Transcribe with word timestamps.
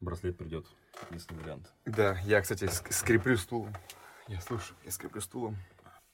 Браслет 0.00 0.36
придет. 0.36 0.66
Единственный 1.10 1.42
вариант. 1.42 1.72
Да, 1.84 2.18
я, 2.24 2.40
кстати, 2.42 2.64
ск- 2.64 2.92
скреплю 2.92 3.36
стулом. 3.36 3.74
Я 4.28 4.40
слушаю, 4.40 4.76
я 4.84 4.90
скреплю 4.90 5.20
стулом. 5.20 5.56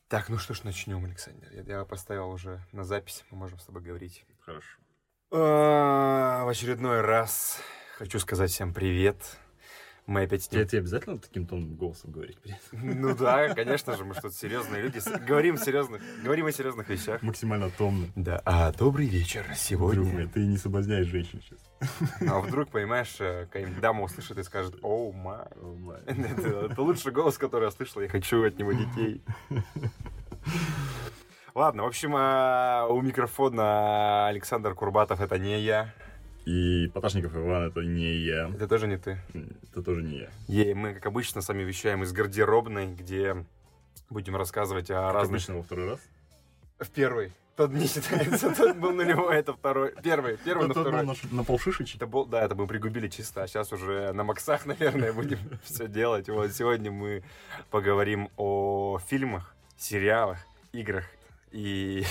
Так, 0.08 0.29
ну 0.29 0.39
что 0.39 0.55
ж, 0.55 0.62
начнем, 0.65 1.05
Александр. 1.05 1.49
Я, 1.53 1.62
я 1.78 1.84
поставил 1.84 2.29
уже 2.31 2.65
на 2.73 2.84
запись, 2.84 3.25
мы 3.31 3.39
можем 3.39 3.58
с 3.58 3.65
тобой 3.65 3.83
говорить. 3.83 4.25
Хорошо. 4.41 4.79
А, 5.33 6.45
В 6.45 6.49
очередной 6.49 7.00
раз 7.00 7.58
хочу 7.97 8.18
сказать 8.18 8.50
всем 8.50 8.75
привет. 8.75 9.17
Мы 10.07 10.23
опять... 10.23 10.48
Тебе, 10.48 10.64
тебе 10.66 10.80
обязательно 10.80 11.18
таким 11.18 11.46
тоном 11.46 11.75
голосом 11.75 12.11
говорить? 12.11 12.37
привет? 12.39 12.61
Ну 12.73 13.14
да, 13.14 13.55
конечно 13.55 13.96
же, 13.96 14.05
мы 14.05 14.14
что-то 14.14 14.35
серьезные 14.35 14.82
люди. 14.82 15.00
Говорим, 15.25 15.57
серьезных, 15.57 16.03
говорим 16.25 16.46
о 16.46 16.53
серьезных 16.53 16.89
вещах. 16.89 17.23
Максимально 17.23 17.71
томно. 17.71 18.09
Да, 18.17 18.43
а 18.45 18.73
добрый 18.73 19.07
вечер. 19.07 19.45
Друг 19.45 19.57
Сегодня... 19.57 20.12
мой, 20.12 20.27
ты 20.27 20.41
не 20.41 20.57
соблазняешь 20.57 21.07
женщин 21.07 21.41
сейчас. 21.43 21.61
А 22.29 22.41
вдруг, 22.41 22.71
понимаешь, 22.71 23.14
э, 23.21 23.45
какая-нибудь 23.45 23.80
дама 23.80 24.03
услышит 24.03 24.39
и 24.39 24.43
скажет, 24.43 24.77
оу, 24.82 25.13
май. 25.13 25.46
Это, 26.07 26.82
лучший 26.82 27.13
голос, 27.13 27.39
который 27.39 27.64
я 27.64 27.71
слышал. 27.71 28.03
Я 28.03 28.08
хочу 28.08 28.44
от 28.44 28.58
него 28.58 28.72
детей. 28.72 29.22
Ладно, 31.55 31.82
в 31.82 31.86
общем, 31.86 32.14
а, 32.16 32.86
у 32.88 33.02
микрофона 33.02 34.27
Александр 34.28 34.74
Курбатов 34.74 35.20
это 35.20 35.38
не 35.38 35.60
я. 35.60 35.92
И 36.45 36.88
Поташников 36.92 37.37
Иван, 37.37 37.69
это 37.69 37.80
не 37.80 38.14
я. 38.16 38.48
Это 38.55 38.66
тоже 38.66 38.87
не 38.88 38.96
ты. 38.98 39.19
Это 39.70 39.83
тоже 39.83 40.02
не 40.02 40.19
я. 40.19 40.30
Е, 40.48 40.74
мы, 40.74 40.95
как 40.95 41.06
обычно, 41.06 41.41
с 41.41 41.48
вами 41.48 41.62
вещаем 41.62 42.02
из 42.02 42.12
гардеробной, 42.12 42.92
где 42.95 43.37
будем 44.10 44.37
рассказывать 44.37 44.91
о 44.91 44.95
Как 44.95 45.14
разных... 45.14 45.30
обычно 45.30 45.56
во 45.56 45.62
второй 45.62 45.91
раз. 45.91 46.00
В 46.80 46.88
первый. 46.91 47.33
Тот 47.55 47.70
не 47.70 47.86
считается, 47.86 48.50
тот 48.56 48.77
был 48.78 48.92
нулевой, 48.92 49.36
это 49.36 49.52
второй. 49.52 49.95
Первый, 50.02 50.38
первый, 50.45 50.69
на 50.69 50.74
Тот 50.74 50.84
был 50.84 50.91
второй. 50.91 51.06
на, 51.06 51.14
ш- 51.14 51.28
на 51.30 51.45
полшишечек. 51.45 51.97
Это 51.97 52.06
был, 52.06 52.24
да, 52.24 52.42
это 52.45 52.55
мы 52.55 52.66
пригубили 52.66 53.09
чисто, 53.09 53.42
а 53.42 53.47
сейчас 53.47 53.72
уже 53.72 54.12
на 54.12 54.24
максах, 54.24 54.64
наверное, 54.66 55.12
будем 55.12 55.38
все 55.64 55.86
делать. 55.86 56.28
Вот 56.28 56.50
сегодня 56.53 56.91
мы 56.91 57.22
поговорим 57.70 58.31
о 58.36 58.98
фильмах, 59.06 59.55
сериалах, 59.77 60.38
играх. 60.72 61.05
И 61.53 62.05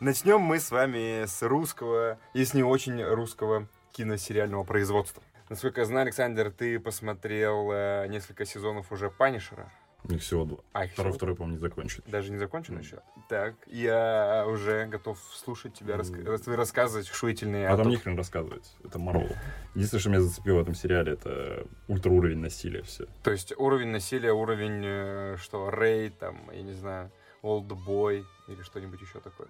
начнем 0.00 0.40
мы 0.40 0.60
с 0.60 0.70
вами 0.70 1.24
с 1.26 1.42
русского, 1.42 2.18
если 2.32 2.58
не 2.58 2.64
очень 2.64 3.02
русского 3.02 3.68
киносериального 3.92 4.64
производства. 4.64 5.22
Насколько 5.48 5.82
я 5.82 5.86
знаю, 5.86 6.02
Александр, 6.06 6.50
ты 6.50 6.80
посмотрел 6.80 7.70
э, 7.70 8.06
несколько 8.08 8.44
сезонов 8.46 8.90
уже 8.92 9.10
Панишера. 9.10 9.70
Их 10.08 10.20
всего 10.20 10.44
два. 10.44 10.58
А, 10.72 10.84
их 10.84 10.92
Второй, 10.92 11.12
всего- 11.12 11.16
второй, 11.18 11.36
по-моему, 11.36 11.54
не 11.56 11.60
закончили. 11.60 12.02
Даже 12.06 12.30
не 12.32 12.38
закончен 12.38 12.74
Мгм. 12.74 12.82
еще? 12.82 12.98
Так, 13.28 13.54
я 13.66 14.44
уже 14.46 14.86
готов 14.86 15.18
слушать 15.32 15.72
тебя, 15.74 15.96
раска- 15.96 16.38
твои 16.38 16.56
рассказывать 16.56 17.06
шуительные. 17.06 17.68
А 17.68 17.76
там 17.76 17.84
то- 17.84 17.90
не 17.90 17.96
хрен 17.96 18.16
рассказывать. 18.16 18.70
Это 18.84 18.98
Марвел. 18.98 19.30
Единственное, 19.74 20.00
что 20.00 20.10
меня 20.10 20.20
зацепило 20.20 20.58
в 20.58 20.62
этом 20.62 20.74
сериале, 20.74 21.12
это 21.12 21.66
ультра-уровень 21.88 22.38
насилия. 22.38 22.82
Все. 22.82 23.06
То 23.22 23.30
есть 23.30 23.54
уровень 23.56 23.88
насилия, 23.88 24.32
уровень, 24.32 24.82
э, 24.84 25.36
что, 25.38 25.70
Рэй, 25.70 26.10
там, 26.10 26.50
я 26.52 26.62
не 26.62 26.72
знаю, 26.72 27.10
Boy 27.42 28.24
или 28.48 28.62
что-нибудь 28.62 29.00
еще 29.00 29.20
такое. 29.20 29.48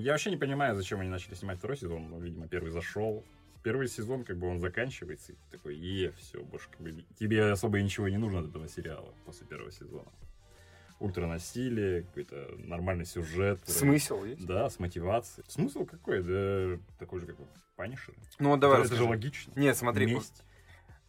Я 0.00 0.12
вообще 0.12 0.30
не 0.30 0.36
понимаю, 0.36 0.76
зачем 0.76 1.00
они 1.00 1.08
начали 1.08 1.34
снимать 1.34 1.58
второй 1.58 1.76
сезон. 1.76 2.08
Ну, 2.10 2.20
видимо, 2.20 2.48
первый 2.48 2.70
зашел. 2.70 3.24
Первый 3.62 3.88
сезон, 3.88 4.24
как 4.24 4.36
бы, 4.38 4.46
он 4.46 4.60
заканчивается, 4.60 5.32
и 5.32 5.34
ты 5.34 5.56
такой, 5.56 5.76
е, 5.76 6.12
все, 6.12 6.42
больше 6.44 6.68
как 6.70 6.80
бы, 6.80 7.04
тебе 7.18 7.50
особо 7.50 7.80
ничего 7.82 8.06
и 8.06 8.12
не 8.12 8.16
нужно 8.18 8.40
от 8.40 8.48
этого 8.48 8.68
сериала 8.68 9.12
после 9.26 9.46
первого 9.46 9.72
сезона. 9.72 10.08
Ультранасилие, 11.00 12.02
какой-то 12.02 12.54
нормальный 12.58 13.04
сюжет. 13.04 13.60
Смысл 13.66 14.24
есть? 14.24 14.44
Да, 14.46 14.68
с 14.68 14.78
мотивацией. 14.78 15.44
Смысл 15.48 15.84
какой? 15.86 16.22
Да 16.22 16.80
такой 16.98 17.20
же, 17.20 17.26
как 17.26 17.36
в 17.36 17.46
Панишере. 17.76 18.18
Ну, 18.38 18.50
вот 18.50 18.60
давай 18.60 18.78
это, 18.80 18.88
это 18.88 18.96
же 18.96 19.04
логично. 19.04 19.52
Нет, 19.56 19.76
смотри, 19.76 20.06
Месть. 20.06 20.42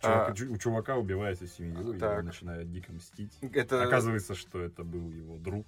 А- 0.02 0.32
Чувак- 0.32 0.38
чу- 0.38 0.54
у 0.54 0.58
чувака 0.58 0.96
убивается 0.96 1.46
семью, 1.48 1.94
и 1.94 2.00
Так. 2.00 2.20
он 2.20 2.26
начинает 2.26 2.72
дико 2.72 2.94
мстить. 2.94 3.38
это 3.42 3.84
Оказывается, 3.84 4.34
что 4.34 4.62
это 4.62 4.84
был 4.84 5.10
его 5.12 5.38
друг. 5.38 5.68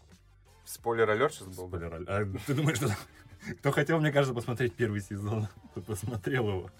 Спойлер-алерт 0.65 1.33
сейчас 1.33 1.47
был, 1.55 1.67
да? 1.67 1.77
Спойлер 1.77 1.93
алерт. 1.95 2.09
А 2.09 2.39
ты 2.45 2.53
думаешь, 2.53 2.77
что... 2.77 2.89
Кто 3.59 3.71
хотел, 3.71 3.99
мне 3.99 4.11
кажется, 4.11 4.35
посмотреть 4.35 4.75
первый 4.75 5.01
сезон, 5.01 5.47
тот 5.73 5.85
посмотрел 5.85 6.47
его. 6.47 6.71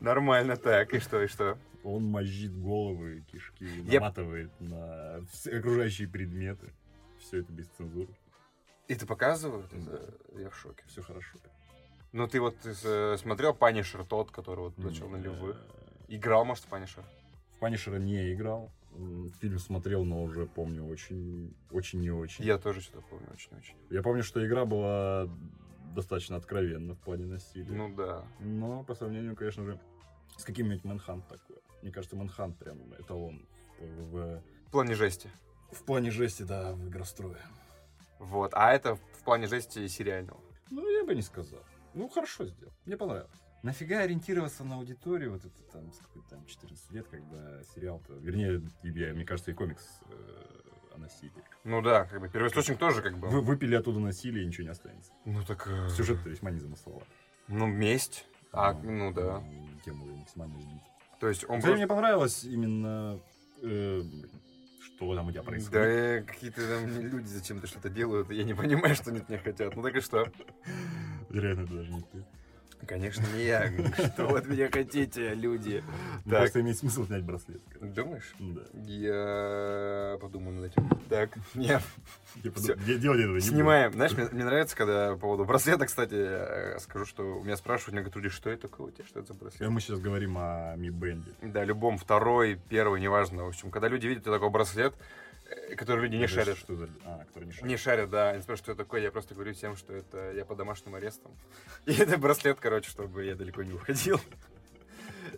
Нормально, 0.00 0.56
так, 0.56 0.92
и 0.94 0.98
что, 1.00 1.22
и 1.22 1.26
что? 1.26 1.56
Он 1.84 2.04
мозжит 2.04 2.54
головы, 2.54 3.24
кишки, 3.32 3.64
Я- 3.84 4.00
наматывает 4.00 4.50
на 4.60 5.20
все 5.32 5.58
окружающие 5.58 6.08
предметы. 6.08 6.72
Все 7.18 7.38
это 7.40 7.52
без 7.52 7.66
цензуры. 7.68 8.08
И 8.88 8.94
ты 8.94 9.06
показывают? 9.06 9.72
Это- 9.72 10.14
Я 10.38 10.50
в 10.50 10.56
шоке. 10.58 10.84
Все 10.86 11.02
хорошо. 11.02 11.38
Ну, 12.12 12.26
ты 12.28 12.40
вот 12.40 12.56
э, 12.64 13.16
смотрел 13.18 13.54
Punisher 13.54 14.04
тот, 14.04 14.30
который 14.30 14.60
вот 14.60 14.78
начал 14.78 15.08
нулевых? 15.08 15.56
э, 16.08 16.14
Играл, 16.14 16.44
может, 16.44 16.64
в 16.64 16.68
Punisher? 16.68 17.04
В 17.56 17.58
Punisher 17.60 17.92
а 17.92 17.96
не 17.98 18.32
играл. 18.32 18.70
Фильм 19.40 19.58
смотрел, 19.58 20.04
но 20.04 20.22
уже 20.22 20.46
помню 20.46 20.84
очень, 20.86 21.54
очень 21.70 22.00
не 22.00 22.10
очень. 22.10 22.44
Я 22.44 22.58
тоже 22.58 22.80
что-то 22.80 23.02
помню, 23.08 23.26
очень-очень. 23.32 23.74
Я 23.90 24.02
помню, 24.02 24.22
что 24.22 24.44
игра 24.46 24.64
была 24.64 25.28
достаточно 25.94 26.36
откровенна 26.36 26.94
в 26.94 26.98
плане 26.98 27.26
насилия. 27.26 27.72
Ну 27.72 27.94
да. 27.94 28.24
Но 28.40 28.84
по 28.84 28.94
сравнению, 28.94 29.36
конечно 29.36 29.64
же, 29.64 29.80
с 30.36 30.44
каким-нибудь 30.44 30.84
Manhunt 30.84 31.26
такое. 31.28 31.58
Мне 31.82 31.90
кажется, 31.92 32.16
Manhunt 32.16 32.58
прям 32.58 32.78
эталон 32.98 33.46
в, 33.78 34.42
В 34.66 34.70
плане 34.70 34.94
жести. 34.94 35.30
в 35.72 35.82
плане 35.84 36.10
жести, 36.10 36.42
да, 36.42 36.72
в 36.72 36.88
игрострое. 36.88 37.40
Вот. 38.18 38.52
А 38.54 38.72
это 38.72 38.96
в 38.96 39.24
плане 39.24 39.46
жести 39.46 39.86
сериального. 39.88 40.40
Ну, 40.70 40.88
я 40.88 41.04
бы 41.04 41.14
не 41.14 41.22
сказал. 41.22 41.60
Ну, 41.94 42.08
хорошо 42.08 42.46
сделал. 42.46 42.72
Мне 42.84 42.96
понравилось. 42.96 43.42
Нафига 43.66 43.98
ориентироваться 43.98 44.62
на 44.62 44.76
аудиторию 44.76 45.32
вот 45.32 45.44
это 45.44 45.60
там, 45.72 45.92
сколько 45.92 46.28
там, 46.30 46.46
14 46.46 46.92
лет, 46.92 47.08
когда 47.08 47.64
сериал-то... 47.74 48.12
Вернее, 48.14 48.62
тебе, 48.80 49.12
мне 49.12 49.24
кажется, 49.24 49.50
и 49.50 49.54
комикс 49.54 49.82
э, 50.08 50.94
о 50.94 50.98
насилии. 50.98 51.32
Ну 51.64 51.82
да, 51.82 52.04
как 52.04 52.20
бы 52.20 52.28
первоисточник 52.28 52.78
тоже 52.78 53.02
как 53.02 53.18
бы. 53.18 53.26
Вы 53.26 53.40
выпили 53.40 53.74
оттуда 53.74 53.98
насилие, 53.98 54.44
и 54.44 54.46
ничего 54.46 54.66
не 54.66 54.70
останется. 54.70 55.10
Ну 55.24 55.44
так... 55.44 55.66
э, 55.66 55.88
Сюжет-то 55.88 56.28
весьма 56.28 56.52
незамысловат. 56.52 57.08
Ну, 57.48 57.66
месть. 57.66 58.28
А, 58.52 58.72
Там, 58.72 58.98
ну 58.98 59.12
да. 59.12 59.42
Тему 59.84 60.06
максимально 60.14 60.60
сбит. 60.60 60.82
То 61.18 61.28
есть 61.28 61.42
он 61.42 61.58
Кстати, 61.58 61.62
просто... 61.62 61.76
мне 61.76 61.86
понравилось 61.88 62.44
именно... 62.44 63.18
э, 63.62 64.02
что 64.80 65.16
там 65.16 65.26
у 65.26 65.32
тебя 65.32 65.42
происходит. 65.42 65.72
Да, 65.72 65.84
э, 65.84 66.22
какие-то 66.22 66.60
там 66.68 66.86
люди 66.86 67.26
зачем-то 67.26 67.66
что-то 67.66 67.90
делают, 67.90 68.30
и 68.30 68.36
я 68.36 68.44
не 68.44 68.54
понимаю, 68.54 68.94
что 68.94 69.10
они 69.10 69.18
от 69.18 69.28
меня 69.28 69.40
хотят. 69.40 69.74
Ну 69.74 69.82
так 69.82 69.96
и 69.96 70.00
что? 70.00 70.30
Вероятно, 71.30 71.62
это 71.62 71.74
даже 71.74 71.90
не 71.92 72.02
ты. 72.02 72.24
Конечно, 72.86 73.24
не 73.34 73.44
я. 73.44 73.70
Что 74.14 74.26
вы 74.26 74.38
от 74.38 74.46
меня 74.46 74.70
хотите, 74.70 75.34
люди? 75.34 75.82
Так. 76.24 76.40
Просто 76.40 76.60
имеет 76.60 76.78
смысл 76.78 77.04
снять 77.06 77.24
браслет. 77.24 77.60
Думаешь? 77.80 78.34
Да. 78.38 78.62
Я 78.74 80.18
подумаю 80.20 80.60
над 80.60 80.72
этим. 80.72 80.88
Так, 81.08 81.30
нет. 81.54 81.82
Делать 82.42 83.20
этого 83.20 83.34
не. 83.34 83.40
Снимаем. 83.40 83.92
Знаешь, 83.92 84.12
мне, 84.12 84.44
нравится, 84.44 84.76
когда 84.76 85.12
по 85.12 85.18
поводу 85.18 85.44
браслета, 85.44 85.86
кстати, 85.86 86.14
э, 86.14 86.78
скажу, 86.78 87.04
что 87.06 87.38
у 87.38 87.44
меня 87.44 87.56
спрашивают 87.56 87.94
некоторые 87.94 88.24
люди, 88.24 88.34
что 88.34 88.50
это 88.50 88.62
такое 88.62 88.88
у 88.88 88.90
тебя, 88.90 89.04
что 89.06 89.20
это 89.20 89.32
за 89.32 89.38
браслет? 89.38 89.68
Мы 89.68 89.80
сейчас 89.80 89.98
говорим 89.98 90.38
о 90.38 90.74
Mi 90.76 90.90
Band. 90.90 91.24
Да, 91.42 91.64
любом, 91.64 91.98
второй, 91.98 92.58
первый, 92.68 93.00
неважно. 93.00 93.44
В 93.44 93.48
общем, 93.48 93.70
когда 93.70 93.88
люди 93.88 94.06
видят 94.06 94.24
такой 94.24 94.50
браслет, 94.50 94.94
э, 95.50 95.74
который 95.76 96.02
люди 96.04 96.16
не 96.16 96.26
шарят. 96.26 96.58
Что 96.58 96.74
за... 96.76 96.88
А, 97.04 97.24
который 97.26 97.46
не 97.46 97.52
шарит. 97.52 97.66
Не 97.66 97.76
шарят, 97.76 98.10
да. 98.10 98.30
Они 98.30 98.42
спрашивают, 98.42 98.64
что 98.64 98.72
это 98.72 98.84
такое. 98.84 99.00
Я 99.02 99.10
просто 99.10 99.34
говорю 99.34 99.54
всем, 99.54 99.76
что 99.76 99.92
это 99.94 100.32
я 100.32 100.44
под 100.44 100.58
домашним 100.58 100.94
арестом. 100.94 101.32
И 101.86 101.92
это 101.94 102.18
браслет, 102.18 102.58
короче, 102.60 102.90
чтобы 102.90 103.24
я 103.24 103.34
далеко 103.34 103.62
не 103.62 103.72
уходил. 103.74 104.20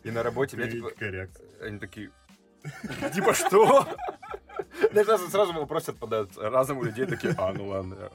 И 0.05 0.11
на 0.11 0.23
работе 0.23 0.57
меня, 0.57 0.71
типа, 0.71 0.91
они 1.63 1.79
такие, 1.79 2.11
типа, 3.15 3.35
что? 3.35 3.87
Знаешь, 4.93 5.07
сразу- 5.07 5.29
сразу 5.29 5.53
вопросы 5.53 5.91
отпадают. 5.91 6.37
Разом 6.37 6.79
у 6.79 6.85
людей 6.85 7.07
такие, 7.07 7.35
а, 7.39 7.53
ну 7.53 7.69
ладно. 7.69 8.11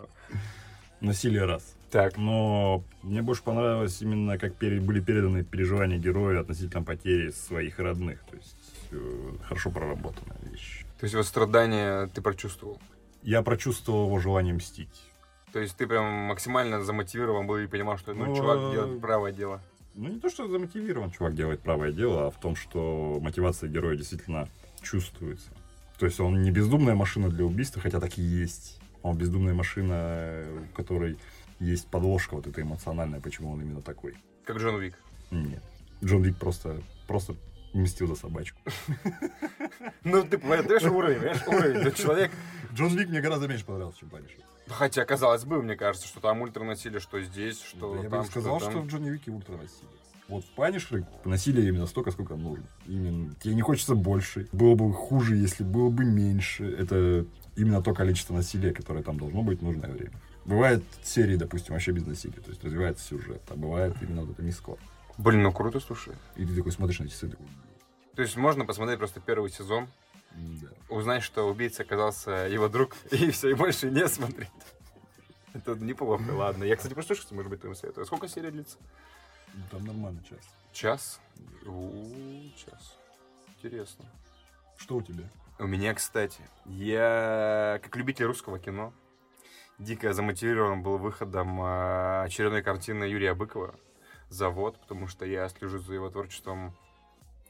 Насилие 1.02 1.46
раз. 1.46 1.76
Так, 1.92 2.18
Но 2.18 2.84
мне 3.04 3.22
больше 3.22 3.44
понравилось 3.44 4.02
именно, 4.02 4.38
как 4.40 4.56
пере- 4.56 4.80
были 4.80 5.00
переданы 5.00 5.44
переживания 5.44 5.98
героя 6.00 6.40
относительно 6.40 6.82
потери 6.84 7.30
своих 7.32 7.78
родных. 7.78 8.24
То 8.24 8.36
есть 8.36 8.56
э, 8.92 9.32
хорошо 9.44 9.70
проработанная 9.70 10.38
вещь. 10.50 10.86
То 11.04 11.06
есть 11.06 11.16
вот 11.16 11.26
страдания 11.26 12.08
ты 12.14 12.22
прочувствовал. 12.22 12.80
Я 13.24 13.42
прочувствовал 13.42 14.06
его 14.06 14.20
желание 14.20 14.54
мстить. 14.54 15.04
То 15.52 15.60
есть 15.60 15.76
ты 15.76 15.86
прям 15.86 16.06
максимально 16.06 16.82
замотивирован 16.82 17.46
был 17.46 17.58
и 17.58 17.68
понимал, 17.68 17.98
что 17.98 18.14
ну, 18.14 18.28
Ну, 18.28 18.34
чувак 18.38 18.58
э, 18.58 18.72
делает 18.72 19.02
правое 19.02 19.34
дело. 19.34 19.62
Ну, 19.96 20.08
не 20.08 20.22
то, 20.22 20.30
что 20.30 20.48
замотивирован 20.48 21.12
чувак 21.12 21.36
делает 21.36 21.60
правое 21.60 21.92
дело, 21.92 22.28
а 22.28 22.32
в 22.32 22.40
том, 22.40 22.56
что 22.56 23.20
мотивация 23.22 23.70
героя 23.70 23.98
действительно 23.98 24.48
чувствуется. 24.82 25.50
То 26.00 26.06
есть 26.06 26.22
он 26.22 26.42
не 26.42 26.52
бездумная 26.52 26.96
машина 26.96 27.28
для 27.28 27.44
убийства, 27.44 27.82
хотя 27.82 28.00
так 28.00 28.18
и 28.18 28.22
есть. 28.22 28.80
Он 29.02 29.18
бездумная 29.18 29.54
машина, 29.54 30.46
у 30.72 30.74
которой 30.74 31.18
есть 31.60 31.86
подложка 31.88 32.36
вот 32.36 32.48
эта 32.48 32.62
эмоциональная, 32.62 33.20
почему 33.20 33.52
он 33.52 33.62
именно 33.62 33.82
такой. 33.82 34.16
Как 34.46 34.56
Джон 34.56 34.76
Уик. 34.76 34.98
Нет. 35.32 35.64
Джон 36.02 36.24
Вик 36.24 36.38
просто, 36.38 36.82
просто 37.08 37.36
мстил 37.80 38.08
за 38.08 38.16
собачку. 38.16 38.60
Ну, 40.04 40.22
ты 40.24 40.38
понимаешь 40.38 40.84
уровень, 40.84 41.20
понимаешь, 41.20 41.48
уровень. 41.48 41.94
Человек... 41.94 42.32
Джон 42.74 42.98
Вик 42.98 43.10
мне 43.10 43.22
гораздо 43.22 43.48
меньше 43.48 43.66
понравился, 43.66 44.00
чем 44.00 44.10
Punisher. 44.10 44.40
Хотя, 44.68 45.06
казалось 45.06 45.44
бы, 45.46 45.62
мне 45.62 45.76
кажется, 45.76 46.08
что 46.08 46.20
там 46.20 46.42
ультранасилие, 46.42 47.00
что 47.00 47.22
здесь, 47.22 47.62
что 47.62 48.02
я 48.02 48.10
бы 48.10 48.24
сказал, 48.26 48.60
что 48.60 48.82
в 48.82 48.88
Джонни 48.88 49.10
Вике 49.10 49.32
ультранасилие. 49.32 49.90
Вот 50.30 50.46
в 50.46 50.50
Punisher 50.56 51.00
е 51.00 51.06
насилие 51.26 51.68
именно 51.68 51.86
столько, 51.86 52.12
сколько 52.12 52.36
нужно. 52.36 52.66
Именно. 52.88 53.34
Тебе 53.36 53.56
не 53.56 53.62
хочется 53.62 53.94
больше. 53.94 54.48
Было 54.52 54.76
бы 54.76 54.92
хуже, 54.94 55.36
если 55.36 55.64
было 55.64 55.90
бы 55.90 56.06
меньше. 56.06 56.66
Это 56.66 57.26
именно 57.56 57.82
то 57.82 57.94
количество 57.94 58.34
насилия, 58.34 58.72
которое 58.72 59.04
там 59.04 59.18
должно 59.18 59.44
быть 59.44 59.60
в 59.60 59.64
нужное 59.64 59.92
время. 59.92 60.14
Бывает 60.46 60.84
серии, 61.04 61.36
допустим, 61.36 61.74
вообще 61.74 61.92
без 61.92 62.06
насилия. 62.06 62.40
То 62.40 62.50
есть 62.50 62.64
развивается 62.64 63.06
сюжет. 63.06 63.42
А 63.50 63.56
бывает 63.56 63.96
именно 64.02 64.22
вот 64.22 64.32
это 64.32 64.42
мискор. 64.42 64.80
Блин, 65.18 65.44
ну 65.44 65.52
круто, 65.52 65.80
слушай. 65.80 66.16
И 66.36 66.46
ты 66.46 66.56
такой 66.56 66.72
смотришь 66.72 67.00
на 67.00 67.08
часы, 67.08 67.30
такой, 67.30 67.46
То 68.16 68.22
есть 68.22 68.36
можно 68.36 68.66
посмотреть 68.66 68.98
просто 69.00 69.20
первый 69.20 69.50
сезон, 69.52 69.88
да. 70.32 70.68
узнать, 70.90 71.24
что 71.24 71.48
убийца 71.48 71.84
оказался 71.84 72.32
его 72.32 72.68
друг, 72.68 72.96
и 73.12 73.30
все, 73.32 73.50
и 73.50 73.54
больше 73.54 73.90
не 73.92 74.08
смотреть. 74.08 74.50
Это 75.54 75.76
неплохо, 75.76 76.32
ладно. 76.32 76.64
Я, 76.64 76.76
кстати, 76.76 76.94
послушаю, 76.94 77.28
может 77.32 77.50
быть, 77.52 77.60
твоему 77.60 77.76
совету. 77.76 78.02
А 78.02 78.06
сколько 78.06 78.28
серия 78.28 78.50
длится? 78.50 78.78
Ну, 79.54 79.62
Там 79.70 79.86
нормально 79.86 80.24
час. 80.28 80.40
Час? 80.72 81.22
У, 81.66 82.50
час. 82.58 82.98
Интересно. 83.56 84.06
Что 84.78 84.96
у 84.96 85.02
тебя? 85.04 85.30
У 85.60 85.68
меня, 85.68 85.94
кстати, 85.94 86.42
я, 86.66 87.80
как 87.84 87.96
любитель 87.96 88.26
русского 88.26 88.58
кино, 88.58 88.92
дико 89.78 90.12
замотивирован 90.12 90.82
был 90.82 90.98
выходом 90.98 91.60
а, 91.62 92.24
очередной 92.24 92.64
картины 92.64 93.04
Юрия 93.04 93.36
Быкова 93.36 93.76
«Завод», 94.34 94.78
потому 94.80 95.08
что 95.08 95.26
я 95.26 95.48
слежу 95.50 95.80
за 95.80 95.94
его 95.94 96.10
творчеством, 96.10 96.74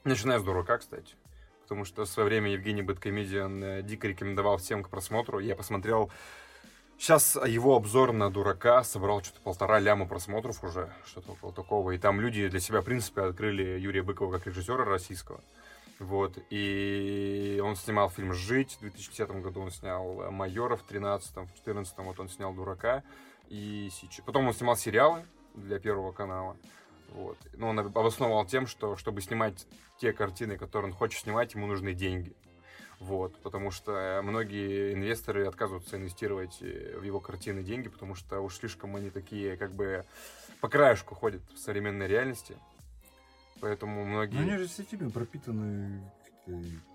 начиная 0.04 0.40
с 0.40 0.44
«Дурака», 0.44 0.78
кстати. 0.78 1.16
Потому 1.64 1.86
что 1.86 2.06
в 2.06 2.10
свое 2.10 2.28
время 2.28 2.52
Евгений 2.52 2.82
Бэткомедиан 2.82 3.64
э, 3.64 3.82
дико 3.84 4.08
рекомендовал 4.08 4.58
всем 4.58 4.84
к 4.84 4.90
просмотру. 4.90 5.40
Я 5.40 5.56
посмотрел 5.56 6.12
Сейчас 6.98 7.36
его 7.36 7.76
обзор 7.76 8.14
на 8.14 8.30
дурака 8.30 8.84
собрал 8.84 9.22
что-то 9.22 9.42
полтора 9.42 9.80
ляма 9.80 10.08
просмотров 10.08 10.64
уже, 10.64 10.90
что-то 11.06 11.34
около 11.34 11.52
такого. 11.52 11.92
И 11.92 11.98
там 11.98 12.22
люди 12.22 12.48
для 12.48 12.60
себя, 12.60 12.82
в 12.82 12.86
принципе, 12.86 13.24
открыли 13.24 13.78
Юрия 13.80 14.04
Быкова 14.04 14.38
как 14.38 14.48
режиссера 14.48 14.86
российского. 14.86 15.42
Вот. 16.00 16.38
И 16.50 17.62
он 17.64 17.76
снимал 17.76 18.10
фильм 18.10 18.34
«Жить». 18.34 18.78
В 18.78 18.82
2010 18.82 19.30
году 19.42 19.62
он 19.62 19.72
снял 19.72 20.32
«Майора», 20.32 20.76
в 20.76 20.88
2013 20.88 21.30
в 21.32 21.34
2014 21.34 21.98
вот 21.98 22.20
он 22.20 22.30
снял 22.30 22.54
«Дурака». 22.54 23.04
И 23.50 23.90
сейчас... 23.92 24.24
Потом 24.26 24.48
он 24.48 24.54
снимал 24.54 24.78
сериалы 24.78 25.26
для 25.56 25.80
Первого 25.80 26.12
канала. 26.12 26.58
Вот. 27.14 27.38
Но 27.54 27.70
он 27.70 27.80
обосновал 27.80 28.46
тем, 28.46 28.68
что 28.68 28.96
чтобы 28.96 29.22
снимать 29.22 29.68
те 30.00 30.14
картины, 30.14 30.58
которые 30.58 30.92
он 30.92 30.98
хочет 30.98 31.22
снимать, 31.22 31.54
ему 31.54 31.68
нужны 31.68 31.94
деньги. 31.94 32.36
Вот, 33.00 33.36
потому 33.40 33.70
что 33.70 34.22
многие 34.24 34.94
инвесторы 34.94 35.46
отказываются 35.46 35.98
инвестировать 35.98 36.60
э, 36.62 36.98
в 36.98 37.04
его 37.04 37.20
картины 37.20 37.62
деньги, 37.62 37.90
потому 37.90 38.16
что 38.16 38.40
уж 38.40 38.56
слишком 38.56 38.96
они 38.96 39.10
такие, 39.10 39.58
как 39.58 39.74
бы, 39.74 40.06
по 40.62 40.70
краешку 40.70 41.14
ходят 41.14 41.42
в 41.54 41.58
современной 41.58 42.08
реальности. 42.08 42.56
Поэтому 43.60 44.06
многие... 44.06 44.36
Ну, 44.36 44.42
они 44.42 44.58
же 44.58 44.68
все 44.68 44.84
пропитаны 45.10 46.02
какой-то 46.46 46.93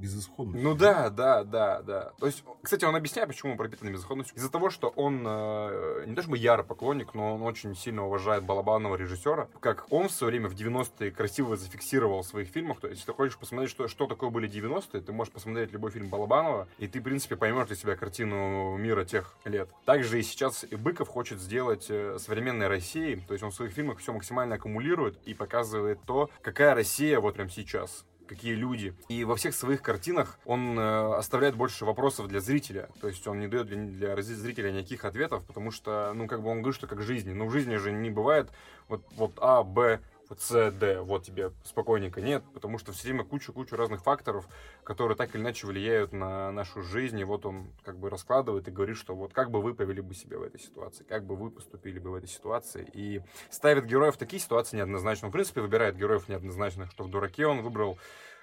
безысходностью. 0.00 0.62
Ну 0.62 0.74
да, 0.74 1.10
да, 1.10 1.44
да, 1.44 1.82
да. 1.82 2.12
То 2.18 2.26
есть, 2.26 2.44
кстати, 2.62 2.84
он 2.84 2.96
объясняет, 2.96 3.28
почему 3.28 3.52
он 3.52 3.58
пропитан 3.58 3.92
безысходностью. 3.92 4.36
Из-за 4.36 4.50
того, 4.50 4.70
что 4.70 4.88
он 4.88 5.24
э, 5.26 6.04
не 6.06 6.14
то 6.14 6.22
чтобы 6.22 6.38
ярый 6.38 6.64
поклонник, 6.64 7.14
но 7.14 7.34
он 7.34 7.42
очень 7.42 7.76
сильно 7.76 8.06
уважает 8.06 8.44
Балабанова 8.44 8.96
режиссера. 8.96 9.48
Как 9.60 9.86
он 9.90 10.08
в 10.08 10.12
свое 10.12 10.32
время 10.32 10.48
в 10.48 10.54
90-е 10.54 11.10
красиво 11.10 11.56
зафиксировал 11.56 12.22
в 12.22 12.26
своих 12.26 12.48
фильмах. 12.48 12.80
То 12.80 12.88
есть, 12.88 13.00
если 13.00 13.12
ты 13.12 13.16
хочешь 13.16 13.38
посмотреть, 13.38 13.70
что, 13.70 13.88
что 13.88 14.06
такое 14.06 14.30
были 14.30 14.48
90-е, 14.48 15.00
ты 15.00 15.12
можешь 15.12 15.32
посмотреть 15.32 15.72
любой 15.72 15.90
фильм 15.90 16.08
Балабанова, 16.08 16.68
и 16.78 16.88
ты, 16.88 17.00
в 17.00 17.02
принципе, 17.02 17.36
поймешь 17.36 17.66
для 17.66 17.76
себя 17.76 17.96
картину 17.96 18.76
мира 18.76 19.04
тех 19.04 19.36
лет. 19.44 19.70
Также 19.84 20.18
и 20.18 20.22
сейчас 20.22 20.64
и 20.68 20.76
Быков 20.76 21.08
хочет 21.08 21.40
сделать 21.40 21.86
э, 21.88 22.18
современной 22.18 22.68
России. 22.68 23.22
То 23.26 23.34
есть, 23.34 23.44
он 23.44 23.50
в 23.50 23.54
своих 23.54 23.72
фильмах 23.72 23.98
все 23.98 24.12
максимально 24.12 24.56
аккумулирует 24.56 25.18
и 25.24 25.34
показывает 25.34 26.00
то, 26.06 26.30
какая 26.42 26.74
Россия 26.74 27.20
вот 27.20 27.34
прям 27.34 27.50
сейчас 27.50 28.04
какие 28.30 28.54
люди. 28.54 28.94
И 29.08 29.24
во 29.24 29.34
всех 29.34 29.54
своих 29.56 29.82
картинах 29.82 30.38
он 30.44 30.78
э, 30.78 31.14
оставляет 31.16 31.56
больше 31.56 31.84
вопросов 31.84 32.28
для 32.28 32.38
зрителя. 32.38 32.88
То 33.00 33.08
есть 33.08 33.26
он 33.26 33.40
не 33.40 33.48
дает 33.48 33.66
для, 33.66 34.14
для 34.14 34.22
зрителя 34.22 34.70
никаких 34.70 35.04
ответов, 35.04 35.44
потому 35.46 35.72
что, 35.72 36.12
ну, 36.14 36.28
как 36.28 36.40
бы 36.40 36.48
он 36.48 36.62
говорит, 36.62 36.76
что 36.76 36.86
как 36.86 37.02
жизни. 37.02 37.32
Но 37.32 37.46
в 37.46 37.50
жизни 37.50 37.74
же 37.74 37.90
не 37.90 38.08
бывает 38.08 38.48
вот, 38.88 39.02
вот 39.16 39.32
А, 39.40 39.64
Б, 39.64 40.00
С, 40.38 40.70
Д, 40.70 41.00
вот 41.00 41.24
тебе 41.24 41.52
спокойненько. 41.64 42.20
Нет, 42.20 42.44
потому 42.54 42.78
что 42.78 42.92
все 42.92 43.08
время 43.08 43.24
кучу-кучу 43.24 43.76
разных 43.76 44.02
факторов, 44.02 44.48
которые 44.84 45.16
так 45.16 45.34
или 45.34 45.42
иначе 45.42 45.66
влияют 45.66 46.12
на 46.12 46.52
нашу 46.52 46.82
жизнь. 46.82 47.18
И 47.18 47.24
вот 47.24 47.46
он 47.46 47.72
как 47.84 47.98
бы 47.98 48.10
раскладывает 48.10 48.68
и 48.68 48.70
говорит, 48.70 48.96
что 48.96 49.14
вот 49.14 49.32
как 49.32 49.50
бы 49.50 49.60
вы 49.60 49.74
повели 49.74 50.00
бы 50.00 50.14
себя 50.14 50.38
в 50.38 50.42
этой 50.42 50.60
ситуации, 50.60 51.04
как 51.04 51.24
бы 51.24 51.36
вы 51.36 51.50
поступили 51.50 51.98
бы 51.98 52.10
в 52.10 52.14
этой 52.14 52.28
ситуации. 52.28 52.88
И 52.92 53.22
ставит 53.50 53.86
героев 53.86 54.14
в 54.14 54.18
такие 54.18 54.40
ситуации 54.40 54.76
неоднозначно. 54.76 55.28
В 55.28 55.32
принципе, 55.32 55.60
выбирает 55.60 55.96
героев 55.96 56.28
неоднозначных, 56.28 56.90
что 56.90 57.04
в 57.04 57.10
«Дураке» 57.10 57.46
он 57.46 57.62
выбрал 57.62 57.98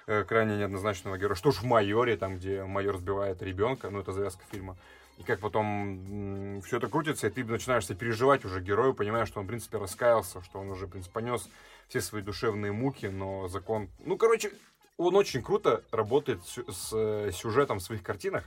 э, 0.07 0.24
крайне 0.24 0.57
неоднозначного 0.57 1.18
героя. 1.18 1.36
Что 1.36 1.51
ж 1.51 1.57
в 1.57 1.63
«Майоре», 1.63 2.18
там, 2.18 2.36
где 2.36 2.63
майор 2.63 2.98
сбивает 2.98 3.42
ребенка, 3.42 3.89
ну, 3.89 4.01
это 4.01 4.12
завязка 4.12 4.44
фильма. 4.51 4.78
И 5.18 5.24
как 5.24 5.39
потом 5.39 6.62
все 6.63 6.78
это 6.78 6.88
крутится, 6.89 7.28
и 7.28 7.30
ты 7.31 7.44
начинаешь 7.44 7.88
переживать 7.88 8.45
уже 8.45 8.62
герою, 8.62 8.94
понимаешь, 8.94 9.28
что 9.28 9.39
он, 9.39 9.45
в 9.45 9.50
принципе, 9.50 9.80
раскаялся, 9.80 10.44
что 10.44 10.60
он 10.60 10.69
уже, 10.69 10.86
в 10.86 10.92
принципе, 10.92 11.12
понес 11.12 11.50
все 11.88 12.01
свои 12.01 12.22
душевные 12.22 12.72
муки, 12.72 13.06
но 13.06 13.48
закон... 13.48 13.89
Ну, 14.00 14.18
короче, 14.18 14.51
он 14.98 15.16
очень 15.16 15.44
круто 15.44 15.84
работает 15.92 16.44
с, 16.44 16.57
с 16.72 17.31
сюжетом 17.31 17.80
в 17.80 17.84
своих 17.84 18.04
картинах. 18.04 18.45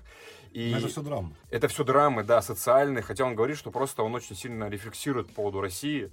И 0.52 0.72
это 0.72 0.88
все 0.88 1.02
драма. 1.02 1.32
Это 1.48 1.68
все 1.68 1.84
драмы, 1.84 2.24
да, 2.24 2.42
социальные. 2.42 3.02
Хотя 3.02 3.24
он 3.24 3.34
говорит, 3.34 3.56
что 3.56 3.70
просто 3.70 4.02
он 4.02 4.14
очень 4.14 4.36
сильно 4.36 4.68
рефлексирует 4.68 5.28
по 5.28 5.34
поводу 5.34 5.60
России, 5.60 6.10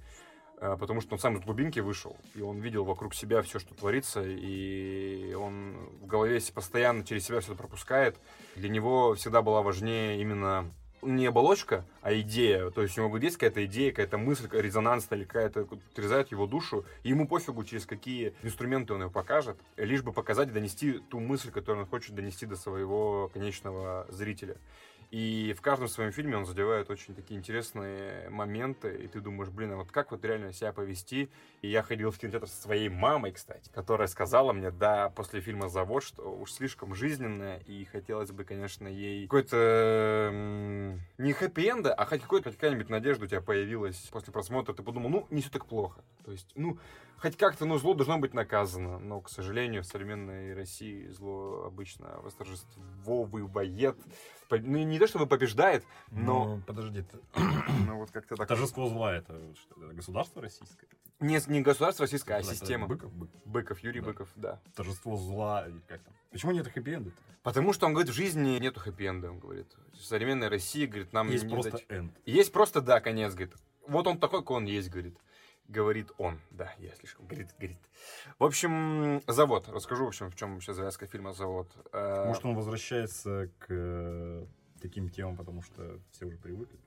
э, 0.60 0.76
потому 0.78 1.00
что 1.00 1.14
он 1.14 1.18
сам 1.18 1.36
из 1.36 1.42
глубинки 1.42 1.80
вышел, 1.80 2.16
и 2.36 2.40
он 2.40 2.60
видел 2.60 2.84
вокруг 2.84 3.14
себя 3.14 3.42
все, 3.42 3.58
что 3.58 3.74
творится, 3.74 4.22
и 4.24 5.34
он 5.34 5.74
в 6.00 6.06
голове 6.06 6.40
постоянно 6.54 7.04
через 7.04 7.26
себя 7.26 7.40
все 7.40 7.52
это 7.52 7.58
пропускает. 7.58 8.16
Для 8.54 8.68
него 8.68 9.14
всегда 9.14 9.42
была 9.42 9.62
важнее 9.62 10.20
именно 10.20 10.72
не 11.02 11.26
оболочка, 11.26 11.84
а 12.02 12.12
идея. 12.20 12.70
То 12.70 12.82
есть 12.82 12.98
у 12.98 13.02
него 13.02 13.16
есть 13.18 13.36
какая-то 13.36 13.64
идея, 13.66 13.90
какая-то 13.90 14.18
мысль 14.18 14.48
резонансная 14.50 15.18
или 15.18 15.24
какая-то 15.24 15.66
отрезает 15.92 16.30
его 16.30 16.46
душу, 16.46 16.84
и 17.02 17.10
ему 17.10 17.26
пофигу, 17.26 17.64
через 17.64 17.86
какие 17.86 18.34
инструменты 18.42 18.94
он 18.94 19.02
ее 19.02 19.10
покажет, 19.10 19.56
лишь 19.76 20.02
бы 20.02 20.12
показать 20.12 20.52
донести 20.52 21.00
ту 21.10 21.20
мысль, 21.20 21.50
которую 21.50 21.84
он 21.84 21.90
хочет 21.90 22.14
донести 22.14 22.46
до 22.46 22.56
своего 22.56 23.30
конечного 23.32 24.06
зрителя. 24.10 24.56
И 25.10 25.54
в 25.56 25.62
каждом 25.62 25.88
своем 25.88 26.12
фильме 26.12 26.36
он 26.36 26.44
задевает 26.44 26.90
очень 26.90 27.14
такие 27.14 27.38
интересные 27.38 28.28
моменты, 28.28 28.94
и 28.94 29.08
ты 29.08 29.20
думаешь, 29.20 29.50
блин, 29.50 29.72
а 29.72 29.76
вот 29.76 29.90
как 29.90 30.10
вот 30.10 30.22
реально 30.22 30.52
себя 30.52 30.72
повести? 30.72 31.30
И 31.62 31.68
я 31.68 31.82
ходил 31.82 32.10
в 32.10 32.18
кинотеатр 32.18 32.46
со 32.46 32.60
своей 32.60 32.90
мамой, 32.90 33.32
кстати, 33.32 33.70
которая 33.70 34.06
сказала 34.08 34.52
мне, 34.52 34.70
да, 34.70 35.08
после 35.08 35.40
фильма 35.40 35.68
«Завод», 35.68 36.02
что 36.02 36.30
уж 36.30 36.52
слишком 36.52 36.94
жизненная, 36.94 37.60
и 37.60 37.86
хотелось 37.86 38.32
бы, 38.32 38.44
конечно, 38.44 38.86
ей 38.86 39.26
какой-то 39.26 40.30
не 41.16 41.32
хэппи-энда, 41.32 41.94
а 41.94 42.04
хоть 42.04 42.20
какой-то 42.20 42.52
какая-нибудь 42.52 42.90
надежда 42.90 43.24
у 43.24 43.28
тебя 43.28 43.40
появилась 43.40 43.96
после 44.12 44.32
просмотра. 44.32 44.74
Ты 44.74 44.82
подумал, 44.82 45.08
ну, 45.08 45.26
не 45.30 45.40
все 45.40 45.50
так 45.50 45.64
плохо. 45.64 46.02
То 46.24 46.32
есть, 46.32 46.50
ну, 46.54 46.78
хоть 47.16 47.38
как-то, 47.38 47.64
ну, 47.64 47.78
зло 47.78 47.94
должно 47.94 48.18
быть 48.18 48.34
наказано. 48.34 48.98
Но, 48.98 49.22
к 49.22 49.30
сожалению, 49.30 49.82
в 49.82 49.86
современной 49.86 50.54
России 50.54 51.08
зло 51.08 51.64
обычно 51.64 52.18
восторжествовывает. 52.22 53.96
Ну, 54.50 54.78
не 54.82 54.98
то 54.98 55.06
чтобы 55.06 55.26
побеждает, 55.26 55.84
но... 56.10 56.56
Ну, 56.56 56.62
подожди, 56.66 57.02
ты- 57.02 57.18
Ну, 57.86 57.96
вот 57.98 58.10
как-то 58.10 58.36
так. 58.36 58.48
торжество 58.48 58.88
зла 58.88 59.14
это 59.14 59.34
что, 59.56 59.84
это 59.84 59.94
государство 59.94 60.40
российское? 60.42 60.86
Не, 61.20 61.38
не 61.48 61.60
государство 61.60 62.04
российское, 62.04 62.36
а 62.36 62.42
система. 62.42 62.86
Быков, 62.86 63.12
Бык- 63.12 63.28
Быков, 63.44 63.80
Юрий 63.80 64.00
Да. 64.00 64.06
Быков, 64.06 64.28
да. 64.36 64.60
Торжество 64.74 65.16
зла, 65.16 65.66
или 65.66 65.78
как 65.86 66.00
там? 66.02 66.14
Почему 66.30 66.52
нет 66.52 66.66
хэппи-энда? 66.68 67.10
Потому 67.42 67.72
что 67.72 67.86
он 67.86 67.92
говорит, 67.94 68.10
в 68.12 68.14
жизни 68.16 68.58
нету 68.58 68.80
хэппи-энда, 68.80 69.30
он 69.30 69.38
говорит. 69.38 69.66
В 69.92 70.04
современной 70.04 70.48
России, 70.48 70.86
говорит, 70.86 71.12
нам 71.12 71.28
Есть 71.30 71.44
не 71.44 71.52
просто 71.52 71.72
дать- 71.72 71.86
энд. 71.88 72.12
Есть 72.24 72.52
просто, 72.52 72.80
да, 72.80 73.00
конец, 73.00 73.32
говорит. 73.34 73.54
Вот 73.86 74.06
он 74.06 74.18
такой, 74.18 74.40
какой 74.40 74.58
он 74.58 74.64
есть, 74.66 74.90
говорит. 74.90 75.16
Говорит 75.68 76.10
он. 76.16 76.40
Да, 76.50 76.74
я 76.78 76.94
слишком. 76.94 77.26
Говорит, 77.26 77.48
говорит. 77.58 77.78
В 78.38 78.44
общем, 78.44 79.22
завод. 79.26 79.68
Расскажу, 79.68 80.06
в 80.06 80.08
общем, 80.08 80.30
в 80.30 80.34
чем 80.34 80.54
вообще 80.54 80.72
завязка 80.72 81.06
фильма 81.06 81.34
«Завод». 81.34 81.70
Э, 81.92 82.24
Может, 82.26 82.44
он 82.46 82.54
возвращается 82.56 83.50
к 83.58 83.66
э, 83.68 84.46
таким 84.80 85.10
темам, 85.10 85.36
потому 85.36 85.60
что 85.60 86.00
все 86.10 86.24
уже 86.24 86.38
привыкли? 86.38 86.78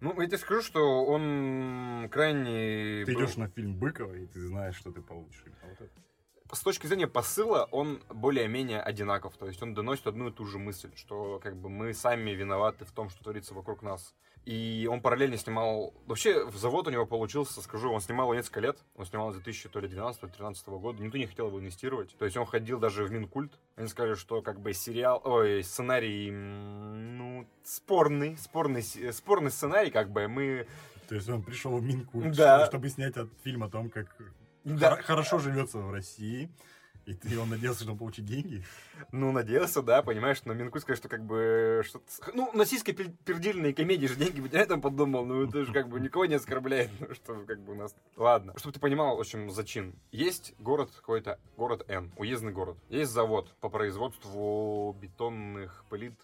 Ну, 0.00 0.18
я 0.20 0.28
тебе 0.28 0.38
скажу, 0.38 0.62
что 0.62 1.04
он 1.06 2.08
крайне... 2.10 3.04
Ты 3.04 3.14
идешь 3.14 3.36
на 3.36 3.48
фильм 3.48 3.74
Быкова, 3.76 4.14
и 4.14 4.26
ты 4.26 4.40
знаешь, 4.46 4.76
что 4.76 4.92
ты 4.92 5.02
получишь. 5.02 5.42
Именно 5.44 5.58
вот 5.76 5.80
это. 5.80 6.54
с 6.56 6.60
точки 6.60 6.86
зрения 6.86 7.08
посыла 7.08 7.68
он 7.72 8.00
более-менее 8.08 8.80
одинаков. 8.80 9.36
То 9.36 9.48
есть 9.48 9.60
он 9.60 9.74
доносит 9.74 10.06
одну 10.06 10.28
и 10.28 10.32
ту 10.32 10.46
же 10.46 10.58
мысль, 10.60 10.92
что 10.94 11.40
как 11.40 11.56
бы 11.56 11.68
мы 11.68 11.92
сами 11.94 12.30
виноваты 12.30 12.84
в 12.84 12.92
том, 12.92 13.10
что 13.10 13.24
творится 13.24 13.54
вокруг 13.54 13.82
нас. 13.82 14.14
И 14.48 14.88
он 14.90 15.02
параллельно 15.02 15.36
снимал... 15.36 15.92
Вообще, 16.06 16.46
в 16.46 16.56
завод 16.56 16.86
у 16.88 16.90
него 16.90 17.04
получился, 17.04 17.60
скажу, 17.60 17.92
он 17.92 18.00
снимал 18.00 18.28
его 18.28 18.34
несколько 18.34 18.60
лет. 18.60 18.78
Он 18.96 19.04
снимал 19.04 19.30
с 19.34 19.36
2012-2013 19.36 20.78
года. 20.78 21.02
Никто 21.02 21.18
не 21.18 21.26
хотел 21.26 21.48
его 21.48 21.60
инвестировать. 21.60 22.16
То 22.18 22.24
есть 22.24 22.34
он 22.38 22.46
ходил 22.46 22.78
даже 22.78 23.04
в 23.04 23.12
Минкульт. 23.12 23.52
Они 23.76 23.88
сказали, 23.88 24.14
что 24.14 24.40
как 24.40 24.58
бы 24.60 24.72
сериал... 24.72 25.20
Ой, 25.24 25.62
сценарий... 25.62 26.30
Ну, 26.30 27.46
спорный. 27.62 28.38
Спорный, 28.38 28.82
с- 28.82 29.12
спорный 29.12 29.50
сценарий, 29.50 29.90
как 29.90 30.10
бы. 30.10 30.28
Мы 30.28 30.66
То 31.10 31.14
есть 31.16 31.28
он 31.28 31.42
пришел 31.42 31.76
в 31.76 31.82
Минкульт, 31.82 32.34
Да. 32.34 32.64
чтобы 32.64 32.88
снять 32.88 33.18
от- 33.18 33.28
фильм 33.44 33.64
о 33.64 33.68
том, 33.68 33.90
как 33.90 34.16
Да. 34.64 34.92
хор- 34.94 35.02
хорошо 35.02 35.38
живется 35.40 35.76
в 35.78 35.90
России, 35.92 36.50
и 37.08 37.14
ты 37.14 37.38
он 37.38 37.48
надеялся, 37.48 37.82
что 37.84 37.92
он 37.92 37.98
получит 37.98 38.26
деньги. 38.26 38.62
Ну, 39.12 39.32
надеялся, 39.32 39.80
да, 39.82 40.02
понимаешь, 40.02 40.42
но 40.44 40.52
Минкус 40.52 40.84
что 40.84 41.08
как 41.08 41.24
бы 41.24 41.82
что-то... 41.86 42.04
с- 42.10 42.20
Ну, 42.34 42.50
на 42.52 42.66
сисько-пердильные 42.66 43.72
комедии 43.72 44.06
же 44.06 44.16
деньги 44.16 44.40
выделяют, 44.40 44.70
он 44.70 44.82
подумал, 44.82 45.24
ну, 45.24 45.44
это 45.44 45.64
же 45.64 45.72
как 45.72 45.88
бы 45.88 46.00
никого 46.00 46.26
не 46.26 46.34
оскорбляет, 46.34 46.90
ну, 47.00 47.14
что 47.14 47.34
как 47.46 47.60
бы 47.60 47.72
у 47.72 47.76
нас... 47.76 47.94
Ладно, 48.16 48.52
чтобы 48.56 48.74
ты 48.74 48.80
понимал, 48.80 49.16
в 49.16 49.20
общем, 49.20 49.50
зачин. 49.50 49.94
Есть 50.12 50.54
город 50.58 50.90
какой-то, 50.94 51.38
город 51.56 51.84
Н, 51.88 52.12
уездный 52.16 52.52
город. 52.52 52.76
Есть 52.90 53.12
завод 53.12 53.54
по 53.60 53.70
производству 53.70 54.94
бетонных 55.00 55.84
плит, 55.88 56.14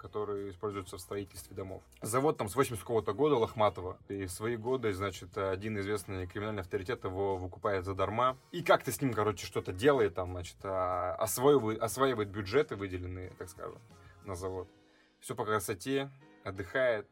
которые 0.00 0.50
используются 0.50 0.96
в 0.96 1.00
строительстве 1.00 1.54
домов. 1.54 1.82
Завод 2.02 2.38
там 2.38 2.48
с 2.48 2.56
80 2.56 2.82
какого-то 2.82 3.12
года 3.12 3.36
Лохматова. 3.36 3.98
И 4.08 4.24
в 4.24 4.30
свои 4.30 4.56
годы, 4.56 4.92
значит, 4.92 5.36
один 5.36 5.78
известный 5.78 6.26
криминальный 6.26 6.62
авторитет 6.62 7.04
его 7.04 7.36
выкупает 7.36 7.84
задарма. 7.84 8.36
И 8.50 8.62
как-то 8.62 8.90
с 8.90 9.00
ним, 9.00 9.12
короче, 9.12 9.46
что-то 9.46 9.72
делает 9.72 10.14
там, 10.14 10.32
значит, 10.32 10.56
а, 10.62 11.14
осваивает, 11.16 11.80
осваивает 11.80 12.30
бюджеты 12.30 12.76
выделенные, 12.76 13.30
так 13.38 13.48
скажем, 13.48 13.78
на 14.24 14.34
завод. 14.34 14.68
Все 15.20 15.34
по 15.34 15.44
красоте, 15.44 16.10
отдыхает, 16.44 17.06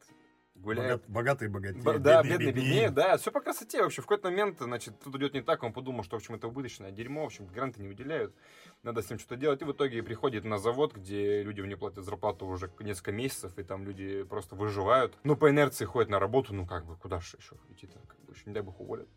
гуляет. 0.59 1.01
Богат- 1.03 1.11
богатые 1.11 1.49
богатеют. 1.49 1.85
Б- 1.85 1.99
да, 1.99 2.23
бедные 2.23 2.53
беднее, 2.53 2.91
да, 2.91 3.17
все 3.17 3.31
по 3.31 3.41
красоте. 3.41 3.83
Вообще, 3.83 4.03
в 4.03 4.07
какой-то 4.07 4.31
момент, 4.31 4.59
значит, 4.61 4.99
тут 5.01 5.15
идет 5.17 5.35
не 5.35 5.43
так, 5.43 5.63
он 5.63 5.73
подумал, 5.73 6.05
что, 6.05 6.17
в 6.17 6.21
общем, 6.21 6.35
это 6.35 6.49
убыточное 6.49 6.91
дерьмо, 6.91 7.23
в 7.23 7.27
общем, 7.27 7.47
гранты 7.47 7.81
не 7.81 7.89
выделяют, 7.89 8.35
надо 8.83 9.03
с 9.03 9.11
ним 9.11 9.19
что-то 9.19 9.37
делать, 9.37 9.63
и 9.63 9.65
в 9.65 9.73
итоге 9.73 10.03
приходит 10.03 10.45
на 10.45 10.59
завод, 10.59 10.95
где 10.95 11.43
людям 11.43 11.69
не 11.69 11.77
платят 11.77 12.05
зарплату 12.05 12.47
уже 12.47 12.71
несколько 12.81 13.13
месяцев, 13.13 13.59
и 13.59 13.63
там 13.63 13.85
люди 13.85 14.23
просто 14.25 14.55
выживают. 14.55 15.17
Ну, 15.25 15.37
по 15.37 15.51
инерции 15.51 15.85
ходят 15.85 16.11
на 16.11 16.19
работу, 16.19 16.55
ну, 16.55 16.67
как 16.67 16.85
бы, 16.87 16.97
куда 16.97 17.21
же 17.21 17.37
еще 17.39 17.57
идти-то, 17.71 17.99
как 18.07 18.19
бы, 18.25 18.33
еще 18.33 18.43
не 18.47 18.53
дай 18.53 18.63
бог 18.63 18.81
уволят. 18.81 19.09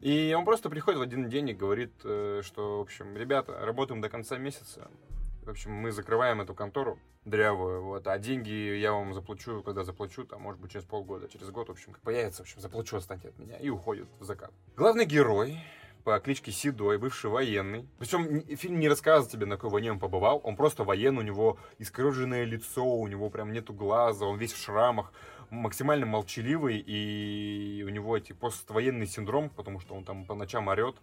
И 0.00 0.34
он 0.36 0.44
просто 0.44 0.70
приходит 0.70 0.98
в 0.98 1.02
один 1.02 1.28
день 1.28 1.50
и 1.50 1.54
говорит, 1.54 1.92
э, 2.04 2.40
что, 2.42 2.78
в 2.78 2.80
общем, 2.82 3.16
ребята, 3.16 3.58
работаем 3.60 4.00
до 4.00 4.08
конца 4.08 4.38
месяца, 4.38 4.90
в 5.42 5.50
общем, 5.50 5.72
мы 5.72 5.90
закрываем 5.92 6.40
эту 6.40 6.54
контору 6.54 6.98
дрявую, 7.24 7.82
вот, 7.82 8.06
а 8.06 8.18
деньги 8.18 8.76
я 8.78 8.92
вам 8.92 9.12
заплачу, 9.14 9.62
когда 9.62 9.84
заплачу, 9.84 10.24
там, 10.24 10.42
может 10.42 10.60
быть, 10.60 10.72
через 10.72 10.84
полгода, 10.84 11.28
через 11.28 11.50
год, 11.50 11.68
в 11.68 11.72
общем, 11.72 11.92
как 11.92 12.02
появится, 12.02 12.42
в 12.42 12.46
общем, 12.46 12.60
заплачу, 12.60 12.96
отстаньте 12.96 13.28
от 13.28 13.38
меня, 13.38 13.56
и 13.58 13.68
уходит 13.68 14.08
в 14.18 14.24
закат. 14.24 14.50
Главный 14.76 15.04
герой 15.04 15.58
по 16.04 16.18
кличке 16.18 16.50
Седой, 16.50 16.98
бывший 16.98 17.30
военный. 17.30 17.86
Причем 17.98 18.40
фильм 18.56 18.80
не 18.80 18.88
рассказывает 18.88 19.30
тебе, 19.30 19.46
на 19.46 19.56
какой 19.56 19.70
войне 19.70 19.92
он 19.92 19.98
побывал. 19.98 20.40
Он 20.44 20.56
просто 20.56 20.82
военный, 20.82 21.18
у 21.18 21.26
него 21.26 21.58
искореженное 21.78 22.44
лицо, 22.44 22.84
у 22.84 23.06
него 23.06 23.28
прям 23.30 23.52
нету 23.52 23.74
глаза, 23.74 24.24
он 24.24 24.38
весь 24.38 24.52
в 24.52 24.62
шрамах, 24.62 25.12
максимально 25.50 26.06
молчаливый, 26.06 26.78
и 26.78 27.82
у 27.86 27.90
него 27.90 28.16
эти 28.16 28.32
поствоенный 28.32 29.06
синдром, 29.06 29.50
потому 29.50 29.80
что 29.80 29.94
он 29.94 30.04
там 30.04 30.24
по 30.24 30.34
ночам 30.34 30.68
орет 30.68 30.96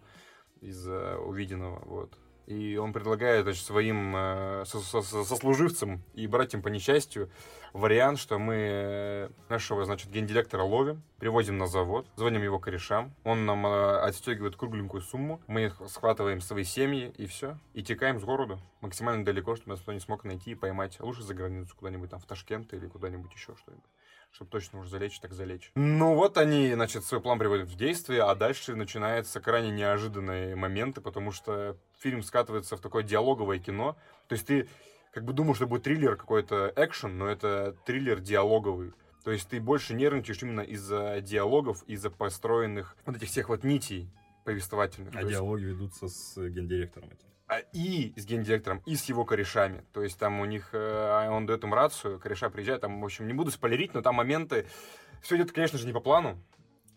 из-за 0.60 1.18
увиденного, 1.18 1.80
вот. 1.84 2.12
И 2.48 2.78
он 2.78 2.94
предлагает 2.94 3.42
значит, 3.44 3.62
своим 3.62 4.14
э, 4.16 4.64
со- 4.64 4.80
со- 4.80 5.02
со- 5.02 5.22
сослуживцам 5.22 6.02
и 6.14 6.26
братьям 6.26 6.62
по 6.62 6.68
несчастью 6.68 7.28
вариант, 7.74 8.18
что 8.18 8.38
мы 8.38 8.54
э, 8.56 9.28
нашего, 9.50 9.84
значит, 9.84 10.10
гендиректора 10.10 10.62
ловим, 10.62 11.02
привозим 11.18 11.58
на 11.58 11.66
завод, 11.66 12.06
звоним 12.16 12.42
его 12.42 12.58
корешам, 12.58 13.14
он 13.22 13.44
нам 13.44 13.66
э, 13.66 13.98
отстегивает 13.98 14.56
кругленькую 14.56 15.02
сумму, 15.02 15.42
мы 15.46 15.70
схватываем 15.88 16.40
свои 16.40 16.64
семьи 16.64 17.12
и 17.18 17.26
все, 17.26 17.58
и 17.74 17.82
текаем 17.82 18.18
с 18.18 18.24
города. 18.24 18.58
Максимально 18.80 19.26
далеко, 19.26 19.54
чтобы 19.54 19.72
нас 19.72 19.80
никто 19.80 19.92
не 19.92 20.00
смог 20.00 20.24
найти 20.24 20.52
и 20.52 20.54
поймать. 20.54 20.98
Лучше 21.00 21.24
за 21.24 21.34
границу 21.34 21.76
куда-нибудь 21.76 22.08
там 22.08 22.18
в 22.18 22.24
Ташкент 22.24 22.72
или 22.72 22.86
куда-нибудь 22.86 23.30
еще 23.34 23.54
что-нибудь 23.56 23.84
чтобы 24.30 24.50
точно 24.50 24.80
уже 24.80 24.90
залечь, 24.90 25.18
так 25.20 25.32
залечь. 25.32 25.72
Ну 25.74 26.14
вот 26.14 26.38
они, 26.38 26.72
значит, 26.72 27.04
свой 27.04 27.20
план 27.20 27.38
приводят 27.38 27.68
в 27.68 27.76
действие, 27.76 28.22
а 28.22 28.34
дальше 28.34 28.76
начинаются 28.76 29.40
крайне 29.40 29.70
неожиданные 29.70 30.54
моменты, 30.54 31.00
потому 31.00 31.32
что 31.32 31.76
фильм 31.98 32.22
скатывается 32.22 32.76
в 32.76 32.80
такое 32.80 33.02
диалоговое 33.02 33.58
кино. 33.58 33.96
То 34.28 34.34
есть 34.34 34.46
ты 34.46 34.68
как 35.12 35.24
бы 35.24 35.32
думал, 35.32 35.54
что 35.54 35.66
будет 35.66 35.82
триллер 35.82 36.16
какой-то 36.16 36.72
экшен, 36.76 37.18
но 37.18 37.26
это 37.26 37.76
триллер 37.84 38.20
диалоговый. 38.20 38.92
То 39.24 39.32
есть 39.32 39.48
ты 39.48 39.60
больше 39.60 39.94
нервничаешь 39.94 40.42
именно 40.42 40.60
из-за 40.60 41.20
диалогов, 41.20 41.82
из-за 41.88 42.10
построенных 42.10 42.96
вот 43.04 43.16
этих 43.16 43.28
всех 43.28 43.48
вот 43.48 43.64
нитей 43.64 44.08
повествовательных. 44.44 45.10
А 45.10 45.12
То 45.14 45.18
есть- 45.20 45.32
диалоги 45.32 45.64
ведутся 45.64 46.08
с 46.08 46.36
гендиректором 46.48 47.08
этим. 47.08 47.28
А, 47.48 47.60
и 47.72 48.12
с 48.16 48.26
гендиректором, 48.26 48.82
и 48.84 48.94
с 48.94 49.06
его 49.06 49.24
корешами. 49.24 49.82
То 49.94 50.02
есть 50.02 50.18
там 50.18 50.40
у 50.40 50.44
них, 50.44 50.68
э, 50.72 51.28
он 51.30 51.46
дает 51.46 51.64
им 51.64 51.72
рацию, 51.72 52.20
кореша 52.20 52.50
приезжает, 52.50 52.82
там, 52.82 53.00
в 53.00 53.04
общем, 53.04 53.26
не 53.26 53.32
буду 53.32 53.50
спойлерить, 53.50 53.94
но 53.94 54.02
там 54.02 54.16
моменты, 54.16 54.66
все 55.22 55.36
идет, 55.36 55.52
конечно 55.52 55.78
же, 55.78 55.86
не 55.86 55.94
по 55.94 56.00
плану, 56.00 56.38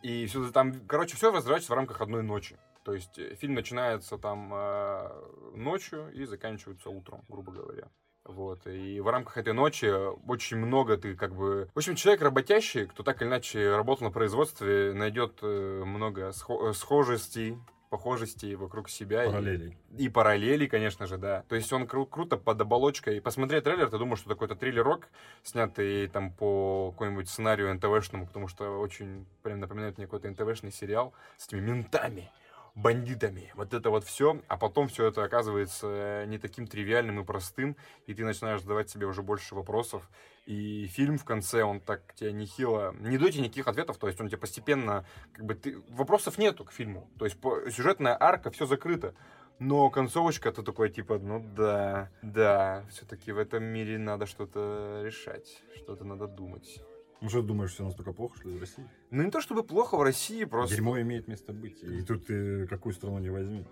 и 0.01 0.25
все 0.25 0.51
там, 0.51 0.73
короче, 0.87 1.15
все 1.15 1.31
разворачивается 1.31 1.71
в 1.71 1.75
рамках 1.75 2.01
одной 2.01 2.21
ночи. 2.21 2.57
То 2.83 2.93
есть 2.93 3.17
э, 3.17 3.35
фильм 3.35 3.53
начинается 3.53 4.17
там 4.17 4.51
э, 4.53 5.09
ночью 5.55 6.11
и 6.11 6.25
заканчивается 6.25 6.89
утром, 6.89 7.23
грубо 7.29 7.53
говоря. 7.53 7.87
Вот, 8.25 8.67
и 8.67 8.99
в 8.99 9.07
рамках 9.07 9.37
этой 9.37 9.53
ночи 9.53 9.85
очень 10.27 10.57
много 10.57 10.97
ты 10.97 11.15
как 11.15 11.33
бы... 11.33 11.69
В 11.73 11.77
общем, 11.77 11.95
человек 11.95 12.21
работящий, 12.21 12.87
кто 12.87 13.03
так 13.03 13.21
или 13.21 13.29
иначе 13.29 13.73
работал 13.73 14.07
на 14.07 14.11
производстве, 14.11 14.93
найдет 14.93 15.41
много 15.41 16.29
схо- 16.29 16.73
схожестей, 16.73 17.57
похожестей 17.91 18.55
вокруг 18.55 18.89
себя. 18.89 19.25
и- 19.25 19.27
Параллелей. 19.27 19.77
и 19.97 20.09
параллели, 20.09 20.65
конечно 20.65 21.05
же, 21.05 21.17
да. 21.17 21.43
То 21.49 21.55
есть 21.57 21.71
он 21.73 21.83
кру- 21.83 22.07
круто 22.09 22.37
под 22.37 22.59
оболочкой. 22.61 23.19
Посмотреть 23.21 23.65
трейлер, 23.65 23.89
ты 23.89 23.97
думаешь, 23.97 24.19
что 24.19 24.29
какой-то 24.29 24.55
триллерок, 24.55 25.09
снятый 25.43 26.07
там 26.07 26.31
по 26.31 26.91
какому-нибудь 26.93 27.29
сценарию 27.29 27.71
НТВшному, 27.73 28.25
потому 28.25 28.47
что 28.47 28.79
очень 28.79 29.25
прям 29.43 29.59
напоминает 29.59 29.97
мне 29.97 30.07
какой-то 30.07 30.29
НТВшный 30.29 30.71
сериал 30.71 31.13
с 31.37 31.47
этими 31.47 31.59
ментами, 31.59 32.31
бандитами. 32.75 33.51
Вот 33.55 33.73
это 33.73 33.89
вот 33.89 34.03
все. 34.03 34.41
А 34.47 34.57
потом 34.57 34.87
все 34.87 35.07
это 35.07 35.23
оказывается 35.23 35.87
э, 35.87 36.25
не 36.25 36.37
таким 36.37 36.67
тривиальным 36.67 37.19
и 37.19 37.23
простым, 37.23 37.75
и 38.05 38.13
ты 38.13 38.23
начинаешь 38.23 38.61
задавать 38.61 38.89
себе 38.89 39.05
уже 39.05 39.21
больше 39.21 39.55
вопросов. 39.55 40.09
И 40.45 40.87
фильм 40.87 41.17
в 41.17 41.25
конце, 41.25 41.63
он 41.63 41.79
так 41.79 42.13
тебе 42.15 42.31
нехило... 42.31 42.93
Не 42.99 43.17
дает 43.17 43.33
тебе 43.33 43.43
никаких 43.43 43.67
ответов, 43.67 43.97
то 43.97 44.07
есть 44.07 44.19
он 44.19 44.27
тебе 44.27 44.37
постепенно... 44.37 45.05
Как 45.33 45.45
бы 45.45 45.55
ты... 45.55 45.79
Вопросов 45.89 46.37
нету 46.37 46.65
к 46.65 46.71
фильму. 46.71 47.09
То 47.19 47.25
есть 47.25 47.37
сюжетная 47.73 48.17
арка, 48.19 48.49
все 48.51 48.65
закрыто. 48.65 49.13
Но 49.59 49.91
концовочка, 49.91 50.51
ты 50.51 50.63
такой, 50.63 50.89
типа, 50.89 51.19
ну 51.19 51.39
да, 51.55 52.09
да, 52.23 52.83
все-таки 52.89 53.31
в 53.31 53.37
этом 53.37 53.63
мире 53.63 53.99
надо 53.99 54.25
что-то 54.25 55.03
решать, 55.05 55.61
что-то 55.75 56.03
надо 56.03 56.25
думать. 56.25 56.81
Ну 57.21 57.29
что 57.29 57.41
ты 57.41 57.47
думаешь, 57.47 57.71
все 57.71 57.83
настолько 57.83 58.13
плохо, 58.13 58.35
что 58.37 58.49
ли, 58.49 58.57
в 58.57 58.59
России? 58.59 58.83
Ну 59.11 59.23
не 59.23 59.29
то 59.29 59.41
чтобы 59.41 59.63
плохо 59.63 59.95
в 59.95 60.01
России, 60.01 60.43
просто... 60.43 60.75
Дерьмо 60.75 60.99
имеет 61.01 61.27
место 61.27 61.53
быть. 61.53 61.83
И 61.83 62.01
тут 62.01 62.25
ты 62.25 62.65
какую 62.67 62.93
страну 62.93 63.19
не 63.19 63.29
возьми. 63.29 63.63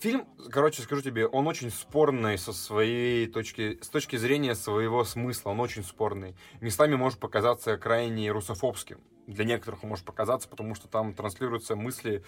Фильм, 0.00 0.26
короче, 0.50 0.82
скажу 0.82 1.00
тебе, 1.00 1.26
он 1.26 1.46
очень 1.46 1.70
спорный 1.70 2.36
со 2.36 2.52
своей 2.52 3.28
точки, 3.28 3.78
с 3.80 3.88
точки 3.88 4.16
зрения 4.16 4.56
своего 4.56 5.04
смысла, 5.04 5.50
он 5.50 5.60
очень 5.60 5.84
спорный. 5.84 6.34
Местами 6.60 6.96
может 6.96 7.20
показаться 7.20 7.76
крайне 7.78 8.30
русофобским. 8.32 8.98
Для 9.28 9.44
некоторых 9.44 9.84
он 9.84 9.90
может 9.90 10.04
показаться, 10.04 10.48
потому 10.48 10.74
что 10.74 10.88
там 10.88 11.14
транслируются 11.14 11.76
мысли 11.76 12.24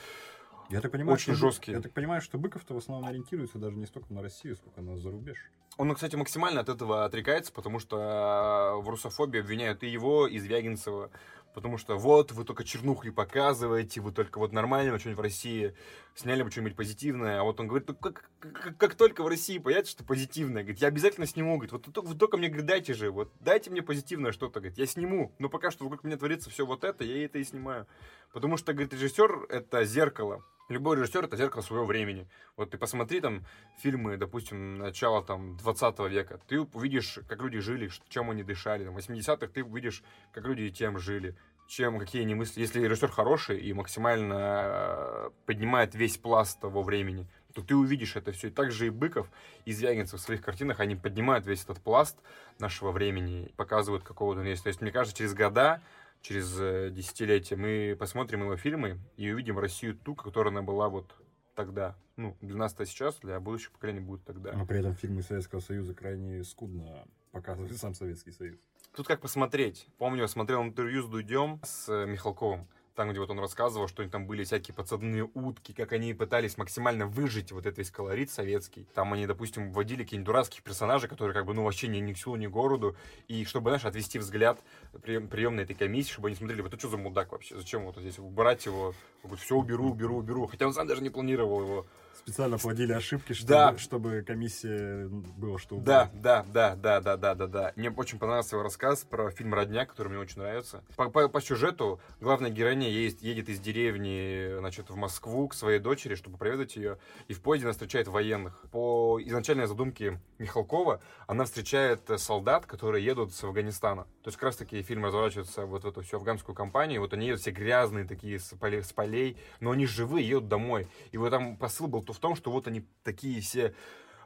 Я 0.70 0.80
так 0.80 0.92
понимаю, 0.92 1.14
Очень 1.14 1.35
что, 1.35 1.46
жесткие. 1.49 1.76
Я 1.76 1.82
так 1.82 1.92
понимаю, 1.92 2.20
что 2.20 2.38
Быков-то 2.38 2.75
в 2.75 2.78
основном 2.78 3.08
ориентируется 3.08 3.58
даже 3.58 3.76
не 3.76 3.87
столько 3.87 4.12
на 4.12 4.23
Россию, 4.23 4.56
сколько 4.56 4.80
на 4.80 4.96
зарубеж. 4.96 5.37
Он, 5.78 5.94
кстати, 5.94 6.16
максимально 6.16 6.61
от 6.61 6.68
этого 6.68 7.04
отрекается, 7.04 7.52
потому 7.52 7.78
что 7.78 8.80
в 8.82 8.88
русофобии 8.88 9.40
обвиняют 9.40 9.82
и 9.82 9.88
его, 9.88 10.26
и 10.26 10.38
Звягинцева. 10.38 11.11
Потому 11.54 11.78
что 11.78 11.96
вот, 11.96 12.32
вы 12.32 12.44
только 12.44 12.64
чернухи 12.64 13.08
показываете, 13.08 14.02
вы 14.02 14.12
только 14.12 14.38
вот 14.38 14.52
нормально 14.52 14.99
что-нибудь 14.99 15.18
в 15.18 15.23
России 15.23 15.75
сняли 16.14 16.42
бы 16.42 16.50
что-нибудь 16.50 16.76
позитивное. 16.76 17.40
А 17.40 17.44
вот 17.44 17.58
он 17.61 17.68
говорит, 17.68 17.88
«Ну, 17.88 17.94
как, 17.94 18.28
как, 18.40 18.76
как 18.76 18.94
только 18.94 19.23
в 19.23 19.26
России 19.26 19.56
появится 19.56 19.92
что 19.92 20.04
позитивное, 20.04 20.62
говорит, 20.64 20.82
я 20.82 20.88
обязательно 20.88 21.26
сниму. 21.26 21.54
Говорит, 21.54 21.73
вот 21.73 21.85
только- 21.85 22.08
вы 22.08 22.14
только 22.14 22.37
мне 22.37 22.49
говорит, 22.49 22.66
дайте 22.66 22.92
же, 22.92 23.11
вот 23.11 23.32
дайте 23.40 23.70
мне 23.70 23.80
позитивное 23.80 24.32
что-то. 24.32 24.61
Говорит, 24.61 24.76
я 24.76 24.85
сниму. 24.85 25.32
Но 25.38 25.49
пока 25.49 25.70
что 25.70 25.85
вокруг 25.85 26.04
меня 26.04 26.18
творится 26.18 26.50
все 26.50 26.66
вот 26.66 26.85
это, 26.85 27.04
я 27.04 27.25
это 27.25 27.38
и 27.38 27.44
снимаю. 27.44 27.87
Потому 28.35 28.58
что, 28.58 28.75
говорит, 28.75 28.92
режиссер 28.92 29.46
это 29.49 29.85
зеркало. 29.87 30.44
Любой 30.68 30.96
режиссер 30.96 31.25
это 31.25 31.37
зеркало 31.37 31.62
своего 31.62 31.85
времени. 31.85 32.26
Вот 32.56 32.70
ты 32.70 32.78
посмотри 32.78 33.20
там 33.20 33.44
фильмы, 33.78 34.16
допустим, 34.16 34.78
начала 34.78 35.23
там 35.23 35.56
20 35.58 35.99
века. 36.11 36.40
Ты 36.49 36.61
увидишь, 36.61 37.20
как 37.28 37.40
люди 37.40 37.61
жили, 37.61 37.88
чем 38.08 38.30
они 38.30 38.42
дышали. 38.42 38.85
Там, 38.85 38.96
80-х 38.96 39.46
ты 39.46 39.62
увидишь, 39.62 40.02
как 40.32 40.44
люди 40.44 40.68
тем 40.70 40.99
жили, 40.99 41.37
чем 41.68 42.00
какие 42.00 42.23
они 42.23 42.35
мысли. 42.35 42.61
Если 42.61 42.80
режиссер 42.80 43.12
хороший 43.12 43.61
и 43.61 43.73
максимально 43.73 44.35
э, 44.35 45.30
поднимает 45.46 45.94
весь 45.94 46.16
пласт 46.16 46.58
того 46.58 46.82
времени, 46.82 47.28
то 47.54 47.62
ты 47.62 47.76
увидишь 47.76 48.16
это 48.16 48.32
все. 48.32 48.49
И 48.49 48.50
также 48.50 48.88
и 48.88 48.90
Быков, 48.90 49.30
и 49.66 49.73
Звягинцев 49.73 50.18
в 50.18 50.23
своих 50.23 50.42
картинах, 50.42 50.80
они 50.80 50.96
поднимают 50.96 51.46
весь 51.46 51.62
этот 51.62 51.80
пласт 51.80 52.18
нашего 52.58 52.90
времени, 52.90 53.52
показывают 53.56 54.02
какого-то 54.02 54.42
есть. 54.42 54.64
То 54.64 54.68
есть, 54.68 54.80
мне 54.80 54.90
кажется, 54.90 55.16
через 55.16 55.32
года 55.32 55.80
через 56.23 56.58
э, 56.58 56.90
десятилетия 56.90 57.56
мы 57.56 57.96
посмотрим 57.99 58.42
его 58.42 58.56
фильмы 58.56 58.99
и 59.16 59.30
увидим 59.30 59.58
Россию 59.58 59.96
ту, 59.96 60.14
которая 60.14 60.52
она 60.52 60.62
была 60.62 60.88
вот 60.88 61.14
тогда. 61.54 61.96
Ну, 62.16 62.37
для 62.40 62.56
нас 62.56 62.75
это 62.75 62.87
сейчас, 62.87 63.16
для 63.16 63.40
будущих 63.40 63.73
поколений 63.73 64.00
будет 64.00 64.25
тогда. 64.25 64.52
Но 64.52 64.66
при 64.66 64.78
этом 64.78 64.94
фильмы 64.94 65.23
Советского 65.23 65.61
Союза 65.61 65.94
крайне 65.94 66.44
скудно 66.44 67.06
показывают 67.32 67.76
сам 67.76 67.94
Советский 67.94 68.32
Союз. 68.32 68.56
Тут 68.94 69.06
как 69.06 69.20
посмотреть. 69.20 69.88
Помню, 69.99 70.23
я 70.23 70.28
смотрел 70.28 70.62
интервью 70.62 71.02
с 71.02 71.08
Дудем, 71.08 71.61
с 71.64 71.88
э, 71.88 72.06
Михалковым. 72.06 72.66
Там, 72.97 73.11
где 73.11 73.21
вот 73.21 73.31
он 73.31 73.38
рассказывал, 73.38 73.87
что 73.87 74.07
там 74.09 74.26
были 74.26 74.43
всякие 74.43 74.75
подсадные 74.75 75.29
утки, 75.35 75.73
как 75.73 75.93
они 75.93 76.15
пытались 76.15 76.57
максимально 76.57 77.07
выжить 77.07 77.53
вот 77.53 77.67
этот 77.67 77.79
весь 77.79 77.91
колорит 77.91 78.31
советский. 78.31 78.87
Там 78.95 79.12
они, 79.12 79.26
допустим, 79.26 79.71
вводили 79.71 80.03
какие-нибудь 80.03 80.26
дурацких 80.26 80.62
персонажей, 80.62 81.09
которые 81.09 81.35
как 81.35 81.47
бы, 81.47 81.55
ну, 81.55 81.62
вообще 81.62 81.87
ни, 81.88 81.99
ни 81.99 82.12
к 82.15 82.19
селу, 82.19 82.37
ни 82.37 82.47
к 82.47 82.50
городу. 82.50 82.97
И 83.29 83.45
чтобы, 83.45 83.71
знаешь, 83.71 83.85
отвести 83.85 84.19
взгляд 84.19 84.59
прием, 85.03 85.29
приемной 85.29 85.65
этой 85.65 85.76
комиссии, 85.76 86.12
чтобы 86.12 86.29
они 86.29 86.37
смотрели, 86.37 86.62
вот 86.62 86.73
это 86.73 86.81
что 86.81 86.88
за 86.88 86.97
мудак 86.97 87.33
вообще? 87.33 87.57
Зачем 87.57 87.85
вот 87.85 87.97
здесь 87.99 88.19
убрать 88.19 88.67
его? 88.67 88.95
Он 89.23 89.37
все 89.37 89.57
уберу, 89.57 89.91
уберу, 89.91 90.17
уберу. 90.17 90.47
Хотя 90.47 90.67
он 90.67 90.73
сам 90.73 90.87
даже 90.87 91.03
не 91.03 91.11
планировал 91.11 91.61
его 91.61 91.87
Специально 92.18 92.58
плодили 92.58 92.92
ошибки, 92.92 93.32
чтобы, 93.32 93.49
Да. 93.49 93.78
чтобы 93.78 94.23
комиссия 94.26 95.06
было 95.08 95.58
что 95.58 95.76
Да, 95.76 96.04
убрать. 96.11 96.23
да, 96.23 96.44
да, 96.52 96.75
да, 96.76 97.00
да, 97.00 97.16
да, 97.16 97.35
да, 97.35 97.46
да. 97.46 97.73
Мне 97.76 97.90
очень 97.90 98.18
понравился 98.18 98.56
его 98.56 98.62
рассказ 98.62 99.04
про 99.04 99.30
фильм 99.30 99.54
«Родня», 99.54 99.87
который 99.87 100.08
мне 100.08 100.18
очень 100.18 100.40
нравится. 100.40 100.82
По, 100.96 101.08
по- 101.11 101.28
по 101.28 101.40
сюжету 101.40 102.00
главная 102.20 102.50
героиня 102.50 102.88
есть, 102.88 103.23
едет 103.23 103.49
из 103.49 103.61
деревни, 103.61 104.58
значит, 104.58 104.90
в 104.90 104.96
Москву 104.96 105.49
к 105.49 105.54
своей 105.54 105.78
дочери, 105.78 106.14
чтобы 106.14 106.38
проведать 106.38 106.76
ее, 106.76 106.99
и 107.28 107.35
в 107.35 107.40
поезде 107.40 107.66
она 107.66 107.73
встречает 107.73 108.08
военных. 108.08 108.61
По 108.73 109.20
изначальной 109.23 109.66
задумке 109.66 110.20
Михалкова 110.38 111.00
она 111.26 111.44
встречает 111.44 112.00
солдат, 112.16 112.66
которые 112.66 113.04
едут 113.04 113.35
с 113.35 113.44
Афганистана. 113.44 114.04
То 114.23 114.28
есть 114.28 114.37
как 114.37 114.44
раз 114.46 114.56
таки 114.56 114.82
фильм 114.82 115.04
разворачивается 115.04 115.66
вот 115.66 115.85
в 115.85 115.88
эту 115.88 116.02
всю 116.02 116.16
афганскую 116.16 116.54
компанию, 116.54 117.00
вот 117.00 117.12
они 117.12 117.26
едут 117.26 117.40
все 117.42 117.50
грязные 117.50 118.04
такие 118.04 118.38
с 118.38 118.54
полей, 118.58 118.82
с 118.82 118.92
полей, 118.92 119.37
но 119.61 119.70
они 119.73 119.87
живые, 119.87 120.28
едут 120.28 120.49
домой. 120.49 120.88
И 121.12 121.18
вот 121.18 121.30
там 121.30 121.56
посыл 121.56 121.87
был 121.87 122.02
то 122.07 122.13
в 122.13 122.19
том, 122.19 122.37
что 122.37 122.51
вот 122.51 122.67
они 122.67 122.87
такие 123.03 123.41
все 123.41 123.75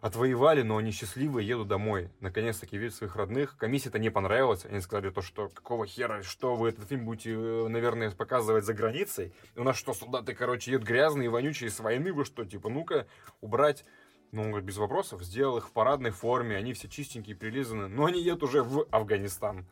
отвоевали, 0.00 0.62
но 0.62 0.78
они 0.78 0.92
счастливые, 0.92 1.46
едут 1.46 1.68
домой. 1.68 2.10
Наконец-таки 2.20 2.78
видят 2.78 2.94
своих 2.94 3.16
родных. 3.16 3.56
Комиссии 3.56 3.88
это 3.88 3.98
не 3.98 4.10
понравилось. 4.10 4.64
Они 4.64 4.80
сказали 4.80 5.10
то, 5.10 5.20
что 5.22 5.48
какого 5.48 5.86
хера, 5.86 6.22
что 6.22 6.56
вы 6.56 6.70
этот 6.70 6.88
фильм 6.88 7.04
будете, 7.04 7.32
э, 7.32 7.68
наверное, 7.68 8.10
показывать 8.10 8.64
за 8.64 8.72
границей. 8.72 9.32
У 9.56 9.62
нас 9.62 9.76
что, 9.76 9.92
солдаты, 9.92 10.34
короче, 10.34 10.72
едут 10.72 10.86
грязные, 10.86 11.28
вонючие 11.28 11.70
с 11.70 11.80
войны, 11.80 12.12
вы 12.12 12.24
что, 12.24 12.44
типа, 12.44 12.70
ну-ка, 12.70 13.06
убрать. 13.40 13.84
Ну, 14.32 14.42
он 14.42 14.48
говорит, 14.50 14.66
без 14.66 14.78
вопросов. 14.78 15.22
Сделал 15.22 15.58
их 15.58 15.68
в 15.68 15.72
парадной 15.72 16.12
форме, 16.12 16.56
они 16.56 16.72
все 16.72 16.88
чистенькие, 16.88 17.36
прилизаны. 17.36 17.88
Но 17.88 18.06
они 18.06 18.22
едут 18.22 18.44
уже 18.44 18.62
в 18.62 18.86
Афганистан. 18.90 19.66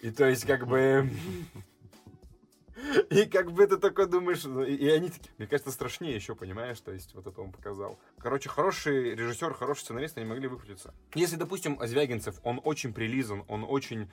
И 0.00 0.10
то 0.10 0.26
есть, 0.26 0.46
как 0.46 0.66
бы... 0.66 1.10
И 3.10 3.24
как 3.26 3.52
бы 3.52 3.66
ты 3.66 3.78
такой 3.78 4.06
думаешь, 4.06 4.44
ну, 4.44 4.62
и, 4.62 4.74
и 4.74 4.88
они 4.88 5.08
такие, 5.08 5.30
мне 5.38 5.46
кажется, 5.46 5.70
страшнее 5.70 6.14
еще, 6.14 6.34
понимаешь, 6.34 6.78
то 6.80 6.92
есть 6.92 7.14
вот 7.14 7.26
это 7.26 7.40
он 7.40 7.52
показал. 7.52 7.98
Короче, 8.18 8.48
хороший 8.48 9.14
режиссер, 9.14 9.54
хороший 9.54 9.80
сценарист, 9.80 10.18
они 10.18 10.26
могли 10.26 10.46
выкрутиться. 10.48 10.94
Если, 11.14 11.36
допустим, 11.36 11.78
Звягинцев, 11.82 12.38
он 12.42 12.60
очень 12.64 12.92
прилизан, 12.92 13.44
он 13.48 13.64
очень 13.66 14.10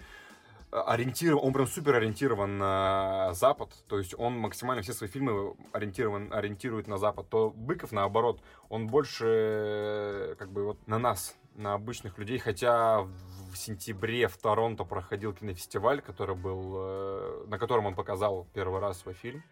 э, 0.72 0.78
ориентирован, 0.78 1.46
он 1.46 1.54
прям 1.54 1.68
супер 1.68 1.96
ориентирован 1.96 2.58
на 2.58 3.34
Запад, 3.34 3.74
то 3.88 3.98
есть 3.98 4.16
он 4.18 4.38
максимально 4.38 4.82
все 4.82 4.94
свои 4.94 5.10
фильмы 5.10 5.56
ориентирован, 5.74 6.32
ориентирует 6.32 6.88
на 6.88 6.98
Запад, 6.98 7.28
то 7.30 7.52
Быков, 7.52 7.92
наоборот, 7.92 8.42
он 8.70 8.88
больше 8.88 9.26
э, 9.28 10.36
как 10.40 10.52
бы 10.52 10.64
вот 10.64 10.88
на 10.88 11.00
нас, 11.00 11.36
на 11.56 11.74
обычных 11.74 12.18
людей, 12.18 12.40
хотя 12.40 13.08
в 13.54 13.58
сентябре 13.58 14.28
в 14.28 14.38
Торонто 14.38 14.84
проходил 14.84 15.34
кинофестиваль, 15.34 16.02
который 16.02 16.36
был, 16.36 16.74
э, 16.76 17.46
на 17.48 17.58
котором 17.58 17.86
он 17.86 17.96
показал 17.96 18.48
первый 18.54 18.82
раз 18.82 19.00
свой 19.00 19.14
фильм. 19.14 19.44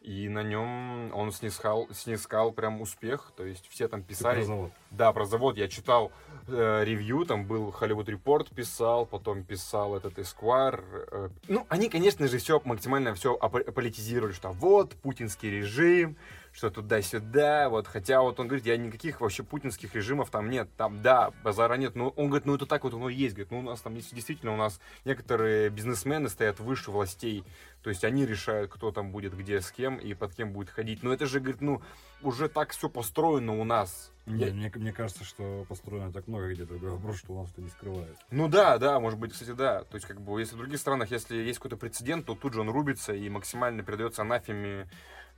И 0.00 0.30
на 0.30 0.42
нем 0.42 1.14
он 1.14 1.30
снискал, 1.30 1.86
снискал 1.92 2.52
прям 2.52 2.80
успех. 2.80 3.32
То 3.36 3.44
есть 3.44 3.68
все 3.68 3.86
там 3.86 4.02
Ты 4.02 4.08
писали. 4.08 4.36
про 4.36 4.44
завод. 4.44 4.72
Да, 4.90 5.12
про 5.12 5.24
завод 5.26 5.58
я 5.58 5.68
читал 5.68 6.10
э, 6.48 6.84
ревью, 6.84 7.26
там 7.26 7.44
был 7.44 7.68
Hollywood 7.78 8.06
Report 8.06 8.54
писал, 8.54 9.04
потом 9.04 9.44
писал 9.44 9.94
этот 9.94 10.18
Esquire. 10.18 10.82
э, 11.12 11.28
ну, 11.48 11.66
они, 11.68 11.90
конечно 11.90 12.26
же, 12.28 12.38
все 12.38 12.62
максимально 12.64 13.14
все 13.14 13.36
политизировали, 13.36 14.32
что 14.32 14.52
вот, 14.52 14.94
путинский 14.96 15.50
режим, 15.50 16.16
что 16.52 16.70
туда-сюда, 16.70 17.68
вот, 17.68 17.86
хотя 17.86 18.20
вот 18.22 18.40
он 18.40 18.48
говорит, 18.48 18.66
я 18.66 18.76
никаких 18.76 19.20
вообще 19.20 19.42
путинских 19.42 19.94
режимов 19.94 20.30
там 20.30 20.50
нет, 20.50 20.68
там, 20.76 21.02
да, 21.02 21.30
базара 21.44 21.74
нет, 21.74 21.94
но 21.94 22.08
он 22.10 22.26
говорит, 22.26 22.46
ну 22.46 22.54
это 22.54 22.66
так 22.66 22.84
вот 22.84 22.94
оно 22.94 23.08
и 23.08 23.14
есть, 23.14 23.34
говорит, 23.34 23.52
ну 23.52 23.60
у 23.60 23.62
нас 23.62 23.80
там 23.80 23.94
действительно, 23.94 24.52
у 24.52 24.56
нас 24.56 24.80
некоторые 25.04 25.70
бизнесмены 25.70 26.28
стоят 26.28 26.58
выше 26.58 26.90
властей, 26.90 27.44
то 27.82 27.90
есть 27.90 28.04
они 28.04 28.26
решают, 28.26 28.70
кто 28.70 28.90
там 28.90 29.12
будет 29.12 29.36
где 29.36 29.60
с 29.60 29.70
кем 29.70 29.96
и 29.96 30.14
под 30.14 30.34
кем 30.34 30.52
будет 30.52 30.70
ходить, 30.70 31.02
но 31.02 31.12
это 31.12 31.26
же, 31.26 31.40
говорит, 31.40 31.60
ну, 31.60 31.82
уже 32.22 32.48
так 32.48 32.70
все 32.70 32.88
построено 32.88 33.58
у 33.58 33.64
нас, 33.64 34.12
Не, 34.26 34.46
мне, 34.46 34.72
мне 34.74 34.92
кажется, 34.92 35.24
что 35.24 35.64
построено 35.68 36.12
так 36.12 36.28
много 36.28 36.52
где-то. 36.52 36.74
Другой 36.74 36.90
вопрос, 36.90 37.18
что 37.18 37.32
у 37.32 37.40
нас 37.40 37.50
это 37.52 37.62
не 37.62 37.68
скрывает. 37.68 38.16
Ну 38.30 38.48
да, 38.48 38.78
да, 38.78 39.00
может 39.00 39.18
быть, 39.18 39.32
кстати, 39.32 39.52
да. 39.52 39.84
То 39.84 39.96
есть, 39.96 40.06
как 40.06 40.20
бы, 40.20 40.38
если 40.38 40.54
в 40.54 40.58
других 40.58 40.78
странах, 40.78 41.10
если 41.10 41.36
есть 41.36 41.58
какой-то 41.58 41.76
прецедент, 41.76 42.26
то 42.26 42.34
тут 42.34 42.54
же 42.54 42.60
он 42.60 42.70
рубится 42.70 43.12
и 43.12 43.28
максимально 43.28 43.82
передается 43.82 44.22
анафеме 44.22 44.88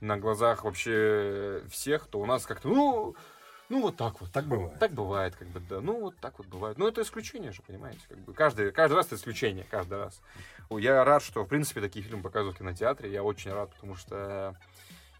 на 0.03 0.17
глазах 0.17 0.65
вообще 0.65 1.63
всех, 1.69 2.07
то 2.07 2.19
у 2.19 2.25
нас 2.25 2.45
как-то, 2.45 2.67
ну, 2.67 3.15
ну 3.69 3.81
вот 3.81 3.95
так 3.95 4.19
вот. 4.19 4.31
Так 4.31 4.45
бывает. 4.45 4.77
Так 4.79 4.91
бывает, 4.91 5.35
как 5.35 5.47
бы, 5.47 5.59
да. 5.61 5.79
Ну, 5.79 6.01
вот 6.01 6.17
так 6.17 6.37
вот 6.37 6.47
бывает. 6.47 6.77
Ну, 6.77 6.87
это 6.87 7.01
исключение 7.01 7.51
же, 7.51 7.61
понимаете? 7.61 8.01
Как 8.09 8.19
бы 8.19 8.33
каждый, 8.33 8.71
каждый 8.71 8.95
раз 8.95 9.07
это 9.07 9.15
исключение, 9.15 9.65
каждый 9.69 9.97
раз. 9.97 10.21
Я 10.69 11.03
рад, 11.03 11.23
что, 11.23 11.43
в 11.43 11.47
принципе, 11.47 11.81
такие 11.81 12.03
фильмы 12.03 12.21
показывают 12.21 12.57
в 12.57 12.59
кинотеатре. 12.59 13.11
Я 13.11 13.23
очень 13.23 13.51
рад, 13.51 13.71
потому 13.73 13.95
что 13.95 14.55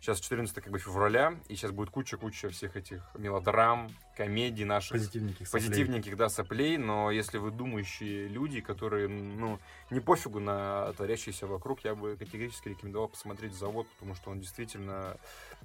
сейчас 0.04 0.20
14 0.20 0.54
как 0.56 0.70
бы 0.70 0.80
февраля, 0.80 1.40
и 1.48 1.56
сейчас 1.56 1.72
будет 1.72 1.90
куча-куча 1.90 2.50
всех 2.50 2.76
этих 2.76 3.10
мелодрам, 3.18 3.90
комедий 4.18 4.66
наших 4.66 4.92
Позитивненьких 4.92 5.48
соплей. 5.48 5.70
позитивненьких, 5.70 6.18
да, 6.18 6.28
соплей, 6.28 6.78
но 6.78 7.10
если 7.10 7.38
вы 7.38 7.52
думающие 7.52 8.28
люди, 8.28 8.60
которые, 8.60 9.08
ну, 9.08 9.60
не 9.92 10.02
пофигу 10.02 10.42
на 10.42 10.92
творящиеся 10.94 11.48
вокруг, 11.48 11.86
я 11.86 11.96
бы 11.96 12.18
категорически 12.18 12.70
рекомендовал 12.70 13.08
посмотреть 13.08 13.54
«Завод», 13.54 13.88
потому 13.94 14.14
что 14.16 14.30
он 14.30 14.42
действительно 14.42 15.16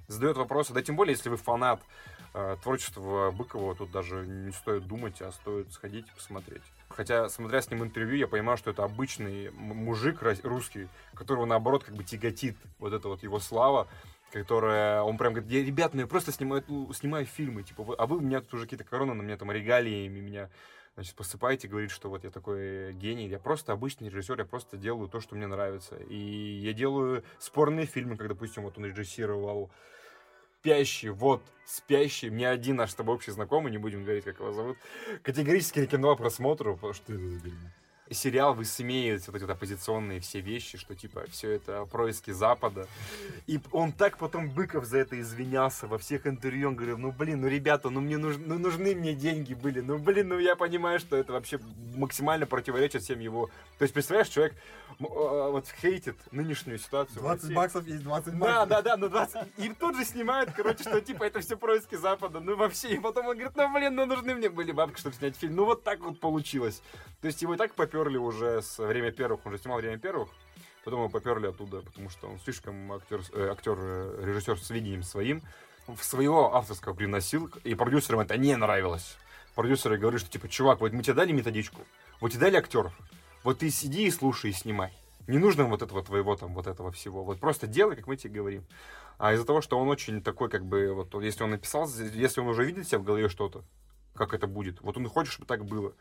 задает 0.07 0.37
вопросы, 0.37 0.73
да, 0.73 0.83
тем 0.83 0.95
более, 0.95 1.15
если 1.17 1.31
вы 1.31 1.37
фанат 1.37 1.83
э, 2.33 2.57
творчества 2.63 3.33
Быкова, 3.33 3.75
тут 3.75 3.91
даже 3.91 4.25
не 4.25 4.53
стоит 4.53 4.87
думать, 4.87 5.21
а 5.21 5.33
стоит 5.33 5.73
сходить 5.73 6.07
и 6.07 6.15
посмотреть. 6.15 6.63
Хотя, 6.89 7.29
смотря 7.29 7.63
с 7.63 7.71
ним 7.71 7.85
интервью, 7.85 8.17
я 8.17 8.27
понимаю, 8.27 8.57
что 8.57 8.71
это 8.71 8.83
обычный 8.85 9.51
мужик 9.51 10.23
русский, 10.43 10.89
которого, 11.15 11.45
наоборот, 11.45 11.85
как 11.85 11.95
бы 11.95 12.03
тяготит 12.03 12.57
вот 12.79 12.93
эта 12.93 13.09
вот 13.09 13.23
его 13.23 13.39
слава, 13.39 13.89
которая, 14.33 15.03
он 15.03 15.17
прям 15.17 15.35
говорит, 15.35 15.67
ребят, 15.67 15.95
ну 15.95 16.01
я 16.01 16.07
просто 16.07 16.33
снимаю, 16.33 16.65
ну, 16.69 16.93
снимаю 16.93 17.27
фильмы, 17.27 17.63
типа, 17.63 17.95
а 17.97 18.07
вы 18.07 18.17
у 18.17 18.21
меня 18.21 18.41
тут 18.41 18.55
уже 18.55 18.65
какие-то 18.65 18.85
короны, 18.85 19.15
на 19.15 19.23
меня 19.23 19.37
там 19.37 19.51
регалиями 19.51 20.21
меня, 20.21 20.51
значит, 20.95 21.15
посыпаете, 21.15 21.69
говорит, 21.69 21.91
что 21.91 22.09
вот 22.09 22.25
я 22.25 22.31
такой 22.31 22.93
гений, 22.93 23.29
я 23.29 23.39
просто 23.39 23.73
обычный 23.73 24.09
режиссер, 24.09 24.39
я 24.39 24.45
просто 24.45 24.77
делаю 24.77 25.09
то, 25.09 25.21
что 25.21 25.35
мне 25.35 25.47
нравится, 25.47 25.97
и 25.97 26.17
я 26.17 26.73
делаю 26.73 27.23
спорные 27.39 27.87
фильмы, 27.87 28.17
как, 28.17 28.29
допустим, 28.29 28.65
вот 28.65 28.77
он 28.77 28.87
режиссировал 28.87 29.71
«Спящий», 30.61 31.11
вот, 31.11 31.43
«Спящий», 31.65 32.31
мне 32.31 32.49
один 32.49 32.77
наш 32.77 32.91
с 32.91 32.95
тобой 32.95 33.15
общий 33.15 33.31
знакомый, 33.31 33.71
не 33.71 33.79
будем 33.79 34.03
говорить, 34.03 34.25
как 34.25 34.41
его 34.41 34.53
зовут, 34.53 34.77
категорически 35.23 35.81
рекомендовал 35.81 36.17
просмотру, 36.17 36.75
потому 36.75 36.95
что 36.95 37.13
это 37.13 37.29
за? 37.29 37.51
Сериал 38.11 38.55
высмеивает 38.55 39.27
вот 39.27 39.37
эти 39.37 39.43
вот 39.45 39.51
оппозиционные 39.51 40.21
все 40.21 40.41
вещи, 40.41 40.79
что 40.79 40.95
типа 40.95 41.25
все 41.31 41.51
это 41.51 41.85
происки 41.87 42.31
Запада. 42.31 42.87
И 43.47 43.61
он 43.73 43.93
так 43.93 44.19
потом 44.19 44.51
Быков 44.51 44.85
за 44.85 44.99
это 44.99 45.21
извинялся 45.21 45.87
во 45.87 45.99
всех 45.99 46.27
интервью. 46.27 46.69
Он 46.69 46.77
говорил, 46.77 46.99
ну 46.99 47.13
блин, 47.13 47.41
ну 47.41 47.49
ребята, 47.49 47.91
ну 47.91 48.01
мне 48.01 48.19
нужны, 48.19 48.45
ну 48.47 48.59
нужны 48.59 48.95
мне 48.95 49.15
деньги 49.15 49.55
были. 49.55 49.81
Ну 49.81 49.99
блин, 49.99 50.29
ну 50.29 50.39
я 50.39 50.57
понимаю, 50.57 50.99
что 51.01 51.17
это 51.17 51.33
вообще 51.33 51.59
максимально 51.97 52.47
противоречит 52.47 53.03
всем 53.03 53.19
его. 53.19 53.49
То 53.79 53.83
есть, 53.83 53.95
представляешь, 53.95 54.29
человек 54.29 54.55
э, 54.55 55.05
вот 55.05 55.67
хейтит 55.81 56.17
нынешнюю 56.33 56.79
ситуацию. 56.79 57.19
в 57.19 57.23
20 57.23 57.43
России. 57.43 57.55
баксов 57.55 57.87
есть 57.87 58.03
20 58.03 58.33
Да, 58.33 58.39
баксов. 58.39 58.69
да, 58.69 58.83
да, 58.83 58.97
ну 58.97 59.09
20. 59.09 59.49
И 59.59 59.69
тут 59.71 59.97
же 59.97 60.05
снимают, 60.05 60.51
короче, 60.53 60.83
что 60.83 61.01
типа 61.01 61.25
это 61.25 61.41
все 61.41 61.57
происки 61.57 61.95
Запада. 61.97 62.41
Ну 62.41 62.57
вообще. 62.57 62.95
И 62.95 62.99
потом 62.99 63.27
он 63.27 63.35
говорит, 63.37 63.57
ну 63.57 63.73
блин, 63.73 63.95
ну 63.95 64.07
нужны 64.07 64.35
мне 64.35 64.49
были 64.49 64.73
бабки, 64.73 64.99
чтобы 64.99 65.15
снять 65.17 65.37
фильм. 65.37 65.57
Ну 65.57 65.65
вот 65.65 65.85
так 65.85 66.01
вот 66.01 66.19
получилось. 66.21 66.83
То 67.21 67.27
есть 67.27 67.43
его 67.43 67.55
и 67.55 67.57
так 67.57 67.75
поперли 67.99 68.17
уже 68.17 68.63
с 68.63 68.79
время 68.79 69.11
первых. 69.11 69.45
Он 69.45 69.53
же 69.53 69.59
снимал 69.59 69.79
время 69.79 69.99
первых. 69.99 70.29
Потом 70.85 71.01
его 71.01 71.09
поперли 71.09 71.49
оттуда, 71.49 71.81
потому 71.81 72.09
что 72.11 72.29
он 72.29 72.39
слишком 72.39 72.93
актер, 72.93 73.21
э, 73.33 73.49
актер 73.51 73.77
э, 73.77 74.25
режиссер 74.25 74.59
с 74.59 74.71
видением 74.71 75.03
своим. 75.03 75.43
В 75.89 76.03
своего 76.05 76.55
авторского 76.55 76.95
привносил, 76.95 77.51
и 77.65 77.75
продюсерам 77.75 78.21
это 78.21 78.37
не 78.37 78.55
нравилось. 78.57 79.17
Продюсеры 79.55 79.99
говорят, 79.99 80.21
что 80.21 80.31
типа, 80.31 80.49
чувак, 80.49 80.81
вот 80.81 80.93
мы 80.93 81.03
тебе 81.03 81.15
дали 81.15 81.33
методичку, 81.33 81.81
вот 82.21 82.31
тебе 82.31 82.43
дали 82.43 82.57
актеров, 82.57 82.93
вот 83.43 83.61
ты 83.61 83.71
сиди 83.71 84.07
и 84.07 84.11
слушай 84.11 84.51
и 84.51 84.53
снимай. 84.53 84.93
Не 85.27 85.39
нужно 85.39 85.65
вот 85.65 85.83
этого 85.83 86.05
твоего 86.05 86.37
там, 86.37 86.55
вот 86.55 86.67
этого 86.67 86.93
всего. 86.93 87.25
Вот 87.25 87.41
просто 87.41 87.67
делай, 87.67 87.97
как 87.97 88.07
мы 88.07 88.17
тебе 88.17 88.41
говорим. 88.41 88.65
А 89.19 89.33
из-за 89.33 89.45
того, 89.45 89.61
что 89.63 89.79
он 89.79 89.89
очень 89.89 90.23
такой, 90.23 90.49
как 90.51 90.65
бы, 90.65 90.93
вот, 90.93 91.13
если 91.23 91.43
он 91.43 91.51
написал, 91.51 91.89
если 92.15 92.41
он 92.41 92.49
уже 92.49 92.65
видит 92.65 92.87
себя 92.87 92.99
в 92.99 93.05
голове 93.05 93.29
что-то, 93.29 93.65
как 94.19 94.35
это 94.35 94.47
будет, 94.47 94.81
вот 94.83 94.97
он 94.97 95.07
и 95.07 95.09
хочет, 95.09 95.33
чтобы 95.33 95.47
так 95.47 95.65
было. 95.65 95.95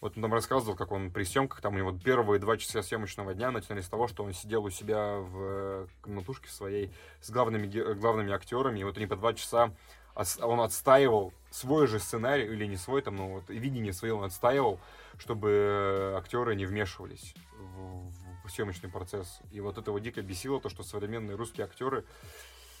Вот 0.00 0.16
он 0.16 0.22
там 0.22 0.32
рассказывал, 0.32 0.76
как 0.76 0.92
он 0.92 1.10
при 1.10 1.24
съемках, 1.24 1.60
там 1.60 1.74
у 1.74 1.78
него 1.78 1.92
первые 1.92 2.40
два 2.40 2.56
часа 2.56 2.82
съемочного 2.82 3.34
дня 3.34 3.50
начинались 3.50 3.86
с 3.86 3.88
того, 3.88 4.08
что 4.08 4.24
он 4.24 4.32
сидел 4.32 4.64
у 4.64 4.70
себя 4.70 5.18
в 5.18 5.36
э, 5.38 5.86
комнатушке 6.00 6.48
своей 6.48 6.92
с 7.20 7.30
главными, 7.30 7.94
главными 7.94 8.32
актерами, 8.32 8.80
и 8.80 8.84
вот 8.84 8.96
они 8.96 9.06
по 9.06 9.16
два 9.16 9.34
часа 9.34 9.72
он 10.14 10.60
отстаивал 10.60 11.32
свой 11.50 11.86
же 11.86 11.98
сценарий, 11.98 12.44
или 12.44 12.66
не 12.66 12.76
свой, 12.76 13.00
там, 13.00 13.16
ну, 13.16 13.28
вот, 13.34 13.48
видение 13.48 13.92
свое 13.92 14.14
он 14.14 14.24
отстаивал, 14.24 14.78
чтобы 15.18 16.14
актеры 16.18 16.54
не 16.54 16.66
вмешивались 16.66 17.34
в, 17.58 18.46
в 18.46 18.50
съемочный 18.50 18.90
процесс. 18.90 19.40
И 19.52 19.60
вот 19.60 19.78
это 19.78 19.90
вот 19.90 20.00
дико 20.00 20.20
бесило, 20.20 20.60
то, 20.60 20.68
что 20.68 20.82
современные 20.82 21.36
русские 21.36 21.64
актеры 21.64 22.04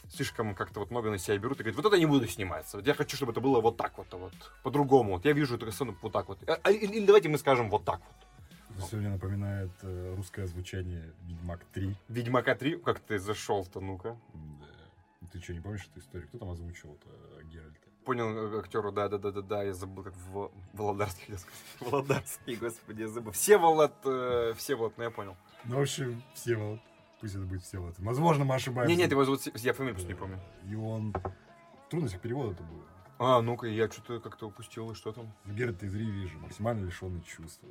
слишком 0.08 0.54
как-то 0.54 0.80
вот 0.80 0.90
много 0.90 1.10
на 1.10 1.18
себя 1.18 1.38
берут 1.38 1.60
и 1.60 1.62
говорят, 1.62 1.76
вот 1.76 1.86
это 1.86 1.98
не 1.98 2.06
буду 2.06 2.26
сниматься. 2.26 2.76
Вот 2.76 2.86
я 2.86 2.94
хочу, 2.94 3.16
чтобы 3.16 3.32
это 3.32 3.40
было 3.40 3.60
вот 3.60 3.76
так 3.76 3.96
вот, 3.98 4.12
вот 4.12 4.32
по-другому. 4.62 5.14
Вот 5.14 5.24
я 5.24 5.32
вижу 5.32 5.56
эту 5.56 5.70
сцену 5.72 5.96
вот 6.02 6.12
так 6.12 6.28
вот. 6.28 6.38
А, 6.48 6.58
а, 6.62 6.70
или, 6.70 6.92
или 6.96 7.06
давайте 7.06 7.28
мы 7.28 7.38
скажем 7.38 7.70
вот 7.70 7.84
так 7.84 8.00
вот. 8.00 8.78
Это 8.78 8.86
сегодня 8.88 9.10
напоминает 9.10 9.70
э, 9.82 10.14
русское 10.16 10.46
звучание 10.46 11.12
Ведьмак 11.24 11.64
3. 11.72 11.96
Ведьмака 12.08 12.54
3, 12.54 12.78
как 12.78 13.00
ты 13.00 13.18
зашел-то, 13.18 13.80
ну-ка. 13.80 14.16
Да. 14.32 15.28
Ты 15.30 15.40
что, 15.40 15.54
не 15.54 15.60
помнишь 15.60 15.86
эту 15.90 16.00
историю? 16.00 16.28
Кто 16.28 16.38
там 16.38 16.50
озвучивал-то 16.50 17.42
Геральта? 17.44 17.78
Понял 18.04 18.54
э, 18.54 18.58
актеру, 18.58 18.92
да, 18.92 19.08
да, 19.08 19.18
да, 19.18 19.30
да, 19.30 19.42
да, 19.42 19.62
я 19.62 19.74
забыл, 19.74 20.04
как 20.04 20.14
в 20.16 20.50
Володарский. 20.72 21.34
Володарский, 21.80 22.56
господи, 22.56 23.02
я 23.02 23.08
забыл. 23.08 23.32
Все 23.32 23.58
Волод, 23.58 23.94
э, 24.04 24.54
все 24.56 24.74
Волод, 24.74 24.94
ну 24.96 25.04
я 25.04 25.10
понял. 25.10 25.36
Ну, 25.64 25.78
в 25.78 25.82
общем, 25.82 26.22
все 26.34 26.56
вот. 26.56 26.80
Пусть 27.22 27.36
это 27.36 27.44
будет 27.44 27.62
все 27.62 27.78
вот. 27.78 27.94
Возможно, 28.00 28.44
мы 28.44 28.56
ошибаемся. 28.56 28.92
Не, 28.92 29.00
нет, 29.00 29.12
его 29.12 29.24
зовут, 29.24 29.40
я 29.54 29.72
фамилию 29.72 29.94
просто 29.94 30.12
не 30.12 30.18
помню. 30.18 30.40
И 30.68 30.74
он... 30.74 31.12
В 31.12 31.88
трудностях 31.88 32.20
перевода 32.20 32.52
это 32.52 32.64
было. 32.64 32.82
А, 33.20 33.40
ну-ка, 33.42 33.68
я 33.68 33.88
что-то 33.88 34.18
как-то 34.18 34.48
упустил, 34.48 34.90
и 34.90 34.94
что 34.94 35.12
там? 35.12 35.32
Ну, 35.44 35.54
Геральт 35.54 35.80
из 35.84 35.94
Риви 35.94 36.26
же 36.26 36.36
максимально 36.38 36.84
лишенный 36.84 37.22
чувства. 37.22 37.68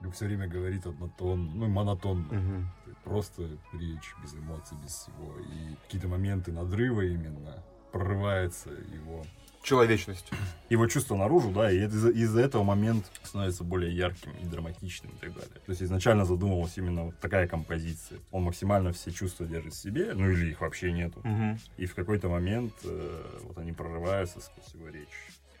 Бы 0.00 0.10
все 0.10 0.24
время 0.24 0.48
говорит 0.48 0.86
однотон, 0.86 1.50
ну, 1.58 1.68
монотонно. 1.68 2.28
Угу. 2.28 2.94
Просто 3.04 3.42
речь, 3.74 4.14
без 4.22 4.32
эмоций, 4.34 4.78
без 4.82 4.94
всего. 4.94 5.34
И 5.40 5.74
какие-то 5.84 6.08
моменты 6.08 6.50
надрыва 6.50 7.02
именно 7.02 7.62
прорывается 7.92 8.70
его 8.70 9.22
Человечность. 9.62 10.30
его 10.70 10.86
чувство 10.86 11.16
наружу, 11.16 11.50
да, 11.50 11.70
и 11.70 11.84
из- 11.86 12.04
из-за 12.06 12.40
этого 12.40 12.62
момент 12.62 13.04
становится 13.22 13.64
более 13.64 13.94
ярким 13.94 14.32
и 14.40 14.44
драматичным 14.44 15.12
и 15.12 15.16
так 15.18 15.34
далее. 15.34 15.50
То 15.66 15.70
есть 15.72 15.82
изначально 15.82 16.24
задумывалась 16.24 16.76
именно 16.78 17.04
вот 17.06 17.18
такая 17.20 17.46
композиция. 17.48 18.18
Он 18.30 18.44
максимально 18.44 18.92
все 18.92 19.10
чувства 19.10 19.46
держит 19.46 19.74
в 19.74 19.76
себе, 19.78 20.14
ну 20.14 20.30
или 20.30 20.50
их 20.50 20.60
вообще 20.60 20.92
нету. 20.92 21.20
Угу. 21.20 21.58
И 21.78 21.86
в 21.86 21.94
какой-то 21.94 22.28
момент 22.28 22.72
э, 22.84 23.38
вот 23.42 23.58
они 23.58 23.72
прорываются 23.72 24.40
сквозь 24.40 24.74
его 24.74 24.88
речь, 24.88 25.08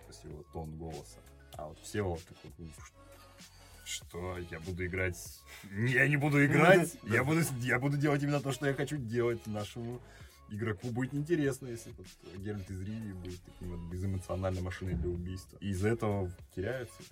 сквозь 0.02 0.24
его 0.32 0.42
тон 0.52 0.76
голоса. 0.78 1.18
А 1.56 1.66
вот 1.66 1.78
все 1.82 2.02
вот 2.02 2.20
такой, 2.24 2.50
«Ну, 2.58 2.66
ш- 2.78 2.92
что 3.84 4.36
я 4.50 4.60
буду 4.60 4.86
играть? 4.86 5.16
Я 5.72 6.06
не 6.08 6.16
буду 6.16 6.44
играть, 6.44 6.96
я 7.04 7.24
буду, 7.24 7.40
я 7.60 7.78
буду 7.78 7.96
делать 7.96 8.22
именно 8.22 8.40
то, 8.40 8.52
что 8.52 8.66
я 8.66 8.74
хочу 8.74 8.96
делать 8.96 9.46
нашему 9.46 10.00
игроку. 10.50 10.90
Будет 10.90 11.12
неинтересно, 11.12 11.68
если 11.68 11.92
этот 11.92 12.06
Геральт 12.36 12.70
из 12.70 12.80
Риви 12.80 13.12
будет 13.12 13.40
таким 13.42 13.70
вот 13.70 13.90
безэмоциональной 13.90 14.62
машиной 14.62 14.94
для 14.94 15.10
убийства. 15.10 15.58
И 15.60 15.70
из-за 15.70 15.88
этого 15.88 16.30
теряется 16.54 17.02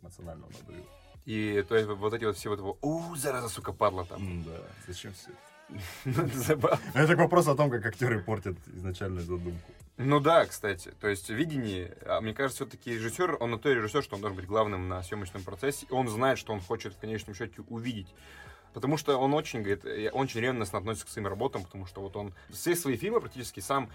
эмоционального 0.00 0.50
надрыва. 0.50 0.86
И 1.24 1.64
то 1.68 1.74
есть 1.76 1.88
вот 1.88 2.14
эти 2.14 2.24
вот 2.24 2.36
все 2.36 2.50
вот 2.50 2.58
его, 2.60 2.78
у, 2.82 3.16
зараза, 3.16 3.48
сука, 3.48 3.72
падла 3.72 4.04
там. 4.04 4.44
Да, 4.44 4.52
зачем 4.86 5.12
все 5.12 5.30
это? 5.30 5.38
Ну, 6.04 7.00
это 7.00 7.16
вопросу 7.16 7.50
о 7.50 7.56
том, 7.56 7.70
как 7.70 7.84
актеры 7.84 8.22
портят 8.22 8.56
изначальную 8.72 9.22
задумку. 9.22 9.72
Ну 9.98 10.20
да, 10.20 10.44
кстати. 10.44 10.92
То 11.00 11.08
есть 11.08 11.28
видение, 11.30 11.96
а 12.06 12.20
мне 12.20 12.34
кажется, 12.34 12.64
все-таки 12.64 12.92
режиссер, 12.92 13.38
он 13.40 13.52
на 13.52 13.58
то 13.58 13.70
и 13.70 13.74
режиссер, 13.74 14.02
что 14.02 14.16
он 14.16 14.20
должен 14.20 14.36
быть 14.36 14.46
главным 14.46 14.88
на 14.88 15.02
съемочном 15.02 15.42
процессе. 15.42 15.86
И 15.90 15.92
он 15.92 16.08
знает, 16.08 16.38
что 16.38 16.52
он 16.52 16.60
хочет 16.60 16.92
в 16.92 16.98
конечном 16.98 17.34
счете 17.34 17.62
увидеть. 17.68 18.14
Потому 18.76 18.98
что 18.98 19.16
он 19.16 19.32
очень, 19.32 19.62
говорит, 19.62 19.86
очень 20.12 20.38
ревностно 20.38 20.78
относится 20.78 21.06
к 21.06 21.08
своим 21.08 21.28
работам, 21.28 21.64
потому 21.64 21.86
что 21.86 22.02
вот 22.02 22.14
он 22.14 22.34
все 22.50 22.76
свои 22.76 22.98
фильмы 22.98 23.22
практически 23.22 23.60
сам 23.60 23.88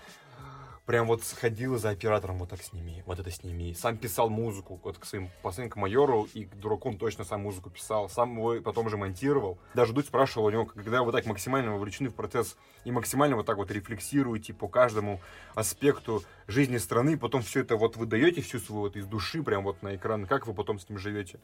прям 0.88 1.06
вот 1.06 1.24
сходил 1.24 1.78
за 1.78 1.92
оператором, 1.92 2.40
вот 2.40 2.50
так 2.50 2.64
сними, 2.64 3.04
вот 3.06 3.20
это 3.20 3.30
сними. 3.30 3.76
Сам 3.76 3.96
писал 3.96 4.32
музыку, 4.32 4.80
вот 4.84 4.98
к 4.98 5.06
своим 5.06 5.30
последним 5.44 5.70
к 5.70 5.76
майору 5.76 6.28
и 6.34 6.46
к 6.46 6.56
дураку 6.56 6.90
он 6.90 6.98
точно 6.98 7.26
сам 7.26 7.42
музыку 7.42 7.70
писал, 7.70 8.10
сам 8.10 8.36
его 8.36 8.60
потом 8.60 8.90
же 8.90 8.98
монтировал. 8.98 9.60
Даже 9.76 9.94
Дудь 9.94 10.08
спрашивал 10.08 10.48
у 10.48 10.50
него, 10.50 10.66
когда 10.66 11.04
вы 11.04 11.12
так 11.12 11.28
максимально 11.28 11.74
вовлечены 11.74 12.10
в 12.10 12.16
процесс 12.16 12.58
и 12.84 12.92
максимально 12.92 13.36
вот 13.36 13.46
так 13.46 13.58
вот 13.58 13.70
рефлексируете 13.70 14.52
по 14.56 14.68
каждому 14.68 15.22
аспекту 15.54 16.24
жизни 16.48 16.78
страны, 16.78 17.20
потом 17.20 17.44
все 17.44 17.60
это 17.60 17.78
вот 17.78 17.98
вы 17.98 18.08
даете 18.08 18.42
всю 18.42 18.58
свою 18.58 18.82
вот 18.82 18.96
из 18.96 19.06
души 19.06 19.44
прям 19.44 19.64
вот 19.64 19.84
на 19.84 19.96
экран, 19.96 20.26
как 20.26 20.48
вы 20.48 20.56
потом 20.56 20.80
с 20.80 20.90
ним 20.90 20.98
живете? 20.98 21.40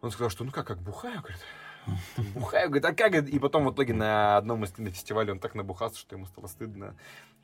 Он 0.00 0.10
сказал, 0.10 0.30
что 0.30 0.44
ну 0.44 0.52
как, 0.52 0.66
как 0.66 0.78
бухаю, 0.78 1.20
говорит. 1.20 1.42
Бухаю, 2.34 2.68
говорит, 2.68 2.84
а 2.84 2.92
как? 2.94 3.14
И 3.28 3.38
потом 3.38 3.66
в 3.66 3.72
итоге 3.72 3.94
на 3.94 4.36
одном 4.36 4.64
из 4.64 4.72
кинофестивалей 4.72 5.32
он 5.32 5.38
так 5.40 5.54
набухался, 5.54 5.98
что 5.98 6.16
ему 6.16 6.26
стало 6.26 6.46
стыдно, 6.46 6.96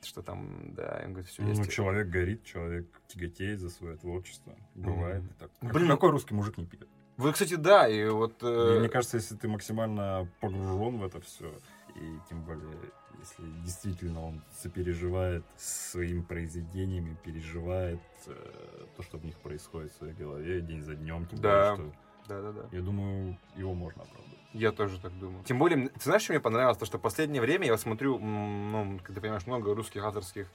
что 0.02 0.22
там, 0.22 0.74
да, 0.74 1.00
он 1.04 1.12
говорит, 1.12 1.28
все, 1.30 1.42
Ну, 1.42 1.48
есть. 1.50 1.70
человек 1.70 2.08
горит, 2.08 2.44
человек 2.44 2.86
тяготеет 3.08 3.60
за 3.60 3.70
свое 3.70 3.96
творчество. 3.96 4.54
Бывает. 4.74 5.24
И 5.24 5.34
так. 5.40 5.50
Блин, 5.60 5.72
Блин, 5.72 5.86
ну- 5.88 5.94
какой 5.94 6.10
русский 6.10 6.34
мужик 6.34 6.58
не 6.58 6.66
пьет? 6.66 6.88
Вот, 7.16 7.32
кстати, 7.32 7.54
да, 7.54 7.88
и 7.88 8.06
вот... 8.08 8.34
э, 8.42 8.78
мне 8.78 8.90
кажется, 8.90 9.16
если 9.16 9.36
ты 9.36 9.48
максимально 9.48 10.28
погружен 10.40 10.98
в 10.98 11.04
это 11.04 11.18
все, 11.22 11.50
и 11.94 12.18
тем 12.28 12.42
более, 12.44 12.74
если 13.18 13.42
действительно 13.64 14.22
он 14.22 14.42
сопереживает 14.60 15.42
своими 15.56 16.20
произведениями, 16.20 17.16
переживает 17.24 18.00
э, 18.26 18.84
то, 18.96 19.02
что 19.02 19.16
в 19.16 19.24
них 19.24 19.34
происходит 19.38 19.92
в 19.92 19.96
своей 19.96 20.12
голове 20.12 20.60
день 20.60 20.82
за 20.82 20.94
днем, 20.94 21.24
тем 21.26 21.40
Да. 21.40 21.76
более, 21.76 21.90
что, 21.90 21.98
Да-да-да. 22.28 22.68
я 22.72 22.82
думаю, 22.82 23.38
его 23.56 23.74
можно 23.74 24.02
оправдать. 24.02 24.38
Я 24.52 24.72
тоже 24.72 24.98
так 25.00 25.18
думаю. 25.18 25.44
Тем 25.44 25.58
более, 25.58 25.88
ты 25.88 26.00
знаешь, 26.00 26.22
что 26.22 26.32
мне 26.32 26.40
понравилось? 26.40 26.78
То, 26.78 26.86
что 26.86 26.98
в 26.98 27.00
последнее 27.02 27.42
время 27.42 27.66
я 27.66 27.76
смотрю, 27.76 28.18
ну, 28.18 28.98
как 29.02 29.14
ты 29.14 29.20
понимаешь, 29.20 29.46
много 29.46 29.74
русских 29.74 30.02
авторских 30.02 30.48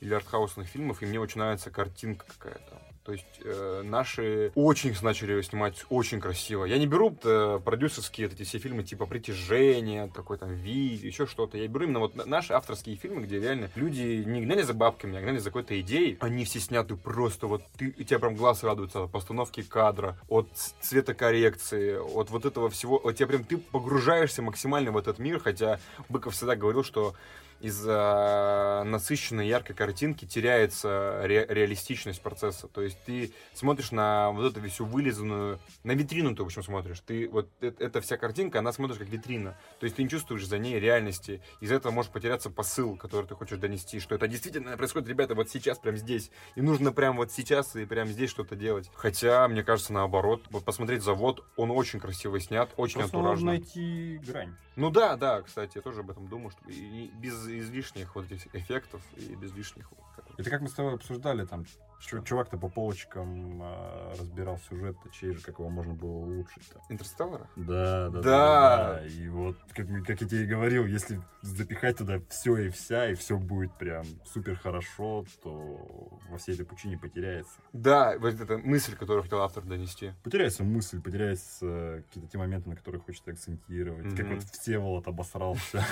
или 0.00 0.14
артхаусных 0.14 0.66
фильмов, 0.68 1.02
и 1.02 1.06
мне 1.06 1.20
очень 1.20 1.38
нравится 1.38 1.70
картинка 1.70 2.24
какая-то. 2.26 2.80
То 3.04 3.12
есть 3.12 3.40
э, 3.44 3.82
наши 3.84 4.52
очень 4.54 4.90
их 4.90 5.02
начали 5.02 5.40
снимать 5.42 5.84
очень 5.88 6.20
красиво. 6.20 6.64
Я 6.64 6.78
не 6.78 6.86
беру 6.86 7.16
э, 7.24 7.58
продюсерские 7.64 8.28
вот 8.28 8.38
эти 8.38 8.46
все 8.46 8.58
фильмы 8.58 8.84
типа 8.84 9.06
«Притяжение», 9.06 10.08
такой 10.14 10.38
там 10.38 10.54
«Ви», 10.54 10.94
еще 10.94 11.26
что-то. 11.26 11.58
Я 11.58 11.66
беру 11.66 11.84
именно 11.84 11.98
вот 11.98 12.14
на- 12.14 12.26
наши 12.26 12.52
авторские 12.52 12.94
фильмы, 12.94 13.22
где 13.22 13.40
реально 13.40 13.70
люди 13.74 14.22
не 14.24 14.42
гнали 14.42 14.62
за 14.62 14.72
бабками, 14.72 15.18
а 15.18 15.20
гнали 15.20 15.38
за 15.38 15.50
какой-то 15.50 15.80
идеей. 15.80 16.16
Они 16.20 16.44
все 16.44 16.60
сняты 16.60 16.94
просто 16.94 17.48
вот, 17.48 17.62
ты, 17.76 17.92
у 17.98 18.02
тебя 18.04 18.20
прям 18.20 18.36
глаз 18.36 18.62
радуется 18.62 19.02
от 19.02 19.10
постановки 19.10 19.62
кадра, 19.62 20.16
от 20.28 20.48
цветокоррекции, 20.80 21.96
от 21.96 22.30
вот 22.30 22.44
этого 22.44 22.70
всего. 22.70 23.00
Вот 23.02 23.16
тебя 23.16 23.26
прям, 23.26 23.42
ты 23.42 23.58
погружаешься 23.58 24.42
максимально 24.42 24.92
в 24.92 24.96
этот 24.96 25.18
мир, 25.18 25.40
хотя 25.40 25.80
Быков 26.08 26.34
всегда 26.34 26.54
говорил, 26.54 26.84
что 26.84 27.14
из-за 27.62 28.82
насыщенной 28.86 29.46
яркой 29.46 29.74
картинки 29.76 30.24
теряется 30.24 31.20
ре- 31.22 31.46
реалистичность 31.48 32.20
процесса. 32.22 32.68
То 32.68 32.82
есть 32.82 32.98
ты 33.04 33.32
смотришь 33.54 33.92
на 33.92 34.30
вот 34.32 34.56
эту 34.56 34.68
всю 34.68 34.84
вылизанную, 34.84 35.58
на 35.84 35.92
витрину 35.92 36.34
ты, 36.34 36.42
в 36.42 36.46
общем, 36.46 36.62
смотришь. 36.62 37.00
Ты 37.00 37.28
вот 37.28 37.48
э- 37.60 37.72
эта 37.78 38.00
вся 38.00 38.16
картинка, 38.16 38.58
она 38.60 38.72
смотришь 38.72 38.98
как 38.98 39.08
витрина. 39.08 39.56
То 39.80 39.84
есть 39.84 39.96
ты 39.96 40.02
не 40.02 40.08
чувствуешь 40.08 40.46
за 40.46 40.58
ней 40.58 40.78
реальности. 40.78 41.40
Из-за 41.60 41.76
этого 41.76 41.92
может 41.92 42.12
потеряться 42.12 42.50
посыл, 42.50 42.96
который 42.96 43.26
ты 43.26 43.34
хочешь 43.34 43.58
донести, 43.58 44.00
что 44.00 44.14
это 44.14 44.28
действительно 44.28 44.76
происходит, 44.76 45.08
ребята, 45.08 45.34
вот 45.34 45.48
сейчас, 45.50 45.78
прям 45.78 45.96
здесь. 45.96 46.30
И 46.56 46.60
нужно 46.62 46.92
прям 46.92 47.16
вот 47.16 47.32
сейчас 47.32 47.76
и 47.76 47.84
прям 47.84 48.08
здесь 48.08 48.30
что-то 48.30 48.56
делать. 48.56 48.90
Хотя, 48.94 49.46
мне 49.48 49.62
кажется, 49.62 49.92
наоборот, 49.92 50.42
вот 50.50 50.64
посмотреть 50.64 51.02
завод, 51.02 51.44
он 51.56 51.70
очень 51.70 52.00
красиво 52.00 52.38
снят, 52.40 52.70
очень 52.76 53.00
Просто 53.00 53.16
нужно 53.16 53.30
антуражно. 53.32 53.46
найти 53.52 54.18
грань. 54.26 54.54
Ну 54.76 54.90
да, 54.90 55.16
да, 55.16 55.42
кстати, 55.42 55.72
я 55.76 55.82
тоже 55.82 56.00
об 56.00 56.10
этом 56.10 56.28
думаю, 56.28 56.50
что 56.50 56.60
и- 56.70 56.74
и 57.06 57.10
без 57.52 57.66
излишних 57.66 58.14
вот 58.14 58.30
этих 58.30 58.54
эффектов 58.54 59.02
и 59.16 59.34
без 59.34 59.52
лишних. 59.52 59.90
Это 60.38 60.50
как 60.50 60.62
мы 60.62 60.68
с 60.68 60.72
тобой 60.72 60.94
обсуждали, 60.94 61.44
там, 61.44 61.66
чувак-то 62.02 62.58
по 62.58 62.68
полочкам 62.68 63.60
а, 63.62 64.12
разбирал 64.18 64.58
сюжет, 64.68 64.96
чей 65.12 65.32
же, 65.32 65.40
как 65.40 65.58
его 65.58 65.68
можно 65.68 65.94
было 65.94 66.10
улучшить. 66.10 66.68
Там. 66.72 66.82
Интерстеллара? 66.88 67.46
Да, 67.56 68.08
да, 68.10 68.20
Да. 68.20 68.94
да, 69.00 69.06
И 69.06 69.28
вот, 69.28 69.56
как, 69.74 69.86
как 70.06 70.20
я 70.20 70.28
тебе 70.28 70.42
и 70.42 70.46
говорил, 70.46 70.84
если 70.86 71.20
запихать 71.42 71.98
туда 71.98 72.20
все 72.28 72.56
и 72.58 72.70
вся, 72.70 73.10
и 73.10 73.14
все 73.14 73.36
будет 73.36 73.72
прям 73.78 74.04
супер 74.24 74.56
хорошо, 74.56 75.24
то 75.42 76.18
во 76.28 76.38
всей 76.38 76.54
этой 76.54 76.66
пучине 76.66 76.98
потеряется. 76.98 77.52
Да, 77.72 78.16
вот 78.18 78.34
эта 78.40 78.58
мысль, 78.58 78.96
которую 78.96 79.22
хотел 79.22 79.40
автор 79.40 79.64
донести. 79.64 80.12
Потеряется 80.22 80.64
мысль, 80.64 81.00
потеряется 81.00 82.02
какие-то 82.08 82.30
те 82.30 82.38
моменты, 82.38 82.68
на 82.68 82.76
которые 82.76 83.00
хочет 83.00 83.26
акцентировать. 83.28 84.14
Как 84.16 84.26
Мгм. 84.26 84.34
вот 84.36 84.44
Всеволод 84.44 85.06
обосрался 85.08 85.84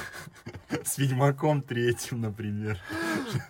с 0.85 0.99
Ведьмаком 0.99 1.63
третьим, 1.63 2.21
например. 2.21 2.79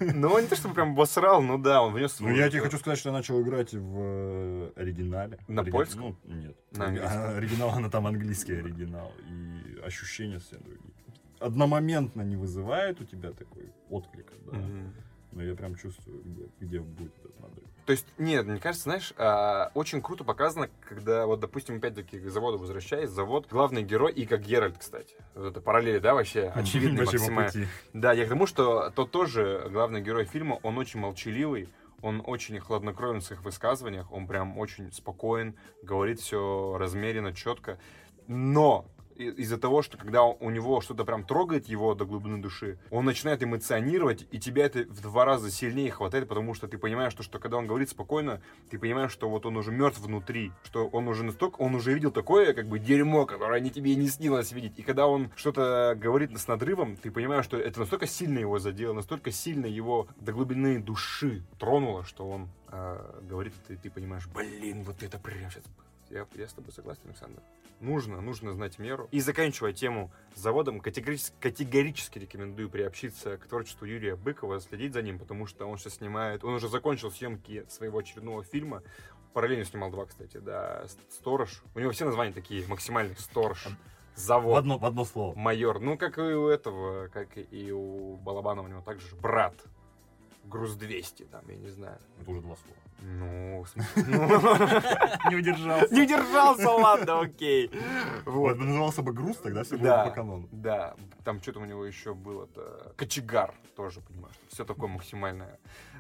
Ну, 0.01 0.39
не 0.39 0.47
то, 0.47 0.57
чтобы 0.57 0.75
прям 0.75 0.93
обосрал, 0.93 1.43
ну 1.43 1.59
да, 1.59 1.83
он 1.83 1.95
внес... 1.95 2.21
Ну, 2.21 2.29
я 2.31 2.50
вот, 2.51 2.53
тебе 2.53 2.61
э, 2.61 2.65
хочу 2.65 2.79
сказать, 2.79 2.99
что 2.99 3.09
я 3.09 3.13
начал 3.13 3.41
играть 3.41 3.73
в 3.73 3.99
э, 3.99 4.73
оригинале. 4.77 5.39
На 5.49 5.63
Ориги- 5.63 5.71
польском? 5.71 6.17
Ну, 6.25 6.35
нет. 6.35 6.57
На 6.73 6.87
а, 6.87 7.37
Оригинал, 7.37 7.71
она 7.71 7.89
там 7.89 8.07
английский 8.07 8.55
оригинал. 8.55 9.13
И 9.29 9.81
ощущения 9.81 10.39
все 10.39 10.57
другие. 10.57 10.95
Одномоментно 11.39 12.23
не 12.23 12.37
вызывает 12.37 13.01
у 13.01 13.05
тебя 13.05 13.33
такой 13.33 13.73
отклик, 13.89 14.33
да. 14.51 14.59
Но 15.33 15.43
я 15.43 15.55
прям 15.55 15.77
чувствую, 15.77 16.23
где, 16.25 16.49
где 16.59 16.81
будет 16.81 17.17
этот 17.19 17.39
надрыв. 17.41 17.71
То 17.87 17.93
есть, 17.93 18.07
нет, 18.19 18.47
мне 18.47 18.59
кажется, 18.59 18.85
знаешь, 18.85 19.13
а, 19.17 19.71
очень 19.75 20.03
круто 20.03 20.23
показано, 20.23 20.69
когда, 20.81 21.27
вот, 21.27 21.41
допустим, 21.41 21.77
опять-таки 21.77 22.21
к 22.21 22.31
заводу 22.31 22.59
возвращаясь, 22.59 23.11
завод, 23.11 23.47
главный 23.51 23.83
герой, 23.83 24.13
и 24.13 24.27
как 24.27 24.43
Геральт, 24.43 24.79
кстати. 24.79 25.15
Вот 25.35 25.47
это 25.47 25.61
параллели, 25.61 25.99
да, 25.99 26.15
вообще, 26.15 26.53
очевидно 26.55 27.05
максимально. 27.05 27.51
Да, 27.93 28.13
я 28.13 28.27
к 28.27 28.29
тому, 28.29 28.47
что 28.47 28.91
тот 28.91 29.11
тоже 29.11 29.69
главный 29.73 30.03
герой 30.03 30.25
фильма, 30.25 30.61
он 30.63 30.79
очень 30.79 31.01
молчаливый, 31.01 31.69
он 32.03 32.23
очень 32.25 32.59
хладнокровен 32.59 33.21
в 33.21 33.25
своих 33.25 33.45
высказываниях, 33.45 34.11
он 34.13 34.27
прям 34.27 34.59
очень 34.59 34.93
спокоен, 34.93 35.57
говорит 35.83 36.21
все 36.21 36.77
размеренно, 36.79 37.33
четко. 37.33 37.79
Но 38.27 38.87
из-за 39.29 39.59
того, 39.59 39.83
что 39.83 39.99
когда 39.99 40.25
у 40.25 40.51
него 40.51 40.81
что-то 40.81 41.05
прям 41.05 41.25
трогает 41.25 41.67
его 41.69 41.95
до 41.95 42.05
глубины 42.05 42.39
души, 42.39 42.79
он 42.91 43.05
начинает 43.05 43.43
эмоционировать, 43.43 44.27
и 44.31 44.39
тебя 44.39 44.67
это 44.67 44.81
в 44.81 45.01
два 45.01 45.25
раза 45.25 45.51
сильнее 45.51 45.91
хватает, 45.91 46.29
потому 46.29 46.55
что 46.55 46.69
ты 46.69 46.79
понимаешь, 46.79 47.13
что, 47.13 47.23
что 47.23 47.39
когда 47.39 47.57
он 47.59 47.67
говорит 47.67 47.91
спокойно, 47.91 48.41
ты 48.71 48.79
понимаешь, 48.79 49.13
что 49.13 49.29
вот 49.29 49.47
он 49.47 49.57
уже 49.57 49.73
мертв 49.73 50.01
внутри, 50.01 50.53
что 50.65 50.87
он 50.89 51.09
уже 51.09 51.25
настолько, 51.25 51.61
он 51.61 51.75
уже 51.75 51.93
видел 51.93 52.11
такое, 52.11 52.53
как 52.55 52.67
бы, 52.67 52.79
дерьмо, 52.79 53.27
которое 53.27 53.61
не 53.61 53.71
тебе 53.71 53.95
не 53.95 54.09
снилось 54.09 54.53
видеть. 54.53 54.79
И 54.79 54.83
когда 54.83 55.07
он 55.07 55.31
что-то 55.37 55.97
говорит 55.97 56.37
с 56.39 56.49
надрывом, 56.49 56.97
ты 56.97 57.11
понимаешь, 57.11 57.45
что 57.45 57.57
это 57.57 57.81
настолько 57.81 58.07
сильно 58.07 58.39
его 58.39 58.59
задело, 58.59 58.93
настолько 58.93 59.31
сильно 59.31 59.67
его 59.67 60.09
до 60.17 60.33
глубины 60.33 60.79
души 60.79 61.43
тронуло, 61.59 62.05
что 62.05 62.29
он 62.29 62.49
э, 62.69 63.21
говорит 63.23 63.55
и 63.69 63.77
ты 63.77 63.91
понимаешь, 63.91 64.27
блин, 64.29 64.83
вот 64.85 65.03
это 65.03 65.19
прям 65.19 65.51
сейчас... 65.51 65.65
Я, 66.11 66.27
я 66.35 66.49
с 66.49 66.53
тобой 66.53 66.73
согласен, 66.73 67.03
Александр. 67.05 67.41
Нужно, 67.79 68.21
нужно 68.21 68.53
знать 68.53 68.79
меру. 68.79 69.09
И 69.13 69.21
заканчивая 69.21 69.73
тему 69.73 70.11
с 70.35 70.41
заводом, 70.41 70.81
категорически, 70.81 71.35
категорически 71.41 72.19
рекомендую 72.19 72.69
приобщиться 72.69 73.39
к 73.39 73.47
творчеству 73.47 73.87
Юрия 73.87 74.17
Быкова, 74.17 74.61
следить 74.61 74.93
за 74.93 75.03
ним, 75.03 75.19
потому 75.19 75.47
что 75.47 75.67
он 75.67 75.79
сейчас 75.79 75.95
снимает, 75.95 76.45
он 76.45 76.55
уже 76.55 76.69
закончил 76.69 77.11
съемки 77.11 77.65
своего 77.69 77.99
очередного 77.99 78.43
фильма, 78.43 78.83
параллельно 79.33 79.65
снимал 79.65 79.91
два, 79.91 80.07
кстати, 80.07 80.39
да, 80.39 80.85
Сторож. 81.09 81.63
У 81.75 81.81
него 81.81 81.93
все 81.93 82.05
названия 82.05 82.33
такие, 82.33 82.67
максимальные, 82.67 83.17
Сторож, 83.17 83.67
В 84.15 84.19
Завод, 84.19 84.59
одно, 84.59 84.77
в 84.77 84.85
одно 84.85 85.05
слово. 85.05 85.35
Майор. 85.39 85.81
Ну, 85.81 85.97
как 85.97 86.19
и 86.19 86.23
у 86.23 86.49
этого, 86.49 87.09
как 87.09 87.29
и 87.37 87.73
у 87.73 88.17
Балабанова, 88.17 88.67
у 88.67 88.69
него 88.69 88.83
также 88.83 89.09
же 89.09 89.17
Брат. 89.17 89.55
Груз 90.51 90.75
200, 90.75 91.23
там, 91.25 91.43
я 91.49 91.57
не 91.57 91.69
знаю. 91.69 91.99
Это 92.21 92.31
уже 92.31 92.41
два 92.41 92.57
слова. 92.57 92.77
Ну, 93.03 93.63
в 93.63 93.69
смысле, 93.69 94.03
Не 95.31 95.37
удержался. 95.37 95.95
не 95.95 96.03
удержался, 96.03 96.71
ладно, 96.71 97.21
окей. 97.21 97.71
Вот, 98.27 98.59
назывался 98.59 99.03
бы 99.03 99.13
груз, 99.13 99.37
тогда 99.39 99.63
все 99.63 99.77
было 99.79 100.05
по 100.05 100.11
канону. 100.11 100.49
да, 100.53 100.95
там 101.25 101.41
что-то 101.41 101.61
у 101.61 101.65
него 101.65 101.85
еще 101.87 102.15
было-то. 102.15 102.93
Кочегар 102.97 103.55
тоже, 103.77 104.01
понимаешь. 104.01 104.35
Все 104.49 104.65
такое 104.65 104.89
максимальное. 104.89 105.59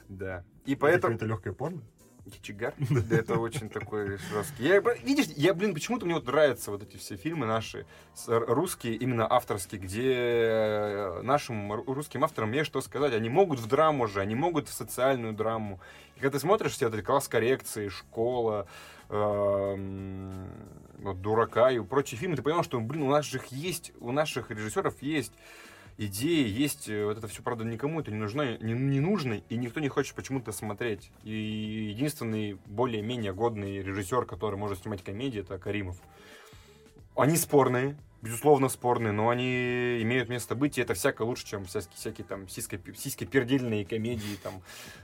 Да. 0.08 0.44
И 0.66 0.72
Это 0.72 0.80
поэтому... 0.80 1.00
какое-то 1.14 1.26
легкое 1.26 1.52
порно? 1.52 1.80
Кочегар? 2.24 2.74
Да 2.78 3.16
это 3.16 3.38
очень 3.38 3.68
такой 3.68 4.18
жесткий. 4.18 4.64
Я, 4.64 4.80
видишь, 4.80 5.26
я, 5.36 5.54
блин, 5.54 5.74
почему-то 5.74 6.04
мне 6.04 6.14
вот 6.14 6.26
нравятся 6.26 6.70
вот 6.70 6.82
эти 6.82 6.96
все 6.96 7.16
фильмы 7.16 7.46
наши, 7.46 7.86
русские, 8.26 8.96
именно 8.96 9.26
авторские, 9.30 9.80
где 9.80 10.12
э, 10.14 11.22
нашим 11.22 11.72
ру- 11.72 11.92
русским 11.92 12.24
авторам 12.24 12.52
есть 12.52 12.66
что 12.66 12.80
сказать. 12.80 13.14
Они 13.14 13.28
могут 13.28 13.58
в 13.58 13.66
драму 13.66 14.06
же, 14.06 14.20
они 14.20 14.34
могут 14.34 14.68
в 14.68 14.72
социальную 14.72 15.32
драму. 15.32 15.80
И 16.16 16.20
когда 16.20 16.38
ты 16.38 16.40
смотришь 16.40 16.72
все 16.72 16.88
это, 16.88 17.02
класс 17.02 17.28
коррекции, 17.28 17.88
школа, 17.88 18.66
эм, 19.08 20.48
вот, 20.98 21.20
дурака 21.20 21.70
и 21.70 21.80
прочие 21.80 22.18
фильмы, 22.18 22.36
ты 22.36 22.42
понимаешь, 22.42 22.66
что, 22.66 22.80
блин, 22.80 23.02
у 23.02 23.10
нас 23.10 23.24
же 23.24 23.38
их 23.38 23.46
есть, 23.46 23.92
у 24.00 24.12
наших 24.12 24.50
режиссеров 24.50 25.00
есть 25.02 25.32
идеи, 26.06 26.48
есть 26.48 26.88
э, 26.88 27.04
вот 27.04 27.18
это 27.18 27.28
все, 27.28 27.42
правда, 27.42 27.64
никому 27.64 28.00
это 28.00 28.10
не 28.10 28.16
нужно, 28.16 28.56
не, 28.58 28.72
не 28.72 29.00
нужно, 29.00 29.42
и 29.48 29.56
никто 29.56 29.80
не 29.80 29.88
хочет 29.88 30.14
почему-то 30.14 30.50
смотреть. 30.50 31.10
И 31.24 31.92
единственный 31.94 32.58
более-менее 32.66 33.34
годный 33.34 33.82
режиссер, 33.82 34.24
который 34.24 34.56
может 34.56 34.80
снимать 34.80 35.04
комедии, 35.04 35.40
это 35.40 35.58
Каримов. 35.58 36.00
Они 37.14 37.36
спорные, 37.36 37.96
безусловно 38.22 38.68
спорные, 38.68 39.12
но 39.12 39.28
они 39.28 40.00
имеют 40.02 40.30
место 40.30 40.54
быть, 40.54 40.78
и 40.78 40.80
это 40.80 40.94
всяко 40.94 41.22
лучше, 41.22 41.46
чем 41.46 41.66
всякие, 41.66 41.90
всякие 41.94 42.26
там 42.26 42.44
сисько- 42.44 42.94
сиськопердельные 42.96 43.84
комедии 43.84 44.36
там 44.42 44.62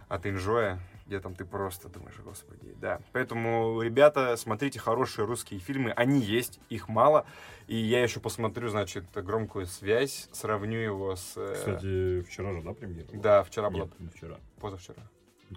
от 0.08 0.26
Инжоя, 0.26 0.80
где 1.06 1.20
там 1.20 1.34
ты 1.34 1.44
просто 1.44 1.88
думаешь, 1.88 2.16
господи, 2.18 2.74
да. 2.80 3.00
Поэтому, 3.12 3.80
ребята, 3.80 4.36
смотрите 4.36 4.78
хорошие 4.80 5.24
русские 5.24 5.60
фильмы, 5.60 5.92
они 5.92 6.20
есть, 6.20 6.58
их 6.68 6.88
мало, 6.88 7.26
и 7.68 7.76
я 7.76 8.02
еще 8.02 8.18
посмотрю, 8.20 8.68
значит, 8.68 9.04
громкую 9.14 9.66
связь, 9.66 10.28
сравню 10.32 10.78
его 10.78 11.14
с... 11.16 11.34
э, 11.36 11.54
Кстати, 11.54 12.22
вчера 12.22 12.52
же, 12.52 12.62
да, 12.62 12.72
премьера? 12.72 13.06
была? 13.06 13.22
Да, 13.22 13.42
вчера 13.44 13.70
была, 13.70 13.84
Нет, 13.84 14.00
не 14.00 14.08
вчера. 14.08 14.36
позавчера. 14.60 15.02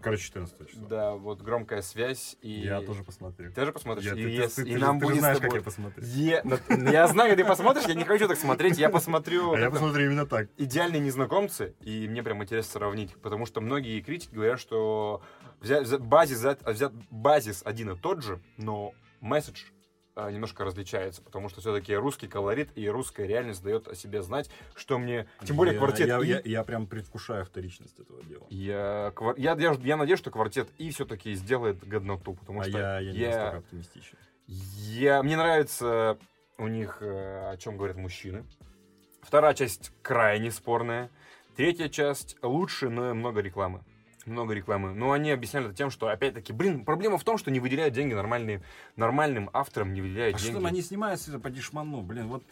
Короче, 0.03 0.25
14 0.25 0.69
числа. 0.69 0.87
Да, 0.87 1.13
вот 1.15 1.41
громкая 1.41 1.81
связь, 1.81 2.37
и... 2.43 2.59
Я 2.59 2.81
тоже 2.81 3.03
посмотрю. 3.03 3.51
Ты 3.51 3.65
же 3.65 3.71
посмотришь, 3.73 4.05
Я- 4.05 4.11
и, 4.11 4.23
ты- 4.23 4.29
ес- 4.29 4.53
ты- 4.53 4.61
и 4.61 4.73
ты- 4.73 4.77
нам 4.79 4.99
ты 4.99 5.07
будет 5.07 5.17
знаешь, 5.17 5.37
с 5.37 5.39
как 5.39 5.49
тобой- 5.49 5.59
я 5.61 5.63
посмотрю. 5.65 6.03
Е- 6.05 6.41
ну, 6.43 6.91
Я 6.91 7.07
знаю, 7.07 7.35
ты 7.35 7.43
посмотришь, 7.43 7.85
я 7.87 7.95
не 7.95 8.03
хочу 8.03 8.27
так 8.27 8.37
смотреть, 8.37 8.77
я 8.77 8.89
посмотрю 8.91 9.53
А 9.53 9.59
я 9.59 9.71
посмотрю 9.71 10.05
именно 10.05 10.27
так. 10.27 10.47
идеальные 10.57 10.99
незнакомцы, 11.01 11.73
и 11.81 12.07
мне 12.07 12.21
прям 12.21 12.43
интересно 12.43 12.71
сравнить, 12.73 13.15
потому 13.15 13.47
что 13.47 13.61
многие 13.61 13.99
критики 14.01 14.31
говорят, 14.35 14.59
что 14.59 15.23
взя- 15.61 15.81
взя- 15.83 15.99
базис, 15.99 16.39
взят- 16.39 16.63
взят 16.71 16.93
базис 17.09 17.61
один 17.65 17.91
и 17.91 17.97
тот 17.97 18.23
же, 18.23 18.39
но 18.57 18.93
месседж 19.21 19.63
а, 20.15 20.29
немножко 20.31 20.65
различается, 20.65 21.21
потому 21.21 21.47
что 21.47 21.61
все-таки 21.61 21.95
русский 21.95 22.27
колорит 22.27 22.69
и 22.75 22.89
русская 22.89 23.25
реальность 23.25 23.63
дает 23.63 23.87
о 23.87 23.95
себе 23.95 24.21
знать, 24.21 24.49
что 24.75 24.97
мне... 24.99 25.27
Тем 25.45 25.55
более 25.55 25.73
Я- 25.75 25.79
квартет 25.79 26.07
Я, 26.07 26.19
«И». 26.19 26.27
я- 26.27 26.41
я 26.43 26.63
прям 26.65 26.87
предвкушаю 26.87 27.45
вторичность 27.45 27.97
этого 27.99 28.21
дела. 28.23 28.45
Я, 28.49 29.13
я, 29.37 29.55
я, 29.55 29.71
я 29.81 29.95
надеюсь, 29.97 30.19
что 30.19 30.29
квартет 30.29 30.67
И 30.77 30.89
все-таки 30.89 31.33
сделает 31.35 31.87
годноту, 31.87 32.33
потому 32.33 32.59
а 32.59 32.63
что 32.65 32.77
я, 32.77 32.99
я 32.99 33.11
не 33.13 33.25
настолько 33.27 33.57
оптимистичен. 33.59 34.17
я, 34.47 35.23
мне 35.23 35.37
нравится 35.37 36.17
у 36.57 36.67
них, 36.67 36.97
э, 37.01 37.51
о 37.51 37.55
чем 37.57 37.77
говорят 37.77 37.95
мужчины. 37.95 38.43
Вторая 39.21 39.53
часть 39.53 39.91
крайне 40.01 40.51
спорная. 40.51 41.09
Третья 41.55 41.87
часть 41.87 42.35
лучше, 42.41 42.89
но 42.89 43.13
много 43.13 43.39
рекламы. 43.41 43.83
Много 44.29 44.53
рекламы. 44.53 44.93
Но 44.93 45.11
они 45.11 45.31
объясняли 45.31 45.65
это 45.67 45.75
тем, 45.75 45.89
что, 45.89 46.07
опять-таки, 46.07 46.53
блин, 46.53 46.85
проблема 46.85 47.17
в 47.17 47.23
том, 47.23 47.37
что 47.37 47.49
не 47.49 47.59
выделяют 47.59 47.93
деньги 47.95 48.13
нормальные, 48.13 48.61
нормальным 48.95 49.49
авторам, 49.53 49.93
не 49.93 50.01
выделяют 50.01 50.35
А 50.35 50.37
что 50.37 50.47
деньги. 50.47 50.57
там 50.59 50.65
они 50.67 50.81
снимаются 50.81 51.31
это 51.31 51.39
по 51.39 51.49
дешману? 51.49 52.01
Блин, 52.03 52.27
вот, 52.27 52.43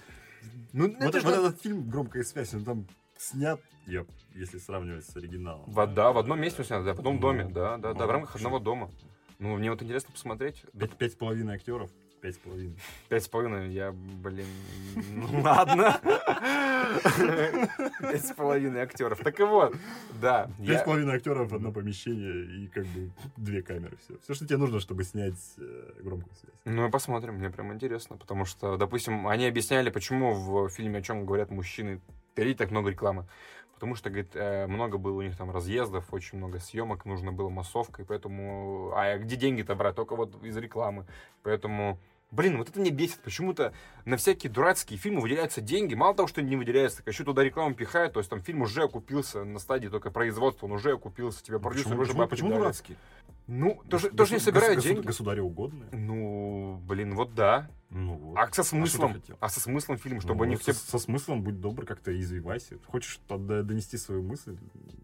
Ну, 0.74 0.88
вот, 1.00 1.16
это 1.16 1.26
вот 1.26 1.34
этот 1.36 1.62
фильм 1.62 1.88
«Громкая 1.90 2.24
связь», 2.24 2.54
он 2.56 2.64
там 2.66 2.88
снят, 3.18 3.60
я, 3.86 4.06
если 4.34 4.58
сравнивать 4.58 5.06
с 5.06 5.16
оригиналом. 5.16 5.66
В, 5.72 5.86
да, 5.88 6.12
в 6.12 6.18
одном 6.18 6.40
месте 6.42 6.64
снято, 6.64 6.84
да, 6.84 6.94
в 6.96 7.00
одном 7.00 7.16
Ну, 7.16 7.22
доме, 7.22 7.46
да, 7.46 7.78
да, 7.78 7.94
да, 7.94 8.06
в 8.08 8.10
рамках 8.10 8.32
что? 8.32 8.38
одного 8.40 8.60
дома. 8.60 8.92
Ну, 9.40 9.56
мне 9.56 9.70
вот 9.70 9.82
интересно 9.84 10.12
посмотреть. 10.12 10.64
Пять, 10.78 10.94
пять 10.98 11.14
с 11.14 11.16
половиной 11.16 11.56
актеров. 11.56 11.92
Пять 12.22 12.36
с 12.36 12.38
половиной. 12.40 12.76
Пять 13.10 13.24
с 13.24 13.28
половиной, 13.28 13.72
я, 13.72 13.92
блин, 13.92 14.48
ну 15.12 15.42
ладно. 15.42 16.00
Пять 18.00 18.26
с 18.26 18.34
половиной 18.34 18.82
актеров. 18.82 19.20
Так 19.20 19.40
и 19.40 19.44
вот, 19.44 19.76
да. 20.20 20.50
Пять 20.58 20.68
я- 20.68 20.80
с 20.80 20.84
половиной 20.84 21.16
актеров, 21.16 21.54
одно 21.54 21.72
помещение 21.72 22.64
и 22.64 22.68
как 22.68 22.86
бы 22.88 23.12
две 23.38 23.62
камеры. 23.62 23.98
Все, 24.04 24.18
все 24.24 24.34
что 24.34 24.48
тебе 24.48 24.58
нужно, 24.58 24.80
чтобы 24.80 25.04
снять 25.04 25.36
э, 25.58 25.92
громкую 26.02 26.34
связь. 26.36 26.56
Ну, 26.66 26.90
посмотрим, 26.90 27.36
мне 27.36 27.50
прям 27.52 27.72
интересно, 27.72 28.18
потому 28.18 28.46
что, 28.46 28.78
допустим, 28.78 29.28
они 29.28 29.46
объясняли, 29.46 29.90
почему 29.92 30.34
в 30.34 30.70
фильме, 30.70 31.00
о 31.00 31.02
чем 31.04 31.26
говорят 31.26 31.52
мужчины, 31.52 32.02
перейти 32.34 32.58
так 32.58 32.72
много 32.72 32.90
рекламы. 32.90 33.28
Потому 33.78 33.94
что, 33.94 34.10
говорит, 34.10 34.36
э, 34.36 34.66
много 34.66 34.98
было 34.98 35.20
у 35.20 35.22
них 35.22 35.38
там 35.38 35.52
разъездов, 35.52 36.12
очень 36.12 36.40
много 36.40 36.58
съемок, 36.58 37.06
нужно 37.06 37.32
было 37.32 37.50
массовка, 37.50 38.02
и 38.02 38.06
поэтому... 38.06 38.92
А 38.96 39.20
где 39.20 39.36
деньги-то 39.36 39.76
брать? 39.76 39.96
Только 39.96 40.16
вот 40.16 40.44
из 40.44 40.58
рекламы. 40.58 41.06
Поэтому... 41.44 42.00
Блин, 42.32 42.58
вот 42.58 42.70
это 42.70 42.80
мне 42.80 42.92
бесит. 42.92 43.20
Почему-то 43.20 43.74
на 44.04 44.18
всякие 44.18 44.52
дурацкие 44.52 45.00
фильмы 45.00 45.22
выделяются 45.22 45.62
деньги. 45.62 45.96
Мало 45.96 46.14
того, 46.14 46.28
что 46.28 46.42
не 46.42 46.58
выделяются, 46.58 46.98
так 46.98 47.08
еще 47.14 47.24
туда 47.24 47.44
рекламу 47.44 47.74
пихают. 47.74 48.14
То 48.14 48.20
есть 48.20 48.30
там 48.30 48.42
фильм 48.42 48.62
уже 48.64 48.84
окупился 48.84 49.46
на 49.46 49.60
стадии 49.60 49.88
только 49.88 50.12
производства, 50.12 50.66
он 50.66 50.74
уже 50.74 50.92
окупился. 50.92 51.42
Тебе 51.44 51.58
продюсер 51.60 51.86
Почему, 51.86 52.02
уже 52.02 52.12
почему, 52.12 52.28
почему 52.28 52.50
дали. 52.50 52.60
дурацкий? 52.60 52.98
Ну, 53.48 53.82
тоже, 53.90 54.10
Гос- 54.10 54.16
тоже 54.18 54.34
не 54.34 54.40
собирают 54.42 54.80
гос- 54.80 54.84
деньги. 54.84 55.06
Государю 55.08 55.46
угодные. 55.46 55.90
Ну, 55.94 56.82
блин, 56.86 57.16
вот 57.16 57.34
да. 57.34 57.70
Ну 57.90 58.16
вот. 58.16 58.38
А 58.38 58.48
со 58.48 58.62
ты 58.62 58.64
смыслом? 58.64 59.14
хотел? 59.14 59.38
А, 59.40 59.48
со 59.48 59.62
смыслом 59.62 59.98
фильм, 59.98 60.20
чтобы 60.20 60.40
Ну, 60.40 60.44
они 60.44 60.56
вот 60.56 60.64
все... 60.64 60.74
со, 60.74 60.86
со 60.86 61.00
смыслом 61.00 61.42
будь 61.44 61.62
добр, 61.62 61.86
как-то 61.86 62.12
извивайся. 62.20 62.78
Хочешь 62.88 63.22
донести 63.30 63.96
свою 63.96 64.22
мысль, 64.22 64.58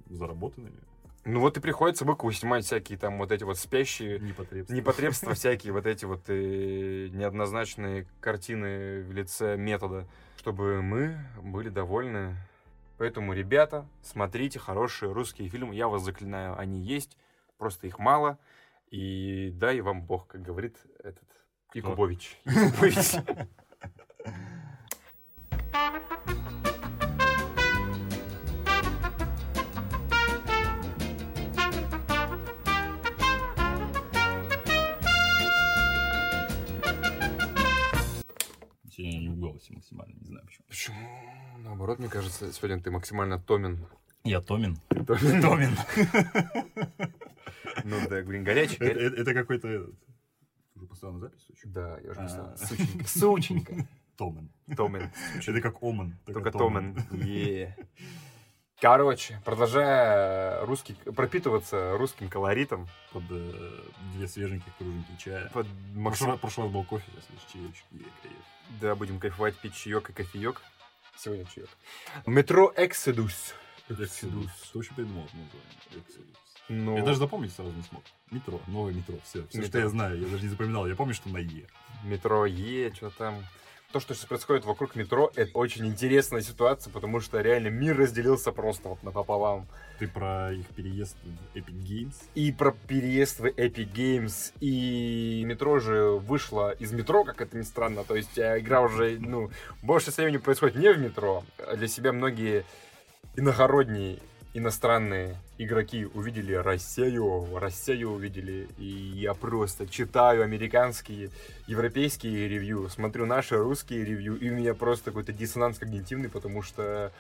заработай 0.10 0.62
на 0.62 0.68
нее. 0.68 0.84
Ну 1.26 1.40
вот 1.40 1.56
и 1.58 1.62
приходится 1.62 2.04
Быкову 2.04 2.32
снимать 2.34 2.66
всякие 2.66 2.98
там 2.98 3.18
вот 3.18 3.32
эти 3.32 3.44
вот 3.44 3.58
спящие 3.58 4.20
Непотребство. 4.20 4.74
непотребства 4.74 5.34
всякие, 5.36 5.72
вот 5.72 5.86
эти 5.86 6.04
вот 6.04 6.24
э, 6.28 7.08
неоднозначные 7.12 8.08
картины 8.20 9.04
в 9.04 9.12
лице 9.14 9.56
метода, 9.56 10.06
чтобы 10.38 10.82
мы 10.82 11.18
были 11.42 11.70
довольны. 11.70 12.36
Поэтому, 12.98 13.34
ребята, 13.34 13.88
смотрите 14.02 14.60
хорошие 14.60 15.14
русские 15.14 15.48
фильмы. 15.50 15.76
Я 15.76 15.88
вас 15.88 16.04
заклинаю, 16.04 16.60
они 16.60 16.82
есть, 16.82 17.18
просто 17.58 17.88
их 17.88 18.00
мало. 18.00 18.38
И 18.92 19.50
дай 19.56 19.80
вам 19.82 20.02
Бог, 20.04 20.28
как 20.28 20.42
говорит 20.42 20.78
этот 21.00 21.24
Якубович. 21.74 22.38
Якубович. 22.46 23.16
Сегодня 38.96 39.18
не 39.18 39.30
в 39.30 39.40
голосе 39.40 39.74
максимально, 39.74 40.14
не 40.20 40.26
знаю 40.28 40.46
почему. 40.46 40.66
Почему? 40.68 40.98
Наоборот, 41.64 42.00
мне 42.00 42.10
кажется, 42.10 42.52
сегодня 42.54 42.80
ты 42.82 42.92
максимально 42.92 43.40
томен. 43.40 43.86
Я. 44.24 44.40
Томен. 44.42 44.78
Томин. 44.90 45.76
Ну 47.84 47.96
да, 48.10 48.22
блин, 48.24 48.44
горячий. 48.44 48.76
Это, 48.76 49.00
это- 49.00 49.16
это 49.22 49.34
какой-то. 49.34 49.68
Ты 49.68 50.80
уже 50.80 50.86
поставил 50.88 51.16
на 51.16 51.20
запись? 51.22 51.48
Да, 51.66 51.98
я 52.00 52.12
уже 52.12 52.20
А. 52.20 52.24
представил. 52.24 52.58
Сученька. 52.68 53.08
Сученька. 53.08 53.88
Томен. 54.16 54.50
Томен. 54.78 55.12
Это 55.46 55.62
как 55.62 55.82
Омен. 55.82 56.18
Только 56.26 56.52
Томен. 56.52 56.96
Е. 57.12 57.76
Короче, 58.84 59.40
продолжая 59.46 60.66
русский, 60.66 60.96
пропитываться 61.16 61.96
русским 61.98 62.28
колоритом, 62.28 62.90
Под 63.14 63.24
э, 63.30 63.80
две 64.14 64.28
свеженьких 64.28 64.76
круженки 64.78 65.10
чая. 65.18 65.50
под 65.54 65.68
В 65.68 65.96
Макс- 65.98 66.20
прошлый, 66.20 66.66
раз 66.66 66.74
был 66.74 66.84
кофе, 66.84 67.06
сейчас 67.14 67.50
чаечек. 67.54 67.86
Е, 67.92 68.04
кайф. 68.22 68.34
Да, 68.82 68.94
будем 68.96 69.22
кайфовать, 69.22 69.56
пить 69.56 69.74
чаек 69.74 70.10
и 70.10 70.12
кофеек. 70.12 70.62
Сегодня 71.16 71.46
чаек. 71.46 71.70
Метро 72.26 72.74
Эксодус. 72.76 73.54
Эксодус. 73.88 74.52
Что 74.66 74.80
вообще 74.80 74.94
придумал 74.96 75.22
название? 75.22 75.50
Эксодус. 75.92 76.38
Ну, 76.68 76.98
Я 76.98 77.04
даже 77.06 77.20
запомнить 77.20 77.54
сразу 77.54 77.72
не 77.72 77.84
смог. 77.84 78.04
Метро, 78.32 78.60
новое 78.68 78.92
метро, 78.94 79.16
все. 79.24 79.48
Все, 79.48 79.60
Метро. 79.60 79.70
что 79.70 79.80
я 79.80 79.88
знаю, 79.88 80.20
я 80.20 80.28
даже 80.28 80.44
не 80.44 80.50
запоминал. 80.50 80.88
Я 80.88 80.98
помню, 80.98 81.14
что 81.14 81.30
на 81.30 81.38
Е. 81.38 81.68
метро 82.04 82.46
Е, 82.46 82.94
что 82.94 83.12
там. 83.12 83.36
То, 83.94 84.00
что 84.00 84.16
сейчас 84.16 84.26
происходит 84.26 84.66
вокруг 84.66 84.96
метро, 84.96 85.32
это 85.36 85.56
очень 85.56 85.86
интересная 85.86 86.42
ситуация, 86.42 86.92
потому 86.92 87.20
что 87.20 87.40
реально 87.42 87.68
мир 87.68 87.96
разделился 87.96 88.52
просто 88.52 88.90
вот 88.90 89.04
напополам. 89.04 89.68
Ты 90.00 90.08
про 90.08 90.52
их 90.52 90.66
переезд 90.70 91.16
в 91.24 91.56
Epic 91.56 91.76
Games. 91.76 92.16
И 92.34 92.52
про 92.52 92.72
переезд 92.72 93.40
в 93.40 93.46
Epic 93.46 93.94
Games, 93.94 94.52
и 94.60 95.44
метро 95.46 95.78
же 95.78 96.14
вышло 96.14 96.72
из 96.72 96.92
метро, 96.92 97.24
как 97.24 97.40
это 97.42 97.56
ни 97.56 97.62
странно. 97.62 98.04
То 98.04 98.16
есть 98.16 98.36
э, 98.40 98.62
игра 98.62 98.82
уже, 98.82 99.20
ну, 99.20 99.52
больше 99.84 100.10
времени 100.10 100.38
происходит 100.38 100.76
не 100.76 100.92
в 100.92 100.98
метро. 100.98 101.44
А 101.60 101.76
Для 101.76 101.88
себя 101.88 102.14
многие 102.14 102.66
иногородние, 103.36 104.18
иностранные 104.54 105.36
игроки 105.58 106.06
увидели 106.06 106.54
Россию, 106.54 107.48
Россию 107.58 108.12
увидели, 108.12 108.68
и 108.78 108.86
я 108.86 109.34
просто 109.34 109.88
читаю 109.88 110.44
американские, 110.44 111.32
европейские 111.68 112.48
ревью, 112.48 112.88
смотрю 112.90 113.26
наши 113.26 113.58
русские 113.58 114.06
ревью, 114.06 114.38
и 114.38 114.50
у 114.50 114.54
меня 114.54 114.74
просто 114.76 115.06
какой-то 115.06 115.34
диссонанс 115.34 115.80
когнитивный, 115.80 116.30
потому 116.30 116.62
что 116.62 117.12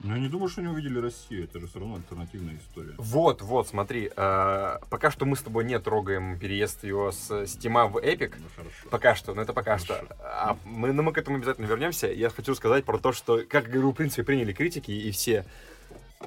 Но 0.00 0.14
я 0.14 0.20
не 0.20 0.28
думаю, 0.28 0.48
что 0.48 0.60
они 0.60 0.68
увидели 0.68 0.98
Россию. 0.98 1.44
Это 1.44 1.58
же 1.58 1.66
все 1.68 1.78
равно 1.78 1.96
альтернативная 1.96 2.56
история. 2.56 2.94
Вот, 2.98 3.40
вот, 3.40 3.66
смотри, 3.66 4.10
э, 4.14 4.78
пока 4.90 5.10
что 5.10 5.24
мы 5.24 5.36
с 5.36 5.42
тобой 5.42 5.64
не 5.64 5.78
трогаем 5.78 6.38
переезд 6.38 6.84
его 6.84 7.10
с 7.12 7.30
Steam 7.30 7.88
в 7.88 7.96
Epic. 7.96 8.34
Ну 8.38 8.46
хорошо. 8.54 8.88
Пока 8.90 9.14
что, 9.14 9.34
но 9.34 9.42
это 9.42 9.54
пока 9.54 9.78
Хорошо. 9.78 10.04
что. 10.04 10.16
А 10.20 10.58
мы, 10.64 10.92
но 10.92 11.02
мы 11.02 11.12
к 11.12 11.18
этому 11.18 11.38
обязательно 11.38 11.66
вернемся. 11.66 12.08
Я 12.08 12.28
хочу 12.28 12.54
сказать 12.54 12.84
про 12.84 12.98
то, 12.98 13.12
что 13.12 13.42
как 13.48 13.68
игру, 13.70 13.92
в 13.92 13.94
принципе, 13.94 14.22
приняли 14.22 14.52
критики 14.52 14.90
и 14.90 15.10
все. 15.10 15.46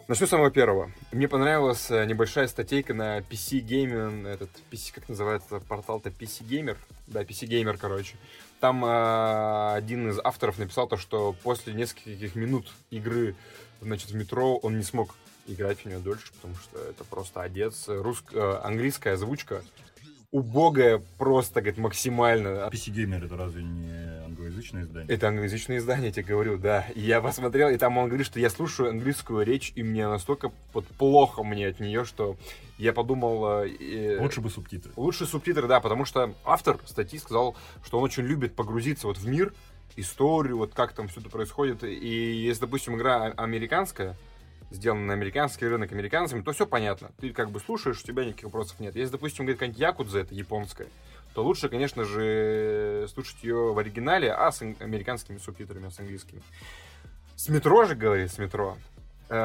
Начну 0.08 0.28
с 0.28 0.30
самого 0.30 0.52
первого. 0.52 0.92
Мне 1.12 1.28
понравилась 1.28 1.90
э, 1.90 2.06
небольшая 2.06 2.48
статейка 2.48 2.94
на 2.94 3.20
PC 3.20 3.64
Gaming, 3.64 4.28
этот, 4.28 4.50
PC, 4.72 4.94
как 4.94 5.10
называется 5.10 5.60
портал-то, 5.62 6.10
PC 6.10 6.48
Gamer? 6.48 6.78
Да, 7.08 7.24
PC 7.24 7.48
Gamer, 7.48 7.78
короче. 7.78 8.16
Там 8.60 8.86
э, 8.86 9.74
один 9.74 10.10
из 10.10 10.20
авторов 10.24 10.60
написал 10.60 10.88
то, 10.88 10.98
что 10.98 11.36
после 11.44 11.74
нескольких 11.74 12.36
минут 12.36 12.72
игры, 12.92 13.36
значит, 13.82 14.12
в 14.12 14.16
метро 14.16 14.58
он 14.58 14.78
не 14.78 14.84
смог 14.84 15.16
играть 15.48 15.80
в 15.80 15.86
нее 15.86 16.00
дольше, 16.00 16.34
потому 16.34 16.56
что 16.56 16.78
это 16.80 17.04
просто 17.04 17.42
одец. 17.42 17.86
Русск... 17.88 18.34
э, 18.34 18.60
английская 18.64 19.14
озвучка 19.14 19.64
убогая 20.32 21.02
просто, 21.18 21.62
говорит, 21.62 21.80
максимально. 21.80 22.70
PC 22.72 22.94
Gamer 22.94 23.26
это 23.26 23.36
разве 23.36 23.64
не 23.64 24.19
англоязычное 24.50 24.84
издание? 24.84 25.16
Это 25.16 25.28
англоязычное 25.28 25.78
издание, 25.78 26.08
я 26.08 26.12
тебе 26.12 26.26
говорю, 26.26 26.58
да. 26.58 26.86
И 26.96 27.02
я 27.02 27.22
посмотрел, 27.22 27.70
и 27.70 27.78
там 27.78 27.98
он 27.98 28.08
говорит, 28.08 28.26
что 28.26 28.40
я 28.40 28.50
слушаю 28.50 28.90
английскую 28.90 29.46
речь, 29.46 29.72
и 29.76 29.84
мне 29.84 30.08
настолько 30.08 30.52
вот 30.74 30.86
плохо 30.98 31.44
мне 31.44 31.68
от 31.68 31.80
нее, 31.80 32.06
что 32.06 32.38
я 32.78 32.94
подумал... 32.94 33.64
э, 33.64 34.20
Лучше 34.20 34.42
бы 34.42 34.50
субтитры. 34.50 34.92
Лучше 34.96 35.26
субтитры, 35.26 35.68
да, 35.68 35.80
потому 35.80 36.06
что 36.06 36.34
автор 36.44 36.80
статьи 36.86 37.20
сказал, 37.20 37.56
что 37.84 37.98
он 37.98 38.04
очень 38.04 38.24
любит 38.24 38.56
погрузиться 38.56 39.08
вот 39.08 39.18
в 39.18 39.28
мир, 39.28 39.54
историю, 39.96 40.58
вот 40.58 40.74
как 40.74 40.94
там 40.94 41.08
все 41.08 41.20
это 41.20 41.30
происходит. 41.30 41.84
И 41.84 42.44
если, 42.44 42.62
допустим, 42.62 42.96
игра 42.96 43.34
американская, 43.38 44.16
сделана 44.72 45.06
на 45.08 45.14
американский 45.14 45.68
рынок 45.68 45.92
американцами, 45.92 46.42
то 46.42 46.52
все 46.52 46.66
понятно. 46.68 47.12
Ты 47.20 47.32
как 47.32 47.50
бы 47.52 47.60
слушаешь, 47.60 48.00
у 48.02 48.06
тебя 48.06 48.24
никаких 48.26 48.46
вопросов 48.46 48.80
нет. 48.80 48.96
Если, 48.96 49.12
допустим, 49.14 49.46
говорит 49.46 49.58
какая-нибудь 49.60 49.80
Якудза, 49.82 50.20
это 50.20 50.36
японская, 50.36 50.88
то 51.34 51.44
лучше, 51.44 51.70
конечно 51.70 52.04
же, 52.06 53.08
слушать 53.14 53.38
ее 53.44 53.74
в 53.74 53.78
оригинале, 53.80 54.32
а 54.32 54.52
с 54.52 54.62
ан- 54.62 54.76
американскими 54.80 55.38
субтитрами, 55.38 55.88
а 55.88 55.92
с 55.92 56.00
английскими. 56.00 56.42
С 57.36 57.50
метро 57.50 57.86
же, 57.86 57.96
говорит, 57.96 58.32
с 58.32 58.38
метро. 58.38 58.78
э, 59.30 59.36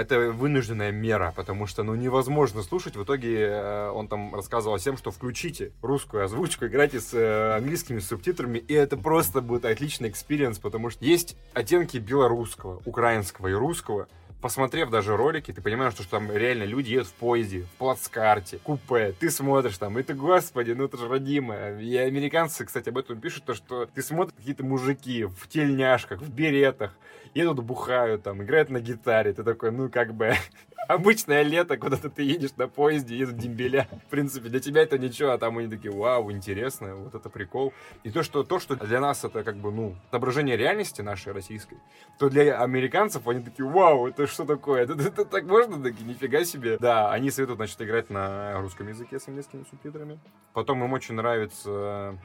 Это 0.00 0.30
вынужденная 0.32 0.92
мера, 0.92 1.32
потому 1.34 1.66
что 1.66 1.82
ну 1.82 1.94
невозможно 1.94 2.62
слушать. 2.62 2.94
В 2.96 3.02
итоге 3.04 3.46
э, 3.48 3.90
он 3.90 4.06
там 4.06 4.34
рассказывал 4.34 4.76
всем, 4.76 4.96
что 4.98 5.10
включите 5.10 5.72
русскую 5.82 6.24
озвучку, 6.24 6.66
играйте 6.66 7.00
с 7.00 7.12
э, 7.14 7.56
английскими 7.56 7.98
субтитрами, 8.00 8.58
и 8.58 8.74
это 8.74 8.96
просто 8.96 9.40
будет 9.40 9.64
отличный 9.64 10.10
experience, 10.10 10.58
потому 10.58 10.90
что 10.90 11.04
есть 11.04 11.36
оттенки 11.54 11.96
белорусского, 11.98 12.80
украинского 12.84 13.48
и 13.48 13.52
русского. 13.54 14.08
Посмотрев 14.40 14.88
даже 14.88 15.16
ролики, 15.16 15.52
ты 15.52 15.60
понимаешь, 15.60 15.92
что, 15.92 16.08
там 16.08 16.32
реально 16.32 16.64
люди 16.64 16.92
едут 16.92 17.08
в 17.08 17.12
поезде, 17.12 17.62
в 17.62 17.76
плацкарте, 17.76 18.58
купе. 18.58 19.12
Ты 19.18 19.30
смотришь 19.30 19.76
там, 19.76 19.98
и 19.98 20.02
ты, 20.02 20.14
господи, 20.14 20.72
ну 20.72 20.84
это 20.84 20.96
же 20.96 21.08
родимое. 21.08 21.78
И 21.78 21.94
американцы, 21.96 22.64
кстати, 22.64 22.88
об 22.88 22.96
этом 22.96 23.20
пишут, 23.20 23.44
то, 23.44 23.54
что 23.54 23.84
ты 23.86 24.02
смотришь 24.02 24.34
какие-то 24.38 24.64
мужики 24.64 25.24
в 25.24 25.46
тельняшках, 25.46 26.22
в 26.22 26.30
беретах, 26.30 26.94
едут, 27.34 27.64
бухают 27.64 28.22
там, 28.22 28.42
играют 28.42 28.70
на 28.70 28.80
гитаре. 28.80 29.32
Ты 29.32 29.42
такой, 29.42 29.70
ну 29.70 29.88
как 29.88 30.14
бы, 30.14 30.34
обычное 30.88 31.42
лето, 31.42 31.76
куда-то 31.76 32.10
ты 32.10 32.22
едешь 32.22 32.50
на 32.56 32.68
поезде, 32.68 33.16
едут 33.16 33.36
дембеля. 33.36 33.88
В 34.06 34.10
принципе, 34.10 34.48
для 34.48 34.60
тебя 34.60 34.82
это 34.82 34.98
ничего, 34.98 35.30
а 35.30 35.38
там 35.38 35.58
они 35.58 35.68
такие, 35.68 35.92
вау, 35.92 36.30
интересно, 36.32 36.96
вот 36.96 37.14
это 37.14 37.28
прикол. 37.28 37.72
И 38.02 38.10
то, 38.10 38.22
что, 38.22 38.42
то, 38.42 38.58
что 38.58 38.76
для 38.76 39.00
нас 39.00 39.24
это 39.24 39.44
как 39.44 39.56
бы, 39.56 39.70
ну, 39.70 39.96
отображение 40.08 40.56
реальности 40.56 41.02
нашей 41.02 41.32
российской, 41.32 41.78
то 42.18 42.28
для 42.28 42.60
американцев 42.60 43.26
они 43.28 43.42
такие, 43.42 43.68
вау, 43.68 44.08
это 44.08 44.26
что 44.26 44.44
такое? 44.44 44.82
Это, 44.82 44.94
это 44.94 45.24
так 45.24 45.44
можно? 45.44 45.82
Такие, 45.82 46.06
нифига 46.06 46.44
себе. 46.44 46.76
Да, 46.78 47.12
они 47.12 47.30
советуют, 47.30 47.58
значит, 47.58 47.80
играть 47.82 48.10
на 48.10 48.60
русском 48.60 48.88
языке 48.88 49.18
с 49.18 49.28
английскими 49.28 49.64
субтитрами. 49.70 50.18
Потом 50.52 50.84
им 50.84 50.92
очень 50.92 51.14
нравится 51.14 52.18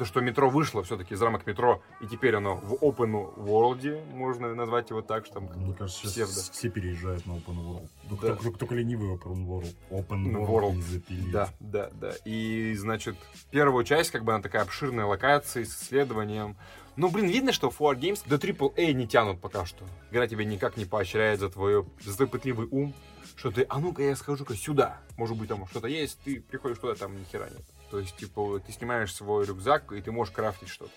то, 0.00 0.06
что 0.06 0.22
метро 0.22 0.48
вышло 0.48 0.82
все-таки 0.82 1.12
из 1.12 1.20
рамок 1.20 1.46
метро, 1.46 1.82
и 2.00 2.06
теперь 2.06 2.34
оно 2.34 2.56
в 2.56 2.72
open 2.82 3.34
world, 3.36 4.14
можно 4.14 4.54
назвать 4.54 4.88
его 4.88 5.02
так, 5.02 5.26
что 5.26 5.34
там 5.40 5.50
Мне 5.56 5.74
кажется, 5.74 6.08
сейчас 6.08 6.30
псевдо. 6.30 6.52
все 6.52 6.70
переезжают 6.70 7.26
на 7.26 7.32
Open 7.32 7.54
World. 7.54 7.88
Только, 8.08 8.26
Да. 8.28 8.34
только, 8.36 8.58
только 8.58 8.74
ленивый 8.76 9.10
Open 9.10 9.44
World. 9.46 9.74
Open 9.90 10.24
World. 10.32 10.48
World 10.48 10.74
не 10.76 10.80
запилить. 10.82 11.30
Да, 11.30 11.50
да, 11.60 11.90
да. 11.92 12.14
И, 12.24 12.74
значит, 12.78 13.14
первую 13.50 13.84
часть, 13.84 14.10
как 14.10 14.24
бы 14.24 14.32
она 14.32 14.42
такая 14.42 14.62
обширная 14.62 15.04
локация 15.04 15.66
с 15.66 15.82
исследованием. 15.82 16.56
Ну, 16.96 17.10
блин, 17.10 17.26
видно, 17.26 17.52
что 17.52 17.68
War 17.68 17.94
Games 17.94 18.22
до 18.26 18.36
AAA 18.36 18.94
не 18.94 19.06
тянут 19.06 19.38
пока 19.42 19.66
что. 19.66 19.84
Игра 20.10 20.26
тебя 20.28 20.46
никак 20.46 20.78
не 20.78 20.86
поощряет 20.86 21.40
за, 21.40 21.50
твою, 21.50 21.86
за 22.02 22.16
твой 22.16 22.26
пытливый 22.28 22.68
ум, 22.70 22.94
что 23.36 23.50
ты, 23.50 23.66
а 23.68 23.78
ну-ка 23.78 24.02
я 24.02 24.16
схожу-ка 24.16 24.54
сюда. 24.56 24.98
Может 25.18 25.36
быть, 25.36 25.50
там 25.50 25.66
что-то 25.66 25.88
есть, 25.88 26.18
ты 26.24 26.40
приходишь 26.40 26.78
туда, 26.78 26.94
там 26.94 27.14
ни 27.20 27.24
хера 27.24 27.50
нет. 27.50 27.60
То 27.90 27.98
есть, 27.98 28.16
типа, 28.16 28.60
ты 28.64 28.72
снимаешь 28.72 29.12
свой 29.12 29.44
рюкзак, 29.46 29.92
и 29.92 30.00
ты 30.00 30.12
можешь 30.12 30.32
крафтить 30.32 30.68
что-то. 30.68 30.92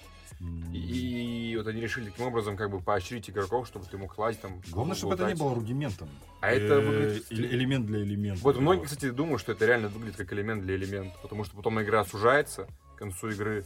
И, 0.73 1.51
и 1.51 1.57
вот 1.57 1.67
они 1.67 1.79
решили 1.81 2.09
таким 2.09 2.25
образом, 2.25 2.57
как 2.57 2.69
бы, 2.69 2.81
поощрить 2.81 3.29
игроков, 3.29 3.67
чтобы 3.67 3.85
ты 3.85 3.97
мог 3.97 4.17
лазить 4.17 4.41
там. 4.41 4.61
Главное, 4.71 4.95
чтобы 4.95 5.13
это 5.13 5.27
не 5.27 5.35
было 5.35 5.55
рудиментом. 5.55 6.09
А 6.41 6.49
это 6.49 6.73
Э, 6.75 6.79
выглядит- 6.81 7.31
эле- 7.31 7.49
элемент 7.49 7.85
для 7.85 8.01
элемента. 8.03 8.41
Вот 8.43 8.57
многие, 8.59 8.83
кстати, 8.83 9.09
думают, 9.11 9.39
что 9.41 9.53
это 9.53 9.65
реально 9.65 9.87
выглядит 9.87 10.17
как 10.17 10.33
элемент 10.33 10.63
для 10.63 10.75
элемента, 10.75 11.17
потому 11.21 11.43
что 11.45 11.55
потом 11.55 11.81
игра 11.81 12.03
сужается 12.03 12.67
к 12.95 12.99
концу 12.99 13.29
игры, 13.29 13.63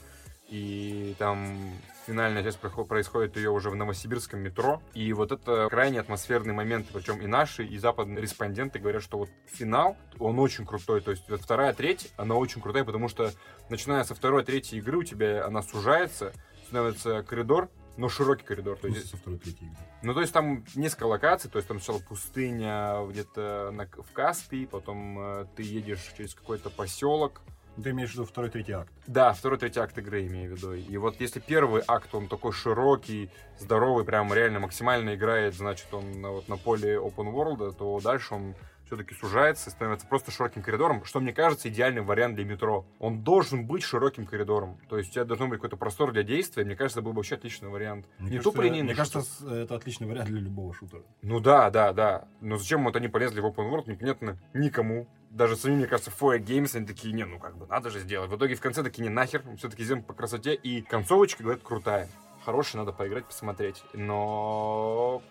и 0.49 1.15
там 1.19 1.73
финальная 2.05 2.43
часть 2.43 2.60
происходит 2.60 3.36
ее 3.36 3.49
уже 3.49 3.69
в 3.69 3.75
новосибирском 3.75 4.39
метро, 4.39 4.81
и 4.93 5.12
вот 5.13 5.31
это 5.31 5.67
крайне 5.69 5.99
атмосферный 5.99 6.53
момент, 6.53 6.88
причем 6.91 7.21
и 7.21 7.27
наши, 7.27 7.65
и 7.65 7.77
западные 7.77 8.21
респонденты 8.21 8.79
говорят, 8.79 9.03
что 9.03 9.17
вот 9.17 9.29
финал, 9.45 9.97
он 10.19 10.39
очень 10.39 10.65
крутой, 10.65 11.01
то 11.01 11.12
есть 11.12 11.29
вот 11.29 11.41
вторая 11.41 11.73
треть, 11.73 12.13
она 12.17 12.36
очень 12.36 12.62
крутая, 12.62 12.86
потому 12.86 13.10
что 13.10 13.31
начиная 13.69 14.03
со 14.03 14.15
второй, 14.15 14.43
третьей 14.43 14.79
игры 14.79 14.97
у 14.97 15.03
тебя 15.03 15.45
она 15.45 15.62
сужается, 15.62 16.33
становится 16.67 17.23
коридор, 17.23 17.69
но 17.97 18.10
широкий 18.10 18.45
коридор, 18.45 18.77
то 18.77 18.88
есть 18.88 19.10
со 19.10 19.17
второй, 19.17 19.39
третьей 19.39 19.67
игры. 19.67 19.78
ну, 20.03 20.13
то 20.13 20.22
есть 20.22 20.32
там 20.32 20.63
несколько 20.76 21.05
локаций, 21.05 21.49
то 21.49 21.57
есть 21.57 21.67
там 21.67 21.80
сначала 21.80 22.01
пустыня 22.01 23.05
где-то 23.07 23.72
на, 23.74 23.86
в 23.86 24.11
Каспии, 24.13 24.65
потом 24.65 25.19
э, 25.19 25.45
ты 25.55 25.63
едешь 25.63 26.13
через 26.15 26.36
какой-то 26.36 26.69
поселок. 26.69 27.41
Ты 27.82 27.91
имеешь 27.91 28.11
в 28.11 28.13
виду 28.13 28.25
второй, 28.25 28.49
третий 28.49 28.71
акт. 28.71 28.91
Да, 29.05 29.34
второй, 29.34 29.59
третий 29.59 29.80
акт 29.80 29.97
игры 29.97 30.25
имею 30.25 30.55
в 30.55 30.57
виду. 30.57 30.73
И 30.73 30.97
вот 30.97 31.21
если 31.21 31.39
первый 31.39 31.84
акт, 31.88 32.13
он 32.15 32.28
такой 32.28 32.51
широкий, 32.51 33.30
здоровый, 33.59 34.03
прям 34.03 34.34
реально 34.34 34.59
максимально 34.59 35.15
играет, 35.15 35.53
значит, 35.53 35.93
он 35.93 36.21
вот 36.21 36.47
на 36.47 36.57
поле 36.57 36.95
open 36.95 37.32
world, 37.32 37.75
то 37.78 37.99
дальше 38.01 38.34
он 38.34 38.55
все-таки 38.88 39.13
сужается 39.13 39.69
и 39.69 39.73
становится 39.73 40.07
просто 40.07 40.31
широким 40.31 40.63
коридором, 40.63 41.05
что, 41.05 41.19
мне 41.19 41.33
кажется, 41.33 41.69
идеальный 41.69 42.01
вариант 42.01 42.35
для 42.35 42.45
метро. 42.45 42.85
Он 42.99 43.21
должен 43.23 43.65
быть 43.67 43.83
широким 43.83 44.25
коридором. 44.25 44.79
То 44.89 44.97
есть 44.97 45.11
у 45.11 45.13
тебя 45.13 45.25
должен 45.25 45.49
быть 45.49 45.59
какой-то 45.59 45.77
простор 45.77 46.11
для 46.11 46.23
действия. 46.23 46.63
Мне 46.65 46.75
кажется, 46.75 46.99
это 46.99 47.05
был 47.05 47.13
бы 47.13 47.17
вообще 47.17 47.35
отличный 47.35 47.69
вариант. 47.69 48.07
Мне 48.17 48.31
не 48.31 48.38
кажется, 48.38 48.61
линейный 48.61 48.83
Мне 48.88 48.95
кажется, 48.95 49.19
шутер. 49.21 49.33
с- 49.49 49.51
это 49.63 49.75
отличный 49.75 50.07
вариант 50.07 50.29
для 50.29 50.39
любого 50.41 50.73
шутера. 50.73 51.03
Ну 51.21 51.39
да, 51.39 51.69
да, 51.69 51.93
да. 51.93 52.27
Но 52.41 52.57
зачем 52.57 52.83
вот 52.83 52.95
они 52.95 53.07
полезли 53.07 53.39
в 53.41 53.45
open 53.45 53.69
world, 53.71 53.89
непонятно 53.89 54.38
никому. 54.53 55.07
Даже 55.29 55.55
самим, 55.57 55.77
мне 55.79 55.88
кажется, 55.88 56.09
Foya 56.09 56.39
Games, 56.39 56.75
они 56.75 56.85
такие, 56.88 57.13
не, 57.13 57.25
ну 57.25 57.38
как 57.38 57.57
бы 57.57 57.67
надо 57.67 57.89
же 57.89 57.99
сделать. 57.99 58.31
В 58.31 58.38
итоге 58.38 58.55
в 58.55 58.61
конце 58.61 58.81
такие, 58.81 59.03
не, 59.03 59.09
нахер, 59.09 59.43
все-таки 59.57 59.83
сделаем 59.83 60.03
по 60.05 60.13
красоте. 60.13 60.55
И 60.55 60.81
концовочка, 60.81 61.43
говорят, 61.43 61.61
крутая. 61.63 62.07
хороший, 62.45 62.77
надо 62.77 62.93
поиграть, 62.93 63.25
посмотреть. 63.25 63.83
Но 63.93 65.21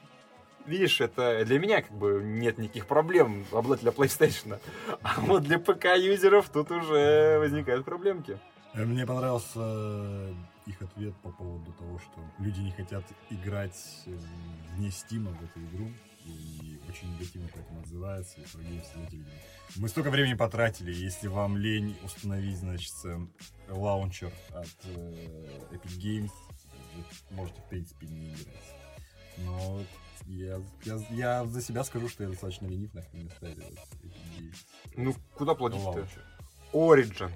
видишь, 0.66 1.00
это 1.00 1.44
для 1.44 1.58
меня 1.58 1.82
как 1.82 1.92
бы 1.96 2.20
нет 2.22 2.58
никаких 2.58 2.86
проблем 2.86 3.44
обладателя 3.52 3.92
PlayStation. 3.92 4.58
А 5.02 5.20
вот 5.20 5.44
для 5.44 5.58
ПК-юзеров 5.58 6.48
тут 6.48 6.70
уже 6.70 7.38
возникают 7.38 7.84
проблемки. 7.84 8.38
Э, 8.74 8.84
Мне 8.84 9.06
понравился 9.06 9.58
э, 9.58 10.34
их 10.66 10.82
ответ 10.82 11.14
по 11.22 11.30
поводу 11.30 11.72
того, 11.72 11.98
что 11.98 12.20
люди 12.38 12.60
не 12.60 12.72
хотят 12.72 13.04
играть 13.30 14.04
э, 14.06 14.16
вне 14.74 14.90
Стима 14.90 15.30
в 15.30 15.44
эту 15.44 15.60
игру. 15.66 15.90
И 16.24 16.80
очень 16.88 17.12
негативно 17.14 17.48
поэтому 17.54 17.80
отзываются. 17.80 18.40
И 18.40 18.44
другие 18.52 18.82
говорят, 18.94 19.12
Мы 19.76 19.88
столько 19.88 20.10
времени 20.10 20.34
потратили, 20.34 20.92
если 20.92 21.28
вам 21.28 21.56
лень 21.56 21.96
установить, 22.04 22.58
значит, 22.58 22.92
лаунчер 23.68 24.32
от 24.50 24.68
э, 24.84 25.48
Epic 25.70 25.98
Games, 25.98 26.32
можете, 27.30 27.60
в 27.60 27.68
принципе, 27.68 28.06
не 28.06 28.30
играть. 28.30 28.76
Но 29.38 29.80
я, 30.26 30.60
я, 30.84 30.98
я 31.10 31.44
за 31.46 31.60
себя 31.62 31.84
скажу, 31.84 32.08
что 32.08 32.24
я 32.24 32.30
достаточно 32.30 32.66
ленив, 32.66 32.90
Epic 32.94 33.06
Games. 33.12 33.78
Ну, 34.96 35.14
куда 35.34 35.54
платить-то? 35.54 35.88
лаунчер. 35.90 36.22
Origin. 36.72 37.30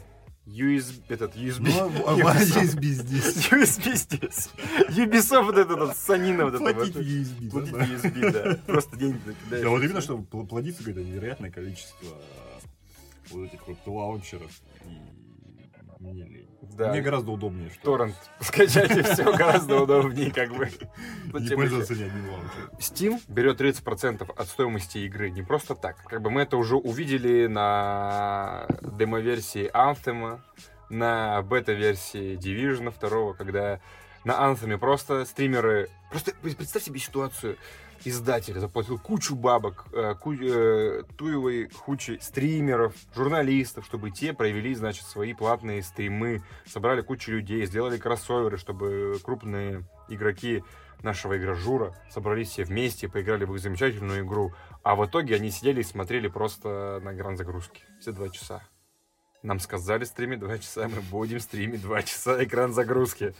USB, 0.46 1.02
этот 1.08 1.36
USB. 1.36 1.70
Ну, 1.76 2.06
а 2.06 2.16
USB 2.16 2.80
здесь. 2.86 3.36
USB 3.50 3.94
здесь. 3.94 4.48
Ubisoft 4.88 5.44
вот 5.44 5.56
этот, 5.58 5.96
санина 5.96 6.44
вот 6.46 6.54
это 6.54 6.74
Платить. 6.74 6.96
USB. 6.96 7.42
да, 7.42 7.50
Платить. 7.50 7.74
USB, 8.04 8.32
да. 8.32 8.54
Просто 8.66 8.96
деньги 8.96 9.20
накидаешь. 9.26 9.64
Да, 9.64 9.68
вот 9.70 9.82
именно, 9.82 10.00
что 10.00 10.16
пл- 10.18 10.46
плодится 10.46 10.78
какое-то 10.82 11.04
невероятное 11.08 11.50
количество 11.50 12.08
вот 13.30 13.44
этих 13.44 13.68
вот 13.68 13.78
лаунчеров. 13.86 14.50
И 14.86 15.19
мне 16.00 16.24
лень. 16.24 16.48
Да. 16.62 16.90
Мне 16.90 17.02
гораздо 17.02 17.32
удобнее, 17.32 17.70
что 17.70 17.96
Торрент 17.96 18.16
скачать 18.40 18.96
и 18.96 19.02
все 19.02 19.24
гораздо 19.36 19.82
удобнее, 19.82 20.30
как 20.30 20.50
бы. 20.54 20.68
не 21.40 21.54
пользоваться 21.54 21.94
ни 21.94 22.04
одним 22.04 22.30
лаунчером. 22.30 22.70
Steam 22.78 23.20
берет 23.28 23.60
30% 23.60 24.30
от 24.34 24.48
стоимости 24.48 24.98
игры 24.98 25.30
не 25.30 25.42
просто 25.42 25.74
так. 25.74 26.02
Как 26.04 26.22
бы 26.22 26.30
мы 26.30 26.42
это 26.42 26.56
уже 26.56 26.76
увидели 26.76 27.46
на 27.46 28.66
демо-версии 28.82 29.70
Anthem, 29.72 30.40
на 30.88 31.42
бета-версии 31.42 32.36
Division 32.36 32.92
2, 32.98 33.34
когда 33.34 33.80
на 34.24 34.32
Anthem 34.32 34.76
просто 34.78 35.24
стримеры... 35.24 35.88
Просто 36.10 36.32
представь 36.40 36.82
себе 36.82 36.98
ситуацию. 36.98 37.56
Издатель 38.04 38.58
заплатил 38.58 38.98
кучу 38.98 39.36
бабок, 39.36 39.84
э, 39.92 40.14
ку- 40.14 40.32
э, 40.32 41.02
туевой 41.18 41.66
кучи 41.84 42.18
стримеров, 42.22 42.94
журналистов, 43.14 43.84
чтобы 43.84 44.10
те 44.10 44.32
провели, 44.32 44.74
значит, 44.74 45.04
свои 45.04 45.34
платные 45.34 45.82
стримы, 45.82 46.42
собрали 46.66 47.02
кучу 47.02 47.30
людей, 47.30 47.66
сделали 47.66 47.98
кроссоверы, 47.98 48.56
чтобы 48.56 49.18
крупные 49.22 49.84
игроки 50.08 50.64
нашего 51.02 51.36
игражура 51.36 51.94
собрались 52.10 52.50
все 52.50 52.64
вместе, 52.64 53.08
поиграли 53.08 53.44
в 53.44 53.54
их 53.54 53.60
замечательную 53.60 54.24
игру. 54.24 54.52
А 54.82 54.96
в 54.96 55.04
итоге 55.06 55.34
они 55.36 55.50
сидели 55.50 55.80
и 55.80 55.84
смотрели 55.84 56.28
просто 56.28 57.00
на 57.02 57.14
экран 57.14 57.36
загрузки. 57.36 57.82
Все 58.00 58.12
два 58.12 58.28
часа. 58.30 58.62
Нам 59.42 59.58
сказали 59.58 60.04
стримить 60.04 60.38
два 60.38 60.58
часа, 60.58 60.86
мы 60.86 61.00
будем 61.00 61.40
стримить 61.40 61.80
два 61.80 62.02
часа 62.02 62.44
экран 62.44 62.74
загрузки. 62.74 63.32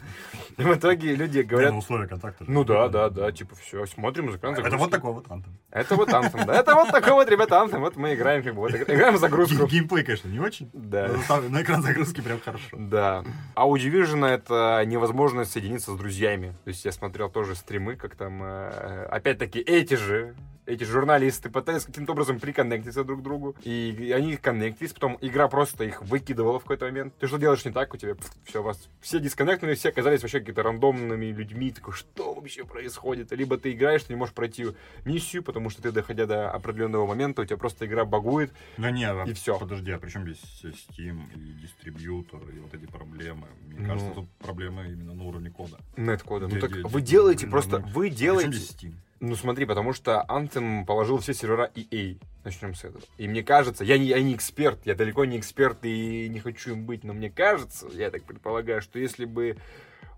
И 0.57 0.63
в 0.63 0.75
итоге 0.75 1.15
люди 1.15 1.39
Не, 1.39 1.43
говорят, 1.45 1.73
ну, 1.73 1.79
условия 1.79 2.07
контакта. 2.07 2.45
ну 2.49 2.65
да, 2.65 2.87
прикольно. 2.87 3.11
да, 3.11 3.11
да, 3.11 3.33
типа 3.33 3.55
все, 3.57 3.85
смотрим 3.85 4.35
экран 4.35 4.55
загрузки. 4.57 4.69
Это 4.75 4.77
вот 4.79 4.91
такой 4.91 5.13
вот 5.13 5.31
Антон. 5.31 5.53
Это 5.71 5.97
вот 5.97 6.09
Anthem, 6.09 6.47
да, 6.47 6.55
это 6.55 6.75
вот 6.75 6.89
такой 6.91 7.13
вот, 7.13 7.29
ребята, 7.29 7.57
Anthem, 7.57 7.81
вот 7.81 7.97
мы 7.97 8.15
играем, 8.15 8.43
как 8.43 8.55
бы, 8.55 8.61
вот, 8.61 8.71
играем 8.75 9.19
загрузку. 9.19 9.67
Геймплей, 9.67 10.03
конечно, 10.03 10.29
не 10.29 10.41
очень. 10.41 10.71
Да. 10.73 11.11
но 11.51 11.61
экран 11.61 11.83
загрузки 11.83 12.23
прям 12.23 12.41
хорошо. 12.41 12.77
Да. 12.79 13.23
А 13.55 13.69
у 13.69 13.77
Division 13.77 14.27
это 14.27 14.83
невозможность 14.87 15.53
соединиться 15.53 15.93
с 15.93 15.97
друзьями. 15.99 16.55
То 16.65 16.69
есть 16.69 16.83
я 16.85 16.93
смотрел 16.93 17.29
тоже 17.29 17.55
стримы, 17.55 17.97
как 17.97 18.17
там, 18.17 18.43
э, 18.43 19.07
опять-таки, 19.11 19.61
эти 19.61 19.95
же, 19.95 20.35
эти 20.71 20.85
журналисты 20.85 21.51
пытались 21.51 21.85
каким-то 21.85 22.13
образом 22.13 22.39
приконнектиться 22.39 23.05
друг 23.05 23.21
к 23.21 23.23
другу. 23.23 23.57
И 23.63 24.13
они 24.15 24.37
коннектились, 24.37 24.93
потом 24.93 25.19
игра 25.21 25.49
просто 25.49 25.85
их 25.85 26.03
выкидывала 26.03 26.59
в 26.59 26.63
какой-то 26.63 26.87
момент. 26.87 27.15
Ты 27.19 27.27
что 27.27 27.39
делаешь 27.39 27.65
не 27.65 27.73
так, 27.73 27.93
у 27.93 27.97
тебя 27.97 28.15
все, 28.45 28.61
у 28.61 28.63
вас 28.63 28.89
все 29.01 29.19
дисконнектнули, 29.21 29.75
все 29.75 29.89
оказались 29.91 30.23
вообще 30.23 30.41
какими-то 30.41 30.63
рандомными 30.63 31.27
людьми. 31.27 31.71
Такой, 31.71 31.95
что 31.95 32.35
вообще 32.35 32.65
происходит? 32.65 33.33
Либо 33.33 33.59
ты 33.59 33.73
играешь, 33.73 34.05
ты 34.05 34.13
не 34.13 34.19
можешь 34.19 34.35
пройти 34.35 34.67
миссию, 35.05 35.43
потому 35.43 35.71
что 35.71 35.83
ты, 35.83 35.93
доходя 35.93 36.27
до 36.27 36.51
определенного 36.51 37.07
момента, 37.07 37.43
у 37.43 37.45
тебя 37.45 37.57
просто 37.57 37.87
игра 37.87 38.05
багует. 38.05 38.53
Да 38.77 38.91
нет, 38.91 39.11
а 39.17 39.25
И 39.29 39.33
всё. 39.35 39.59
Подожди, 39.59 39.91
а 39.91 39.99
при 39.99 40.11
чем 40.11 40.25
здесь 40.25 40.43
Steam 40.91 41.21
и 41.35 41.53
дистрибьютор 41.63 42.41
и 42.51 42.59
вот 42.61 42.75
эти 42.75 42.87
проблемы? 42.87 43.47
Мне 43.67 43.81
Ну. 43.81 43.87
кажется, 43.87 44.11
тут 44.15 44.29
проблемы 44.39 44.87
именно 44.87 45.15
на 45.15 45.25
уровне 45.25 45.51
кода. 45.51 45.79
Нет-кода. 45.97 46.49
Ну 46.49 46.55
Де- 46.55 46.61
так 46.61 46.71
вы 46.73 47.01
де- 47.01 47.07
делаете 47.07 47.47
ну, 47.47 47.53
просто, 47.53 47.79
ну, 47.81 47.87
вы 47.89 48.09
чем 48.09 48.17
делаете... 48.19 48.59
Steam? 48.59 48.95
Ну 49.21 49.37
смотри, 49.37 49.67
потому 49.67 49.93
что 49.93 50.25
Anthem 50.29 50.85
положил 50.87 51.19
все 51.19 51.35
сервера 51.35 51.71
EA. 51.75 52.19
Начнем 52.43 52.75
с 52.75 52.85
этого. 52.85 53.05
И 53.19 53.29
мне 53.29 53.43
кажется, 53.43 53.85
я 53.85 53.99
не, 53.99 54.07
я 54.07 54.23
не 54.23 54.35
эксперт, 54.35 54.81
я 54.87 54.95
далеко 54.95 55.27
не 55.27 55.39
эксперт 55.39 55.85
и 55.85 56.27
не 56.31 56.41
хочу 56.41 56.73
им 56.73 56.87
быть, 56.87 57.05
но 57.05 57.13
мне 57.13 57.29
кажется, 57.31 57.87
я 57.93 58.11
так 58.11 58.25
предполагаю, 58.25 58.81
что 58.81 58.99
если 58.99 59.27
бы... 59.27 59.57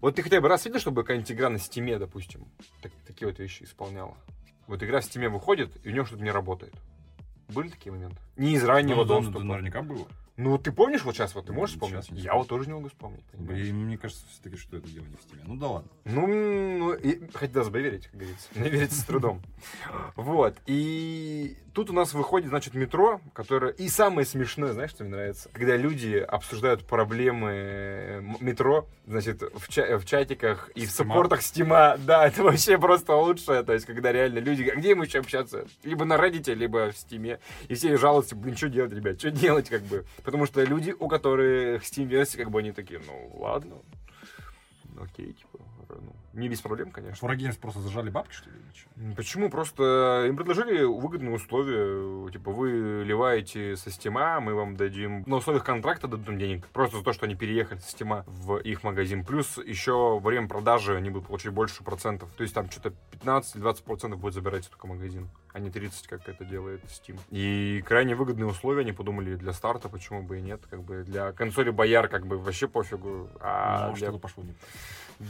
Вот 0.01 0.15
ты 0.17 0.23
хотя 0.23 0.41
бы 0.41 0.49
раз 0.49 0.65
видел, 0.65 0.79
чтобы 0.81 1.03
какая-нибудь 1.03 1.33
игра 1.33 1.49
на 1.49 1.59
Стиме, 1.59 1.99
допустим, 1.99 2.47
так- 2.81 2.93
такие 3.07 3.27
вот 3.29 3.39
вещи 3.41 3.65
исполняла? 3.65 4.17
Вот 4.69 4.81
игра 4.85 5.01
в 5.01 5.05
Стиме 5.05 5.29
выходит, 5.29 5.77
и 5.85 5.89
у 5.89 5.93
нее 5.93 6.05
что-то 6.05 6.23
не 6.23 6.31
работает. 6.31 6.75
Были 7.49 7.69
такие 7.69 7.91
моменты? 7.93 8.17
Не 8.37 8.55
из 8.55 8.65
раннего 8.65 8.99
Ну, 8.99 9.05
да, 9.05 9.15
доступа. 9.17 9.39
да, 9.41 9.45
наверняка 9.45 9.83
было. 9.83 10.07
Ну, 10.39 10.57
ты 10.57 10.73
помнишь 10.73 11.03
вот 11.05 11.15
сейчас, 11.15 11.35
вот 11.35 11.47
ты 11.47 11.53
можешь 11.53 11.75
вспомнить? 11.75 12.05
сейчас 12.05 12.19
Я 12.19 12.35
вот 12.35 12.49
тоже 12.49 12.67
не 12.67 12.73
могу 12.75 12.89
вспомнить. 12.89 13.23
понимаешь? 13.33 13.67
И 13.67 13.73
мне 13.73 13.99
кажется 13.99 14.25
все-таки, 14.33 14.57
что 14.57 14.79
это 14.79 14.89
дело 14.89 15.05
не 15.05 15.17
в 15.17 15.21
Steam. 15.21 15.43
Ну 15.45 15.57
да 15.57 15.69
ладно. 15.69 15.91
Ну, 16.07 16.27
ну, 16.27 16.95
и- 16.95 17.21
хотелось 17.35 17.69
бы 17.69 17.81
верить, 17.83 18.07
как 18.07 18.15
говорится. 18.21 18.49
Не 18.55 18.71
верится 18.71 19.01
с 19.01 19.05
трудом. 19.05 19.43
Вот. 20.17 20.55
И 20.67 21.57
тут 21.75 21.91
у 21.91 21.93
нас 21.93 22.13
выходит, 22.15 22.49
значит, 22.49 22.75
метро, 22.75 23.21
которое... 23.35 23.73
И 23.73 23.89
самое 23.89 24.27
смешное, 24.27 24.73
знаешь, 24.73 24.91
что 24.91 25.05
мне 25.05 25.13
нравится? 25.15 25.49
Когда 25.53 25.77
люди 25.77 26.17
обсуждают 26.17 26.87
проблемы 26.87 28.37
метро, 28.41 28.87
значит, 29.07 29.43
в, 29.43 29.69
ча- 29.69 29.99
в 29.99 30.05
чатиках 30.05 30.71
и 30.75 30.87
в 30.87 30.91
саппортах 30.91 31.43
Стима. 31.43 31.97
Да, 31.99 32.27
это 32.27 32.43
вообще 32.43 32.79
просто 32.79 33.15
лучшее. 33.17 33.63
То 33.63 33.73
есть, 33.73 33.87
когда 33.87 34.13
реально 34.13 34.39
люди... 34.39 34.63
А 34.65 34.77
где 34.77 34.95
мы 34.95 35.05
еще 35.07 35.19
общаться? 35.21 35.67
Либо 35.85 36.05
на 36.05 36.15
Reddit, 36.15 36.53
либо 36.55 36.91
в 36.93 36.97
Стиме. 36.97 37.39
И 37.69 37.75
все 37.75 37.97
жалуются, 37.97 38.35
блин, 38.37 38.57
что 38.57 38.69
делать, 38.69 38.93
ребят? 38.93 39.19
Что 39.19 39.31
делать, 39.31 39.69
как 39.69 39.83
бы? 39.83 40.05
Потому 40.25 40.47
что 40.47 40.63
люди, 40.63 40.95
у 40.99 41.09
которых 41.09 41.83
Steam-версии, 41.83 42.37
как 42.37 42.51
бы 42.51 42.61
они 42.61 42.73
такие, 42.73 43.01
ну, 43.01 43.31
ладно. 43.41 43.77
Окей, 45.01 45.33
типа, 45.33 45.59
ну, 45.89 46.15
не 46.33 46.49
без 46.49 46.61
проблем, 46.61 46.91
конечно. 46.91 47.17
Форагеймс 47.17 47.57
просто 47.57 47.81
зажали 47.81 48.11
бабки, 48.11 48.33
что 48.33 48.51
ли? 48.51 49.15
Почему? 49.15 49.51
Просто 49.51 50.27
им 50.29 50.37
предложили 50.37 50.83
выгодные 50.85 51.35
условия. 51.35 52.31
Типа, 52.31 52.51
вы 52.51 53.03
ливаете 53.05 53.77
со 53.77 53.91
стима, 53.91 54.41
мы 54.41 54.55
вам 54.55 54.77
дадим... 54.77 55.25
На 55.27 55.37
условиях 55.37 55.65
контракта 55.65 56.09
дадим 56.09 56.39
денег. 56.39 56.67
Просто 56.69 56.99
за 56.99 57.05
то, 57.05 57.13
что 57.13 57.27
они 57.27 57.35
переехали 57.35 57.79
со 57.79 57.91
стима 57.91 58.25
в 58.27 58.57
их 58.59 58.83
магазин. 58.83 59.25
Плюс 59.25 59.59
еще 59.59 59.93
во 59.93 60.21
время 60.21 60.49
продажи 60.49 60.97
они 60.97 61.11
будут 61.11 61.29
получать 61.29 61.53
больше 61.53 61.85
процентов. 61.85 62.31
То 62.37 62.43
есть 62.43 62.55
там 62.55 62.71
что-то 62.71 62.95
15-20 63.13 63.85
процентов 63.85 64.21
будет 64.21 64.35
забирать 64.35 64.69
только 64.71 64.87
магазин, 64.87 65.29
а 65.53 65.59
не 65.59 65.71
30, 65.71 66.07
как 66.07 66.29
это 66.29 66.45
делает 66.45 66.83
Steam. 66.85 67.19
И 67.31 67.83
крайне 67.87 68.15
выгодные 68.15 68.47
условия 68.47 68.83
они 68.83 68.93
подумали 68.93 69.37
для 69.37 69.53
старта, 69.53 69.89
почему 69.89 70.23
бы 70.23 70.39
и 70.39 70.43
нет. 70.43 70.63
Как 70.71 70.83
бы 70.83 71.03
для 71.05 71.33
консоли 71.33 71.71
Бояр 71.71 72.09
как 72.09 72.27
бы 72.27 72.39
вообще 72.39 72.69
пофигу. 72.69 73.29
А 73.41 73.89
Ну, 73.89 73.95
для 73.95 74.09
что-то 74.09 74.19
пошло 74.19 74.43
не 74.45 74.53
так. 74.53 74.69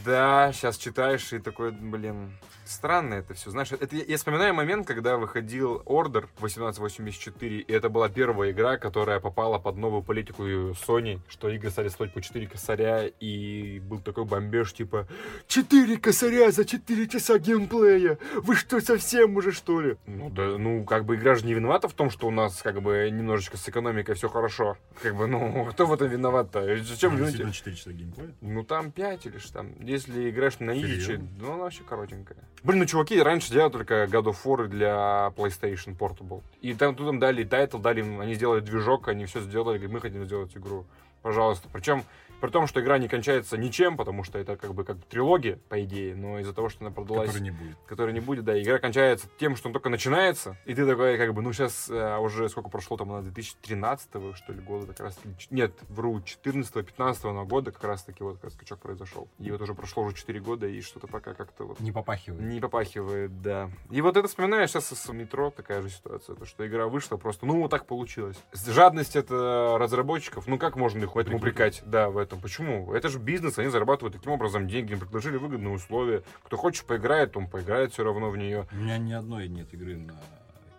да, 0.05 0.53
сейчас 0.53 0.77
читаешь 0.93 1.33
и 1.33 1.39
такой, 1.39 1.71
блин, 1.71 2.33
странно 2.67 3.15
это 3.15 3.33
все. 3.33 3.51
Знаешь, 3.51 3.73
это 3.73 3.97
я, 3.97 4.05
я 4.05 4.17
вспоминаю 4.19 4.53
момент, 4.53 4.87
когда 4.87 5.17
выходил 5.17 5.83
Order 5.87 6.29
1884, 6.37 7.61
и 7.61 7.73
это 7.73 7.89
была 7.89 8.11
первая 8.11 8.51
игра, 8.51 8.77
которая 8.77 9.19
попала 9.19 9.59
под 9.59 9.79
новую 9.79 10.03
политику 10.03 10.43
Sony, 10.43 11.19
что 11.29 11.49
игры 11.49 11.71
стали 11.71 11.89
стоить 11.89 12.13
по 12.13 12.21
4 12.21 12.47
косаря, 12.47 13.07
и 13.07 13.81
был 13.81 14.01
такой 14.01 14.27
бомбеж, 14.27 14.75
типа, 14.75 15.09
4 15.47 15.97
косаря 15.97 16.51
за 16.51 16.67
4 16.67 17.09
часа 17.09 17.39
геймплея! 17.39 18.19
Вы 18.35 18.55
что, 18.55 18.79
совсем 18.81 19.35
уже, 19.37 19.53
что 19.53 19.81
ли? 19.81 19.97
Ну 20.07 20.29
да, 20.29 20.59
ну, 20.59 20.85
как 20.85 21.07
бы 21.07 21.17
игра 21.17 21.37
же 21.37 21.47
не 21.47 21.55
виновата 21.55 21.89
в 21.89 21.95
том, 21.95 22.11
что 22.11 22.27
у 22.27 22.31
нас, 22.31 22.61
как 22.61 22.83
бы, 22.83 23.09
немножечко 23.11 23.57
с 23.57 23.67
экономикой 23.67 24.15
все 24.15 24.29
хорошо. 24.29 24.77
Как 25.03 25.17
бы, 25.17 25.27
ну, 25.27 25.65
кто 25.71 25.87
в 25.87 25.93
этом 25.95 26.09
виноват-то? 26.09 26.77
Зачем 26.85 27.13
Ну, 27.13 27.19
люди... 27.19 27.29
действительно 27.29 27.53
4 27.55 27.77
часа 27.77 27.93
геймплея. 27.93 28.35
Ну 28.43 28.63
там 28.63 28.93
5 28.93 29.27
или 29.27 29.39
что 29.39 29.53
там. 29.55 29.73
Если 29.81 30.29
играешь 30.29 30.59
на 30.59 30.82
Серьезно? 30.87 31.29
ну 31.39 31.53
она 31.53 31.63
вообще 31.65 31.83
коротенькая. 31.83 32.39
Блин, 32.63 32.81
ну 32.81 32.87
чуваки 32.87 33.21
раньше 33.21 33.51
делали 33.53 33.73
только 33.73 34.05
God 34.05 34.25
of 34.25 34.37
War 34.45 34.69
для 34.69 35.33
PlayStation 35.37 35.97
Portable. 35.97 36.43
И 36.61 36.75
там 36.75 36.95
тут 36.95 37.09
им 37.09 37.19
дали 37.19 37.45
title, 37.45 37.79
дали 37.79 38.01
им, 38.01 38.21
они 38.21 38.35
сделали 38.35 38.61
движок, 38.61 39.09
они 39.09 39.27
все 39.27 39.41
сделали, 39.41 39.79
говорят, 39.79 39.93
мы 39.93 40.01
хотим 40.01 40.25
сделать 40.25 40.57
игру. 40.57 40.87
Пожалуйста. 41.23 41.69
Причем, 41.73 42.05
при 42.43 42.51
том, 42.51 42.67
что 42.67 42.81
игра 42.81 42.99
не 42.99 43.07
кончается 43.07 43.57
ничем, 43.57 43.97
потому 43.97 44.25
что 44.25 44.37
это 44.37 44.57
как 44.57 44.75
бы 44.75 44.83
как 44.83 44.97
трилогия, 45.05 45.61
по 45.69 45.83
идее, 45.85 46.17
но 46.17 46.41
из-за 46.41 46.53
того, 46.53 46.69
что 46.69 46.85
она 46.85 46.91
продалась 46.93 47.29
Который 47.29 47.43
не 47.43 47.51
будет. 47.53 47.77
который 47.87 48.13
не 48.13 48.21
будет, 48.21 48.45
да, 48.45 48.61
игра 48.61 48.81
кончается 48.81 49.29
тем, 49.39 49.55
что 49.55 49.69
он 49.69 49.73
только 49.73 49.89
начинается, 49.91 50.57
и 50.67 50.75
ты 50.75 50.85
такой, 50.85 51.17
как 51.19 51.33
бы, 51.35 51.41
ну, 51.41 51.53
сейчас 51.53 51.89
уже 51.89 52.49
сколько 52.49 52.69
прошло, 52.69 52.97
там, 52.97 53.11
на 53.11 53.23
2013 53.23 54.09
что 54.35 54.53
ли, 54.53 54.61
года, 54.61 54.89
как 54.89 55.01
раз, 55.01 55.21
нет, 55.51 55.73
вру, 55.89 56.19
14-15 56.19 57.45
года 57.45 57.71
как 57.71 57.85
раз 57.85 58.03
таки 58.03 58.25
вот 58.25 58.35
как 58.35 58.45
раз 58.45 58.55
скачок 58.55 58.81
произошел. 58.81 59.29
И 59.39 59.49
вот 59.53 59.61
уже 59.61 59.75
прошло 59.75 60.03
уже 60.03 60.17
4 60.17 60.41
года, 60.41 60.67
и 60.67 60.81
что-то 60.81 61.07
пока 61.07 61.35
как-то 61.35 61.65
вот... 61.65 61.79
Не 61.79 61.93
попахивает. 61.93 62.43
Не 62.43 62.59
попахивает, 62.59 63.41
да. 63.41 63.71
И 63.91 64.01
вот 64.01 64.17
это 64.17 64.27
вспоминаешь 64.27 64.71
сейчас 64.71 64.89
с 64.89 65.13
метро 65.13 65.53
такая 65.53 65.81
же 65.81 65.91
ситуация, 65.91 66.35
то, 66.35 66.45
что 66.45 66.67
игра 66.67 66.89
вышла 66.89 67.17
просто, 67.17 67.47
ну, 67.47 67.61
вот 67.61 67.71
так 67.71 67.87
получилось. 67.87 68.37
Жадность 68.67 69.15
это 69.15 69.77
разработчиков, 69.79 70.49
ну, 70.49 70.59
как 70.59 70.75
можно 70.75 71.05
их 71.05 71.15
в 71.15 71.19
этом 71.19 71.37
упрекать? 71.37 71.83
Да, 71.87 72.11
в 72.11 72.19
этом. 72.19 72.32
Почему? 72.41 72.93
Это 72.95 73.09
же 73.09 73.19
бизнес, 73.19 73.59
они 73.59 73.69
зарабатывают 73.69 74.15
таким 74.17 74.33
образом 74.33 74.69
деньги, 74.69 74.93
им 74.93 75.01
предложили 75.01 75.37
выгодные 75.37 75.73
условия. 75.75 76.23
Кто 76.45 76.57
хочет 76.57 76.87
поиграет, 76.87 77.37
он 77.37 77.49
поиграет 77.49 77.93
все 77.93 78.05
равно 78.05 78.31
в 78.31 78.37
нее. 78.37 78.67
У 78.73 78.77
меня 78.77 78.99
ни 78.99 79.13
одной 79.13 79.49
нет 79.49 79.73
игры 79.75 79.97
на 79.97 80.11
Epic 80.13 80.17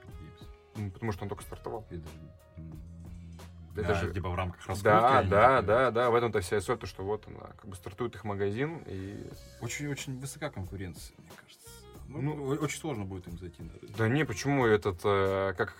Games. 0.07 0.47
Ну, 0.75 0.91
Потому 0.91 1.11
что 1.11 1.23
он 1.23 1.29
только 1.29 1.43
стартовал. 1.43 1.85
И 1.91 1.95
даже, 1.97 2.15
Это 3.75 3.87
да, 3.87 3.93
же- 3.95 4.13
типа 4.13 4.29
в 4.29 4.35
рамках 4.35 4.59
раскрутки. 4.67 4.83
Да, 4.83 5.23
да, 5.23 5.61
да, 5.61 5.91
да, 5.91 6.09
в 6.11 6.15
этом-то 6.15 6.41
вся 6.41 6.61
соль, 6.61 6.77
то, 6.77 6.85
что 6.85 7.03
вот 7.03 7.27
она, 7.27 7.39
как 7.57 7.67
бы 7.67 7.75
стартует 7.75 8.13
их 8.15 8.23
магазин, 8.23 8.83
и... 8.85 9.27
Очень-очень 9.61 10.19
высока 10.19 10.49
конкуренция, 10.51 11.15
мне 11.17 11.29
кажется. 11.35 11.69
Ну, 12.07 12.21
Ну, 12.21 12.45
очень 12.61 12.79
сложно 12.79 13.05
будет 13.05 13.27
им 13.27 13.37
зайти 13.39 13.63
на 13.63 13.71
рынок. 13.73 13.95
Да 13.97 14.07
не, 14.07 14.25
почему 14.25 14.65
этот, 14.67 14.99
э, 15.03 15.53
как 15.57 15.75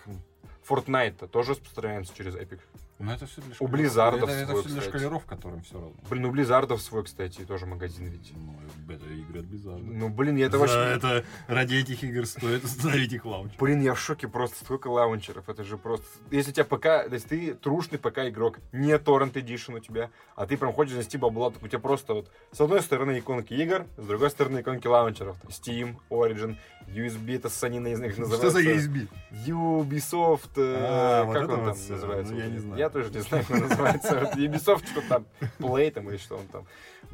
Fortnite 0.68 1.28
тоже 1.28 1.52
распространяется 1.52 2.16
через 2.16 2.36
Epic. 2.36 2.60
Но 3.04 3.14
это 3.14 3.26
все 3.26 3.42
для 3.42 3.56
У. 3.60 3.68
Blizzard'ов 3.68 4.24
Это, 4.24 4.32
это 4.32 4.52
свой, 4.52 4.62
все 4.62 4.70
для 4.70 4.80
кстати. 4.80 4.98
школяров, 4.98 5.26
которым 5.26 5.62
все 5.64 5.74
равно. 5.74 5.94
Блин, 6.10 6.26
у 6.26 6.32
Blizzard'ов 6.34 6.78
свой, 6.80 7.04
кстати, 7.04 7.42
тоже 7.42 7.66
магазин 7.66 8.06
ведь. 8.08 8.32
Ну, 8.36 8.56
это 8.94 9.06
игры 9.14 9.40
от 9.42 9.46
Blizzard. 9.46 9.82
Ну, 9.84 10.10
блин, 10.10 10.38
я 10.38 10.46
это 10.46 10.58
За 10.58 10.64
очень... 10.64 10.74
это 10.76 11.26
ради 11.48 11.76
этих 11.76 12.02
игр 12.04 12.26
стоит 12.26 12.64
установить 12.64 13.12
их 13.12 13.26
лаунчер. 13.26 13.58
Блин, 13.60 13.82
я 13.82 13.94
в 13.94 14.00
шоке 14.00 14.28
просто, 14.30 14.64
сколько 14.64 14.88
лаунчеров, 14.88 15.50
это 15.50 15.64
же 15.66 15.78
просто... 15.78 16.06
Если 16.32 16.52
у 16.52 16.54
тебя 16.54 16.64
ПК, 16.66 16.84
то 16.84 17.10
есть 17.12 17.28
ты 17.28 17.54
трушный 17.56 18.00
ПК-игрок, 18.00 18.60
не 18.72 18.98
торрент 18.98 19.36
Edition 19.36 19.76
у 19.76 19.80
тебя, 19.80 20.10
а 20.36 20.46
ты 20.46 20.56
прям 20.56 20.72
хочешь 20.72 20.94
занести 20.94 21.18
бабла, 21.18 21.52
так 21.52 21.62
у 21.62 21.68
тебя 21.68 21.80
просто 21.80 22.14
вот 22.14 22.32
с 22.54 22.62
одной 22.62 22.82
стороны 22.82 23.20
иконки 23.20 23.54
игр, 23.54 23.86
с 23.98 24.06
другой 24.06 24.30
стороны 24.30 24.62
иконки 24.62 24.88
лаунчеров. 24.88 25.38
Там 25.42 25.52
Steam, 25.52 25.96
Origin, 26.10 26.56
USB, 26.88 27.36
это 27.36 27.50
санина, 27.50 27.88
не 27.88 27.96
знаю, 27.96 28.14
как 28.16 28.26
Что 28.26 28.36
называется. 28.38 28.80
за 28.82 28.90
USB? 28.90 29.08
Ubisoft, 29.48 30.50
э, 30.58 30.76
А, 30.80 31.24
вот 31.26 31.34
как 31.34 31.44
это 31.44 31.54
он 31.54 31.60
вот 31.66 31.76
там 31.78 31.90
называется? 31.90 32.34
Ну, 32.34 32.40
я 32.40 32.46
Вот 32.46 32.52
не 32.52 32.58
это. 32.58 32.62
знаю. 32.62 32.80
Я 32.80 32.90
тоже 32.94 33.12
не 33.12 33.20
знаю, 33.20 33.44
как 33.48 33.60
называется. 33.60 34.20
Вот 34.20 34.36
Ubisoft, 34.38 34.86
что 34.88 35.02
там, 35.10 35.26
Play 35.60 35.92
там 35.92 36.10
или 36.10 36.18
что 36.18 36.38
он 36.38 36.48
там. 36.48 36.66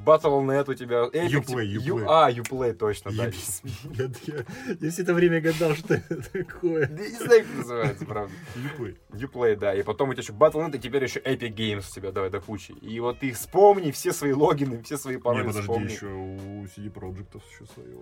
Battle.net 0.05 0.69
у 0.69 0.73
тебя. 0.75 1.07
Epic, 1.07 1.45
Uplay, 1.45 1.75
Uplay. 1.75 2.05
А, 2.07 2.31
Uplay, 2.31 2.73
точно, 2.73 3.11
да. 3.11 3.25
Я, 3.25 4.09
я- 4.27 4.45
я 4.79 4.91
все 4.91 5.01
это 5.01 5.13
время 5.13 5.41
гадал, 5.41 5.73
что 5.75 5.95
это 5.95 6.21
такое. 6.31 6.87
Я 6.89 7.09
не 7.09 7.15
знаю, 7.17 7.43
как 7.45 7.55
называется, 7.57 8.05
правда. 8.05 8.33
Uplay. 8.55 8.97
Uplay, 9.11 9.55
да. 9.57 9.73
И 9.75 9.83
потом 9.83 10.09
у 10.09 10.13
тебя 10.13 10.21
еще 10.23 10.33
Battle.net, 10.33 10.75
и 10.77 10.79
теперь 10.79 11.03
еще 11.03 11.19
Epic 11.19 11.53
Games 11.53 11.85
у 11.89 11.93
тебя, 11.95 12.11
давай, 12.11 12.29
до 12.29 12.39
кучи. 12.39 12.71
И 12.71 12.99
вот 12.99 13.19
ты 13.19 13.31
вспомни 13.33 13.91
все 13.91 14.13
свои 14.13 14.31
логины, 14.33 14.81
все 14.83 14.97
свои 14.97 15.17
пароли 15.17 15.41
Не, 15.41 15.47
подожди, 15.47 15.61
вспомни. 15.67 15.91
еще 15.91 16.05
у 16.05 16.63
CD 16.65 16.91
Projekt 16.93 17.41
еще 17.51 17.65
свое. 17.73 17.97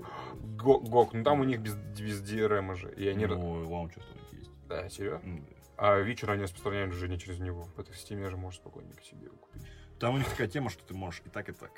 Го- 0.58 0.80
GOG, 0.82 1.14
ну 1.14 1.24
там 1.24 1.40
у 1.40 1.44
них 1.46 1.60
без, 1.62 1.74
без 1.76 2.22
DRM 2.22 2.76
же. 2.76 2.94
И 2.96 3.08
они... 3.08 3.26
Ну, 3.26 3.68
лаунчер 3.70 4.04
там 4.04 4.38
есть. 4.38 4.52
Да, 4.70 4.88
серьезно? 4.90 5.40
А 5.78 6.00
Witcher 6.00 6.32
они 6.32 6.44
распространяют 6.44 6.92
уже 6.92 7.08
не 7.08 7.20
через 7.20 7.40
него. 7.40 7.66
В 7.76 7.80
Steam 7.80 8.28
же 8.30 8.36
можешь 8.36 8.60
спокойненько 8.60 9.04
себе 9.04 9.26
его 9.26 9.38
купить. 9.38 9.64
Там 10.00 10.16
у 10.16 10.18
них 10.18 10.28
такая 10.28 10.48
тема, 10.48 10.70
что 10.70 10.84
ты 10.84 10.94
можешь 10.96 11.22
и 11.26 11.30
так, 11.30 11.50
и 11.50 11.52
так. 11.52 11.72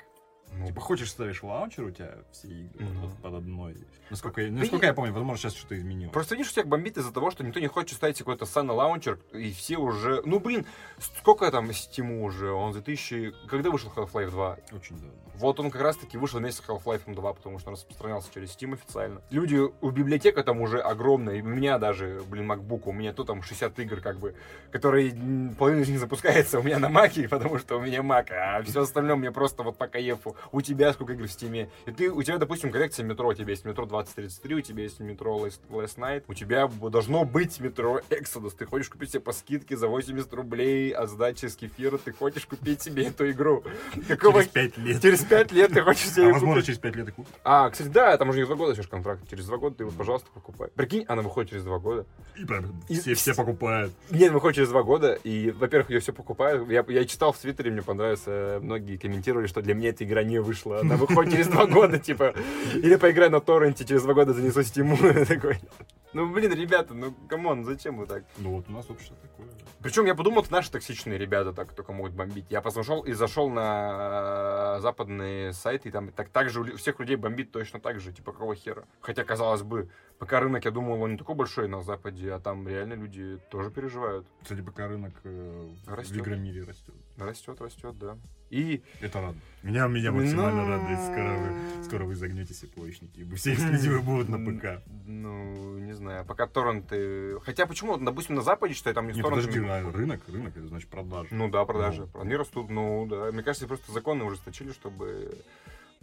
Ну, 0.52 0.66
Типа, 0.66 0.80
хочешь, 0.80 1.10
ставишь 1.10 1.42
лаунчер, 1.42 1.84
у 1.84 1.90
тебя 1.90 2.16
все 2.32 2.48
игры 2.48 2.84
Мгм. 2.84 3.00
вот 3.00 3.16
под 3.22 3.34
одной. 3.34 3.76
Насколько, 4.10 4.42
я- 4.42 4.50
насколько 4.50 4.86
я 4.86 4.92
помню, 4.92 5.12
возможно, 5.12 5.38
сейчас 5.38 5.54
что-то 5.54 5.78
изменилось. 5.78 6.12
Просто 6.12 6.34
видишь, 6.34 6.50
всех 6.50 6.66
бомбит 6.66 6.98
из-за 6.98 7.12
того, 7.12 7.30
что 7.30 7.44
никто 7.44 7.60
не 7.60 7.68
хочет 7.68 7.96
ставить 7.96 8.16
себе 8.16 8.24
какой-то 8.24 8.46
сраный 8.46 8.74
лаунчер, 8.74 9.18
и 9.32 9.52
все 9.52 9.76
уже... 9.78 10.20
Ну, 10.24 10.40
блин, 10.40 10.66
сколько 10.98 11.50
там 11.50 11.72
Steam 11.72 12.15
у 12.15 12.24
уже? 12.24 12.50
Он 12.50 12.72
2000... 12.72 13.32
Когда 13.48 13.70
вышел 13.70 13.92
Half-Life 13.94 14.30
2? 14.30 14.58
Очень 14.72 14.96
давно. 14.96 15.12
Вот 15.36 15.58
он 15.58 15.70
как 15.70 15.80
раз-таки 15.80 16.18
вышел 16.18 16.38
вместе 16.40 16.62
с 16.62 16.68
Half-Life 16.68 17.02
2, 17.14 17.32
потому 17.32 17.58
что 17.60 17.68
он 17.70 17.74
распространялся 17.74 18.30
через 18.34 18.54
Steam 18.54 18.74
официально. 18.74 19.22
Люди, 19.30 19.56
у 19.80 19.90
библиотека 19.90 20.42
там 20.42 20.60
уже 20.60 20.80
огромная, 20.80 21.36
и 21.36 21.42
у 21.42 21.46
меня 21.46 21.78
даже, 21.78 22.20
блин, 22.28 22.50
MacBook, 22.50 22.82
у 22.86 22.92
меня 22.92 23.12
тут 23.14 23.28
там 23.28 23.42
60 23.42 23.78
игр, 23.78 24.00
как 24.00 24.18
бы, 24.18 24.34
которые 24.70 25.12
половина 25.58 25.80
из 25.82 25.88
них 25.88 25.98
запускается 26.00 26.58
у 26.58 26.62
меня 26.62 26.78
на 26.78 26.88
Маке, 26.90 27.26
потому 27.30 27.58
что 27.58 27.78
у 27.78 27.80
меня 27.80 28.00
Mac, 28.00 28.30
а 28.32 28.62
все 28.64 28.82
остальное 28.82 29.16
мне 29.16 29.30
просто 29.30 29.62
вот 29.62 29.78
по 29.78 29.86
кайфу. 29.86 30.36
У 30.52 30.60
тебя 30.60 30.92
сколько 30.92 31.12
игр 31.12 31.24
в 31.26 31.30
Steam? 31.30 31.68
И 31.86 31.90
ты, 31.92 32.10
у 32.10 32.22
тебя, 32.22 32.38
допустим, 32.38 32.70
коллекция 32.70 33.04
метро, 33.04 33.28
у 33.28 33.34
тебя 33.34 33.50
есть 33.50 33.64
метро 33.64 33.86
2033, 33.86 34.54
у 34.54 34.60
тебя 34.60 34.82
есть 34.82 35.00
метро 35.00 35.36
Last, 35.46 35.60
Last 35.70 35.96
Night, 35.98 36.24
у 36.28 36.34
тебя 36.34 36.66
должно 36.68 37.24
быть 37.24 37.60
метро 37.60 38.00
Exodus, 38.10 38.52
ты 38.56 38.66
хочешь 38.66 38.88
купить 38.88 39.10
себе 39.10 39.20
по 39.20 39.32
скидке 39.32 39.76
за 39.76 39.88
80 39.88 40.32
рублей, 40.34 40.92
а 40.92 41.06
сдачи 41.06 41.46
с 41.46 41.56
кефира, 41.56 41.98
ты 41.98 42.12
хочешь 42.12 42.46
купить 42.46 42.82
себе 42.82 43.06
эту 43.06 43.30
игру. 43.30 43.62
Какого 44.08 44.40
Через 44.44 44.48
пять 44.52 44.78
лет. 44.78 45.02
Через 45.02 45.24
пять 45.24 45.52
лет 45.52 45.72
ты 45.72 45.82
хочешь 45.82 46.08
себе 46.10 46.26
А 46.30 46.32
возможно, 46.32 46.54
купить. 46.56 46.66
через 46.66 46.78
пять 46.78 46.96
лет 46.96 47.08
и 47.08 47.12
купишь. 47.12 47.32
А, 47.44 47.70
кстати, 47.70 47.88
да, 47.88 48.16
там 48.16 48.28
уже 48.30 48.38
не 48.40 48.44
два 48.46 48.56
года 48.56 48.74
сейчас 48.74 48.86
контракт. 48.86 49.28
Через 49.28 49.46
два 49.46 49.56
года 49.58 49.76
ты 49.76 49.84
его, 49.84 49.92
пожалуйста, 49.92 50.28
покупай. 50.32 50.68
Прикинь, 50.74 51.04
она 51.08 51.22
выходит 51.22 51.50
через 51.50 51.64
два 51.64 51.78
года. 51.78 52.06
И 52.36 52.94
И- 52.94 52.98
все, 53.00 53.14
все 53.14 53.34
покупают. 53.34 53.92
Нет, 54.10 54.32
выходит 54.32 54.56
через 54.56 54.68
два 54.70 54.82
года, 54.82 55.12
и, 55.24 55.50
во-первых, 55.50 55.90
ее 55.90 56.00
все 56.00 56.12
покупают. 56.12 56.68
Я, 56.70 56.84
я 56.88 57.04
читал 57.04 57.32
в 57.32 57.38
Твиттере, 57.38 57.70
мне 57.70 57.82
понравилось, 57.82 58.22
э, 58.26 58.60
многие 58.62 58.96
комментировали, 58.96 59.46
что 59.46 59.62
для 59.62 59.74
меня 59.74 59.90
эта 59.90 60.04
игра 60.04 60.22
не 60.30 60.40
вышла. 60.40 60.80
Она 60.80 60.96
выходит 60.96 61.32
через 61.32 61.48
два 61.48 61.66
года, 61.66 61.98
типа. 61.98 62.34
Или 62.74 62.96
поиграй 62.96 63.28
на 63.28 63.40
торренте, 63.40 63.84
через 63.84 64.02
два 64.02 64.14
года 64.14 64.32
занесу 64.32 64.62
Steam 64.62 64.86
у. 64.86 64.96
Такой. 65.28 65.58
Ну, 66.12 66.32
блин, 66.32 66.52
ребята, 66.52 66.94
ну, 66.94 67.14
come 67.28 67.49
on, 67.49 67.64
зачем 67.64 67.98
вы 67.98 68.06
так? 68.06 68.24
Ну 68.38 68.56
вот 68.56 68.68
у 68.68 68.72
нас 68.72 68.90
общество 68.90 69.16
такое. 69.22 69.46
Причем 69.80 70.06
я 70.06 70.14
подумал, 70.14 70.42
это 70.42 70.52
наши 70.52 70.70
токсичные 70.70 71.18
ребята 71.18 71.52
так 71.52 71.72
только 71.72 71.92
могут 71.92 72.12
бомбить. 72.12 72.46
Я 72.50 72.60
посмотрел 72.60 73.02
и 73.02 73.12
зашел 73.12 73.48
на 73.48 74.76
э, 74.76 74.80
западные 74.80 75.52
сайты, 75.52 75.88
и 75.88 75.92
там 75.92 76.10
так, 76.10 76.28
так 76.28 76.50
же 76.50 76.76
всех 76.76 76.98
людей 76.98 77.16
бомбит 77.16 77.52
точно 77.52 77.80
так 77.80 78.00
же, 78.00 78.12
типа 78.12 78.32
какого 78.32 78.54
хера. 78.54 78.84
Хотя, 79.00 79.24
казалось 79.24 79.62
бы, 79.62 79.88
пока 80.18 80.40
рынок, 80.40 80.64
я 80.64 80.70
думал, 80.70 81.00
он 81.00 81.12
не 81.12 81.16
такой 81.16 81.34
большой 81.36 81.68
на 81.68 81.80
Западе, 81.80 82.32
а 82.32 82.40
там 82.40 82.68
реально 82.68 82.94
люди 82.94 83.38
тоже 83.50 83.70
переживают. 83.70 84.26
Кстати, 84.42 84.60
пока 84.60 84.88
рынок 84.88 85.14
э, 85.24 85.68
Растет. 85.86 86.16
в 86.16 86.20
игромире 86.20 86.64
растет. 86.64 86.94
Растет, 87.16 87.60
растет, 87.60 87.98
да. 87.98 88.18
И... 88.50 88.82
Это 89.00 89.20
радует. 89.20 89.42
Меня, 89.62 89.86
меня 89.88 90.10
максимально 90.10 90.64
Ну, 90.64 90.68
радует. 90.68 90.98
Скоро 91.00 91.38
вы, 91.38 91.84
скоро 91.84 92.04
вы 92.04 92.14
загнетесь 92.16 92.62
и 92.62 92.66
площники. 92.66 93.20
и 93.20 93.34
Все 93.34 93.54
эксклюзивы 93.54 94.00
будут 94.02 94.28
на 94.28 94.38
ПК. 94.38 94.82
Ну, 95.06 95.78
не 95.78 95.92
знаю, 95.92 96.24
пока 96.24 96.46
торренты... 96.46 97.38
Хотя 97.40 97.66
почему, 97.66 97.96
допустим, 97.96 98.34
на 98.36 98.42
Западе, 98.42 98.74
что 98.74 98.92
там 98.92 99.06
не 99.06 99.12
с 99.12 99.16
Не, 99.16 99.22
торрентами- 99.22 99.46
подожди, 99.46 99.66
а 99.68 99.92
рынок, 99.92 100.22
рынок, 100.28 100.56
это 100.56 100.66
значит 100.66 100.88
продажи. 100.88 101.28
Ну 101.30 101.48
да, 101.48 101.64
продажи. 101.64 102.08
Ну. 102.14 102.20
Они 102.20 102.34
растут, 102.36 102.70
ну 102.70 103.06
да. 103.06 103.30
Мне 103.32 103.42
кажется, 103.42 103.66
просто 103.68 103.92
законы 103.92 104.24
ужесточили, 104.24 104.72
чтобы 104.72 105.38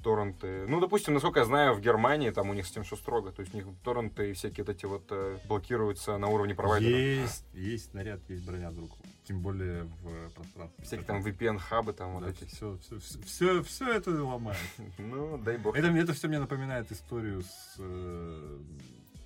торренты... 0.03 0.65
Ну, 0.67 0.79
допустим, 0.79 1.15
насколько 1.15 1.39
я 1.39 1.45
знаю, 1.45 1.73
в 1.73 1.81
Германии 1.81 2.29
там 2.29 2.49
у 2.49 2.53
них 2.53 2.65
с 2.67 2.71
тем 2.71 2.83
все 2.83 2.95
строго. 2.95 3.31
То 3.31 3.41
есть 3.41 3.53
у 3.53 3.57
них 3.57 3.65
торренты 3.83 4.29
и 4.29 4.33
всякие 4.33 4.63
вот 4.63 4.75
эти 4.75 4.85
вот 4.85 5.03
э, 5.09 5.37
блокируются 5.47 6.17
на 6.17 6.27
уровне 6.27 6.53
провайдера. 6.55 6.95
Есть, 6.97 7.45
есть 7.53 7.91
снаряд, 7.91 8.19
есть 8.29 8.45
броня 8.45 8.71
друг. 8.71 8.91
Тем 9.27 9.41
более 9.41 9.83
в 9.83 10.29
пространстве. 10.29 10.83
Всякие 10.85 11.05
там 11.05 11.21
VPN-хабы 11.21 11.91
там 11.91 12.13
вот 12.13 12.27
эти. 12.29 12.45
все, 12.45 12.77
все, 12.77 12.97
все, 13.25 13.61
все 13.63 13.91
это 13.93 14.11
ломает. 14.23 14.57
Ну, 14.97 15.37
дай 15.37 15.57
бог. 15.57 15.75
Это, 15.75 15.87
это 15.87 16.13
все 16.13 16.29
мне 16.29 16.39
напоминает 16.39 16.89
историю 16.91 17.41
с... 17.43 17.75
э, 17.77 18.59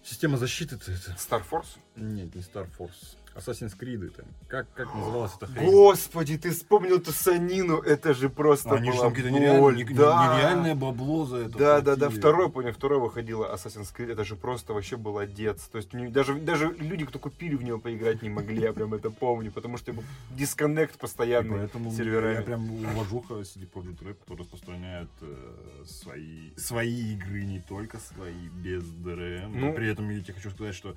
Система 0.04 0.38
защиты-то 0.38 0.92
это... 0.92 1.12
Star 1.12 1.44
Force? 1.48 1.78
Нет, 1.96 2.34
не 2.34 2.42
Star 2.42 2.68
Force. 2.78 3.16
Assassin's 3.36 3.78
Creed 3.80 4.08
это. 4.08 4.26
Как, 4.50 4.68
как 4.74 4.94
называлась 4.94 5.32
эта 5.38 5.46
хрень? 5.48 5.72
Господи, 5.72 6.38
ты 6.38 6.52
вспомнил 6.52 6.98
эту 6.98 7.12
санину, 7.14 7.78
это 7.80 8.14
же 8.14 8.30
просто 8.30 8.72
Они 8.76 8.88
же 8.92 8.98
была 8.98 9.04
там 9.06 9.14
какие-то 9.14 9.32
нереальные, 9.32 9.86
не- 9.86 9.94
да. 9.94 10.36
нереальное 10.36 10.76
бабло 10.76 11.26
за 11.26 11.38
это 11.38 11.58
Да, 11.58 11.82
да, 11.82 11.96
да, 11.96 12.06
платили. 12.08 12.20
второй, 12.20 12.50
понял, 12.52 12.74
второй 12.74 13.00
выходила 13.00 13.54
Assassin's 13.56 13.94
Creed, 13.96 14.12
это 14.12 14.26
же 14.26 14.36
просто 14.36 14.74
вообще 14.74 14.98
был 14.98 15.18
одец. 15.18 15.62
То 15.72 15.78
есть 15.78 15.90
даже, 16.12 16.36
даже 16.36 16.76
люди, 16.78 17.06
кто 17.06 17.20
купили 17.20 17.56
в 17.56 17.64
него 17.64 17.80
поиграть, 17.80 18.22
не 18.22 18.30
могли, 18.30 18.62
я 18.62 18.74
прям 18.74 18.94
это 18.94 19.10
помню, 19.12 19.52
потому 19.52 19.78
что 19.78 19.94
был 19.94 20.04
дисконнект 20.32 20.96
И 20.96 21.00
постоянный 21.00 21.58
поэтому 21.58 21.90
с 21.92 21.94
я 21.98 22.04
серверами. 22.04 22.44
прям 22.44 22.70
уважуха 22.86 23.36
CD 23.36 23.66
Projekt 23.72 24.00
Red, 24.04 24.16
которые 24.16 24.44
распространяют 24.44 25.10
э, 25.22 25.84
свои, 25.86 26.52
свои 26.58 27.14
игры, 27.14 27.44
не 27.46 27.60
только 27.62 27.98
свои, 28.00 28.50
без 28.50 28.84
DRM. 28.84 29.48
Ну. 29.54 29.68
Но 29.68 29.74
при 29.74 29.90
этом 29.90 30.10
я 30.10 30.20
тебе 30.22 30.34
хочу 30.34 30.50
сказать, 30.52 30.76
что 30.76 30.96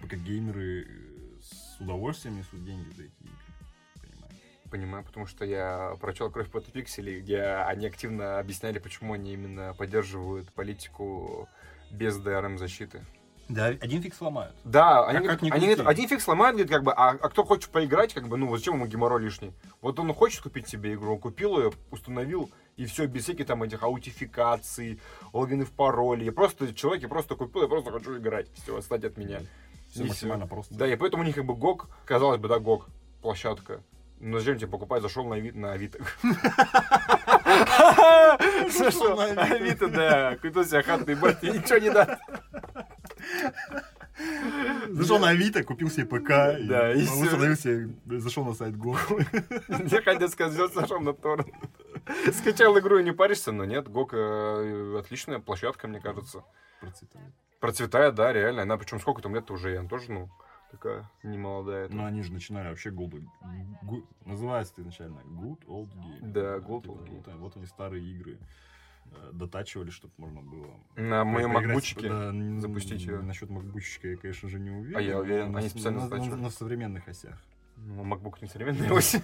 пока 0.00 0.16
геймеры 0.16 0.86
э, 0.88 1.13
с 1.76 1.80
удовольствием 1.80 2.38
несут 2.38 2.64
деньги 2.64 2.88
за 2.90 3.04
эти 3.04 3.20
игры. 3.20 3.36
Понимаешь? 4.00 4.70
Понимаю, 4.70 5.04
потому 5.04 5.26
что 5.26 5.44
я 5.44 5.94
прочел 6.00 6.30
«Кровь 6.30 6.50
под 6.50 6.66
пиксели», 6.66 7.20
где 7.20 7.42
они 7.42 7.86
активно 7.86 8.38
объясняли, 8.38 8.78
почему 8.78 9.14
они 9.14 9.32
именно 9.32 9.74
поддерживают 9.74 10.52
политику 10.52 11.48
без 11.90 12.18
DRM-защиты. 12.18 13.04
Да, 13.48 13.66
один 13.66 14.02
фиг 14.02 14.14
сломают. 14.14 14.54
Да, 14.64 15.06
они, 15.06 15.18
как 15.18 15.22
говорят, 15.22 15.42
ни 15.42 15.50
они 15.50 15.66
говорят, 15.66 15.86
один 15.86 16.08
фиг 16.08 16.20
сломает, 16.22 16.54
говорит, 16.54 16.72
как 16.72 16.82
бы, 16.82 16.92
а, 16.92 17.10
а 17.10 17.28
кто 17.28 17.44
хочет 17.44 17.70
поиграть, 17.70 18.14
как 18.14 18.26
бы, 18.26 18.38
ну, 18.38 18.56
зачем 18.56 18.74
ему 18.74 18.86
геморрой 18.86 19.22
лишний? 19.22 19.52
Вот 19.82 19.98
он 19.98 20.14
хочет 20.14 20.40
купить 20.40 20.66
себе 20.66 20.94
игру, 20.94 21.12
он 21.12 21.18
купил 21.18 21.58
ее, 21.58 21.72
установил, 21.90 22.50
и 22.76 22.86
все, 22.86 23.06
без 23.06 23.24
всяких 23.24 23.46
там 23.46 23.62
этих 23.62 23.82
аутификаций, 23.82 24.98
логинов, 25.34 25.70
паролей. 25.72 26.32
Просто 26.32 26.72
человек, 26.74 27.02
я 27.02 27.08
просто 27.08 27.36
купил, 27.36 27.62
я 27.62 27.68
просто 27.68 27.90
хочу 27.90 28.16
играть. 28.16 28.46
Все, 28.54 28.78
отстать 28.78 29.04
от 29.04 29.18
меня. 29.18 29.42
Все 29.94 30.04
И 30.04 30.08
максимально 30.08 30.46
просто. 30.48 30.74
Да, 30.74 30.86
и 30.92 30.96
поэтому 30.96 31.22
у 31.22 31.26
них 31.26 31.36
как 31.36 31.44
бы 31.44 31.54
ГОК, 31.54 31.86
казалось 32.04 32.40
бы, 32.40 32.48
да, 32.48 32.58
ГОК, 32.58 32.88
площадка. 33.22 33.80
Но 34.18 34.40
зачем 34.40 34.56
тебе 34.58 34.66
покупать? 34.68 35.02
Зашел 35.02 35.24
на 35.24 35.36
Авито. 35.36 35.58
На 35.58 35.72
Авито. 35.72 35.98
Зашел 38.76 39.16
на 39.16 39.24
Авито, 39.42 39.88
да. 39.88 40.36
Купил 40.36 40.64
себе 40.64 40.82
хатный 40.82 41.14
бат, 41.14 41.40
тебе 41.40 41.52
ничего 41.52 41.78
не 41.78 41.90
дать. 41.90 42.18
Зашел 44.90 45.18
на 45.18 45.28
Авито, 45.30 45.62
купил 45.62 45.90
себе 45.90 46.06
ПК, 46.06 46.28
Да, 46.68 46.92
и 46.92 47.02
и 47.02 47.04
всё. 47.04 47.24
установил 47.24 47.56
себе, 47.56 47.88
зашел 48.18 48.44
на 48.44 48.54
сайт 48.54 48.74
Go. 48.74 48.96
Я 49.90 50.02
хотел 50.02 50.28
сказать, 50.28 50.72
зашел 50.74 51.00
на 51.00 51.12
торрент. 51.12 51.54
Скачал 52.32 52.78
игру 52.78 52.98
и 52.98 53.04
не 53.04 53.12
паришься, 53.12 53.52
но 53.52 53.64
нет, 53.64 53.88
ГОК 53.88 54.14
э, 54.14 54.98
отличная 54.98 55.38
площадка, 55.38 55.88
мне 55.88 56.00
кажется. 56.00 56.44
Процветает. 56.80 57.34
Процветает, 57.60 58.14
да, 58.14 58.32
реально. 58.32 58.62
Она 58.62 58.76
причем 58.76 59.00
сколько 59.00 59.22
там 59.22 59.34
лет 59.34 59.50
уже, 59.50 59.78
она 59.78 59.88
тоже, 59.88 60.12
ну, 60.12 60.28
такая 60.70 61.10
немолодая. 61.22 61.88
Ну, 61.88 62.04
они 62.04 62.22
же 62.22 62.32
начинали 62.32 62.68
вообще 62.68 62.90
Gold... 62.90 63.24
Good- 63.84 64.04
Называется 64.26 64.74
изначально 64.82 65.20
Good 65.20 65.64
Old 65.66 65.90
Game. 65.94 66.18
Да, 66.20 66.58
Типа, 66.60 66.68
Old 66.70 66.84
Game. 66.84 67.22
Вот, 67.24 67.34
вот 67.36 67.56
они 67.56 67.66
старые 67.66 68.04
игры 68.04 68.38
э, 69.06 69.30
дотачивали, 69.32 69.88
чтобы 69.90 70.12
можно 70.18 70.42
было... 70.42 70.68
На 70.96 71.24
моем 71.24 71.50
макбучике. 71.52 72.08
да, 72.08 72.32
запустить 72.60 73.02
её. 73.02 73.22
Насчет 73.22 73.48
макбучика 73.48 74.08
я, 74.08 74.16
конечно 74.16 74.48
же, 74.50 74.58
не 74.60 74.70
уверен. 74.70 74.98
А 74.98 75.00
я 75.00 75.18
уверен, 75.18 75.56
они 75.56 75.68
специально 75.70 76.06
на, 76.06 76.16
на- 76.16 76.36
на 76.36 76.50
современных 76.50 77.08
осях. 77.08 77.38
Ну, 77.76 78.04
MacBook 78.04 78.36
не 78.42 78.48
современный 78.48 78.90
ось. 78.92 79.16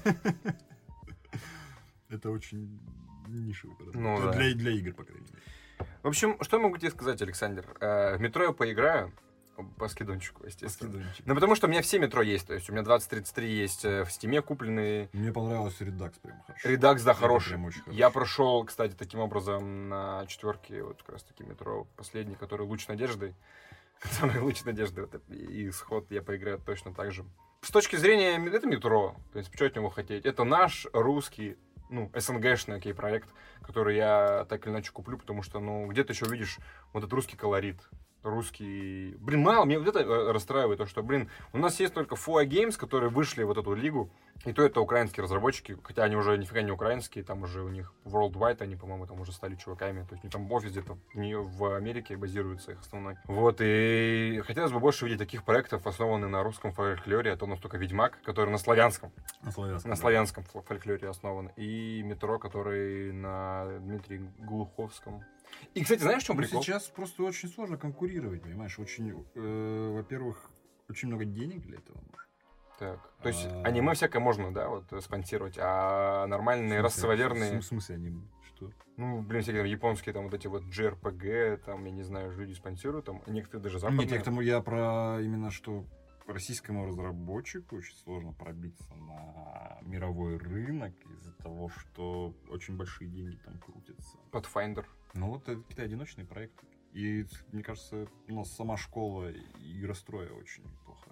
Это 2.11 2.31
очень 2.31 2.81
нишевый 3.29 3.77
продукт. 3.77 3.97
Ну, 3.97 4.21
да. 4.21 4.33
для, 4.33 4.55
для 4.55 4.73
игр, 4.73 4.93
по 4.93 5.05
крайней 5.05 5.27
мере. 5.27 5.43
В 6.03 6.09
общем, 6.09 6.37
что 6.43 6.59
могу 6.59 6.77
тебе 6.77 6.91
сказать, 6.91 7.23
Александр? 7.23 7.65
Э, 7.81 8.17
В 8.17 8.21
метро 8.21 8.45
я 8.45 8.53
поиграю. 8.53 9.13
По 9.77 9.89
скидончику, 9.89 10.47
естественно. 10.47 10.91
Скидончик. 10.91 11.27
Ну, 11.27 11.35
потому 11.35 11.55
что 11.55 11.67
у 11.67 11.71
меня 11.71 11.83
все 11.83 11.99
метро 11.99 12.23
есть. 12.23 12.47
То 12.47 12.55
есть 12.55 12.71
у 12.71 12.73
меня 12.73 12.83
2033 12.83 13.53
есть 13.53 13.85
э, 13.85 14.05
в 14.05 14.11
стиме 14.11 14.41
купленные. 14.41 15.11
Мне 15.13 15.33
понравился 15.33 15.85
Redux 15.85 16.15
прям 16.23 16.41
хорошо. 16.47 16.69
Redux, 16.69 17.03
да, 17.03 17.13
хороший. 17.13 17.51
прям 17.51 17.67
очень 17.67 17.81
хороший. 17.83 17.99
Я 17.99 18.11
прошел, 18.11 18.65
кстати, 18.65 18.95
таким 18.95 19.21
образом 19.21 19.89
на 19.91 20.25
четверке, 20.27 20.83
вот 20.83 21.03
как 21.03 21.13
раз 21.13 21.23
таки 21.25 21.45
метро 21.45 21.87
последний, 21.97 22.37
который 22.37 22.67
луч 22.67 22.89
надежды. 22.89 23.35
Который 24.01 24.41
луч 24.41 24.65
надежды, 24.65 25.03
вот, 25.03 25.21
и 25.29 25.69
исход 25.69 26.11
я 26.11 26.23
поиграю 26.23 26.59
точно 26.59 26.95
так 26.95 27.13
же. 27.13 27.27
С 27.61 27.71
точки 27.71 27.97
зрения, 27.97 28.43
это 28.49 28.67
метро, 28.67 29.15
в 29.29 29.33
принципе, 29.33 29.57
что 29.57 29.67
от 29.67 29.77
него 29.77 29.91
хотеть? 29.91 30.25
Это 30.25 30.45
наш 30.45 30.87
русский, 30.95 31.59
ну, 31.91 32.11
СНГшный, 32.15 32.77
проект, 32.95 33.29
который 33.63 33.97
я 33.97 34.47
так 34.49 34.67
или 34.67 34.73
иначе 34.73 34.93
куплю, 34.93 35.19
потому 35.19 35.43
что, 35.43 35.61
ну, 35.61 35.87
где-то 35.87 36.13
еще 36.13 36.27
видишь 36.27 36.59
вот 36.93 37.01
этот 37.01 37.13
русский 37.13 37.37
колорит. 37.37 37.77
Русский... 38.23 39.17
Блин, 39.19 39.43
мало, 39.43 39.65
мне 39.65 39.79
вот 39.79 39.89
это 39.89 40.01
э, 40.01 40.33
расстраивает, 40.33 40.79
то, 40.79 40.87
что, 40.87 41.03
блин, 41.03 41.31
у 41.53 41.59
нас 41.59 41.81
есть 41.81 41.95
только 41.95 42.17
FUA 42.17 42.47
Games, 42.47 42.77
которые 42.77 43.11
вышли 43.11 43.43
в 43.43 43.47
вот 43.47 43.59
эту 43.59 43.75
лигу, 43.75 44.11
и 44.45 44.53
то 44.53 44.63
это 44.63 44.81
украинские 44.81 45.25
разработчики, 45.25 45.77
хотя 45.83 46.05
они 46.05 46.17
уже 46.17 46.37
нифига 46.39 46.63
не 46.63 46.71
украинские, 46.71 47.25
там 47.25 47.43
уже 47.43 47.63
у 47.63 47.69
них 47.69 47.93
Worldwide, 48.05 48.63
они, 48.63 48.77
по-моему, 48.77 49.07
там 49.07 49.21
уже 49.21 49.33
стали 49.33 49.55
чуваками, 49.55 50.05
то 50.05 50.15
есть 50.15 50.25
у 50.25 50.27
них 50.27 50.33
там 50.33 50.51
офис 50.51 50.71
где-то 50.71 50.99
в, 51.15 51.77
Америке 51.77 52.17
базируется 52.17 52.73
их 52.73 52.81
основной. 52.81 53.17
Вот, 53.25 53.59
и 53.61 54.43
хотелось 54.47 54.73
бы 54.73 54.81
больше 54.81 55.05
видеть 55.05 55.19
таких 55.19 55.45
проектов, 55.45 55.87
основанных 55.87 56.31
на 56.31 56.43
русском 56.43 56.73
фольклоре, 56.73 57.33
а 57.33 57.37
то 57.37 57.45
у 57.45 57.49
нас 57.49 57.59
только 57.59 57.77
Ведьмак, 57.77 58.19
который 58.23 58.51
на 58.51 58.59
славянском, 58.59 59.13
На 59.43 59.51
славянском. 59.51 59.91
на 59.91 59.97
да. 59.97 60.01
славянском 60.01 60.45
фольклоре 60.45 61.09
основан, 61.09 61.51
и 61.57 62.03
Метро, 62.03 62.39
который 62.39 63.13
на 63.13 63.67
Дмитрии 63.81 64.31
Глуховском. 64.39 65.25
И, 65.75 65.83
кстати, 65.83 66.01
знаешь, 66.01 66.23
в 66.23 66.27
чем 66.27 66.37
Ну, 66.37 66.43
прикол? 66.43 66.63
сейчас 66.63 66.89
просто 66.89 67.23
очень 67.23 67.49
сложно 67.49 67.77
конкурировать, 67.77 68.43
понимаешь? 68.43 68.79
Очень, 68.79 69.25
э, 69.35 69.91
во-первых, 69.95 70.51
очень 70.89 71.09
много 71.09 71.25
денег 71.25 71.63
для 71.63 71.79
этого. 71.79 71.97
нужно. 71.99 72.11
Так, 72.79 73.13
то 73.23 73.29
есть 73.29 73.47
А. 73.47 73.63
аниме 73.65 73.93
всякое 73.93 74.21
можно, 74.21 74.53
да, 74.55 74.69
вот 74.69 74.85
спонсировать, 75.03 75.59
а 75.61 76.27
нормальные 76.27 76.81
расововерные... 76.81 77.61
В 77.61 77.65
смысле 77.65 77.97
аниме? 77.97 78.23
Что? 78.43 78.71
Ну, 78.97 79.21
блин, 79.21 79.43
всякие 79.43 79.63
там 79.63 79.71
японские, 79.71 80.13
там 80.15 80.25
вот 80.25 80.35
эти 80.35 80.47
вот 80.47 80.63
JRPG, 80.65 81.59
там, 81.59 81.85
я 81.85 81.91
не 81.93 82.03
знаю, 82.03 82.33
люди 82.37 82.55
спонсируют, 82.55 83.05
там, 83.05 83.23
некоторые 83.27 83.63
даже 83.63 83.79
западные. 83.79 84.07
Нет, 84.07 84.13
я 84.15 84.21
к 84.21 84.25
тому 84.25 84.41
я 84.41 84.61
про 84.61 85.19
именно 85.21 85.51
что 85.51 85.85
российскому 86.33 86.87
разработчику 86.87 87.77
очень 87.77 87.97
сложно 87.97 88.33
пробиться 88.33 88.95
на 88.95 89.79
мировой 89.83 90.37
рынок 90.37 90.95
из-за 91.15 91.33
того, 91.33 91.69
что 91.69 92.35
очень 92.49 92.77
большие 92.77 93.11
деньги 93.11 93.37
там 93.45 93.59
крутятся. 93.59 94.19
Pathfinder. 94.31 94.85
Ну 95.15 95.29
вот 95.29 95.49
это 95.49 95.61
какие-то 95.61 95.83
одиночные 95.83 96.27
проекты. 96.27 96.67
И 96.93 97.27
мне 97.53 97.63
кажется, 97.63 98.09
у 98.29 98.35
нас 98.35 98.51
сама 98.51 98.77
школа 98.77 99.33
игростроя 99.61 100.31
очень 100.31 100.65
плохо. 100.85 101.11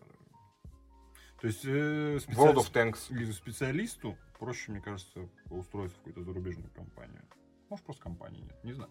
То 1.40 1.46
есть 1.46 1.64
э, 1.64 2.18
специали- 2.20 2.54
World 2.54 2.64
of 2.64 2.72
Tanks. 2.72 3.32
специалисту 3.32 4.16
проще, 4.38 4.72
мне 4.72 4.80
кажется, 4.80 5.28
устроиться 5.50 5.96
в 5.96 5.98
какую-то 6.00 6.22
зарубежную 6.22 6.70
компанию. 6.72 7.22
Может, 7.68 7.84
просто 7.84 8.02
компании 8.02 8.42
нет, 8.42 8.64
не 8.64 8.72
знаю. 8.72 8.90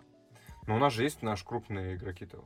Но 0.66 0.76
у 0.76 0.80
нас 0.80 0.94
же 0.94 1.04
есть 1.04 1.22
наши 1.22 1.46
крупные 1.46 1.96
игроки-то. 1.96 2.44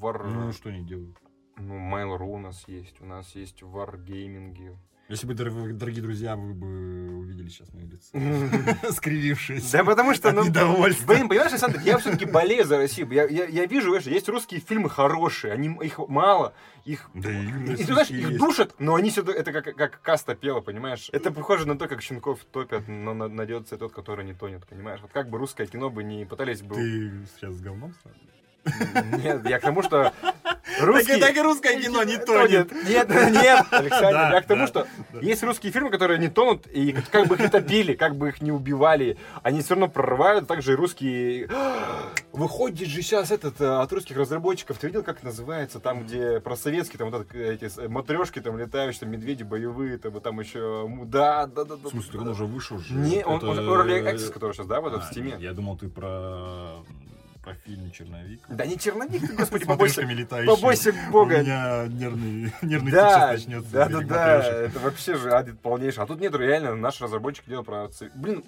War... 0.00 0.26
Ну, 0.26 0.52
что 0.52 0.70
они 0.70 0.84
делают? 0.84 1.16
Ну, 1.56 1.74
Mail.ru 1.76 2.24
у 2.34 2.38
нас 2.38 2.64
есть, 2.66 3.00
у 3.00 3.06
нас 3.06 3.34
есть 3.34 3.62
Wargaming. 3.62 4.76
Если 5.08 5.26
бы, 5.26 5.34
дор- 5.34 5.72
дорогие 5.72 6.02
друзья, 6.02 6.36
вы 6.36 6.54
бы 6.54 7.18
увидели 7.18 7.48
сейчас 7.48 7.72
мои 7.74 7.84
лицо. 7.84 8.10
Скривившиеся. 8.92 9.78
Да 9.78 9.84
потому 9.84 10.14
что, 10.14 10.30
ну, 10.30 10.44
блин, 10.44 11.28
понимаешь, 11.28 11.50
Александр, 11.50 11.80
я 11.84 11.98
все-таки 11.98 12.26
болею 12.26 12.64
за 12.64 12.76
Россию. 12.76 13.10
Я, 13.10 13.24
я, 13.24 13.44
я 13.46 13.66
вижу, 13.66 13.90
знаешь, 13.90 14.06
есть 14.06 14.28
русские 14.28 14.60
фильмы 14.60 14.88
хорошие, 14.88 15.52
они, 15.52 15.76
их 15.84 15.98
мало, 15.98 16.54
их... 16.84 17.10
Да 17.12 17.28
и 17.28 17.76
ты 17.76 17.84
знаешь, 17.92 18.10
их 18.10 18.38
душат, 18.38 18.76
но 18.78 18.94
они 18.94 19.10
сюда, 19.10 19.32
это 19.32 19.50
как, 19.52 19.74
как 19.74 20.00
каста 20.00 20.36
пела, 20.36 20.60
понимаешь? 20.60 21.10
Это 21.12 21.32
похоже 21.32 21.66
на 21.66 21.76
то, 21.76 21.88
как 21.88 22.02
щенков 22.02 22.44
топят, 22.44 22.86
но 22.86 23.12
на- 23.12 23.28
найдется 23.28 23.76
тот, 23.78 23.92
который 23.92 24.24
не 24.24 24.32
тонет, 24.34 24.64
понимаешь? 24.68 25.00
Вот 25.02 25.10
как 25.10 25.28
бы 25.28 25.38
русское 25.38 25.66
кино 25.66 25.90
бы 25.90 26.04
не 26.04 26.24
пытались 26.24 26.62
бы... 26.62 26.76
Ты 26.76 27.26
сейчас 27.36 27.54
с 27.54 27.60
говном? 27.60 27.94
Нет, 29.24 29.48
я 29.48 29.58
к 29.58 29.62
тому, 29.62 29.82
что 29.82 30.12
русские... 30.80 31.18
Так 31.18 31.36
и 31.36 31.40
русское 31.40 31.80
кино 31.80 32.02
не 32.04 32.16
тонет. 32.16 32.72
Нет, 32.72 33.08
нет, 33.08 33.66
Александр, 33.70 34.12
Да, 34.12 34.34
я 34.34 34.40
к 34.42 34.46
тому, 34.46 34.62
да, 34.62 34.66
что 34.66 34.86
да. 35.12 35.20
есть 35.20 35.42
русские 35.42 35.72
фильмы, 35.72 35.90
которые 35.90 36.18
не 36.18 36.28
тонут, 36.28 36.66
и 36.66 36.92
как 37.10 37.26
бы 37.26 37.36
их 37.36 37.50
топили, 37.50 37.94
как 37.94 38.16
бы 38.16 38.28
их 38.28 38.40
не 38.40 38.52
убивали, 38.52 39.16
они 39.42 39.60
все 39.60 39.74
равно 39.74 39.88
прорывают, 39.88 40.46
также 40.46 40.72
и 40.72 40.74
русские... 40.74 41.48
Выходит 42.32 42.88
же 42.88 43.02
сейчас 43.02 43.30
этот 43.30 43.60
э, 43.60 43.66
от 43.66 43.92
русских 43.92 44.16
разработчиков, 44.16 44.78
ты 44.78 44.86
видел, 44.86 45.02
как 45.02 45.22
называется, 45.22 45.80
там, 45.80 46.04
где 46.04 46.40
про 46.40 46.56
советские, 46.56 46.98
там 46.98 47.10
вот 47.10 47.26
это, 47.26 47.38
эти 47.38 47.86
матрешки, 47.88 48.40
там 48.40 48.56
летающие, 48.56 49.00
там 49.00 49.10
медведи 49.10 49.42
боевые, 49.42 49.98
там, 49.98 50.20
там 50.20 50.40
еще... 50.40 50.88
Да, 51.04 51.46
да, 51.46 51.64
да, 51.64 51.76
да. 51.76 51.88
В 51.88 51.90
смысле, 51.90 52.20
он 52.20 52.28
уже 52.28 52.44
вышел 52.44 52.78
же. 52.78 52.94
Не, 52.94 53.24
он, 53.24 53.38
Это- 53.38 53.48
он 53.48 53.58
Early 53.58 54.02
Access, 54.04 54.32
который 54.32 54.52
сейчас, 54.52 54.66
да, 54.66 54.80
вот 54.80 54.92
этот 54.92 55.04
А, 55.04 55.08
в 55.08 55.10
Стиме. 55.10 55.36
Я 55.38 55.52
думал, 55.52 55.76
ты 55.76 55.88
про, 55.88 56.82
про 57.42 57.54
фильм 57.54 57.90
«Черновик». 57.90 58.40
Да 58.48 58.66
не 58.66 58.78
черновик 58.78 59.26
ты, 59.26 59.34
господи, 59.34 59.64
побойся, 59.66 60.02
побойся 60.46 60.92
бога. 61.10 61.34
У 61.34 61.38
меня 61.38 61.86
нервный, 61.88 62.52
нервный 62.62 62.92
Да, 62.92 63.32
начнется. 63.32 63.70
да, 63.70 63.88
да, 63.88 64.00
да, 64.00 64.44
это 64.44 64.78
вообще 64.80 65.16
же 65.16 65.30
адит 65.32 65.60
полнейший. 65.60 66.02
А 66.02 66.06
тут 66.06 66.20
нет, 66.20 66.34
реально, 66.34 66.74
наш 66.76 67.00
разработчик 67.00 67.46
делал 67.46 67.64
про... 67.64 67.88
Блин, 68.14 68.44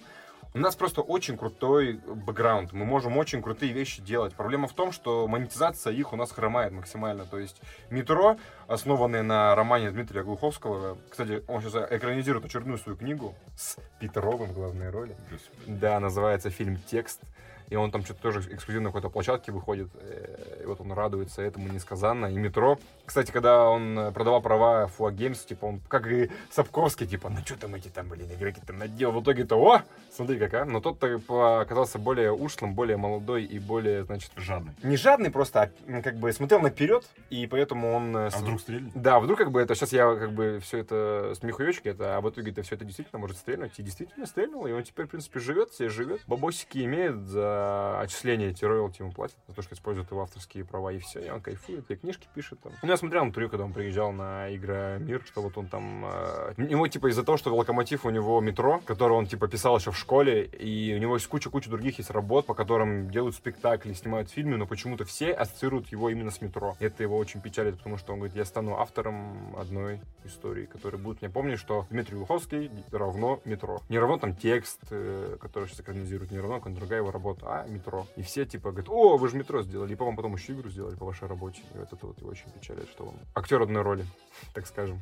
у 0.54 0.58
нас 0.58 0.76
просто 0.76 1.00
очень 1.00 1.38
крутой 1.38 1.94
бэкграунд. 1.94 2.72
Мы 2.74 2.84
можем 2.84 3.16
очень 3.16 3.40
крутые 3.40 3.72
вещи 3.72 4.02
делать. 4.02 4.34
Проблема 4.34 4.68
в 4.68 4.74
том, 4.74 4.92
что 4.92 5.26
монетизация 5.26 5.94
их 5.94 6.12
у 6.12 6.16
нас 6.16 6.30
хромает 6.30 6.72
максимально. 6.72 7.24
То 7.24 7.38
есть 7.38 7.60
метро, 7.88 8.36
основанное 8.68 9.22
на 9.22 9.54
романе 9.54 9.90
Дмитрия 9.90 10.22
Глуховского, 10.22 10.98
кстати, 11.08 11.42
он 11.48 11.62
сейчас 11.62 11.90
экранизирует 11.90 12.44
очередную 12.44 12.78
свою 12.78 12.98
книгу 12.98 13.34
с 13.56 13.78
Питеровым 13.98 14.50
в 14.50 14.52
главной 14.52 14.90
роли. 14.90 15.16
Господи. 15.30 15.78
Да, 15.80 15.98
называется 16.00 16.50
фильм 16.50 16.76
«Текст». 16.90 17.22
И 17.68 17.76
он 17.76 17.90
там 17.90 18.04
что-то 18.04 18.22
тоже 18.22 18.40
эксклюзивно 18.40 18.88
на 18.88 18.90
какой-то 18.90 19.08
площадке 19.08 19.52
выходит. 19.52 19.88
э, 19.94 20.60
И 20.62 20.66
вот 20.66 20.80
он 20.80 20.92
радуется 20.92 21.42
этому 21.42 21.68
несказанно. 21.68 22.26
И 22.26 22.34
метро. 22.36 22.78
Кстати, 23.12 23.30
когда 23.30 23.68
он 23.68 23.98
э, 23.98 24.10
продавал 24.10 24.40
права 24.40 24.86
Фуа 24.86 25.10
Games, 25.12 25.46
типа, 25.46 25.66
он 25.66 25.80
как 25.86 26.06
и 26.06 26.30
Сапковский, 26.50 27.06
типа, 27.06 27.28
ну 27.28 27.40
что 27.44 27.58
там 27.58 27.74
эти 27.74 27.88
там, 27.88 28.08
блин, 28.08 28.26
игроки 28.32 28.62
там 28.66 28.78
наделал. 28.78 29.20
В 29.20 29.22
итоге-то, 29.22 29.56
о, 29.56 29.82
смотри 30.10 30.38
какая. 30.38 30.64
Но 30.64 30.80
тот 30.80 30.96
оказался 31.04 31.98
более 31.98 32.32
ушлым, 32.32 32.72
более 32.74 32.96
молодой 32.96 33.44
и 33.44 33.58
более, 33.58 34.04
значит, 34.04 34.30
Жадный. 34.36 34.72
не 34.82 34.96
жадный 34.96 35.30
просто, 35.30 35.70
а 35.88 36.00
как 36.00 36.16
бы 36.16 36.32
смотрел 36.32 36.60
наперед, 36.60 37.04
и 37.28 37.46
поэтому 37.46 37.92
он... 37.92 38.16
э, 38.16 38.30
А 38.32 38.38
вдруг 38.38 38.62
стрельнет? 38.62 38.92
да, 38.94 39.20
вдруг 39.20 39.36
как 39.36 39.50
бы 39.50 39.60
это 39.60 39.74
сейчас 39.74 39.92
я 39.92 40.14
как 40.16 40.32
бы 40.32 40.58
все 40.62 40.78
это 40.78 41.34
смехуёчки, 41.38 41.88
это, 41.88 42.16
а 42.16 42.22
в 42.22 42.30
итоге 42.30 42.50
это 42.52 42.62
все 42.62 42.76
это 42.76 42.86
действительно 42.86 43.18
может 43.18 43.36
стрельнуть. 43.36 43.78
И 43.78 43.82
действительно 43.82 44.24
стрельнул, 44.24 44.66
и 44.66 44.72
он 44.72 44.84
теперь, 44.84 45.04
в 45.04 45.10
принципе, 45.10 45.38
живет, 45.38 45.74
себе 45.74 45.90
живет. 45.90 46.22
Бабосики 46.26 46.78
имеет 46.82 47.28
за 47.28 48.00
отчисление 48.00 48.52
эти 48.52 48.64
роялти 48.64 49.02
ему 49.02 49.12
платят, 49.12 49.36
за 49.48 49.54
то, 49.54 49.60
что 49.60 49.74
используют 49.74 50.10
его 50.10 50.22
авторские 50.22 50.64
права, 50.64 50.92
и 50.92 50.98
все, 50.98 51.20
и 51.20 51.28
он 51.28 51.42
кайфует, 51.42 51.90
и 51.90 51.96
книжки 51.96 52.26
пишет 52.34 52.58
там. 52.62 52.72
Ну, 52.82 52.88
я 52.88 53.01
смотрел 53.02 53.32
трюк, 53.32 53.50
когда 53.50 53.64
он 53.64 53.72
приезжал 53.72 54.12
на 54.12 54.54
Игра 54.54 54.98
Мир, 54.98 55.22
что 55.26 55.42
вот 55.42 55.58
он 55.58 55.66
там... 55.66 56.04
э, 56.06 56.54
ему, 56.56 56.86
типа, 56.86 57.10
из-за 57.10 57.24
того, 57.24 57.36
что 57.36 57.52
локомотив 57.54 58.04
у 58.04 58.10
него 58.10 58.40
метро, 58.40 58.80
который 58.86 59.14
он, 59.14 59.26
типа, 59.26 59.48
писал 59.48 59.76
еще 59.76 59.90
в 59.90 59.98
школе, 59.98 60.44
и 60.44 60.94
у 60.94 60.98
него 60.98 61.14
есть 61.14 61.26
куча-куча 61.26 61.68
других 61.68 61.98
есть 61.98 62.10
работ, 62.10 62.46
по 62.46 62.54
которым 62.54 63.10
делают 63.10 63.34
спектакли, 63.34 63.92
снимают 63.92 64.30
фильмы, 64.30 64.56
но 64.56 64.66
почему-то 64.66 65.04
все 65.04 65.32
ассоциируют 65.32 65.88
его 65.88 66.10
именно 66.10 66.30
с 66.30 66.40
метро. 66.40 66.76
И 66.78 66.84
это 66.84 67.02
его 67.02 67.16
очень 67.16 67.40
печалит, 67.40 67.76
потому 67.78 67.98
что 67.98 68.12
он 68.12 68.20
говорит, 68.20 68.36
я 68.36 68.44
стану 68.44 68.78
автором 68.78 69.56
одной 69.56 70.00
истории, 70.24 70.66
которая 70.66 71.02
будет 71.02 71.22
мне 71.22 71.30
помнить, 71.30 71.58
что 71.58 71.86
Дмитрий 71.90 72.16
Глуховский 72.16 72.70
равно 72.92 73.40
метро. 73.44 73.80
Не 73.88 73.98
равно 73.98 74.18
там 74.18 74.36
текст, 74.36 74.80
э, 74.90 75.36
который 75.40 75.68
сейчас 75.68 75.80
экранизирует, 75.80 76.30
не 76.30 76.38
равно 76.38 76.58
какая-то 76.58 76.78
другая 76.78 77.00
его 77.00 77.10
работа, 77.10 77.46
а 77.46 77.66
метро. 77.66 78.06
И 78.14 78.22
все 78.22 78.44
типа 78.44 78.70
говорят, 78.70 78.88
о, 78.88 79.16
вы 79.16 79.28
же 79.28 79.36
метро 79.36 79.62
сделали, 79.62 79.92
и 79.92 79.96
по-моему 79.96 80.16
потом 80.16 80.34
еще 80.34 80.52
игру 80.52 80.70
сделали 80.70 80.94
по 80.94 81.04
вашей 81.04 81.26
работе. 81.26 81.62
И 81.74 81.78
вот 81.78 81.92
это 81.92 82.06
вот 82.06 82.18
его 82.20 82.30
очень 82.30 82.50
печалит, 82.50 82.81
что 82.86 83.06
он 83.06 83.14
актер 83.34 83.60
одной 83.62 83.82
роли, 83.82 84.06
так 84.54 84.66
скажем. 84.66 85.00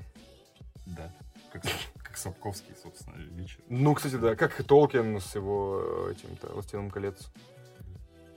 Да. 0.86 1.12
Как, 1.52 1.62
как 2.02 2.16
Сапковский, 2.16 2.74
собственно, 2.80 3.16
Вичер. 3.16 3.60
Ну, 3.68 3.94
кстати, 3.94 4.14
да, 4.16 4.36
как 4.36 4.58
и 4.60 4.62
Толкин 4.62 5.20
с 5.20 5.34
его 5.34 5.80
э, 6.08 6.12
этим-то 6.12 6.52
«Властелином 6.52 6.90
колец». 6.90 7.30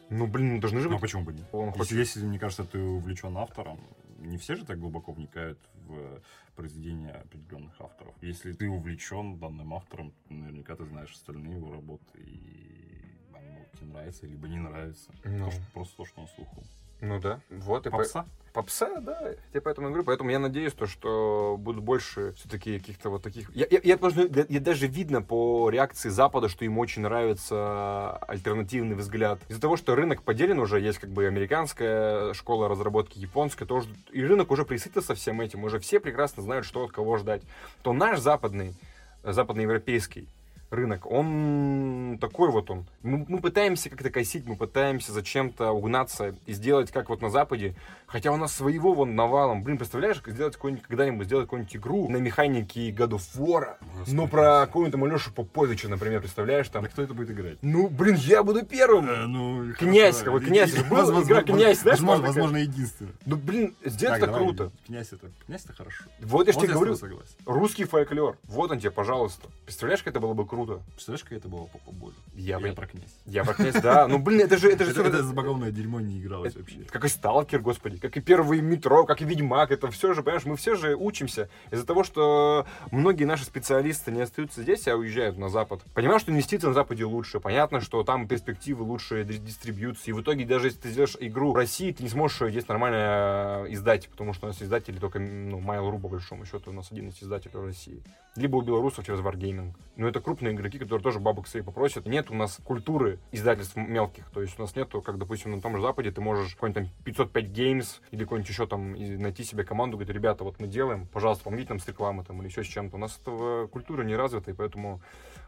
Ну, 0.10 0.28
блин, 0.28 0.60
должны 0.60 0.80
же 0.80 0.90
Ну, 0.90 0.96
а 0.96 1.00
быть... 1.00 1.02
почему 1.02 1.24
бы 1.24 1.34
нет? 1.34 1.46
Он 1.52 1.68
Если, 1.68 1.80
хочет... 1.80 1.98
если, 1.98 2.24
мне 2.26 2.40
кажется, 2.40 2.66
ты 2.66 2.80
увлечен 2.80 3.36
автором, 3.38 3.80
не 4.20 4.38
все 4.38 4.56
же 4.56 4.66
так 4.66 4.80
глубоко 4.80 5.12
вникают 5.12 5.60
в 5.88 6.22
произведения 6.56 7.12
определенных 7.12 7.80
авторов. 7.82 8.14
Если 8.22 8.54
ты 8.54 8.70
увлечен 8.70 9.38
данным 9.40 9.74
автором, 9.74 10.14
наверняка 10.30 10.76
ты 10.76 10.86
знаешь 10.86 11.12
остальные 11.12 11.56
его 11.56 11.72
работы, 11.72 12.20
и 12.20 13.16
они 13.34 13.50
могут 13.50 13.72
тебе 13.74 13.88
нравиться, 13.88 14.26
либо 14.28 14.48
не 14.48 14.60
нравиться. 14.60 15.12
Ну. 15.24 15.46
То, 15.46 15.52
что- 15.52 15.62
просто 15.74 15.98
то, 15.98 16.06
что 16.06 16.22
на 16.22 16.28
слуху. 16.28 16.64
Ну 17.04 17.20
да, 17.20 17.42
вот. 17.50 17.86
И 17.86 17.90
по- 17.90 17.98
Попса? 17.98 18.26
Попса, 18.54 19.00
да, 19.02 19.20
я 19.54 19.62
поэтому 19.62 19.88
говорю. 19.88 20.06
Поэтому 20.06 20.30
я 20.30 20.40
надеюсь, 20.40 20.72
то, 20.74 20.86
что 20.88 21.58
будут 21.60 21.84
больше 21.84 22.34
все-таки 22.38 22.78
каких-то 22.80 23.10
вот 23.10 23.24
таких... 23.24 23.54
Я, 23.54 23.66
я, 23.70 23.80
я, 23.84 23.98
я- 24.02 24.46
я 24.48 24.60
даже 24.62 24.88
видно 24.88 25.22
по 25.22 25.70
реакции 25.70 26.08
Запада, 26.10 26.48
что 26.48 26.64
им 26.64 26.78
очень 26.78 27.02
нравится 27.02 28.16
альтернативный 28.28 28.96
взгляд. 28.96 29.40
Из-за 29.50 29.60
того, 29.60 29.76
что 29.76 29.96
рынок 29.96 30.22
поделен 30.24 30.60
уже, 30.60 30.80
есть 30.80 31.00
как 31.00 31.10
бы 31.10 31.26
американская 31.26 32.34
школа 32.34 32.70
разработки, 32.70 33.20
японская 33.20 33.68
тоже, 33.68 33.90
и 34.14 34.24
рынок 34.24 34.50
уже 34.52 34.64
присытился 34.64 35.14
всем 35.14 35.42
этим, 35.42 35.64
уже 35.66 35.80
все 35.80 36.00
прекрасно 36.00 36.42
знают, 36.42 36.66
что 36.66 36.86
от 36.86 36.92
кого 36.92 37.18
ждать. 37.18 37.42
То 37.82 37.92
наш 37.92 38.20
западный, 38.20 38.76
западноевропейский 39.24 40.30
рынок, 40.74 41.10
он 41.10 42.18
такой 42.20 42.50
вот 42.50 42.70
он. 42.70 42.86
Мы, 43.02 43.26
мы 43.28 43.40
пытаемся 43.40 43.90
как-то 43.90 44.10
косить, 44.10 44.46
мы 44.46 44.56
пытаемся 44.56 45.12
зачем-то 45.12 45.72
угнаться 45.72 46.36
и 46.46 46.54
сделать 46.54 46.92
как 46.92 47.10
вот 47.10 47.22
на 47.22 47.30
Западе, 47.30 47.76
хотя 48.08 48.32
у 48.32 48.38
нас 48.38 48.54
своего 48.54 48.94
вон 48.94 49.16
навалом. 49.16 49.64
Блин, 49.64 49.78
представляешь, 49.78 50.22
сделать 50.26 50.56
какой-нибудь, 50.56 50.86
когда-нибудь 50.86 51.26
сделать 51.26 51.46
какую-нибудь 51.46 51.76
игру 51.76 52.10
на 52.10 52.18
механике 52.18 52.92
God 52.92 53.12
of 53.12 53.22
War, 53.36 53.76
ну 54.08 54.28
про 54.28 54.66
какого-нибудь 54.66 54.94
там 54.94 55.04
Алешу 55.04 55.32
Поповича, 55.32 55.90
например, 55.90 56.22
представляешь, 56.22 56.70
там. 56.70 56.84
Да 56.84 56.90
кто 56.90 57.02
это 57.02 57.14
будет 57.14 57.32
играть? 57.32 57.58
Ну, 57.62 57.88
блин, 57.88 58.16
я 58.16 58.44
буду 58.44 58.66
первым. 58.66 59.10
Э, 59.10 59.26
ну, 59.26 59.74
Князь, 59.74 60.18
хорошо. 60.20 60.26
какой 60.26 60.48
князь 60.48 60.76
же 60.76 60.84
был, 60.86 60.98
Возможно, 60.98 61.28
игра 61.28 61.44
«Князь», 61.44 61.80
знаешь, 61.80 62.00
возможно, 62.00 62.28
возможно, 62.28 62.58
единственный. 62.58 63.12
Ну, 63.26 63.36
блин, 63.36 63.76
сделать 63.84 64.20
Так, 64.20 64.24
это 64.24 64.26
давай, 64.28 64.42
круто. 64.42 64.72
Князь 64.86 65.12
это, 65.12 65.32
князь 65.46 65.66
это 65.66 65.74
хорошо. 65.74 66.04
Вот 66.22 66.48
я 66.48 66.54
же 66.54 66.60
тебе 66.60 66.74
говорю, 66.74 66.98
русский 67.46 67.86
фольклор. 67.86 68.38
Вот 68.44 68.72
он 68.72 68.80
тебе, 68.80 68.92
пожалуйста. 68.92 69.48
Представляешь, 69.66 70.04
как 70.04 70.12
это 70.12 70.20
было 70.20 70.34
бы 70.34 70.46
круто? 70.46 70.63
Представляешь, 70.66 71.24
какая 71.24 71.40
это 71.40 71.48
была 71.48 71.66
попа 71.66 71.92
боль? 71.92 72.14
Я, 72.36 72.58
Я 72.58 72.60
бы- 72.60 72.72
про 72.74 72.88
князь. 72.88 73.14
я 73.26 73.44
про 73.44 73.54
князь, 73.54 73.76
да. 73.82 74.08
Ну, 74.08 74.20
блин, 74.20 74.42
это 74.42 74.58
же, 74.58 74.70
это 74.72 74.86
же 74.86 74.92
Это, 74.92 75.02
всё- 75.02 75.10
это 75.10 75.24
забагованное 75.24 75.72
дерьмо 75.72 76.00
не 76.00 76.20
игралось 76.20 76.56
вообще. 76.56 76.80
Как 76.90 77.06
и 77.06 77.08
Сталкер, 77.08 77.60
господи, 77.60 77.98
как 77.98 78.16
и 78.18 78.22
первый 78.22 78.62
метро, 78.62 79.06
как 79.06 79.22
и 79.22 79.26
Ведьмак, 79.26 79.72
это 79.72 79.90
все 79.92 80.14
же, 80.14 80.24
понимаешь, 80.24 80.46
мы 80.46 80.56
все 80.56 80.76
же 80.76 80.96
учимся 80.96 81.50
из-за 81.72 81.86
того, 81.86 82.04
что 82.04 82.66
многие 82.92 83.26
наши 83.26 83.44
специалисты 83.46 84.12
не 84.12 84.22
остаются 84.22 84.62
здесь, 84.64 84.88
а 84.88 84.96
уезжают 84.96 85.38
на 85.38 85.50
Запад. 85.50 85.82
Понимаю, 85.94 86.20
что 86.20 86.32
инвестиции 86.32 86.68
на 86.68 86.74
Западе 86.74 87.06
лучше, 87.06 87.40
понятно, 87.40 87.82
что 87.82 88.04
там 88.04 88.28
перспективы 88.28 88.84
лучше 88.84 89.24
ди- 89.24 89.38
дистрибьюции, 89.38 90.10
и 90.10 90.14
в 90.14 90.22
итоге 90.22 90.46
даже 90.46 90.68
если 90.68 90.80
ты 90.80 90.90
сделаешь 90.90 91.18
игру 91.20 91.52
в 91.52 91.56
России, 91.56 91.92
ты 91.92 92.04
не 92.04 92.10
сможешь 92.10 92.42
ее 92.42 92.52
здесь 92.52 92.68
нормально 92.68 93.66
э, 93.68 93.74
издать, 93.74 94.10
потому 94.10 94.34
что 94.34 94.46
у 94.46 94.50
нас 94.50 94.62
издатели 94.62 94.98
только, 94.98 95.20
ну, 95.20 95.60
Mail.ru, 95.60 96.00
по 96.00 96.08
большому 96.08 96.46
счету, 96.46 96.72
у 96.72 96.74
нас 96.74 96.92
один 96.92 97.10
из 97.10 97.22
издателей 97.22 97.60
в 97.60 97.66
России. 97.66 98.02
Либо 98.36 98.58
у 98.58 98.62
белорусов 98.62 99.06
через 99.06 99.20
Wargaming. 99.20 99.74
Но 99.96 100.08
это 100.08 100.20
крупные 100.20 100.53
игроки, 100.56 100.80
которые 100.80 101.02
тоже 101.04 101.20
бабок 101.20 101.48
свои 101.48 101.64
попросят. 101.64 102.06
Нет 102.06 102.30
у 102.32 102.34
нас 102.34 102.60
культуры 102.64 103.20
издательств 103.32 103.76
мелких. 103.76 104.30
То 104.32 104.42
есть 104.42 104.58
у 104.58 104.62
нас 104.62 104.76
нету, 104.76 105.02
как, 105.02 105.18
допустим, 105.18 105.52
на 105.52 105.62
том 105.62 105.76
же 105.76 105.82
Западе, 105.82 106.12
ты 106.12 106.22
можешь 106.22 106.54
какой-нибудь 106.56 106.92
там 106.92 107.04
505 107.06 107.46
Games 107.46 107.88
или 108.12 108.24
какой-нибудь 108.24 108.50
еще 108.50 108.68
там 108.68 108.92
найти 108.94 109.44
себе 109.44 109.64
команду, 109.64 109.98
говорить, 109.98 110.14
ребята, 110.14 110.44
вот 110.44 110.60
мы 110.60 110.68
делаем, 110.68 111.08
пожалуйста, 111.08 111.44
помогите 111.46 111.70
нам 111.70 111.80
с 111.80 111.88
рекламой 111.88 112.26
там 112.26 112.40
или 112.42 112.48
еще 112.48 112.64
с 112.64 112.68
чем-то. 112.68 112.96
У 112.96 113.00
нас 113.00 113.18
этого 113.20 113.68
культура 113.68 114.04
не 114.04 114.16
развита, 114.16 114.52
и 114.52 114.54
поэтому 114.54 115.02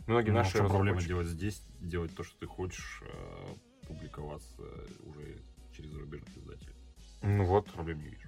многие 0.07 0.31
Ну, 0.31 0.39
а 0.39 0.43
наши 0.43 0.57
проблема 0.59 0.79
разработчики- 0.99 1.07
делать 1.07 1.27
здесь, 1.27 1.61
делать 1.79 2.15
то, 2.15 2.23
что 2.23 2.37
ты 2.39 2.47
хочешь, 2.47 3.01
э, 3.05 3.87
публиковаться 3.87 4.61
уже 5.03 5.37
через 5.75 5.91
зарубежных 5.91 6.35
издателей? 6.37 6.73
Ну 7.21 7.43
вот. 7.45 7.71
Проблем 7.71 7.99
не 7.99 8.09
вижу. 8.09 8.24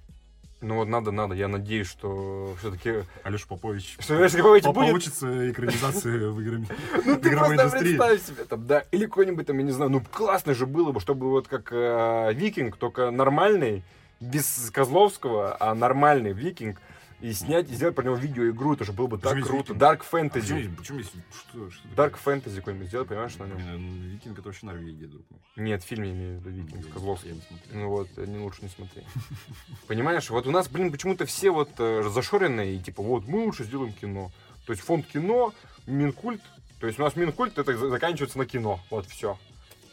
Ну 0.60 0.74
вот 0.74 0.88
надо, 0.88 1.12
надо. 1.12 1.34
Я 1.34 1.46
надеюсь, 1.46 1.88
что 1.88 2.54
все-таки... 2.58 3.04
Алеша 3.22 3.46
Попович 3.48 3.96
Что 4.00 4.16
Алеша 4.18 4.38
Попович 4.38 4.64
по- 4.64 4.72
будет? 4.72 4.88
получится 4.88 5.50
экранизация 5.50 6.30
в 6.30 6.40
играми. 6.40 6.66
Ну 7.04 7.16
ты 7.16 7.30
просто 7.36 7.70
представь 7.70 8.22
себе 8.22 8.44
там, 8.44 8.66
да. 8.66 8.82
Или 8.90 9.06
какой-нибудь 9.06 9.46
там, 9.46 9.56
я 9.58 9.64
не 9.64 9.70
знаю, 9.72 9.90
ну 9.90 10.00
классно 10.12 10.54
же 10.54 10.66
было 10.66 10.90
бы, 10.90 11.00
чтобы 11.00 11.30
вот 11.30 11.46
как 11.46 11.68
э, 11.72 12.32
Викинг, 12.34 12.76
только 12.76 13.10
нормальный, 13.12 13.82
без 14.20 14.70
Козловского, 14.72 15.56
а 15.60 15.74
нормальный 15.76 16.32
Викинг, 16.32 16.80
и 17.20 17.32
снять, 17.32 17.70
и 17.70 17.74
сделать 17.74 17.94
про 17.96 18.04
него 18.04 18.14
видеоигру, 18.16 18.74
это 18.74 18.84
же 18.84 18.92
было 18.92 19.06
бы 19.08 19.18
так 19.18 19.32
Почему 19.34 19.38
есть 19.38 19.66
круто. 19.66 19.72
Dark 19.74 19.94
А 19.94 19.96
Почему 19.96 20.20
Fantasy. 20.28 20.58
есть- 20.62 20.76
почему 20.76 20.98
есть... 20.98 21.12
Что? 21.32 21.70
что 21.70 21.88
Dark 21.88 22.10
такое? 22.16 22.36
Fantasy 22.36 22.56
какой-нибудь 22.56 22.88
сделать, 22.88 23.08
понимаешь, 23.08 23.36
на 23.36 23.44
нем? 23.44 23.56
Блин, 23.56 24.02
Викинг 24.10 24.38
это 24.38 24.48
вообще 24.48 24.66
Норвегия, 24.66 25.06
друг 25.06 25.22
мой. 25.30 25.40
Нет, 25.56 25.82
в 25.82 25.86
фильме 25.86 26.08
я 26.08 26.14
имею 26.14 26.38
в 26.38 26.46
виду 26.46 26.50
Викинг 26.50 26.84
с 26.84 26.92
Козловским. 26.92 27.40
Ну 27.72 27.88
вот, 27.88 28.08
э, 28.16 28.24
не 28.26 28.38
лучше 28.38 28.62
не 28.62 28.68
смотри. 28.68 29.02
Понимаешь, 29.88 30.30
вот 30.30 30.46
у 30.46 30.50
нас, 30.50 30.68
блин, 30.68 30.92
почему-то 30.92 31.26
все 31.26 31.50
вот 31.50 31.70
э, 31.78 32.02
зашоренные, 32.08 32.76
и 32.76 32.78
типа, 32.80 33.02
вот, 33.02 33.26
мы 33.26 33.44
лучше 33.44 33.64
сделаем 33.64 33.92
кино. 33.92 34.30
То 34.66 34.72
есть 34.72 34.82
фонд 34.84 35.06
кино, 35.06 35.52
Минкульт, 35.86 36.42
то 36.78 36.86
есть 36.86 36.98
у 36.98 37.02
нас 37.02 37.16
Минкульт 37.16 37.58
это 37.58 37.76
за- 37.76 37.88
заканчивается 37.88 38.38
на 38.38 38.46
кино, 38.46 38.80
вот 38.90 39.06
все. 39.06 39.38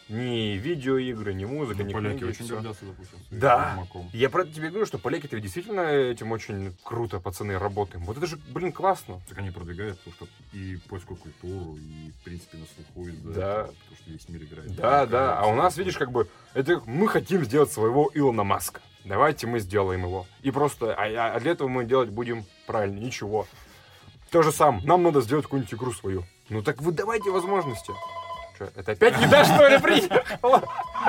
Ни 0.07 0.51
видеоигры, 0.57 1.33
ни 1.33 1.45
музыка, 1.45 1.81
Ну, 1.81 1.89
ни 1.89 1.93
поляки 1.93 2.17
книги, 2.19 2.29
очень 2.29 2.47
гордятся, 2.47 2.85
допустим, 2.85 3.17
Да. 3.31 3.71
Ведьмаком. 3.71 4.09
Я 4.13 4.29
про 4.29 4.45
тебе 4.45 4.69
говорю, 4.69 4.85
что 4.85 4.99
поляки-то 4.99 5.39
действительно 5.39 5.79
этим 5.81 6.31
очень 6.31 6.75
круто, 6.83 7.19
пацаны, 7.19 7.57
работаем. 7.57 8.05
Вот 8.05 8.15
это 8.17 8.27
же, 8.27 8.37
блин, 8.49 8.71
классно. 8.71 9.19
Так 9.27 9.39
они 9.39 9.49
продвигают, 9.49 9.99
потому 9.99 10.15
что 10.15 10.27
и 10.55 10.77
польскую 10.89 11.17
культуру, 11.17 11.77
и, 11.77 12.11
в 12.11 12.23
принципе, 12.23 12.57
на 12.59 12.65
слуху 12.67 13.09
из-за 13.09 13.33
Да. 13.33 13.51
этого, 13.61 13.73
потому 13.73 13.95
что 13.99 14.11
весь 14.11 14.29
мир 14.29 14.43
играет. 14.43 14.75
Да, 14.75 15.05
да. 15.07 15.39
А 15.39 15.47
у 15.47 15.55
нас, 15.55 15.75
видишь, 15.75 15.97
как 15.97 16.11
бы, 16.11 16.27
это 16.53 16.81
мы 16.85 17.07
хотим 17.07 17.43
сделать 17.43 17.71
своего 17.71 18.11
Илона 18.13 18.43
Маска. 18.43 18.81
Давайте 19.05 19.47
мы 19.47 19.59
сделаем 19.59 20.01
его. 20.03 20.27
И 20.43 20.51
просто, 20.51 20.93
а, 20.93 21.35
а 21.35 21.39
для 21.39 21.51
этого 21.53 21.67
мы 21.67 21.83
делать 21.85 22.09
будем 22.09 22.45
правильно, 22.67 22.99
ничего. 22.99 23.47
То 24.29 24.43
же 24.43 24.51
самое, 24.51 24.85
нам 24.85 25.01
надо 25.01 25.21
сделать 25.21 25.45
какую-нибудь 25.45 25.73
игру 25.73 25.93
свою. 25.93 26.25
Ну 26.49 26.61
так 26.61 26.79
вы 26.81 26.91
давайте 26.91 27.31
возможности. 27.31 27.91
Что, 28.55 28.71
это 28.73 28.93
опять 28.93 29.21
еда, 29.21 29.43
что 29.43 29.67
ли, 29.67 29.77
приехала? 29.79 30.63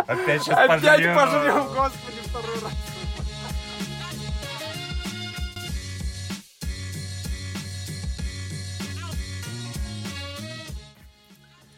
Опять 0.07 0.43
сейчас 0.43 0.59
Опять 0.59 1.15
пожрем, 1.15 1.67
господи, 1.69 2.21
второй 2.25 2.61
раз. 2.61 2.73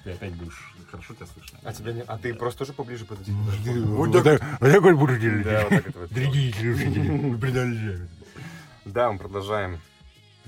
Ты 0.05 0.11
опять 0.13 0.33
будешь... 0.33 0.75
Хорошо 0.91 1.13
тебя 1.13 1.27
слышно? 1.27 1.59
А 1.65 1.73
тебя 1.75 1.93
не... 1.93 2.01
А 2.01 2.17
ты 2.17 2.33
просто 2.33 2.61
тоже 2.61 2.73
поближе 2.73 3.05
подойди. 3.05 3.31
Вот 3.31 4.11
так 4.23 4.81
вот 4.81 4.95
буду 4.95 5.19
делать. 5.19 5.45
Да, 5.45 5.61
вот 5.65 5.69
так 5.69 5.87
это 5.87 5.99
вот. 5.99 6.11
Дорогие 6.11 6.55
слушатели, 6.55 7.37
продолжаем. 7.37 8.09
Да, 8.87 9.13
мы 9.13 9.19
продолжаем. 9.19 9.79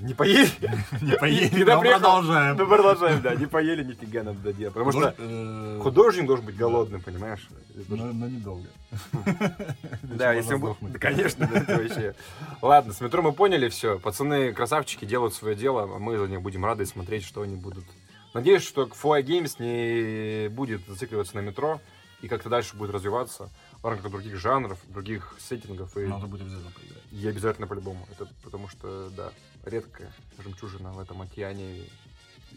Не 0.01 0.13
поели? 0.13 0.49
Не 1.01 1.17
поели, 1.17 1.63
но 1.63 1.79
продолжаем. 1.79 2.57
Ну, 2.57 2.67
продолжаем, 2.67 3.21
да. 3.21 3.35
Не 3.35 3.45
поели, 3.45 3.83
нифига 3.83 4.23
надо 4.23 4.39
доделать. 4.39 4.73
Потому 4.73 4.91
что 4.91 5.15
э, 5.17 5.79
художник 5.81 6.25
должен 6.25 6.45
быть 6.45 6.57
голодным, 6.57 7.01
понимаешь? 7.01 7.47
Но 7.87 8.27
недолго. 8.27 8.67
Да, 10.03 10.33
если 10.33 10.55
мы... 10.55 10.59
сдохнуть. 10.59 10.93
Да, 10.93 10.99
конечно, 10.99 11.47
да, 11.47 11.77
вообще... 11.77 12.15
Ладно, 12.61 12.93
с 12.93 13.01
метро 13.01 13.21
мы 13.21 13.31
поняли 13.31 13.69
все. 13.69 13.99
Пацаны, 13.99 14.53
красавчики, 14.53 15.05
делают 15.05 15.33
свое 15.33 15.55
дело, 15.55 15.83
а 15.83 15.99
мы 15.99 16.17
за 16.17 16.27
них 16.27 16.41
будем 16.41 16.65
рады 16.65 16.85
смотреть, 16.85 17.23
что 17.23 17.41
они 17.41 17.55
будут. 17.55 17.85
Надеюсь, 18.33 18.63
что 18.63 18.83
Fly 18.83 19.23
Games 19.23 19.55
не 19.59 20.49
будет 20.49 20.81
зацикливаться 20.87 21.35
на 21.35 21.41
метро 21.41 21.79
и 22.21 22.27
как-то 22.27 22.49
дальше 22.49 22.75
будет 22.75 22.91
развиваться 22.91 23.49
в 23.81 23.85
рамках 23.85 24.11
других 24.11 24.35
жанров, 24.37 24.79
других 24.87 25.35
сеттингов. 25.39 25.97
И, 25.97 26.01
Надо 26.01 26.27
будет 26.27 26.41
обязательно 26.41 26.71
поиграть. 26.71 27.03
и 27.11 27.27
обязательно 27.27 27.67
по-любому. 27.67 28.07
Это 28.11 28.27
потому 28.43 28.67
что, 28.67 29.09
да, 29.09 29.31
редкая 29.65 30.11
жемчужина 30.43 30.91
в 30.91 30.99
этом 30.99 31.21
океане 31.21 31.81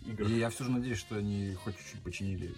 игр. 0.06 0.24
И 0.26 0.38
я 0.38 0.50
все 0.50 0.64
же 0.64 0.70
надеюсь, 0.70 0.98
что 0.98 1.16
они 1.16 1.54
хоть 1.54 1.76
чуть-чуть 1.78 2.02
починили 2.02 2.54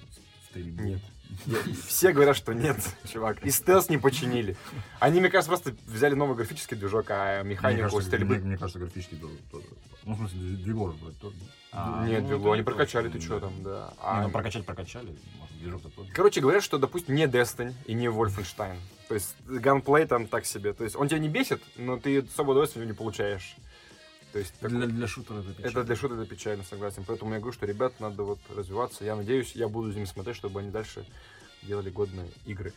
стрельбу. 0.49 0.83
Нет. 0.83 1.01
Я- 1.47 1.59
все 1.87 2.13
говорят, 2.13 2.37
что 2.37 2.53
нет, 2.53 2.77
чувак. 3.13 3.45
И 3.45 3.51
стелс 3.51 3.89
не 3.89 3.99
починили. 3.99 4.57
Они, 5.01 5.21
мне 5.21 5.29
кажется, 5.29 5.51
просто 5.51 5.75
взяли 5.87 6.15
новый 6.15 6.37
графический 6.37 6.77
движок, 6.77 7.07
а 7.11 7.43
Мне 7.43 7.55
механику 7.55 7.83
кажется, 7.83 8.07
стрельбы... 8.09 8.37
мне, 8.37 8.45
мне 8.45 8.57
кажется, 8.59 8.79
графический 8.79 9.19
тоже. 9.19 9.37
тоже. 9.51 9.67
Ну, 10.05 10.15
в 10.15 10.19
смысле, 10.19 10.39
двигор 10.39 10.91
вроде 10.91 11.17
тоже. 11.19 11.37
А, 11.73 12.07
Нет, 12.07 12.23
ну, 12.29 12.53
они 12.53 12.61
не 12.61 12.65
прокачали, 12.65 13.09
ты 13.09 13.21
что 13.21 13.41
там, 13.41 13.63
да. 13.63 13.89
Не, 13.93 13.95
А, 14.01 14.23
ну 14.23 14.31
прокачать 14.31 14.65
прокачали, 14.65 15.09
может, 15.39 15.59
движок-то 15.59 15.91
тоже. 15.91 16.11
Короче, 16.13 16.41
говорят, 16.41 16.63
что, 16.63 16.79
допустим, 16.79 17.15
не 17.17 17.25
Destiny 17.27 17.75
и 17.87 17.93
не 17.93 18.07
Wolfenstein. 18.07 18.79
То 19.09 19.15
есть 19.15 19.35
ганплей 19.45 20.07
там 20.07 20.27
так 20.27 20.47
себе. 20.47 20.73
То 20.73 20.85
есть 20.85 20.97
он 20.97 21.09
тебя 21.09 21.19
не 21.19 21.29
бесит, 21.29 21.61
но 21.77 21.99
ты 21.99 22.21
особо 22.21 22.53
удовольствия 22.53 22.87
не 22.87 22.93
получаешь. 22.93 23.57
То 24.37 24.41
есть 24.41 24.53
такой- 24.61 24.77
Для, 24.77 24.87
для 24.89 25.07
шутера 25.07 25.39
это 25.39 25.49
печально. 25.55 25.71
это 25.71 25.85
для 25.85 25.97
шуток 25.97 26.19
это 26.19 26.27
печально, 26.29 26.63
согласен. 26.65 27.05
Поэтому 27.07 27.33
я 27.33 27.39
говорю, 27.39 27.55
что 27.55 27.65
ребят 27.65 27.95
надо 28.01 28.23
вот 28.23 28.39
развиваться. 28.55 29.03
Я 29.03 29.17
надеюсь, 29.17 29.53
я 29.55 29.67
буду 29.67 29.89
за 29.89 29.95
ними 29.95 30.05
смотреть, 30.05 30.37
чтобы 30.37 30.61
они 30.61 30.71
дальше 30.71 31.07
делали 31.63 31.89
годные 31.89 32.29
игры. 32.45 32.75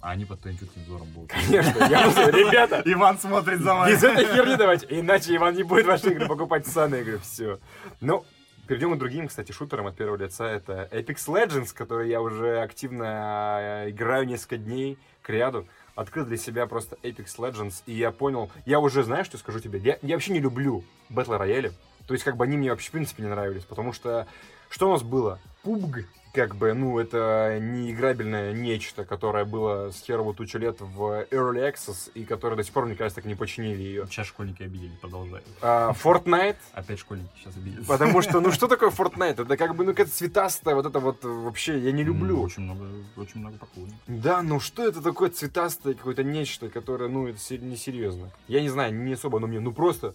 А 0.00 0.12
они 0.12 0.24
под 0.24 0.40
твоим 0.40 0.56
чутким 0.56 0.82
взором 0.84 1.08
будут. 1.08 1.28
Конечно, 1.30 1.78
я 1.80 2.06
ребята, 2.30 2.80
Иван 2.86 3.18
смотрит 3.18 3.60
за 3.60 3.84
без 3.86 4.02
этой 4.02 4.24
херни 4.24 4.56
давайте, 4.56 4.86
иначе 4.88 5.36
Иван 5.36 5.54
не 5.54 5.64
будет 5.64 5.84
ваши 5.84 6.12
игры 6.12 6.26
покупать 6.26 6.66
сами 6.66 7.00
игры, 7.02 7.18
все. 7.18 7.60
Ну, 8.00 8.24
перейдем 8.66 8.94
к 8.94 8.98
другим, 8.98 9.28
кстати, 9.28 9.52
шутерам 9.52 9.88
от 9.88 9.96
первого 9.96 10.16
лица. 10.16 10.46
Это 10.46 10.88
Apex 10.92 11.26
Legends, 11.28 11.74
который 11.74 12.08
я 12.08 12.22
уже 12.22 12.62
активно 12.62 13.58
э, 13.84 13.90
играю 13.90 14.24
несколько 14.26 14.56
дней 14.56 14.96
к 15.20 15.28
ряду. 15.28 15.68
Открыл 15.94 16.24
для 16.24 16.36
себя 16.36 16.66
просто 16.66 16.96
Apex 17.02 17.36
Legends, 17.38 17.82
и 17.86 17.92
я 17.92 18.10
понял, 18.10 18.50
я 18.64 18.80
уже, 18.80 19.02
знаешь, 19.02 19.26
что 19.26 19.38
скажу 19.38 19.60
тебе, 19.60 19.78
я, 19.78 19.98
я 20.02 20.16
вообще 20.16 20.32
не 20.32 20.40
люблю 20.40 20.84
батл 21.08 21.32
рояли. 21.32 21.72
То 22.06 22.14
есть, 22.14 22.24
как 22.24 22.36
бы 22.36 22.44
они 22.44 22.56
мне 22.56 22.70
вообще, 22.70 22.88
в 22.88 22.92
принципе, 22.92 23.22
не 23.22 23.28
нравились, 23.28 23.64
потому 23.64 23.92
что 23.92 24.26
что 24.68 24.88
у 24.88 24.92
нас 24.92 25.02
было? 25.02 25.38
PUBG, 25.64 26.06
как 26.32 26.56
бы, 26.56 26.72
ну, 26.72 26.98
это 26.98 27.58
неиграбельное 27.60 28.54
нечто, 28.54 29.04
которое 29.04 29.44
было 29.44 29.90
с 29.90 30.00
херово 30.02 30.32
тучу 30.34 30.58
лет 30.58 30.80
в 30.80 31.26
Early 31.30 31.70
Access, 31.70 32.10
и 32.14 32.24
которое 32.24 32.56
до 32.56 32.64
сих 32.64 32.72
пор, 32.72 32.86
мне 32.86 32.94
кажется, 32.94 33.16
так 33.16 33.26
не 33.26 33.34
починили 33.34 33.82
ее. 33.82 34.06
Сейчас 34.06 34.28
школьники 34.28 34.62
обидели, 34.62 34.92
продолжай. 35.00 35.42
А, 35.60 35.92
Fortnite, 35.92 36.56
Опять 36.72 37.00
школьники 37.00 37.28
сейчас 37.36 37.54
обидели. 37.56 37.82
потому 37.84 38.22
что, 38.22 38.40
ну, 38.40 38.50
что 38.52 38.66
такое 38.66 38.88
Fortnite? 38.90 39.42
Это 39.42 39.56
как 39.58 39.74
бы, 39.76 39.84
ну, 39.84 39.90
какая-то 39.92 40.12
цветастая, 40.12 40.74
вот 40.74 40.86
это 40.86 41.00
вот, 41.00 41.22
э, 41.24 41.28
вообще, 41.28 41.78
я 41.78 41.92
не 41.92 42.02
люблю. 42.02 42.40
Очень 42.40 42.62
много, 42.62 42.86
очень 43.16 43.40
много 43.40 43.58
поклонников. 43.58 43.98
Да, 44.06 44.42
ну 44.42 44.58
что 44.58 44.86
это 44.86 45.02
такое 45.02 45.28
цветастое 45.28 45.94
какое-то 45.94 46.24
нечто, 46.24 46.70
которое, 46.70 47.10
ну, 47.10 47.28
это 47.28 47.38
се- 47.38 47.58
несерьезно. 47.58 48.30
Я 48.48 48.62
не 48.62 48.70
знаю, 48.70 48.94
не 48.94 49.12
особо, 49.12 49.38
но 49.38 49.46
мне, 49.46 49.60
ну 49.60 49.72
просто... 49.72 50.14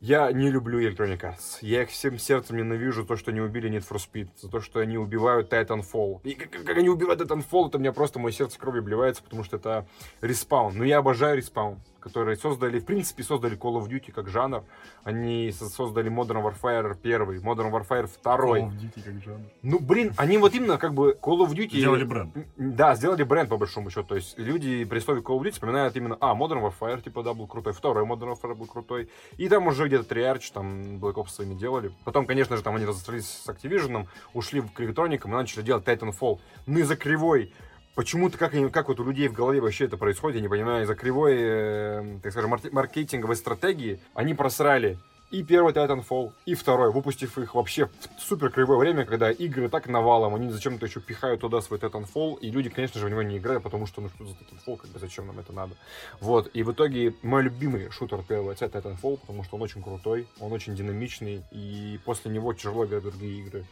Я 0.00 0.30
не 0.30 0.50
люблю 0.50 0.78
Electronic 0.78 1.20
Arts. 1.20 1.58
Я 1.62 1.82
их 1.82 1.88
всем 1.88 2.18
сердцем 2.18 2.58
ненавижу, 2.58 3.06
то, 3.06 3.16
что 3.16 3.30
они 3.30 3.40
убили 3.40 3.70
Need 3.70 3.88
for 3.88 3.96
Speed, 3.96 4.28
за 4.36 4.50
то, 4.50 4.60
что 4.60 4.80
они 4.80 4.98
убивают 4.98 5.50
Titanfall. 5.50 6.20
И 6.22 6.34
как, 6.34 6.50
как 6.50 6.76
они 6.76 6.90
убивают 6.90 7.22
Titanfall, 7.22 7.68
это 7.68 7.78
у 7.78 7.80
меня 7.80 7.94
просто 7.94 8.18
мое 8.18 8.30
сердце 8.30 8.58
кровью 8.58 8.80
обливается, 8.82 9.22
потому 9.22 9.42
что 9.42 9.56
это 9.56 9.86
Respawn. 10.20 10.76
Но 10.76 10.84
я 10.84 10.98
обожаю 10.98 11.38
Respawn, 11.38 11.80
которые 12.06 12.36
создали, 12.36 12.78
в 12.78 12.84
принципе, 12.84 13.24
создали 13.24 13.58
Call 13.58 13.82
of 13.82 13.88
Duty 13.88 14.12
как 14.12 14.28
жанр. 14.28 14.62
Они 15.02 15.50
со- 15.50 15.68
создали 15.68 16.08
Modern 16.08 16.40
Warfare 16.40 16.92
1, 16.92 17.40
Modern 17.42 17.72
Warfare 17.72 18.08
2. 18.22 18.36
Call 18.36 18.68
of 18.68 18.72
Duty 18.78 19.02
как 19.02 19.22
жанр. 19.24 19.40
Ну, 19.62 19.80
блин, 19.80 20.12
они 20.16 20.38
вот 20.38 20.54
именно 20.54 20.78
как 20.78 20.94
бы 20.94 21.18
Call 21.20 21.44
of 21.44 21.50
Duty... 21.50 21.78
Сделали 21.78 22.04
бренд. 22.04 22.32
Да, 22.56 22.94
сделали 22.94 23.24
бренд, 23.24 23.48
по 23.50 23.56
большому 23.56 23.90
счету. 23.90 24.04
То 24.06 24.14
есть 24.14 24.38
люди 24.38 24.84
при 24.84 25.00
слове 25.00 25.20
Call 25.20 25.36
of 25.38 25.42
Duty 25.42 25.50
вспоминают 25.50 25.96
именно, 25.96 26.16
а, 26.20 26.36
Modern 26.36 26.62
Warfare, 26.62 27.02
типа, 27.02 27.24
да, 27.24 27.34
был 27.34 27.48
крутой, 27.48 27.72
второй 27.72 28.04
Modern 28.04 28.36
Warfare 28.40 28.54
был 28.54 28.66
крутой. 28.66 29.08
И 29.36 29.48
там 29.48 29.66
уже 29.66 29.88
где-то 29.88 30.14
Triarch, 30.14 30.52
там, 30.52 30.98
Black 30.98 31.14
Ops 31.14 31.30
своими 31.30 31.54
делали. 31.54 31.90
Потом, 32.04 32.24
конечно 32.24 32.56
же, 32.56 32.62
там 32.62 32.76
они 32.76 32.86
разостались 32.86 33.26
с 33.28 33.48
Activision, 33.48 34.06
ушли 34.32 34.60
в 34.60 34.66
Electronic 34.78 35.22
и 35.24 35.28
начали 35.28 35.62
делать 35.62 35.84
Titanfall. 35.84 36.38
Ну, 36.66 36.78
из-за 36.78 36.94
кривой 36.96 37.52
Почему-то, 37.96 38.36
как, 38.36 38.52
как 38.72 38.88
вот 38.88 39.00
у 39.00 39.04
людей 39.04 39.26
в 39.26 39.32
голове 39.32 39.58
вообще 39.58 39.86
это 39.86 39.96
происходит, 39.96 40.36
я 40.36 40.42
не 40.42 40.48
понимаю, 40.48 40.84
из-за 40.84 40.94
кривой, 40.94 41.34
э, 41.38 42.18
так 42.22 42.30
скажем, 42.30 42.54
маркетинговой 42.72 43.36
стратегии 43.36 43.98
они 44.12 44.34
просрали 44.34 44.98
и 45.30 45.42
первый 45.42 45.72
Titanfall, 45.72 46.32
и 46.44 46.54
второй, 46.54 46.92
выпустив 46.92 47.38
их 47.38 47.54
вообще 47.54 47.86
в 47.86 48.20
супер 48.20 48.50
кривое 48.50 48.76
время, 48.76 49.06
когда 49.06 49.30
игры 49.30 49.70
так 49.70 49.88
навалом, 49.88 50.34
они 50.34 50.50
зачем-то 50.50 50.84
еще 50.84 51.00
пихают 51.00 51.40
туда 51.40 51.62
свой 51.62 51.78
Titanfall, 51.78 52.38
и 52.40 52.50
люди, 52.50 52.68
конечно 52.68 53.00
же, 53.00 53.06
в 53.06 53.08
него 53.10 53.22
не 53.22 53.38
играют, 53.38 53.62
потому 53.62 53.86
что, 53.86 54.02
ну 54.02 54.10
что 54.10 54.26
за 54.26 54.32
Titanfall, 54.34 54.76
как 54.76 54.90
бы 54.90 54.98
зачем 54.98 55.26
нам 55.26 55.38
это 55.38 55.54
надо. 55.54 55.74
Вот, 56.20 56.50
и 56.52 56.62
в 56.62 56.72
итоге 56.72 57.14
мой 57.22 57.44
любимый 57.44 57.90
шутер 57.90 58.22
первого 58.22 58.50
лица 58.50 58.66
Titanfall, 58.66 59.20
потому 59.20 59.42
что 59.42 59.56
он 59.56 59.62
очень 59.62 59.82
крутой, 59.82 60.28
он 60.38 60.52
очень 60.52 60.76
динамичный, 60.76 61.42
и 61.50 61.98
после 62.04 62.30
него 62.30 62.52
тяжело 62.52 62.84
играть 62.84 63.04
другие 63.04 63.40
игры 63.40 63.64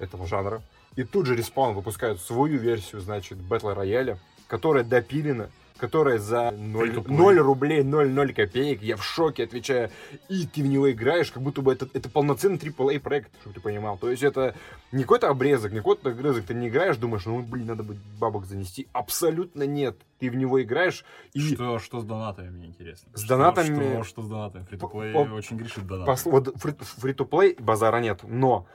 этого 0.00 0.26
жанра. 0.26 0.60
И 0.96 1.04
тут 1.04 1.26
же 1.26 1.36
Respawn 1.36 1.72
выпускают 1.74 2.20
свою 2.20 2.58
версию, 2.58 3.00
значит, 3.00 3.38
Battle 3.38 3.76
Royale, 3.76 4.16
которая 4.48 4.82
допилена, 4.84 5.48
которая 5.76 6.18
за 6.18 6.50
0, 6.50 6.90
Free-to-play. 6.90 7.04
0 7.16 7.38
рублей, 7.38 7.80
0,0 7.82 8.34
копеек. 8.34 8.82
Я 8.82 8.96
в 8.96 9.04
шоке, 9.04 9.44
отвечаю. 9.44 9.90
И 10.28 10.46
ты 10.46 10.62
в 10.62 10.66
него 10.66 10.90
играешь, 10.90 11.30
как 11.32 11.42
будто 11.42 11.62
бы 11.62 11.72
это, 11.72 11.88
это 11.94 12.10
полноценный 12.10 12.58
AAA 12.58 13.00
проект, 13.00 13.30
чтобы 13.40 13.54
ты 13.54 13.60
понимал. 13.62 13.96
То 13.96 14.10
есть 14.10 14.22
это 14.22 14.54
не 14.92 15.04
какой-то 15.04 15.30
обрезок, 15.30 15.72
не 15.72 15.78
какой-то 15.78 16.10
обрезок. 16.10 16.44
Ты 16.44 16.52
не 16.54 16.68
играешь, 16.68 16.98
думаешь, 16.98 17.24
ну, 17.24 17.40
блин, 17.40 17.66
надо 17.66 17.82
бы 17.82 17.96
бабок 18.18 18.44
занести. 18.44 18.88
Абсолютно 18.92 19.62
нет. 19.62 19.96
Ты 20.18 20.28
в 20.30 20.34
него 20.36 20.60
играешь, 20.60 21.02
и 21.32 21.40
Что, 21.40 21.78
что 21.78 22.00
с 22.00 22.04
донатами, 22.04 22.50
мне 22.50 22.66
интересно. 22.66 23.08
С 23.14 23.20
Что- 23.20 23.28
донатами- 23.38 23.94
Что, 23.94 24.04
что 24.04 24.22
с 24.22 24.28
донатами? 24.28 24.64
Free-to-play 24.64 25.14
очень 25.14 25.56
грешит 25.56 25.86
донатами. 25.86 26.14
Пос- 26.14 26.30
вот 26.30 26.48
free- 26.56 26.76
free-to-play 26.78 27.56
базара 27.58 28.00
нет, 28.00 28.20
но 28.24 28.66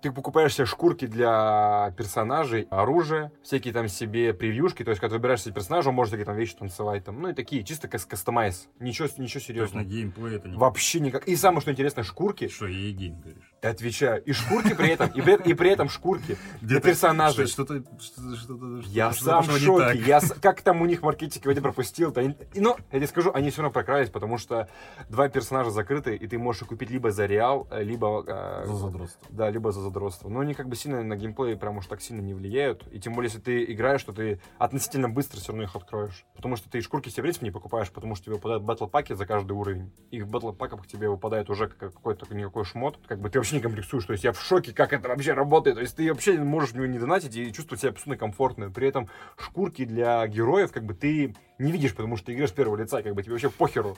ты 0.00 0.12
покупаешь 0.12 0.54
себе 0.54 0.66
шкурки 0.66 1.06
для 1.06 1.92
персонажей, 1.96 2.66
оружие, 2.70 3.32
всякие 3.42 3.74
там 3.74 3.88
себе 3.88 4.32
превьюшки, 4.32 4.84
то 4.84 4.90
есть, 4.90 5.00
когда 5.00 5.16
выбираешь 5.16 5.42
себе 5.42 5.54
персонажа, 5.54 5.88
он 5.88 5.94
может 5.94 6.12
такие 6.12 6.26
там 6.26 6.36
вещи 6.36 6.54
танцевать, 6.56 7.04
там, 7.04 7.20
ну 7.20 7.30
и 7.30 7.34
такие, 7.34 7.64
чисто 7.64 7.88
как 7.88 8.06
customize. 8.06 8.68
Ничего, 8.78 9.08
ничего 9.08 9.18
То 9.18 9.24
есть 9.24 9.34
на 9.34 9.40
серьезного. 9.40 9.84
геймплей 9.84 10.36
это 10.36 10.48
не... 10.48 10.56
Вообще 10.56 11.00
никак. 11.00 11.26
И 11.26 11.36
самое, 11.36 11.60
что 11.60 11.72
интересно, 11.72 12.02
шкурки, 12.02 12.48
Что, 12.48 12.66
и 12.66 12.92
game, 12.92 13.20
говоришь? 13.20 13.47
Отвечаю, 13.62 14.22
и 14.24 14.32
шкурки 14.32 14.74
при 14.74 14.88
этом, 14.90 15.08
и 15.08 15.20
при, 15.20 15.34
и 15.50 15.54
при 15.54 15.70
этом 15.70 15.88
шкурки 15.88 16.36
для 16.60 16.80
персонажей. 16.80 17.46
Что- 17.46 17.64
Что-то... 17.64 17.82
что-то- 18.00 18.36
что-то- 18.36 18.82
Я 18.88 19.12
что-то 19.12 19.24
сам 19.24 19.42
в 19.42 19.58
шоке. 19.58 19.98
Я, 20.06 20.20
как 20.40 20.62
там 20.62 20.80
у 20.82 20.86
них 20.86 21.02
маркетинг 21.02 21.44
вроде 21.44 21.60
пропустил. 21.60 22.10
-то. 22.10 22.34
И, 22.54 22.60
ну, 22.60 22.76
я 22.92 22.98
тебе 22.98 23.06
скажу, 23.08 23.30
они 23.34 23.50
все 23.50 23.62
равно 23.62 23.72
прокрались, 23.72 24.10
потому 24.10 24.38
что 24.38 24.68
два 25.08 25.28
персонажа 25.28 25.70
закрыты, 25.70 26.14
и 26.16 26.26
ты 26.26 26.38
можешь 26.38 26.62
их 26.62 26.68
купить 26.68 26.90
либо 26.90 27.10
за 27.10 27.26
реал, 27.26 27.66
э, 27.70 27.82
либо... 27.82 28.24
э, 28.26 28.64
За 28.66 28.74
задротство. 28.76 29.26
Да, 29.30 29.50
либо 29.50 29.72
за 29.72 29.80
задротство. 29.80 30.28
Но 30.28 30.40
они 30.40 30.54
как 30.54 30.68
бы 30.68 30.76
сильно 30.76 31.02
на 31.02 31.16
геймплей 31.16 31.56
прям 31.56 31.78
уж 31.78 31.86
так 31.86 32.00
сильно 32.00 32.20
не 32.20 32.34
влияют. 32.34 32.86
И 32.92 33.00
тем 33.00 33.14
более, 33.14 33.28
если 33.28 33.40
ты 33.40 33.64
играешь, 33.72 34.02
то 34.04 34.12
ты 34.12 34.40
относительно 34.58 35.08
быстро 35.08 35.38
все 35.40 35.48
равно 35.52 35.64
их 35.64 35.74
откроешь. 35.74 36.24
Потому 36.36 36.56
что 36.56 36.70
ты 36.70 36.80
шкурки 36.80 37.08
себе 37.08 37.22
в 37.22 37.24
принципе 37.24 37.46
не 37.46 37.50
покупаешь, 37.52 37.90
потому 37.90 38.14
что 38.14 38.26
тебе 38.26 38.34
выпадают 38.36 38.62
батл 38.62 38.86
паки 38.86 39.14
за 39.14 39.26
каждый 39.26 39.52
уровень. 39.52 39.90
И 40.10 40.22
в 40.22 40.28
батл 40.28 40.52
паках 40.52 40.86
тебе 40.86 41.08
выпадает 41.08 41.50
уже 41.50 41.66
как- 41.68 41.92
какой-то 41.94 42.32
никакой 42.34 42.64
шмот. 42.64 42.98
Как 43.06 43.18
бы 43.20 43.28
ты 43.30 43.38
вообще 43.38 43.47
не 43.56 43.60
комплексуешь. 43.60 44.04
То 44.04 44.12
есть 44.12 44.24
я 44.24 44.32
в 44.32 44.40
шоке, 44.40 44.72
как 44.72 44.92
это 44.92 45.08
вообще 45.08 45.32
работает. 45.32 45.76
То 45.76 45.82
есть 45.82 45.96
ты 45.96 46.08
вообще 46.08 46.38
можешь 46.38 46.70
в 46.70 46.74
него 46.74 46.86
не 46.86 46.98
донатить 46.98 47.36
и 47.36 47.52
чувствовать 47.52 47.80
себя 47.80 47.90
абсолютно 47.90 48.16
комфортно. 48.16 48.70
При 48.70 48.88
этом 48.88 49.08
шкурки 49.36 49.84
для 49.84 50.26
героев 50.26 50.72
как 50.72 50.84
бы 50.84 50.94
ты 50.94 51.34
не 51.58 51.72
видишь, 51.72 51.94
потому 51.94 52.16
что 52.16 52.26
ты 52.26 52.34
играешь 52.34 52.50
с 52.50 52.54
первого 52.54 52.76
лица, 52.76 53.02
как 53.02 53.14
бы 53.14 53.22
тебе 53.22 53.32
вообще 53.32 53.50
похеру. 53.50 53.96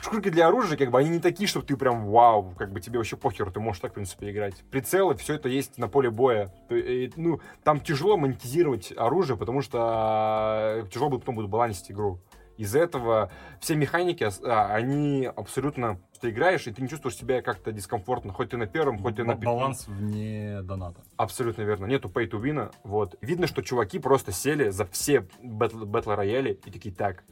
Шкурки 0.00 0.28
для 0.28 0.48
оружия, 0.48 0.76
как 0.76 0.90
бы, 0.90 0.98
они 0.98 1.08
не 1.08 1.18
такие, 1.20 1.46
чтобы 1.46 1.64
ты 1.64 1.76
прям 1.76 2.06
вау, 2.06 2.52
как 2.58 2.72
бы 2.72 2.80
тебе 2.80 2.98
вообще 2.98 3.16
похер, 3.16 3.50
ты 3.50 3.60
можешь 3.60 3.80
так, 3.80 3.92
в 3.92 3.94
принципе, 3.94 4.30
играть. 4.30 4.54
Прицелы, 4.70 5.14
все 5.14 5.34
это 5.34 5.48
есть 5.48 5.78
на 5.78 5.88
поле 5.88 6.10
боя. 6.10 6.52
И, 6.68 7.12
ну, 7.16 7.40
там 7.62 7.80
тяжело 7.80 8.16
монетизировать 8.16 8.92
оружие, 8.96 9.36
потому 9.36 9.62
что 9.62 10.82
э, 10.82 10.88
тяжело 10.90 11.10
будет 11.10 11.20
потом 11.20 11.36
будет 11.36 11.48
балансить 11.48 11.90
игру. 11.90 12.20
Из-за 12.56 12.78
этого 12.80 13.30
все 13.60 13.74
механики, 13.74 14.24
ос- 14.24 14.40
а, 14.44 14.74
они 14.74 15.26
абсолютно... 15.26 16.00
Ты 16.20 16.30
играешь, 16.30 16.66
и 16.66 16.72
ты 16.72 16.80
не 16.80 16.88
чувствуешь 16.88 17.16
себя 17.16 17.42
как-то 17.42 17.72
дискомфортно, 17.72 18.32
хоть 18.32 18.50
ты 18.50 18.56
на 18.56 18.66
первом, 18.66 18.98
хоть 18.98 19.16
ты 19.16 19.24
на 19.24 19.34
Баланс 19.34 19.86
вне 19.88 20.62
доната. 20.62 21.02
Абсолютно 21.16 21.62
верно. 21.62 21.86
Нету 21.86 22.08
pay 22.08 22.30
to 22.30 22.40
win. 22.40 22.72
Вот. 22.84 23.16
Видно, 23.20 23.46
что 23.46 23.62
чуваки 23.62 23.98
просто 23.98 24.32
сели 24.32 24.70
за 24.70 24.86
все 24.86 25.26
бэтл 25.42 26.10
рояли 26.12 26.58
и 26.64 26.70
такие, 26.70 26.94
так, 26.94 27.24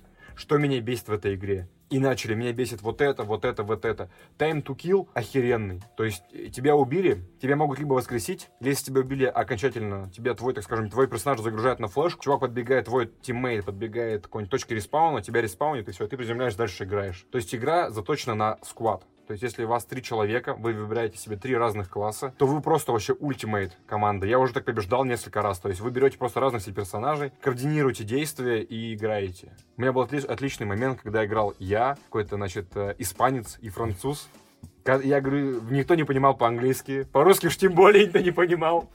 что 0.43 0.59
меня 0.59 0.81
бесит 0.81 1.07
в 1.07 1.13
этой 1.13 1.37
игре? 1.37 1.69
И 1.89 2.01
начали, 2.01 2.35
меня 2.35 2.53
бесит 2.53 2.83
вот 2.83 3.01
это, 3.01 3.23
вот 3.23 3.45
это, 3.45 3.63
вот 3.63 3.85
это. 3.85 4.11
Time 4.39 4.61
to 4.61 4.75
kill 4.75 5.09
охеренный. 5.15 5.83
То 5.97 6.03
есть 6.03 6.25
э, 6.33 6.49
тебя 6.49 6.75
убили, 6.75 7.25
тебя 7.41 7.55
могут 7.55 7.79
либо 7.79 7.95
воскресить, 7.95 8.49
если 8.61 8.87
тебя 8.87 9.03
убили 9.03 9.25
окончательно, 9.25 10.11
тебя 10.11 10.35
твой, 10.35 10.53
так 10.53 10.65
скажем, 10.65 10.91
твой 10.91 11.07
персонаж 11.07 11.39
загружает 11.41 11.79
на 11.79 11.87
флешку, 11.87 12.25
чувак 12.25 12.41
подбегает, 12.41 12.87
твой 12.87 13.09
teammate 13.23 13.65
подбегает 13.65 14.23
к 14.23 14.25
какой-нибудь 14.25 14.51
точке 14.51 14.75
респауна, 14.75 15.23
тебя 15.23 15.43
респаунит, 15.43 15.89
и 15.89 15.93
все, 15.93 16.09
ты 16.09 16.17
приземляешь, 16.17 16.57
дальше 16.57 16.83
играешь. 16.83 17.25
То 17.31 17.39
есть 17.39 17.55
игра 17.55 17.91
заточена 17.91 18.35
на 18.35 18.59
squad. 18.63 19.07
То 19.27 19.33
есть, 19.33 19.43
если 19.43 19.65
у 19.65 19.69
вас 19.69 19.85
три 19.85 20.03
человека, 20.03 20.55
вы 20.55 20.73
выбираете 20.73 21.17
себе 21.17 21.37
три 21.37 21.57
разных 21.57 21.89
класса, 21.89 22.35
то 22.39 22.47
вы 22.47 22.61
просто 22.61 22.93
вообще 22.93 23.15
ultimate 23.15 23.77
команда. 23.87 24.27
Я 24.27 24.39
уже 24.39 24.53
так 24.53 24.65
побеждал 24.65 25.05
несколько 25.05 25.43
раз. 25.43 25.59
То 25.61 25.69
есть, 25.69 25.81
вы 25.81 25.91
берете 25.91 26.19
просто 26.19 26.41
разных 26.41 26.63
себе 26.63 26.77
персонажей, 26.77 27.33
координируете 27.41 28.05
действия 28.05 28.63
и 28.63 28.95
играете. 28.95 29.53
У 29.77 29.81
меня 29.81 29.93
был 29.93 30.03
отли- 30.03 30.27
отличный 30.27 30.67
момент, 30.67 31.01
когда 31.03 31.25
играл 31.25 31.55
я, 31.59 31.97
какой-то, 32.07 32.37
значит, 32.37 32.77
э, 32.77 32.95
испанец 32.99 33.59
и 33.61 33.69
француз. 33.69 34.29
Я 34.85 35.21
говорю, 35.21 35.61
никто 35.71 35.95
не 35.95 36.05
понимал 36.05 36.37
по-английски. 36.37 37.07
По-русски 37.13 37.47
уж 37.47 37.57
тем 37.57 37.73
более 37.73 38.07
никто 38.07 38.19
не 38.19 38.33
понимал. 38.33 38.91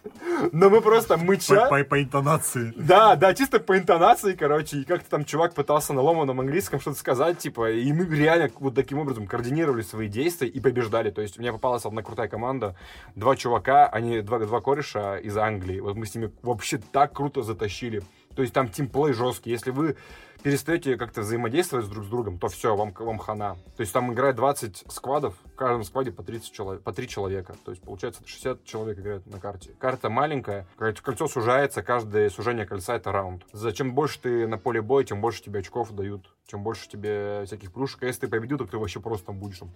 Но 0.52 0.70
мы 0.70 0.82
просто 0.82 1.18
мыча... 1.18 1.68
По, 1.70 1.78
по- 1.78 1.84
по 1.84 2.04
интонации. 2.04 2.74
Да, 2.76 3.16
да, 3.16 3.34
чисто 3.34 3.60
по 3.60 3.78
интонации, 3.78 4.34
короче, 4.34 4.78
и 4.80 4.84
как-то 4.84 5.10
там 5.10 5.24
чувак 5.24 5.54
пытался 5.54 5.94
на 5.94 6.02
ломаном 6.02 6.40
английском 6.42 6.80
что-то 6.80 6.98
сказать, 7.00 7.38
типа, 7.38 7.72
и 7.72 7.92
мы 7.94 8.06
реально 8.16 8.50
вот 8.60 8.76
таким 8.76 9.00
образом 9.00 9.28
координировали 9.28 9.82
свои 9.82 10.08
действия 10.08 10.48
и 10.48 10.60
побеждали. 10.60 11.10
То 11.10 11.22
есть 11.22 11.38
у 11.38 11.42
меня 11.42 11.54
попалась 11.54 11.86
одна 11.86 12.02
крутая 12.02 12.28
команда, 12.28 12.76
два 13.16 13.36
чувака, 13.36 13.88
они 13.88 14.22
два, 14.22 14.40
два 14.40 14.62
кореша 14.62 15.18
из 15.18 15.38
Англии. 15.38 15.80
Вот 15.80 15.96
мы 15.96 16.06
с 16.06 16.14
ними 16.14 16.32
вообще 16.44 16.78
так 16.78 17.14
круто 17.14 17.44
затащили. 17.44 18.04
То 18.36 18.42
есть 18.42 18.54
там 18.54 18.70
тимплей 18.70 19.14
жесткий. 19.14 19.50
Если 19.50 19.72
вы 19.72 19.96
перестаете 20.44 20.98
как-то 20.98 21.22
взаимодействовать 21.22 21.90
друг 21.90 22.06
с 22.06 22.08
другом, 22.08 22.40
то 22.40 22.48
все, 22.48 22.76
вам, 22.76 22.94
вам 22.98 23.18
хана. 23.18 23.56
То 23.76 23.82
есть 23.82 23.94
там 23.94 24.14
играет 24.14 24.36
20 24.36 24.86
сквадов, 24.90 25.36
в 25.46 25.56
каждом 25.56 25.84
скваде 25.84 26.12
по, 26.12 26.24
30 26.24 26.52
человек, 26.52 26.84
по 26.84 26.94
3 26.94 27.08
человека. 27.08 27.56
То 27.66 27.72
есть 27.72 27.84
получается 27.84 28.22
60 28.26 28.64
человек 28.64 29.00
играют 29.00 29.26
на 29.28 29.40
карте. 29.40 29.72
Карта 29.80 30.10
маленькая, 30.10 30.68
кольцо 30.78 31.28
сужается, 31.28 31.84
каждое 31.84 32.30
сужение 32.30 32.66
кольца 32.66 32.96
это 32.96 33.12
раунд. 33.12 33.44
Зачем 33.52 33.94
больше 33.94 34.20
ты 34.22 34.48
на 34.48 34.58
поле 34.58 34.82
боя, 34.82 35.04
тем 35.04 35.22
больше 35.22 35.44
тебе 35.44 35.60
очков 35.60 35.92
дают, 35.92 36.34
чем 36.46 36.64
больше 36.64 36.88
тебе 36.90 37.44
всяких 37.46 37.72
плюшек. 37.72 38.04
А 38.04 38.06
если 38.06 38.22
ты 38.22 38.28
победил, 38.28 38.58
то 38.58 38.66
ты 38.66 38.78
вообще 38.78 39.00
просто 39.00 39.28
там 39.28 39.40
будешь 39.40 39.60
там 39.60 39.72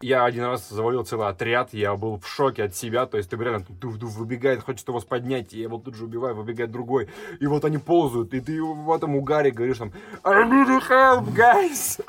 я 0.00 0.24
один 0.24 0.44
раз 0.44 0.68
завалил 0.68 1.04
целый 1.04 1.28
отряд, 1.28 1.72
я 1.72 1.94
был 1.96 2.18
в 2.18 2.28
шоке 2.28 2.64
от 2.64 2.76
себя, 2.76 3.06
то 3.06 3.16
есть 3.16 3.30
ты 3.30 3.36
реально 3.36 3.64
дув-дув 3.68 4.14
выбегает, 4.16 4.62
хочет 4.62 4.86
его 4.88 5.00
поднять, 5.00 5.52
и 5.52 5.58
я 5.58 5.64
его 5.64 5.78
тут 5.78 5.94
же 5.94 6.04
убиваю, 6.04 6.34
выбегает 6.34 6.70
другой, 6.70 7.08
и 7.40 7.46
вот 7.46 7.64
они 7.64 7.78
ползают, 7.78 8.34
и 8.34 8.40
ты 8.40 8.62
в 8.62 8.92
этом 8.92 9.16
угаре 9.16 9.50
говоришь 9.50 9.78
там 9.78 9.92
I 10.24 10.44
need 10.44 10.82
help, 10.88 11.34
guys! 11.34 12.00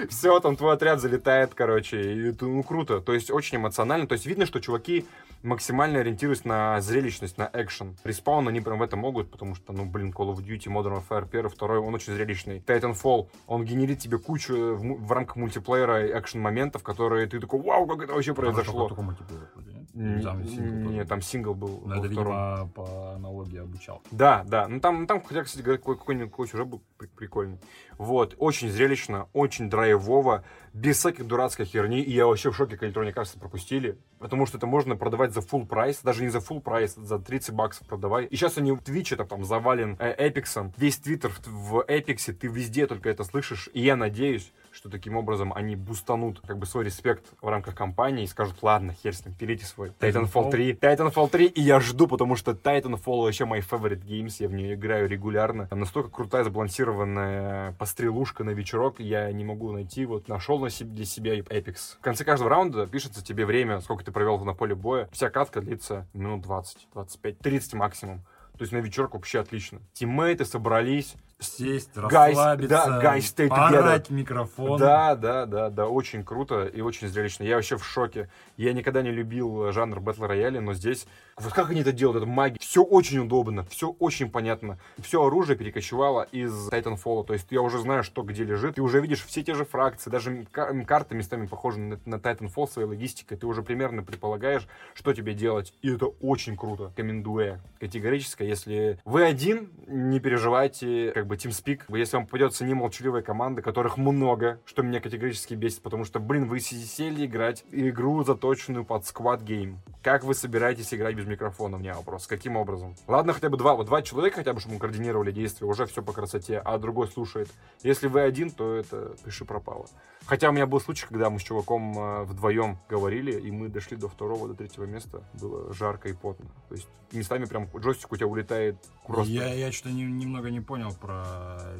Все, 0.08 0.40
там 0.40 0.56
твой 0.56 0.74
отряд 0.74 1.00
залетает, 1.00 1.54
короче, 1.54 2.00
и 2.00 2.28
это, 2.30 2.46
ну, 2.46 2.62
круто, 2.62 3.00
то 3.00 3.12
есть 3.12 3.30
очень 3.30 3.58
эмоционально, 3.58 4.06
то 4.06 4.14
есть 4.14 4.26
видно, 4.26 4.46
что 4.46 4.60
чуваки 4.60 5.06
максимально 5.42 6.00
ориентируясь 6.00 6.44
на 6.44 6.80
зрелищность, 6.80 7.38
на 7.38 7.50
экшен. 7.52 7.96
Респаун 8.04 8.48
они 8.48 8.60
прям 8.60 8.78
в 8.78 8.82
это 8.82 8.96
могут, 8.96 9.30
потому 9.30 9.54
что, 9.54 9.72
ну, 9.72 9.84
блин, 9.86 10.12
Call 10.16 10.34
of 10.34 10.44
Duty, 10.44 10.66
Modern 10.66 11.02
Warfare 11.08 11.26
1, 11.30 11.48
второй, 11.48 11.78
он 11.78 11.94
очень 11.94 12.12
зрелищный. 12.12 12.62
Titanfall, 12.66 13.28
он 13.46 13.64
генерит 13.64 14.00
тебе 14.00 14.18
кучу 14.18 14.74
в, 14.74 15.06
в 15.06 15.12
рамках 15.12 15.36
мультиплеера 15.36 16.06
экшен 16.18 16.29
моментов, 16.38 16.82
которые 16.82 17.26
ты 17.26 17.40
такой, 17.40 17.60
вау, 17.60 17.86
как 17.86 18.02
это 18.02 18.14
вообще 18.14 18.34
произошло. 18.34 18.88
Только 18.88 19.02
мультиплеер, 19.02 19.48
нет? 19.94 20.22
Там 20.22 20.42
Нет, 20.42 21.08
там 21.08 21.20
сингл 21.20 21.54
был. 21.54 21.82
Но 21.84 21.96
это, 21.96 22.06
видимо, 22.06 22.70
по 22.74 23.14
аналогии 23.14 23.58
обучал. 23.58 24.02
Да, 24.10 24.44
да. 24.46 24.68
Ну 24.68 24.80
там, 24.80 25.06
там 25.06 25.22
хотя, 25.22 25.42
кстати 25.42 25.64
какой-нибудь 25.64 26.30
какой 26.30 26.46
сюжет 26.46 26.68
был 26.68 26.82
прикольный. 27.16 27.58
Вот, 27.98 28.34
очень 28.38 28.70
зрелищно, 28.70 29.28
очень 29.32 29.68
драйвово, 29.68 30.44
без 30.72 30.98
всяких 30.98 31.26
дурацкой 31.26 31.66
херни. 31.66 32.00
И 32.00 32.12
я 32.12 32.26
вообще 32.26 32.50
в 32.50 32.56
шоке, 32.56 32.76
как 32.76 32.90
Electronic 32.90 33.14
Arts 33.14 33.38
пропустили. 33.38 33.98
Потому 34.18 34.46
что 34.46 34.58
это 34.58 34.66
можно 34.66 34.96
продавать 34.96 35.34
за 35.34 35.40
full 35.40 35.66
price, 35.66 36.00
даже 36.02 36.22
не 36.22 36.28
за 36.28 36.38
full 36.38 36.60
price, 36.60 36.94
за 36.94 37.18
30 37.18 37.54
баксов 37.54 37.86
продавай. 37.86 38.26
И 38.26 38.36
сейчас 38.36 38.58
они 38.58 38.72
в 38.72 38.78
Twitch 38.78 39.14
это 39.14 39.24
там 39.24 39.44
завален 39.44 39.96
э, 39.98 40.14
Apex 40.28 40.53
ом. 40.53 40.72
Весь 40.76 40.98
твиттер 40.98 41.32
в 41.44 41.84
Apex 41.88 42.17
е, 42.17 42.32
ты 42.32 42.46
везде 42.46 42.86
только 42.86 43.10
это 43.10 43.24
слышишь. 43.24 43.68
И 43.72 43.82
я 43.82 43.96
надеюсь, 43.96 44.52
что 44.72 44.88
таким 44.88 45.16
образом 45.16 45.52
они 45.52 45.76
бустанут 45.76 46.40
как 46.46 46.58
бы 46.58 46.66
свой 46.66 46.84
респект 46.84 47.26
в 47.40 47.48
рамках 47.48 47.74
компании 47.74 48.24
и 48.24 48.26
скажут, 48.26 48.62
ладно, 48.62 48.92
хер 48.92 49.14
с 49.14 49.24
ним, 49.24 49.34
пилите 49.34 49.64
свой 49.64 49.92
Titanfall 49.98 50.50
3. 50.50 50.74
Titanfall 50.74 51.30
3, 51.30 51.46
и 51.46 51.60
я 51.60 51.80
жду, 51.80 52.06
потому 52.06 52.36
что 52.36 52.52
Titanfall 52.52 53.22
вообще 53.22 53.44
мой 53.44 53.60
favorite 53.60 54.04
games, 54.04 54.36
я 54.38 54.48
в 54.48 54.52
нее 54.52 54.74
играю 54.74 55.08
регулярно. 55.08 55.66
Там 55.66 55.80
настолько 55.80 56.10
крутая, 56.10 56.44
сбалансированная 56.44 57.72
пострелушка 57.72 58.44
на 58.44 58.50
вечерок, 58.50 59.00
я 59.00 59.30
не 59.32 59.44
могу 59.44 59.72
найти. 59.72 60.06
Вот 60.06 60.28
нашел 60.28 60.58
на 60.58 60.70
себе, 60.70 60.90
для 60.90 61.04
себя 61.04 61.38
Apex. 61.38 61.96
В 61.98 62.02
конце 62.02 62.24
каждого 62.24 62.50
раунда 62.50 62.86
пишется 62.86 63.24
тебе 63.24 63.46
время, 63.46 63.80
сколько 63.80 64.04
ты 64.04 64.12
провел 64.12 64.38
на 64.44 64.54
поле 64.54 64.74
боя. 64.74 65.08
Вся 65.12 65.30
катка 65.30 65.60
длится 65.60 66.06
минут 66.12 66.42
20, 66.42 66.88
25, 66.92 67.38
30 67.38 67.74
максимум. 67.74 68.22
То 68.60 68.62
есть 68.64 68.72
на 68.72 68.78
вечерок 68.78 69.14
вообще 69.14 69.40
отлично. 69.40 69.80
Тиммейты 69.94 70.44
собрались, 70.44 71.14
сесть, 71.40 71.96
расслабиться, 71.96 72.68
да, 72.68 73.00
guys, 73.02 73.20
stay 73.20 74.12
микрофон. 74.12 74.78
Да, 74.78 75.14
да, 75.14 75.46
да, 75.46 75.70
да, 75.70 75.88
очень 75.88 76.24
круто 76.24 76.64
и 76.64 76.80
очень 76.80 77.08
зрелищно. 77.08 77.44
Я 77.44 77.56
вообще 77.56 77.76
в 77.76 77.84
шоке. 77.84 78.28
Я 78.56 78.72
никогда 78.72 79.02
не 79.02 79.10
любил 79.10 79.72
жанр 79.72 80.00
батл 80.00 80.24
рояля, 80.24 80.60
но 80.60 80.74
здесь, 80.74 81.06
вот 81.36 81.52
как 81.52 81.70
они 81.70 81.80
это 81.80 81.92
делают, 81.92 82.18
это 82.22 82.26
магия. 82.26 82.58
Все 82.60 82.82
очень 82.82 83.20
удобно, 83.20 83.64
все 83.64 83.88
очень 83.88 84.30
понятно. 84.30 84.78
Все 84.98 85.24
оружие 85.24 85.56
перекочевало 85.56 86.26
из 86.30 86.68
Titanfall, 86.68 87.24
то 87.24 87.32
есть 87.32 87.46
я 87.50 87.62
уже 87.62 87.78
знаю, 87.78 88.02
что 88.02 88.22
где 88.22 88.44
лежит. 88.44 88.74
Ты 88.74 88.82
уже 88.82 89.00
видишь 89.00 89.24
все 89.24 89.42
те 89.42 89.54
же 89.54 89.64
фракции, 89.64 90.10
даже 90.10 90.44
карты 90.52 91.14
местами 91.14 91.46
похожи 91.46 91.78
на, 91.78 91.98
на 92.04 92.16
Titanfall 92.16 92.70
своей 92.70 92.88
логистикой. 92.88 93.38
Ты 93.38 93.46
уже 93.46 93.62
примерно 93.62 94.02
предполагаешь, 94.02 94.66
что 94.94 95.12
тебе 95.14 95.34
делать. 95.34 95.72
И 95.82 95.94
это 95.94 96.06
очень 96.06 96.56
круто. 96.56 96.92
Рекомендую 96.96 97.60
категорически. 97.78 98.42
Если 98.42 98.98
вы 99.04 99.24
один, 99.24 99.70
не 99.86 100.20
переживайте, 100.20 101.12
как 101.12 101.26
бы 101.30 101.36
TeamSpeak, 101.36 101.82
если 101.96 102.16
вам 102.16 102.26
попадется 102.26 102.64
не 102.64 102.74
молчаливая 102.74 103.22
команда, 103.22 103.62
которых 103.62 103.96
много, 103.96 104.60
что 104.66 104.82
меня 104.82 105.00
категорически 105.00 105.54
бесит, 105.54 105.80
потому 105.80 106.04
что, 106.04 106.18
блин, 106.18 106.46
вы 106.46 106.58
сели 106.58 107.24
играть 107.24 107.64
игру, 107.70 108.24
заточенную 108.24 108.84
под 108.84 109.06
сквад 109.06 109.42
гейм. 109.42 109.80
Как 110.02 110.24
вы 110.24 110.34
собираетесь 110.34 110.92
играть 110.92 111.14
без 111.14 111.26
микрофона? 111.26 111.76
У 111.76 111.80
меня 111.80 111.94
вопрос. 111.94 112.26
Каким 112.26 112.56
образом? 112.56 112.96
Ладно, 113.06 113.32
хотя 113.32 113.48
бы 113.48 113.56
два, 113.56 113.74
вот 113.74 113.86
два 113.86 114.02
человека 114.02 114.38
хотя 114.38 114.52
бы, 114.52 114.60
чтобы 114.60 114.78
координировали 114.78 115.30
действия, 115.30 115.66
уже 115.66 115.86
все 115.86 116.02
по 116.02 116.12
красоте, 116.12 116.58
а 116.58 116.78
другой 116.78 117.06
слушает. 117.06 117.48
Если 117.82 118.08
вы 118.08 118.22
один, 118.22 118.50
то 118.50 118.74
это 118.74 119.14
пиши 119.24 119.44
пропало. 119.44 119.86
Хотя 120.26 120.50
у 120.50 120.52
меня 120.52 120.66
был 120.66 120.80
случай, 120.80 121.06
когда 121.06 121.30
мы 121.30 121.38
с 121.38 121.42
чуваком 121.42 121.96
э, 121.96 122.22
вдвоем 122.24 122.78
говорили, 122.88 123.38
и 123.38 123.50
мы 123.50 123.68
дошли 123.68 123.96
до 123.96 124.08
второго, 124.08 124.48
до 124.48 124.54
третьего 124.54 124.84
места. 124.84 125.22
Было 125.40 125.72
жарко 125.72 126.08
и 126.08 126.12
потно. 126.12 126.46
То 126.68 126.74
есть 126.74 126.88
местами 127.12 127.44
прям 127.44 127.68
джойстик 127.76 128.12
у 128.12 128.16
тебя 128.16 128.26
улетает 128.26 128.76
просто. 129.06 129.32
Я, 129.32 129.52
я 129.52 129.72
что-то 129.72 129.90
не, 129.90 130.04
немного 130.04 130.50
не 130.50 130.60
понял 130.60 130.94
про 130.94 131.19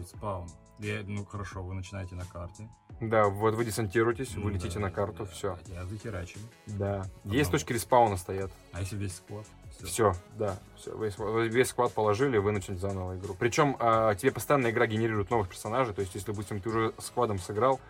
спаун. 0.07 0.49
Я, 0.79 1.03
ну 1.07 1.25
хорошо, 1.27 1.63
вы 1.63 1.75
начинаете 1.75 2.15
на 2.15 2.25
карте. 2.25 2.69
Да, 3.01 3.29
вот 3.29 3.55
вы 3.55 3.65
десантируетесь, 3.65 4.35
вы 4.35 4.53
летите 4.53 4.75
да, 4.75 4.87
на 4.87 4.91
карту, 4.91 5.25
да, 5.25 5.31
все. 5.31 5.59
Я 5.67 5.85
захерачу. 5.87 6.39
Да. 6.67 7.07
Потом... 7.23 7.33
Есть 7.33 7.51
точки 7.51 7.73
респауна 7.73 8.17
стоят. 8.17 8.51
А 8.73 8.81
если 8.81 8.97
весь 8.97 9.17
склад? 9.17 9.47
Все, 9.71 9.87
все 9.87 10.15
да. 10.37 10.59
Все, 10.77 10.97
весь, 10.99 11.17
весь 11.53 11.69
склад 11.69 11.93
положили, 11.93 12.39
вы 12.39 12.53
начнете 12.53 12.81
заново 12.81 13.17
игру. 13.17 13.35
Причем 13.39 13.77
а, 13.79 14.15
тебе 14.15 14.33
постоянно 14.33 14.71
игра 14.71 14.87
генерирует 14.87 15.31
новых 15.31 15.49
персонажей. 15.49 15.95
То 15.95 16.01
есть, 16.01 16.15
если, 16.15 16.33
допустим, 16.33 16.61
ты 16.61 16.69
уже 16.69 16.93
складом 16.99 17.39
сыграл, 17.39 17.81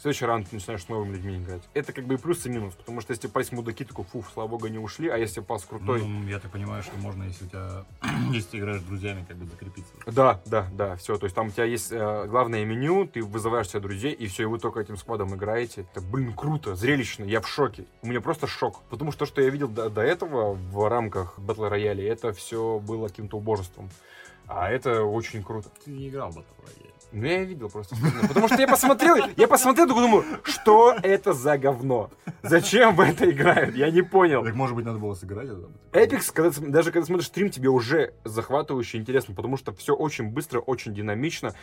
в 0.00 0.02
следующий 0.02 0.24
раунд 0.24 0.48
ты 0.48 0.56
начинаешь 0.56 0.82
с 0.82 0.88
новыми 0.88 1.12
людьми 1.12 1.36
играть. 1.36 1.60
Это 1.74 1.92
как 1.92 2.06
бы 2.06 2.14
и 2.14 2.16
плюс, 2.16 2.46
и 2.46 2.48
минус, 2.48 2.72
потому 2.74 3.02
что 3.02 3.12
если 3.12 3.28
пасть 3.28 3.52
мудаки, 3.52 3.84
такой, 3.84 4.06
фу, 4.06 4.24
слава 4.32 4.48
богу, 4.48 4.66
не 4.68 4.78
ушли, 4.78 5.10
а 5.10 5.18
если 5.18 5.40
пас 5.42 5.66
крутой... 5.66 6.00
Ну, 6.00 6.26
я 6.26 6.38
так 6.38 6.50
понимаю, 6.50 6.82
что 6.82 6.96
можно, 6.96 7.24
если 7.24 7.44
у 7.44 7.48
тебя, 7.48 7.84
если 8.32 8.52
ты 8.52 8.58
играешь 8.60 8.80
с 8.80 8.84
друзьями, 8.84 9.26
как 9.28 9.36
бы 9.36 9.44
закрепиться. 9.44 9.92
Да, 10.06 10.40
да, 10.46 10.66
да, 10.72 10.96
все, 10.96 11.18
то 11.18 11.24
есть 11.24 11.36
там 11.36 11.48
у 11.48 11.50
тебя 11.50 11.64
есть 11.64 11.92
э, 11.92 12.26
главное 12.28 12.64
меню, 12.64 13.06
ты 13.06 13.22
вызываешь 13.22 13.68
себе 13.68 13.80
друзей, 13.80 14.14
и 14.14 14.26
все, 14.26 14.44
и 14.44 14.46
вы 14.46 14.58
только 14.58 14.80
этим 14.80 14.96
складом 14.96 15.34
играете. 15.34 15.82
Это, 15.82 16.00
блин, 16.00 16.32
круто, 16.32 16.74
зрелищно, 16.74 17.24
я 17.24 17.42
в 17.42 17.46
шоке. 17.46 17.84
У 18.00 18.06
меня 18.06 18.22
просто 18.22 18.46
шок, 18.46 18.80
потому 18.88 19.10
что 19.10 19.20
то, 19.20 19.26
что 19.26 19.42
я 19.42 19.50
видел 19.50 19.68
до, 19.68 19.90
до 19.90 20.00
этого 20.00 20.54
в 20.54 20.88
рамках 20.88 21.38
Battle 21.38 21.70
Royale, 21.70 22.08
это 22.08 22.32
все 22.32 22.78
было 22.78 23.08
каким-то 23.08 23.36
убожеством. 23.36 23.90
А 24.46 24.70
это 24.70 25.02
очень 25.02 25.42
круто. 25.42 25.68
Ты 25.84 25.90
не 25.90 26.08
играл 26.08 26.30
в 26.30 26.38
Battle 26.38 26.64
Royale. 26.64 26.89
Ну, 27.12 27.26
я 27.26 27.44
видел 27.44 27.68
просто. 27.68 27.96
Потому 28.28 28.46
что 28.46 28.60
я 28.60 28.68
посмотрел, 28.68 29.16
я 29.36 29.48
посмотрел, 29.48 29.88
такой 29.88 30.02
думаю, 30.04 30.24
что 30.44 30.94
это 31.02 31.32
за 31.32 31.58
говно? 31.58 32.10
Зачем 32.42 32.94
в 32.94 33.00
это 33.00 33.28
играют? 33.30 33.74
Я 33.74 33.90
не 33.90 34.02
понял. 34.02 34.44
Так, 34.44 34.54
может 34.54 34.76
быть, 34.76 34.84
надо 34.84 34.98
было 34.98 35.14
сыграть 35.14 35.48
это? 35.48 35.68
Эпикс, 35.92 36.30
когда, 36.30 36.50
даже 36.60 36.92
когда 36.92 37.06
смотришь 37.06 37.26
стрим, 37.26 37.50
тебе 37.50 37.68
уже 37.68 38.14
захватывающе 38.24 38.98
интересно, 38.98 39.34
потому 39.34 39.56
что 39.56 39.72
все 39.72 39.94
очень 39.94 40.28
быстро, 40.28 40.60
очень 40.60 40.94
динамично. 40.94 41.54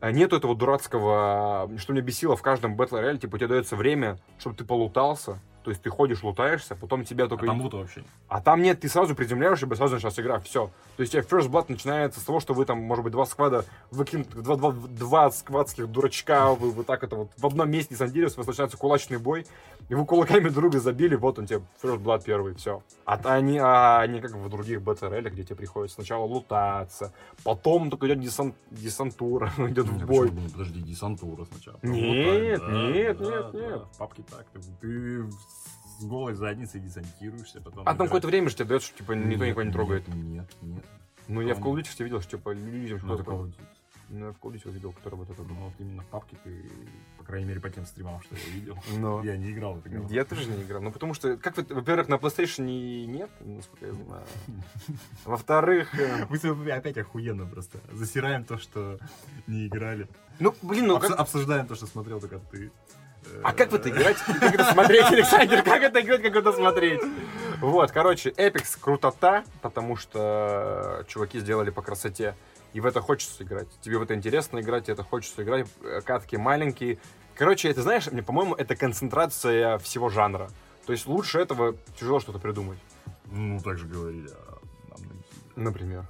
А 0.00 0.10
нету 0.10 0.36
этого 0.36 0.56
дурацкого, 0.56 1.70
что 1.78 1.92
меня 1.92 2.02
бесило 2.02 2.36
в 2.36 2.42
каждом 2.42 2.76
Battle 2.76 3.00
Royale, 3.00 3.18
типа, 3.18 3.38
тебе 3.38 3.48
дается 3.48 3.76
время, 3.76 4.18
чтобы 4.38 4.56
ты 4.56 4.64
полутался, 4.64 5.38
то 5.66 5.70
есть 5.70 5.82
ты 5.82 5.90
ходишь, 5.90 6.22
лутаешься, 6.22 6.76
потом 6.76 7.04
тебя 7.04 7.26
только... 7.26 7.44
А 7.44 7.48
там 7.48 7.60
лута 7.60 7.78
вообще 7.78 8.04
А 8.28 8.40
там 8.40 8.62
нет, 8.62 8.78
ты 8.78 8.88
сразу 8.88 9.16
приземляешься, 9.16 9.66
сразу 9.74 9.96
началась 9.96 10.16
игра, 10.20 10.38
все. 10.38 10.70
То 10.96 11.00
есть 11.00 11.12
у 11.12 11.20
тебя 11.20 11.28
First 11.28 11.50
Blood 11.50 11.64
начинается 11.66 12.20
с 12.20 12.22
того, 12.22 12.38
что 12.38 12.54
вы 12.54 12.64
там, 12.66 12.80
может 12.80 13.02
быть, 13.02 13.12
два 13.12 13.26
сквада, 13.26 13.64
выкинут, 13.90 14.28
два, 14.28 14.54
два, 14.54 14.70
два 14.70 15.30
сквадских 15.32 15.88
дурачка, 15.90 16.54
вы 16.54 16.70
вот 16.70 16.86
так 16.86 17.02
это 17.02 17.16
вот 17.16 17.32
в 17.36 17.44
одном 17.44 17.68
месте 17.68 17.96
десантируетесь, 17.96 18.36
у 18.36 18.42
вас 18.42 18.46
начинается 18.46 18.76
кулачный 18.76 19.18
бой, 19.18 19.44
и 19.88 19.96
вы 19.96 20.06
кулаками 20.06 20.50
друга 20.50 20.78
забили, 20.78 21.16
вот 21.16 21.40
он 21.40 21.46
тебе 21.46 21.62
First 21.82 22.00
Blood 22.00 22.22
первый, 22.24 22.54
все. 22.54 22.80
А 23.04 23.16
они, 23.24 23.58
а 23.58 24.02
они 24.02 24.20
как 24.20 24.30
в 24.30 24.48
других 24.48 24.82
БТРЛ, 24.82 25.30
где 25.32 25.42
тебе 25.42 25.56
приходится 25.56 25.96
сначала 25.96 26.26
лутаться, 26.26 27.12
потом 27.42 27.90
только 27.90 28.06
идет 28.06 28.20
десант, 28.20 28.54
десантура, 28.70 29.52
идет 29.58 29.88
в 29.88 30.06
бой. 30.06 30.30
Подожди, 30.52 30.80
десантура 30.80 31.44
сначала. 31.44 31.76
Нет, 31.82 32.62
нет, 32.68 33.20
нет, 33.20 33.52
нет. 33.52 33.82
Папки 33.98 34.22
так, 34.30 34.46
ты 34.80 35.24
с 35.98 36.04
голой 36.04 36.34
задницей 36.34 36.80
десантируешься, 36.80 37.60
потом... 37.60 37.82
А 37.86 37.94
там 37.94 38.06
какое-то 38.06 38.26
время 38.28 38.48
же 38.48 38.56
тебе 38.56 38.66
дает, 38.66 38.82
что 38.82 38.96
типа 38.96 39.12
никто 39.12 39.44
никого 39.44 39.62
не 39.62 39.72
трогает. 39.72 40.08
Нет, 40.08 40.46
нет. 40.62 40.84
Ну, 41.28 41.40
я 41.40 41.54
в 41.54 41.58
Call 41.60 41.74
of 41.74 42.04
видел, 42.04 42.20
что 42.20 42.36
типа 42.36 42.50
людям 42.50 42.98
что-то 42.98 43.24
такое. 43.24 43.52
Ну, 44.08 44.26
я 44.26 44.32
в 44.32 44.36
Call 44.36 44.72
видел, 44.72 44.92
который 44.92 45.16
вот 45.16 45.30
это 45.30 45.42
думал. 45.42 45.64
Вот 45.64 45.74
именно 45.80 46.02
в 46.02 46.06
папке 46.06 46.36
ты, 46.44 46.70
по 47.18 47.24
крайней 47.24 47.46
мере, 47.46 47.60
по 47.60 47.68
тем 47.68 47.84
стримам, 47.86 48.20
что 48.22 48.36
я 48.36 48.54
видел. 48.54 48.78
Но... 48.98 49.20
Я 49.24 49.36
не 49.36 49.50
играл 49.50 49.74
в 49.74 49.78
это 49.78 50.14
Я 50.14 50.24
тоже 50.24 50.48
не 50.48 50.62
играл. 50.62 50.80
Ну, 50.80 50.92
потому 50.92 51.12
что, 51.12 51.36
как 51.36 51.56
во-первых, 51.56 52.08
на 52.08 52.14
PlayStation 52.14 52.66
нет, 53.06 53.30
насколько 53.40 53.86
я 53.86 53.92
знаю. 53.94 54.24
Во-вторых... 55.24 55.98
Э, 55.98 56.26
Мы 56.30 56.70
опять 56.70 56.96
охуенно 56.98 57.46
просто 57.46 57.78
засираем 57.90 58.44
то, 58.44 58.58
что 58.58 58.98
не 59.48 59.66
играли. 59.66 60.06
Ну, 60.38 60.54
блин, 60.62 60.86
ну... 60.86 60.96
Обсуждаем 60.96 61.66
то, 61.66 61.74
что 61.74 61.86
смотрел 61.86 62.20
только 62.20 62.38
ты. 62.38 62.70
А 63.42 63.52
как 63.52 63.70
в 63.70 63.74
это 63.74 63.88
играть? 63.90 64.16
Как 64.16 64.54
это 64.54 64.64
смотреть, 64.64 65.04
Александр? 65.06 65.62
Как 65.62 65.82
это 65.82 66.00
играть, 66.00 66.22
как 66.22 66.36
это 66.36 66.52
смотреть? 66.52 67.00
Вот, 67.60 67.90
короче, 67.92 68.32
Эпикс 68.36 68.76
крутота, 68.76 69.44
потому 69.62 69.96
что 69.96 71.04
чуваки 71.08 71.38
сделали 71.38 71.70
по 71.70 71.82
красоте. 71.82 72.34
И 72.72 72.80
в 72.80 72.86
это 72.86 73.00
хочется 73.00 73.44
играть. 73.44 73.68
Тебе 73.80 73.98
в 73.98 74.02
это 74.02 74.14
интересно 74.14 74.60
играть, 74.60 74.88
это 74.88 75.02
хочется 75.02 75.42
играть. 75.42 75.66
Э, 75.82 76.02
Катки 76.02 76.36
маленькие. 76.36 76.98
Короче, 77.34 77.70
это, 77.70 77.82
знаешь, 77.82 78.06
мне, 78.10 78.22
по-моему, 78.22 78.54
это 78.54 78.76
концентрация 78.76 79.78
всего 79.78 80.10
жанра. 80.10 80.50
То 80.84 80.92
есть 80.92 81.06
лучше 81.06 81.38
этого 81.38 81.74
тяжело 81.98 82.20
что-то 82.20 82.38
придумать. 82.38 82.78
Ну, 83.26 83.60
так 83.60 83.78
же 83.78 83.86
говорили 83.86 84.28
о. 84.28 84.58
Например. 85.54 86.06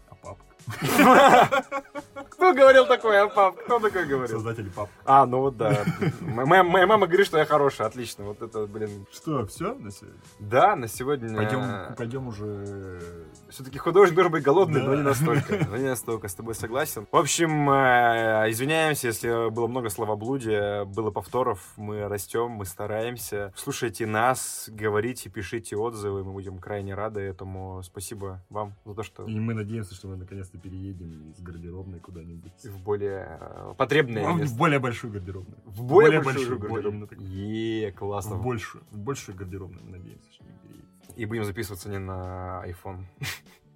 Кто 2.31 2.53
говорил 2.53 2.87
такое, 2.87 3.25
а 3.25 3.29
пап? 3.29 3.57
Кто 3.57 3.79
такое 3.79 4.05
говорил? 4.05 4.37
Создатели 4.37 4.69
папок. 4.69 4.91
А, 5.05 5.27
ну 5.27 5.41
вот 5.41 5.57
да. 5.57 5.85
Моя, 6.21 6.63
мама 6.63 7.07
говорит, 7.07 7.27
что 7.27 7.39
я 7.39 7.45
хороший, 7.45 7.87
отлично. 7.87 8.25
Вот 8.25 8.43
это, 8.43 8.67
блин. 8.67 9.07
Что, 9.13 9.47
все 9.47 9.75
на 9.75 9.91
сегодня? 9.91 10.21
Да, 10.39 10.77
на 10.77 10.89
сегодня... 10.89 11.95
Пойдем 11.97 12.29
уже... 12.29 13.27
Все-таки 13.51 13.79
художник 13.79 14.15
должен 14.17 14.33
быть 14.33 14.43
голодный, 14.43 14.81
Да. 14.81 14.87
но 14.89 14.95
не 14.97 15.03
настолько. 15.03 15.67
Но 15.71 15.77
не 15.77 15.85
настолько, 15.89 16.29
с 16.29 16.35
тобой 16.35 16.55
согласен. 16.55 17.07
В 17.11 17.17
общем, 17.17 17.71
э, 17.71 18.51
извиняемся, 18.51 19.07
если 19.09 19.51
было 19.51 19.67
много 19.69 19.89
словоблудия, 19.89 20.85
было 20.85 21.11
повторов. 21.11 21.61
Мы 21.77 22.09
растем, 22.09 22.51
мы 22.51 22.65
стараемся. 22.65 23.53
Слушайте 23.57 24.07
нас, 24.07 24.69
говорите, 24.73 25.31
пишите 25.31 25.77
отзывы, 25.77 26.25
мы 26.25 26.33
будем 26.33 26.59
крайне 26.59 26.95
рады 26.95 27.21
этому. 27.21 27.83
Спасибо 27.83 28.43
вам 28.51 28.75
за 28.85 28.95
то, 28.95 29.03
что 29.03 29.25
И 29.27 29.39
мы 29.39 29.55
надеемся, 29.55 29.95
что 29.95 30.09
мы 30.09 30.17
наконец-то 30.17 30.59
переедем 30.59 31.31
из 31.31 31.41
гардеробной 31.41 32.01
куда-нибудь. 32.01 32.53
в 32.65 32.83
более 32.83 33.39
э, 33.41 33.75
потребное 33.77 34.29
В 34.33 34.37
место. 34.39 34.57
более 34.57 34.79
большую 34.81 35.13
гардеробную. 35.13 35.59
В 35.65 35.83
более 35.85 36.21
более 36.21 36.23
большую 36.23 36.59
большую, 36.59 36.83
гардеробную. 36.91 37.09
Е, 37.21 37.93
классно. 37.93 38.37
В 38.37 38.43
большую. 38.43 38.85
В 38.91 38.99
большую 38.99 39.37
гардеробную 39.37 39.85
мы 39.85 39.93
надеемся, 39.99 40.33
что 40.33 40.45
мы 40.45 40.51
переедем. 40.63 40.87
И 41.15 41.25
будем 41.25 41.45
записываться 41.45 41.89
не 41.89 41.99
на 41.99 42.63
iPhone. 42.67 43.05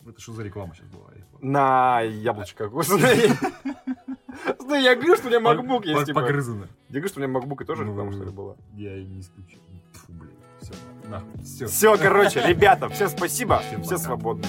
Это 0.06 0.20
что 0.20 0.32
за 0.32 0.42
реклама 0.42 0.74
сейчас 0.74 0.88
была? 0.88 1.10
На 1.40 2.00
яблочко 2.00 2.68
вкусное. 2.68 3.36
Ну, 4.58 4.74
я 4.74 4.94
говорю, 4.94 5.16
что 5.16 5.26
у 5.26 5.30
меня 5.30 5.40
MacBook 5.40 5.84
есть, 5.86 6.06
типа. 6.06 6.20
Погрызано. 6.20 6.68
Я 6.88 6.94
говорю, 7.00 7.08
что 7.08 7.20
у 7.20 7.22
меня 7.22 7.38
MacBook 7.38 7.62
и 7.62 7.64
тоже 7.66 7.84
Ну, 7.84 7.92
реклама, 7.92 8.12
что 8.12 8.24
ли, 8.24 8.30
была. 8.30 8.56
Я 8.74 8.96
и 8.96 9.04
не 9.04 9.20
исключил. 9.20 9.60
Фу, 9.92 10.12
блин. 10.12 10.32
Все, 10.60 10.72
нахуй. 11.08 11.42
Все. 11.42 11.66
Все, 11.66 11.98
короче, 11.98 12.46
ребята, 12.46 12.88
всем 12.88 13.08
спасибо. 13.08 13.58
Всем 13.58 13.82
Все 13.82 13.98
свободны. 13.98 14.46